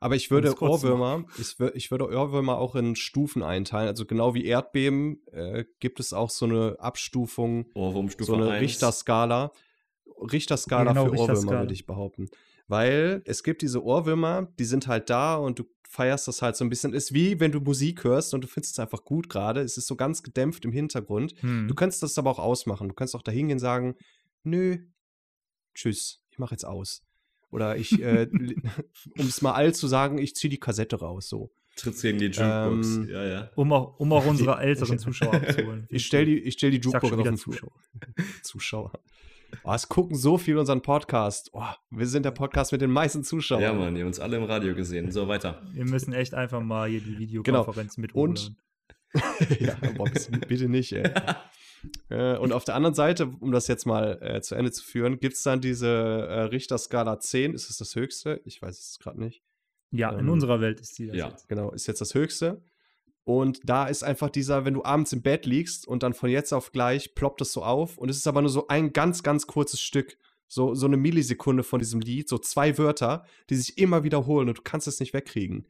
Aber 0.00 0.16
ich 0.16 0.30
würde 0.30 0.60
Ohrwürmer, 0.60 1.24
ich, 1.38 1.58
ich 1.74 1.90
würde 1.90 2.08
Ohrwürmer 2.08 2.58
auch 2.58 2.74
in 2.74 2.96
Stufen 2.96 3.42
einteilen. 3.42 3.88
Also 3.88 4.06
genau 4.06 4.34
wie 4.34 4.44
Erdbeben 4.44 5.26
äh, 5.32 5.64
gibt 5.78 6.00
es 6.00 6.12
auch 6.12 6.30
so 6.30 6.46
eine 6.46 6.76
Abstufung, 6.78 7.66
Ohrwurmstufe 7.74 8.32
so 8.32 8.36
eine 8.36 8.50
1. 8.50 8.62
Richterskala. 8.62 9.52
Richterskala 10.32 10.92
Genau, 10.92 11.06
für 11.06 11.18
Ohrwürmer, 11.18 11.60
würde 11.60 11.74
ich 11.74 11.86
behaupten. 11.86 12.28
Weil 12.68 13.22
es 13.24 13.42
gibt 13.42 13.62
diese 13.62 13.82
Ohrwürmer, 13.82 14.52
die 14.58 14.64
sind 14.64 14.86
halt 14.86 15.10
da 15.10 15.36
und 15.36 15.58
du 15.58 15.64
feierst 15.88 16.28
das 16.28 16.40
halt 16.40 16.56
so 16.56 16.64
ein 16.64 16.70
bisschen. 16.70 16.92
Ist 16.92 17.12
wie 17.12 17.40
wenn 17.40 17.50
du 17.50 17.60
Musik 17.60 18.04
hörst 18.04 18.32
und 18.32 18.42
du 18.42 18.48
findest 18.48 18.74
es 18.74 18.78
einfach 18.78 19.04
gut 19.04 19.28
gerade. 19.28 19.60
Es 19.60 19.76
ist 19.76 19.88
so 19.88 19.96
ganz 19.96 20.22
gedämpft 20.22 20.64
im 20.64 20.72
Hintergrund. 20.72 21.34
Hm. 21.40 21.66
Du 21.66 21.74
kannst 21.74 22.02
das 22.02 22.16
aber 22.16 22.30
auch 22.30 22.38
ausmachen. 22.38 22.88
Du 22.88 22.94
kannst 22.94 23.16
auch 23.16 23.22
da 23.22 23.32
hingehen 23.32 23.56
und 23.56 23.60
sagen, 23.60 23.96
nö, 24.44 24.78
tschüss, 25.74 26.22
ich 26.30 26.38
mache 26.38 26.54
jetzt 26.54 26.64
aus. 26.64 27.02
Oder 27.50 27.76
ich, 27.76 28.00
äh, 28.00 28.28
um 29.18 29.26
es 29.26 29.42
mal 29.42 29.52
all 29.52 29.74
zu 29.74 29.86
sagen, 29.88 30.18
ich 30.18 30.34
ziehe 30.34 30.50
die 30.50 30.58
Kassette 30.58 30.96
raus, 31.00 31.28
so. 31.28 31.50
Trittst 31.76 32.02
gegen 32.02 32.18
die 32.18 32.26
Jukebox. 32.26 32.96
Ähm, 32.96 33.08
ja, 33.08 33.24
ja. 33.24 33.50
Um 33.54 33.72
auch, 33.72 33.98
um 33.98 34.12
auch 34.12 34.26
unsere 34.26 34.58
älteren 34.60 34.98
Zuschauer 34.98 35.34
abzuholen. 35.34 35.86
Ich 35.88 36.04
stell 36.04 36.26
die, 36.26 36.38
ich 36.38 36.54
stell 36.54 36.70
die 36.72 36.78
Jukebox 36.78 37.12
auf 37.12 37.22
den. 37.22 37.36
Zuschauer. 37.36 37.72
Zuschauer. 38.42 38.92
Oh, 39.64 39.72
es 39.72 39.88
gucken 39.88 40.16
so 40.16 40.36
viel 40.38 40.58
unseren 40.58 40.82
Podcast. 40.82 41.50
Oh, 41.52 41.64
wir 41.90 42.06
sind 42.06 42.24
der 42.24 42.30
Podcast 42.32 42.72
mit 42.72 42.80
den 42.82 42.90
meisten 42.90 43.24
Zuschauern. 43.24 43.62
Ja, 43.62 43.72
Mann, 43.72 43.96
ihr 43.96 44.02
habt 44.02 44.08
uns 44.08 44.20
alle 44.20 44.36
im 44.36 44.44
Radio 44.44 44.74
gesehen. 44.74 45.10
So, 45.10 45.26
weiter. 45.26 45.62
Wir 45.72 45.84
müssen 45.84 46.12
echt 46.12 46.34
einfach 46.34 46.60
mal 46.60 46.88
hier 46.88 47.00
die 47.00 47.18
Videokonferenz 47.18 47.96
mit 47.96 48.12
Genau. 48.12 48.24
Und- 48.24 48.38
hochladen. 48.38 48.56
ja, 49.60 49.76
boah, 49.96 50.08
bitte, 50.46 50.68
nicht, 50.68 50.92
ey. 50.92 51.10
äh, 52.10 52.36
und 52.36 52.52
auf 52.52 52.64
der 52.64 52.74
anderen 52.74 52.94
Seite, 52.94 53.26
um 53.40 53.52
das 53.52 53.66
jetzt 53.66 53.86
mal 53.86 54.18
äh, 54.22 54.40
zu 54.40 54.54
Ende 54.54 54.70
zu 54.70 54.84
führen, 54.84 55.18
gibt 55.18 55.34
es 55.34 55.42
dann 55.42 55.60
diese 55.60 55.88
äh, 55.88 56.40
Richterskala 56.42 57.18
10. 57.18 57.54
Ist 57.54 57.70
es 57.70 57.78
das 57.78 57.96
höchste? 57.96 58.40
Ich 58.44 58.62
weiß 58.62 58.78
es 58.78 58.98
gerade 58.98 59.20
nicht. 59.20 59.42
Ja, 59.90 60.10
in 60.10 60.20
ähm, 60.20 60.30
unserer 60.30 60.60
Welt 60.60 60.80
ist 60.80 60.98
die 60.98 61.08
das 61.08 61.16
ja. 61.16 61.28
jetzt. 61.28 61.48
Genau, 61.48 61.72
ist 61.72 61.86
jetzt 61.86 62.00
das 62.00 62.14
höchste. 62.14 62.62
Und 63.24 63.60
da 63.64 63.86
ist 63.86 64.02
einfach 64.02 64.30
dieser, 64.30 64.64
wenn 64.64 64.74
du 64.74 64.84
abends 64.84 65.12
im 65.12 65.22
Bett 65.22 65.46
liegst 65.46 65.86
und 65.86 66.02
dann 66.02 66.14
von 66.14 66.30
jetzt 66.30 66.52
auf 66.52 66.72
gleich 66.72 67.14
ploppt 67.14 67.42
es 67.42 67.52
so 67.52 67.62
auf 67.62 67.98
und 67.98 68.08
es 68.08 68.16
ist 68.16 68.26
aber 68.26 68.40
nur 68.40 68.50
so 68.50 68.68
ein 68.68 68.92
ganz, 68.92 69.22
ganz 69.22 69.46
kurzes 69.46 69.80
Stück. 69.80 70.16
So, 70.52 70.74
so 70.74 70.86
eine 70.86 70.96
Millisekunde 70.96 71.62
von 71.62 71.78
diesem 71.78 72.00
Lied, 72.00 72.28
so 72.28 72.36
zwei 72.36 72.76
Wörter, 72.76 73.24
die 73.50 73.54
sich 73.54 73.78
immer 73.78 74.02
wiederholen 74.02 74.48
und 74.48 74.58
du 74.58 74.62
kannst 74.62 74.88
es 74.88 74.98
nicht 74.98 75.14
wegkriegen. 75.14 75.68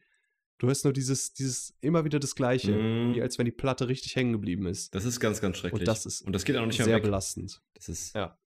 Du 0.61 0.67
hörst 0.67 0.83
nur 0.83 0.93
dieses, 0.93 1.33
dieses 1.33 1.73
immer 1.81 2.05
wieder 2.05 2.19
das 2.19 2.35
Gleiche, 2.35 2.71
Mm. 2.71 3.15
wie 3.15 3.21
als 3.23 3.39
wenn 3.39 3.45
die 3.45 3.51
Platte 3.51 3.87
richtig 3.87 4.15
hängen 4.15 4.31
geblieben 4.31 4.67
ist. 4.67 4.93
Das 4.93 5.05
ist 5.05 5.19
ganz, 5.19 5.41
ganz 5.41 5.57
schrecklich. 5.57 5.81
Und 5.81 5.87
das 5.87 6.05
ist 6.05 6.21
Und 6.21 6.33
das 6.33 6.45
geht 6.45 6.55
auch 6.55 6.67
nicht 6.67 6.77
mehr 6.77 6.85
Sehr 6.85 6.97
weg. 6.97 7.03
belastend. 7.03 7.59
Das 7.73 7.89
ist, 7.89 8.13
Ja. 8.13 8.37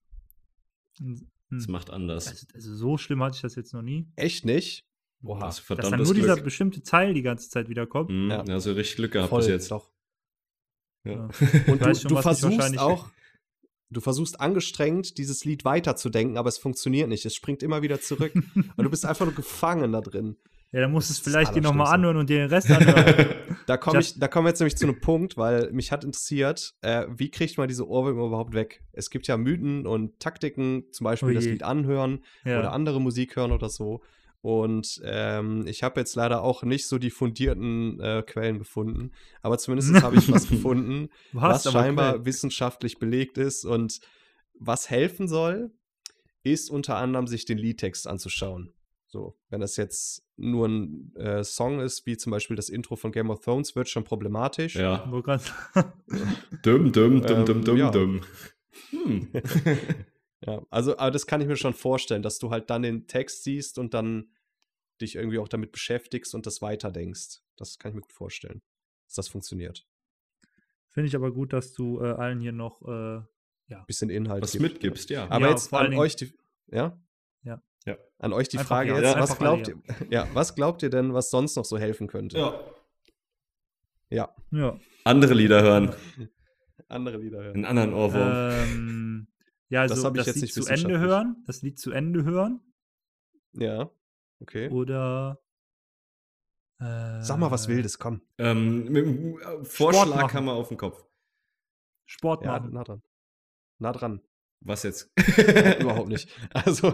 Hm. 0.99 1.29
das 1.49 1.67
macht 1.67 1.89
anders. 1.89 2.29
Also, 2.29 2.47
also 2.53 2.75
so 2.75 2.97
schlimm 2.97 3.21
hatte 3.21 3.35
ich 3.35 3.41
das 3.41 3.55
jetzt 3.55 3.73
noch 3.73 3.81
nie. 3.81 4.07
Echt 4.15 4.45
nicht? 4.45 4.85
Boah, 5.19 5.35
Oha. 5.37 5.47
das 5.47 5.59
ist 5.59 5.69
Dass 5.69 5.89
dann 5.89 6.01
nur 6.01 6.13
dieser 6.13 6.35
Glück. 6.35 6.45
bestimmte 6.45 6.83
Teil 6.83 7.13
die 7.13 7.21
ganze 7.21 7.49
Zeit 7.49 7.67
wiederkommt. 7.67 8.09
Mhm, 8.09 8.29
Ja. 8.31 8.41
Also 8.43 8.71
richtig 8.71 8.95
Glück 8.95 9.11
gehabt 9.11 9.29
Voll, 9.29 9.41
bis 9.41 9.49
jetzt. 9.49 9.71
doch. 9.71 9.91
Ja. 11.03 11.11
Ja. 11.13 11.29
Und 11.67 11.81
du, 11.81 11.95
schon, 11.95 12.09
du 12.09 12.21
versuchst 12.21 12.77
auch, 12.79 13.09
du 13.89 13.99
versuchst 13.99 14.39
angestrengt, 14.39 15.17
dieses 15.17 15.43
Lied 15.43 15.65
weiterzudenken, 15.65 16.37
aber 16.37 16.47
es 16.47 16.57
funktioniert 16.57 17.09
nicht. 17.09 17.25
Es 17.25 17.35
springt 17.35 17.61
immer 17.61 17.81
wieder 17.81 17.99
zurück. 17.99 18.33
und 18.77 18.83
du 18.83 18.89
bist 18.89 19.05
einfach 19.05 19.25
nur 19.25 19.35
gefangen 19.35 19.91
da 19.91 19.99
drin. 19.99 20.37
Ja, 20.71 20.81
dann 20.81 20.91
musst 20.91 21.09
du 21.09 21.13
es 21.13 21.19
vielleicht 21.19 21.55
dir 21.55 21.61
nochmal 21.61 21.93
anhören 21.93 22.17
und 22.17 22.29
dir 22.29 22.39
den 22.39 22.49
Rest 22.49 22.69
anhören. 22.69 23.35
Da 23.65 23.77
komme 23.77 23.99
ich, 23.99 24.19
da 24.19 24.27
kommen 24.27 24.45
wir 24.45 24.49
jetzt 24.49 24.59
nämlich 24.59 24.77
zu 24.77 24.85
einem 24.85 25.01
Punkt, 25.01 25.37
weil 25.37 25.71
mich 25.71 25.91
hat 25.91 26.03
interessiert, 26.03 26.75
äh, 26.81 27.07
wie 27.09 27.31
kriegt 27.31 27.57
man 27.57 27.67
diese 27.67 27.87
Ohrwürmer 27.87 28.27
überhaupt 28.27 28.53
weg? 28.53 28.83
Es 28.91 29.09
gibt 29.09 29.25
ja 29.25 29.37
Mythen 29.37 29.87
und 29.87 30.19
Taktiken, 30.19 30.83
zum 30.91 31.05
Beispiel 31.05 31.29
Oh 31.29 31.33
das. 31.33 31.45
Lied 31.45 31.63
anhören 31.63 32.23
ja. 32.43 32.59
oder 32.59 32.73
andere 32.73 33.01
Musik 33.01 33.35
hören 33.35 33.51
oder 33.51 33.69
so. 33.69 34.03
Und 34.41 35.01
ähm, 35.03 35.65
ich 35.65 35.81
habe 35.81 35.99
jetzt 35.99 36.15
leider 36.15 36.43
auch 36.43 36.61
nicht 36.61 36.85
so 36.85 36.99
die 36.99 37.09
fundierten 37.09 37.99
äh, 37.99 38.21
Quellen 38.21 38.59
gefunden, 38.59 39.11
aber 39.41 39.57
zumindest 39.57 40.03
habe 40.03 40.17
ich 40.17 40.31
was 40.31 40.47
gefunden, 40.49 41.09
was 41.33 41.63
scheinbar 41.63 42.11
Quellen. 42.11 42.25
wissenschaftlich 42.27 42.99
belegt 42.99 43.39
ist 43.39 43.65
und 43.65 43.99
was 44.59 44.91
helfen 44.91 45.27
soll, 45.27 45.71
ist 46.43 46.69
unter 46.69 46.97
anderem 46.97 47.25
sich 47.25 47.45
den 47.45 47.57
Liedtext 47.57 48.07
anzuschauen. 48.07 48.74
So, 49.15 49.37
wenn 49.47 49.61
das 49.61 49.77
jetzt 49.77 50.27
nur 50.35 50.67
ein 50.67 51.15
äh, 51.15 51.41
Song 51.45 51.79
ist, 51.79 52.05
wie 52.05 52.17
zum 52.17 52.31
Beispiel 52.31 52.57
das 52.57 52.67
Intro 52.67 52.97
von 52.97 53.13
Game 53.13 53.29
of 53.29 53.39
Thrones, 53.39 53.73
wird 53.73 53.87
schon 53.87 54.03
problematisch. 54.03 54.75
Ja. 54.75 55.09
Wo 55.09 55.21
grad- 55.21 55.53
Dumm, 56.63 56.91
dumm, 56.91 57.21
dumm, 57.21 57.45
dumm, 57.45 57.63
dumm, 57.63 57.77
ja. 57.77 57.91
dumm. 57.91 58.21
Hm. 58.89 59.31
Ja, 60.45 60.61
also, 60.69 60.97
aber 60.97 61.11
das 61.11 61.25
kann 61.27 61.39
ich 61.41 61.47
mir 61.47 61.55
schon 61.55 61.73
vorstellen, 61.73 62.21
dass 62.21 62.37
du 62.39 62.51
halt 62.51 62.69
dann 62.69 62.81
den 62.83 63.07
Text 63.07 63.45
siehst 63.45 63.79
und 63.79 63.93
dann 63.93 64.31
dich 65.01 65.15
irgendwie 65.15 65.39
auch 65.39 65.47
damit 65.47 65.71
beschäftigst 65.71 66.35
und 66.35 66.45
das 66.45 66.61
weiterdenkst. 66.61 67.41
Das 67.55 67.79
kann 67.79 67.89
ich 67.91 67.95
mir 67.95 68.01
gut 68.01 68.11
vorstellen, 68.13 68.61
dass 69.07 69.15
das 69.15 69.27
funktioniert. 69.29 69.87
Finde 70.89 71.07
ich 71.07 71.15
aber 71.15 71.31
gut, 71.31 71.53
dass 71.53 71.71
du 71.73 71.99
äh, 72.01 72.11
allen 72.11 72.41
hier 72.41 72.51
noch. 72.51 72.81
Äh, 72.85 73.21
Bisschen 73.87 74.09
Inhalt. 74.09 74.43
Was 74.43 74.51
gibt. 74.51 74.61
mitgibst, 74.63 75.09
ja. 75.09 75.27
Aber 75.29 75.45
Ja, 75.45 75.51
jetzt 75.51 75.73
an 75.73 75.93
euch 75.95 76.17
die. 76.17 76.33
Ja? 76.67 77.01
Ja. 77.85 77.93
Ja. 77.93 77.97
An 78.19 78.33
euch 78.33 78.47
die 78.49 78.57
Einfach 78.57 78.67
Frage 78.69 78.89
ja. 78.89 78.95
jetzt, 78.99 79.15
Ja, 79.15 79.19
was 79.21 79.37
glaubt 79.37 79.67
ihr? 79.67 79.77
Ja, 80.09 80.27
was 80.33 80.55
glaubt 80.55 80.81
ihr 80.83 80.89
denn, 80.89 81.13
was 81.13 81.29
sonst 81.29 81.55
noch 81.55 81.65
so 81.65 81.77
helfen 81.77 82.07
könnte? 82.07 82.37
ja. 82.37 82.59
Ja, 84.11 84.33
ja. 84.51 84.79
Andere 85.03 85.33
Lieder 85.33 85.63
hören. 85.63 85.93
andere 86.87 87.17
Lieder 87.17 87.39
hören. 87.43 87.55
Einen 87.55 87.65
anderen 87.65 87.93
Ohrwurm. 87.93 88.29
Ähm, 88.51 89.27
ja, 89.69 89.81
also 89.81 89.95
Das 89.95 90.03
das, 90.03 90.05
hab 90.05 90.17
ich 90.17 90.25
jetzt 90.27 90.35
Lied 90.35 90.43
nicht 90.43 90.53
zu 90.53 90.65
Ende 90.67 90.99
hören. 90.99 91.43
Das 91.47 91.61
Lied 91.63 91.79
zu 91.79 91.91
Ende 91.91 92.23
hören. 92.23 92.61
Ja, 93.53 93.89
okay. 94.39 94.69
Oder. 94.69 95.39
Sag 96.77 97.37
mal 97.39 97.49
was 97.49 97.65
äh, 97.65 97.69
Wildes, 97.69 97.97
komm. 97.97 98.21
ähm, 98.37 98.83
mit 98.91 99.05
dem 99.05 99.65
Vorschlag 99.65 100.33
haben 100.33 100.45
wir 100.45 100.53
auf 100.53 100.67
dem 100.67 100.77
Kopf. 100.77 101.03
Sport 102.05 102.43
Ja, 102.43 102.51
machen. 102.59 102.73
nah 102.73 102.83
dran. 102.83 103.01
Nah 103.79 103.91
dran. 103.91 104.21
Was 104.61 104.83
jetzt? 104.83 105.11
Überhaupt 105.79 106.09
nicht. 106.09 106.29
Also, 106.53 106.93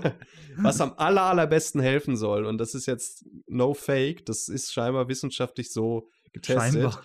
was 0.58 0.82
am 0.82 0.94
aller, 0.98 1.22
allerbesten 1.22 1.80
helfen 1.82 2.18
soll, 2.18 2.46
und 2.46 2.58
das 2.58 2.76
ist 2.76 2.86
jetzt 2.86 3.26
no 3.48 3.74
fake, 3.74 4.26
das 4.26 4.50
ist 4.50 4.74
scheinbar 4.74 5.08
wissenschaftlich 5.08 5.72
so 5.72 6.10
getestet. 6.34 6.74
Scheinbar. 6.74 7.04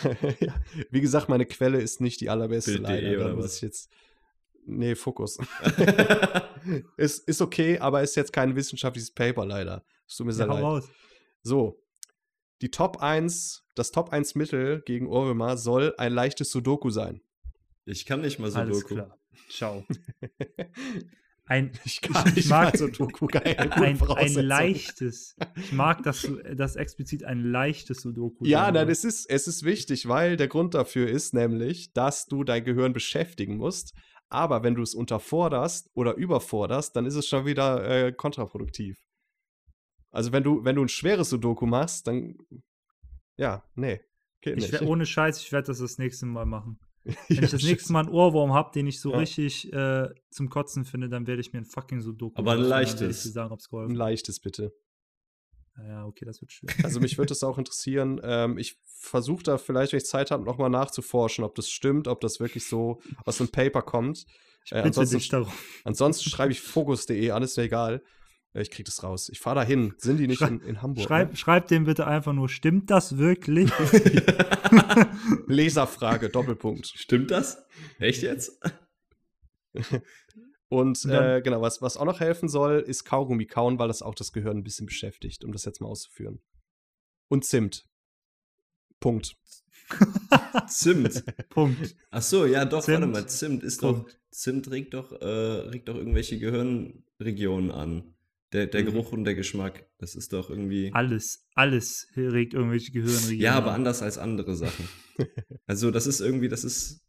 ja. 0.40 0.54
Wie 0.90 1.00
gesagt, 1.00 1.28
meine 1.28 1.44
Quelle 1.46 1.80
ist 1.80 2.00
nicht 2.00 2.20
die 2.20 2.30
allerbeste. 2.30 2.72
Bild.de 2.72 3.00
leider. 3.00 3.24
Oder 3.26 3.38
was? 3.38 3.56
ich 3.56 3.62
jetzt. 3.62 3.90
Nee, 4.66 4.94
Fokus. 4.94 5.38
ist, 6.96 7.26
ist 7.28 7.40
okay, 7.42 7.78
aber 7.78 8.02
ist 8.02 8.14
jetzt 8.16 8.32
kein 8.32 8.54
wissenschaftliches 8.56 9.10
Paper 9.10 9.44
leider. 9.44 9.84
Es 10.06 10.16
tut 10.16 10.26
mir 10.26 10.32
sehr 10.32 10.46
Ja, 10.46 10.52
leid. 10.54 10.62
raus. 10.62 10.88
So. 11.42 11.82
Die 12.62 12.70
Top 12.70 12.98
1, 13.02 13.64
das 13.74 13.90
Top 13.90 14.12
1 14.12 14.34
Mittel 14.34 14.82
gegen 14.82 15.06
Ohrwürmer 15.06 15.56
soll 15.56 15.94
ein 15.96 16.12
leichtes 16.12 16.50
Sudoku 16.50 16.90
sein. 16.90 17.22
ich 17.86 18.04
kann 18.04 18.20
nicht 18.20 18.38
mal 18.38 18.50
so 18.50 18.58
Alles 18.58 18.86
klar. 18.86 19.18
Ciao. 19.48 19.84
Ein, 21.46 21.72
Ich 21.84 22.00
Ich- 22.02 22.36
ich 22.36 22.48
mag- 22.48 22.76
Sudoku. 22.76 23.26
Geil, 23.26 23.56
gute 23.74 23.84
ein, 23.84 24.00
ein 24.16 24.34
leichtes. 24.34 25.34
Ich 25.56 25.72
mag, 25.72 26.00
dass 26.04 26.22
du 26.22 26.36
das 26.54 26.76
explizit 26.76 27.24
ein 27.24 27.42
leichtes 27.42 28.02
Sudoku 28.02 28.44
Ja, 28.44 28.70
nein, 28.70 28.84
soll. 28.84 28.92
es 28.92 29.04
ist, 29.04 29.28
es 29.28 29.48
ist 29.48 29.64
wichtig, 29.64 30.06
weil 30.06 30.36
der 30.36 30.46
Grund 30.46 30.74
dafür 30.74 31.08
ist 31.08 31.34
nämlich, 31.34 31.92
dass 31.92 32.26
du 32.26 32.44
dein 32.44 32.64
Gehirn 32.64 32.92
beschäftigen 32.92 33.56
musst. 33.56 33.94
Aber 34.28 34.62
wenn 34.62 34.76
du 34.76 34.82
es 34.82 34.94
unterforderst 34.94 35.90
oder 35.94 36.14
überforderst, 36.14 36.94
dann 36.94 37.04
ist 37.04 37.16
es 37.16 37.26
schon 37.26 37.46
wieder 37.46 37.84
äh, 38.06 38.12
kontraproduktiv. 38.12 38.96
Also 40.12 40.30
wenn 40.30 40.44
du, 40.44 40.64
wenn 40.64 40.76
du 40.76 40.82
ein 40.84 40.88
schweres 40.88 41.30
Sudoku 41.30 41.66
machst, 41.66 42.06
dann 42.06 42.36
ja, 43.36 43.64
nee, 43.74 44.00
geht 44.40 44.56
Ich 44.58 44.62
nicht. 44.62 44.72
werd, 44.72 44.82
ohne 44.82 45.04
Scheiß, 45.04 45.40
ich 45.40 45.50
werde 45.50 45.66
das 45.66 45.78
das 45.80 45.98
nächste 45.98 46.26
Mal 46.26 46.46
machen. 46.46 46.78
Ja, 47.30 47.36
Wenn 47.36 47.44
ich 47.44 47.50
das 47.50 47.60
shit. 47.62 47.70
nächste 47.70 47.92
Mal 47.92 48.00
einen 48.00 48.08
Ohrwurm 48.10 48.52
habe, 48.52 48.72
den 48.72 48.86
ich 48.86 49.00
so 49.00 49.10
Ja. 49.12 49.18
richtig 49.18 49.72
äh, 49.72 50.08
zum 50.30 50.50
Kotzen 50.50 50.84
finde, 50.84 51.08
dann 51.08 51.26
werde 51.26 51.40
ich 51.40 51.52
mir 51.52 51.60
ein 51.60 51.64
fucking 51.64 52.00
Sudoku 52.00 52.38
Aber 52.38 52.52
ein 52.52 52.62
leichtes. 52.62 53.22
sagen, 53.32 53.56
ein 53.72 53.94
leichtes 53.94 54.40
bitte. 54.40 54.72
Ja, 55.78 56.04
okay, 56.04 56.24
das 56.24 56.40
wird 56.40 56.52
schön. 56.52 56.68
Also 56.82 57.00
mich 57.00 57.16
würde 57.18 57.32
es 57.32 57.42
auch 57.42 57.56
interessieren. 57.58 58.20
Ähm, 58.22 58.58
ich 58.58 58.76
versuche 58.84 59.42
da 59.42 59.56
vielleicht, 59.58 59.92
wenn 59.92 59.98
ich 59.98 60.04
Zeit 60.06 60.30
habe, 60.30 60.44
nochmal 60.44 60.68
nachzuforschen, 60.70 61.42
ob 61.44 61.54
das 61.54 61.70
stimmt, 61.70 62.06
ob 62.06 62.20
das 62.20 62.38
wirklich 62.38 62.66
so 62.66 63.00
aus 63.24 63.40
einem 63.40 63.50
Paper 63.50 63.82
kommt. 63.82 64.26
Ich 64.64 64.72
Äh, 64.72 64.76
bitte 64.82 64.86
ansonsten 64.88 65.16
dich 65.18 65.28
darum. 65.28 65.52
Ansonsten 65.84 66.28
schreibe 66.28 66.52
ich 66.52 66.60
fokus.de, 66.60 67.30
alles 67.30 67.56
mir 67.56 67.62
egal. 67.64 68.02
Ich 68.52 68.70
krieg 68.70 68.84
das 68.84 69.02
raus. 69.04 69.28
Ich 69.28 69.38
fahre 69.38 69.56
da 69.56 69.62
hin. 69.62 69.94
Sind 69.98 70.16
die 70.18 70.26
nicht 70.26 70.38
Schrei- 70.38 70.48
in, 70.48 70.60
in 70.62 70.82
Hamburg? 70.82 71.04
Schreib, 71.06 71.30
Ne? 71.30 71.36
schreib 71.36 71.68
dem 71.68 71.84
bitte 71.84 72.06
einfach 72.06 72.32
nur, 72.32 72.48
stimmt 72.48 72.90
das 72.90 73.16
wirklich? 73.18 73.70
Leserfrage, 75.46 76.28
Doppelpunkt. 76.30 76.86
Stimmt 76.86 77.30
das? 77.30 77.64
Echt 77.98 78.22
jetzt? 78.22 78.60
Und 80.68 81.04
äh, 81.06 81.40
genau, 81.42 81.60
was, 81.62 81.82
was 81.82 81.96
auch 81.96 82.04
noch 82.04 82.20
helfen 82.20 82.48
soll, 82.48 82.78
ist 82.80 83.04
Kaugummi 83.04 83.46
kauen, 83.46 83.78
weil 83.78 83.88
das 83.88 84.02
auch 84.02 84.14
das 84.14 84.32
Gehirn 84.32 84.58
ein 84.58 84.62
bisschen 84.64 84.86
beschäftigt, 84.86 85.44
um 85.44 85.52
das 85.52 85.64
jetzt 85.64 85.80
mal 85.80 85.88
auszuführen. 85.88 86.40
Und 87.28 87.44
Zimt. 87.44 87.86
Punkt. 89.00 89.36
Zimt. 90.68 91.24
Punkt. 91.48 91.96
Ach 92.10 92.22
so, 92.22 92.46
ja, 92.46 92.64
doch, 92.64 92.86
warte 92.86 93.00
Zimt. 93.02 93.12
mal. 93.12 93.26
Zimt 93.28 93.62
ist 93.64 93.80
Punkt. 93.80 94.10
doch. 94.10 94.16
Zimt 94.30 94.70
regt 94.70 94.94
doch, 94.94 95.10
äh, 95.20 95.24
regt 95.26 95.88
doch 95.88 95.96
irgendwelche 95.96 96.38
Gehirnregionen 96.38 97.72
an. 97.72 98.14
Der, 98.52 98.66
der 98.66 98.82
Mhm. 98.82 98.86
Geruch 98.86 99.12
und 99.12 99.24
der 99.24 99.34
Geschmack. 99.34 99.86
Das 99.98 100.14
ist 100.16 100.32
doch 100.32 100.50
irgendwie. 100.50 100.90
Alles, 100.92 101.46
alles 101.54 102.08
regt 102.16 102.52
irgendwelche 102.54 102.90
Gehirnregionen. 102.92 103.40
Ja, 103.40 103.54
aber 103.54 103.70
an. 103.70 103.76
anders 103.76 104.02
als 104.02 104.18
andere 104.18 104.56
Sachen. 104.56 104.88
also, 105.66 105.90
das 105.90 106.06
ist 106.06 106.20
irgendwie, 106.20 106.48
das 106.48 106.64
ist. 106.64 107.02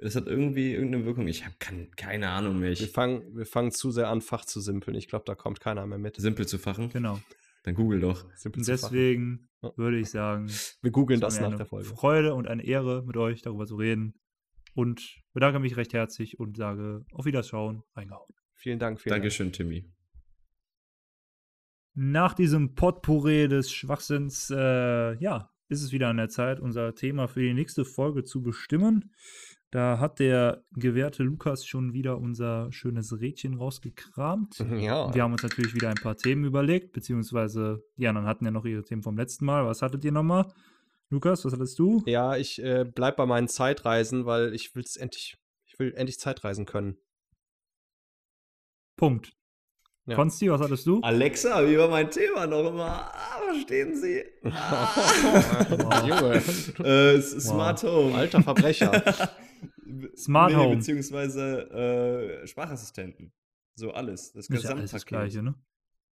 Das 0.00 0.16
hat 0.16 0.26
irgendwie 0.26 0.72
irgendeine 0.72 1.04
Wirkung. 1.04 1.28
Ich 1.28 1.44
habe 1.44 1.54
keine 1.96 2.28
Ahnung 2.30 2.58
mehr. 2.58 2.70
Wir 2.70 2.86
Ich, 2.86 2.90
fangen, 2.90 3.36
wir 3.36 3.46
fangen 3.46 3.70
zu 3.70 3.92
sehr 3.92 4.08
an, 4.08 4.20
Fach 4.20 4.44
zu 4.44 4.60
simpeln. 4.60 4.96
Ich 4.96 5.06
glaube, 5.06 5.24
da 5.26 5.36
kommt 5.36 5.60
keiner 5.60 5.86
mehr 5.86 5.98
mit. 5.98 6.16
simpel 6.16 6.48
zu 6.48 6.58
fachen. 6.58 6.90
Genau. 6.90 7.20
Dann 7.62 7.76
google 7.76 8.00
doch. 8.00 8.26
Simpel 8.34 8.58
Und 8.58 8.64
zu 8.64 8.76
fachen. 8.76 8.92
deswegen 8.92 9.48
Ja. 9.62 9.72
würde 9.76 10.00
ich 10.00 10.10
sagen, 10.10 10.50
Wir 10.80 10.90
googeln 10.90 11.20
das 11.20 11.40
nach 11.40 11.54
der 11.56 11.66
Folge. 11.66 11.88
Freude 11.88 12.34
und 12.34 12.48
eine 12.48 12.64
Ehre, 12.64 13.04
mit 13.06 13.16
euch 13.16 13.42
darüber 13.42 13.64
zu 13.66 13.76
reden. 13.76 14.14
Und 14.74 15.20
bedanke 15.34 15.60
mich 15.60 15.76
recht 15.76 15.92
herzlich 15.92 16.40
und 16.40 16.56
sage 16.56 17.04
auf 17.12 17.24
Wiederschauen, 17.24 17.84
reingehauen. 17.94 18.34
Vielen 18.54 18.80
Dank. 18.80 19.00
Vielen 19.00 19.10
Dank. 19.12 19.22
Dankeschön, 19.22 19.52
Timmy. 19.52 19.84
Nach 21.94 22.34
diesem 22.34 22.74
Potpourri 22.74 23.48
des 23.48 23.70
Schwachsinns, 23.70 24.50
äh, 24.50 25.16
ja, 25.18 25.50
ist 25.68 25.82
es 25.82 25.92
wieder 25.92 26.08
an 26.08 26.16
der 26.16 26.28
Zeit, 26.28 26.60
unser 26.60 26.94
Thema 26.94 27.28
für 27.28 27.40
die 27.40 27.54
nächste 27.54 27.84
Folge 27.84 28.24
zu 28.24 28.42
bestimmen. 28.42 29.12
Da 29.70 29.98
hat 29.98 30.18
der 30.18 30.64
gewährte 30.72 31.22
Lukas 31.22 31.64
schon 31.64 31.94
wieder 31.94 32.18
unser 32.18 32.70
schönes 32.72 33.18
Rädchen 33.18 33.54
rausgekramt. 33.54 34.58
Ja. 34.82 35.14
Wir 35.14 35.22
haben 35.22 35.32
uns 35.32 35.42
natürlich 35.42 35.74
wieder 35.74 35.88
ein 35.88 36.00
paar 36.02 36.16
Themen 36.16 36.44
überlegt, 36.44 36.92
beziehungsweise 36.92 37.82
die 37.96 38.06
anderen 38.06 38.26
hatten 38.26 38.44
ja 38.44 38.50
noch 38.50 38.64
ihre 38.64 38.82
Themen 38.82 39.02
vom 39.02 39.16
letzten 39.16 39.44
Mal. 39.46 39.64
Was 39.64 39.80
hattet 39.80 40.04
ihr 40.04 40.12
nochmal? 40.12 40.52
Lukas, 41.08 41.44
was 41.44 41.52
hattest 41.52 41.78
du? 41.78 42.02
Ja, 42.06 42.36
ich 42.36 42.62
äh, 42.62 42.84
bleib 42.84 43.16
bei 43.16 43.26
meinen 43.26 43.48
Zeitreisen, 43.48 44.26
weil 44.26 44.54
ich 44.54 44.74
will's 44.74 44.96
endlich, 44.96 45.36
ich 45.66 45.78
will 45.78 45.92
endlich 45.94 46.18
Zeitreisen 46.18 46.66
können. 46.66 46.96
Punkt. 48.96 49.32
Ja. 50.06 50.16
Konsti, 50.16 50.50
was 50.50 50.60
hattest 50.60 50.84
du? 50.86 51.00
Alexa, 51.00 51.64
wie 51.68 51.78
war 51.78 51.88
mein 51.88 52.10
Thema 52.10 52.46
noch 52.46 52.68
immer? 52.68 53.12
Ah, 53.14 53.40
verstehen 53.52 53.94
Sie? 53.96 54.22
Ah. 54.42 56.02
Junge. 56.06 56.42
äh, 56.84 57.14
S- 57.16 57.30
Smart 57.44 57.82
Home. 57.84 58.12
Alter 58.14 58.42
Verbrecher. 58.42 58.90
Smart 60.16 60.56
Home. 60.56 60.76
Beziehungsweise 60.76 62.40
äh, 62.42 62.46
Sprachassistenten. 62.48 63.32
So 63.74 63.92
alles. 63.92 64.32
Das 64.32 64.48
Ist 64.48 64.64
ja 64.64 64.70
alles 64.70 64.90
das 64.90 65.04
Gesamtpaket. 65.04 65.32
Gleiche, 65.32 65.42
ne? 65.44 65.54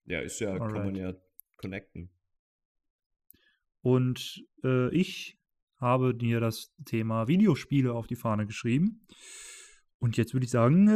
Ja, 0.07 0.21
ist 0.21 0.39
ja, 0.41 0.57
kann 0.57 0.69
man 0.73 0.77
Alright. 0.77 0.97
ja 0.97 1.15
connecten. 1.57 2.11
Und 3.83 4.45
äh, 4.63 4.95
ich 4.95 5.39
habe 5.79 6.15
dir 6.15 6.41
das 6.41 6.73
Thema 6.85 7.27
Videospiele 7.29 7.93
auf 7.93 8.07
die 8.07 8.17
Fahne 8.17 8.47
geschrieben. 8.47 9.07
Und 9.99 10.17
jetzt 10.17 10.33
würde 10.33 10.45
ich 10.45 10.51
sagen, 10.51 10.87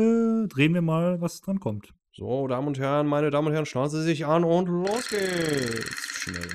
äh, 0.45 0.49
drehen 0.49 0.75
wir 0.75 0.83
mal, 0.83 1.21
was 1.21 1.41
dran 1.41 1.59
kommt. 1.61 1.93
So, 2.17 2.47
Damen 2.47 2.69
und 2.69 2.79
Herren, 2.79 3.09
meine 3.09 3.31
Damen 3.31 3.49
und 3.49 3.55
Herren, 3.55 3.67
schnauzen 3.67 3.99
Sie 3.99 4.07
sich 4.07 4.25
an 4.25 4.45
und 4.45 4.69
los 4.69 5.09
geht's. 5.09 6.21
Schnell. 6.21 6.49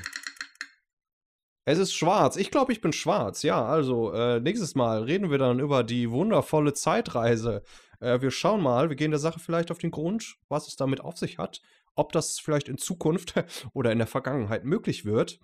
Es 1.66 1.78
ist 1.78 1.92
schwarz. 1.92 2.36
Ich 2.36 2.50
glaube, 2.50 2.72
ich 2.72 2.80
bin 2.80 2.94
schwarz. 2.94 3.42
Ja, 3.42 3.62
also, 3.66 4.10
äh, 4.14 4.40
nächstes 4.40 4.74
Mal 4.74 5.02
reden 5.02 5.30
wir 5.30 5.36
dann 5.36 5.60
über 5.60 5.84
die 5.84 6.10
wundervolle 6.10 6.72
Zeitreise. 6.72 7.62
Äh, 8.00 8.22
wir 8.22 8.30
schauen 8.30 8.62
mal, 8.62 8.88
wir 8.88 8.96
gehen 8.96 9.10
der 9.10 9.20
Sache 9.20 9.38
vielleicht 9.38 9.70
auf 9.70 9.76
den 9.76 9.90
Grund, 9.90 10.36
was 10.48 10.66
es 10.66 10.76
damit 10.76 11.02
auf 11.02 11.18
sich 11.18 11.36
hat. 11.36 11.60
ob 11.94 12.12
das 12.12 12.38
vielleicht 12.38 12.68
in 12.68 12.78
Zukunft 12.78 13.34
oder 13.74 13.92
in 13.92 13.98
der 13.98 14.06
Vergangenheit 14.06 14.64
möglich 14.64 15.04
wird. 15.04 15.40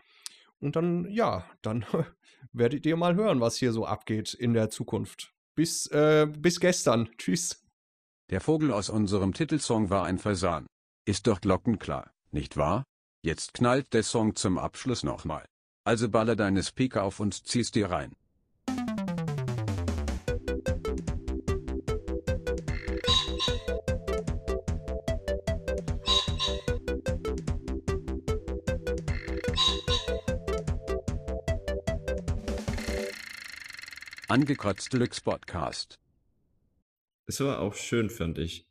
Und 0.61 0.77
dann, 0.77 1.11
ja, 1.11 1.45
dann 1.61 1.85
werdet 2.53 2.87
ihr 2.87 2.97
mal 2.97 3.17
hören, 3.17 3.43
was 3.43 3.57
hier 3.57 3.73
so 3.73 3.85
abgeht 3.85 4.33
in 4.33 4.55
der 4.55 4.71
Zukunft. 4.71 5.35
Bis, 5.55 5.87
äh, 5.89 6.27
bis 6.27 6.59
gestern. 6.59 7.11
Tschüss. 7.19 7.66
Der 8.29 8.41
Vogel 8.41 8.73
aus 8.73 8.91
unserem 8.91 9.35
Titelsong 9.35 9.89
war 9.89 10.05
ein 10.05 10.19
Fasan. 10.19 10.67
Ist 11.07 11.29
doch 11.29 11.41
glockenklar, 11.41 12.11
nicht 12.33 12.57
wahr? 12.57 12.83
Jetzt 13.23 13.55
knallt 13.55 13.93
der 13.95 14.03
Song 14.03 14.35
zum 14.35 14.59
Abschluss 14.59 15.05
nochmal. 15.05 15.45
Also 15.85 16.09
baller 16.09 16.35
deine 16.35 16.65
Speaker 16.65 17.05
auf 17.05 17.21
und 17.21 17.47
zieh's 17.47 17.71
dir 17.71 17.89
rein. 17.89 18.17
Angekratzt 34.29 34.93
Deluxe 34.93 35.21
Podcast. 35.21 36.01
Es 37.29 37.39
war 37.41 37.61
auch 37.61 37.75
schön, 37.75 38.11
fand 38.11 38.39
ich. 38.39 38.67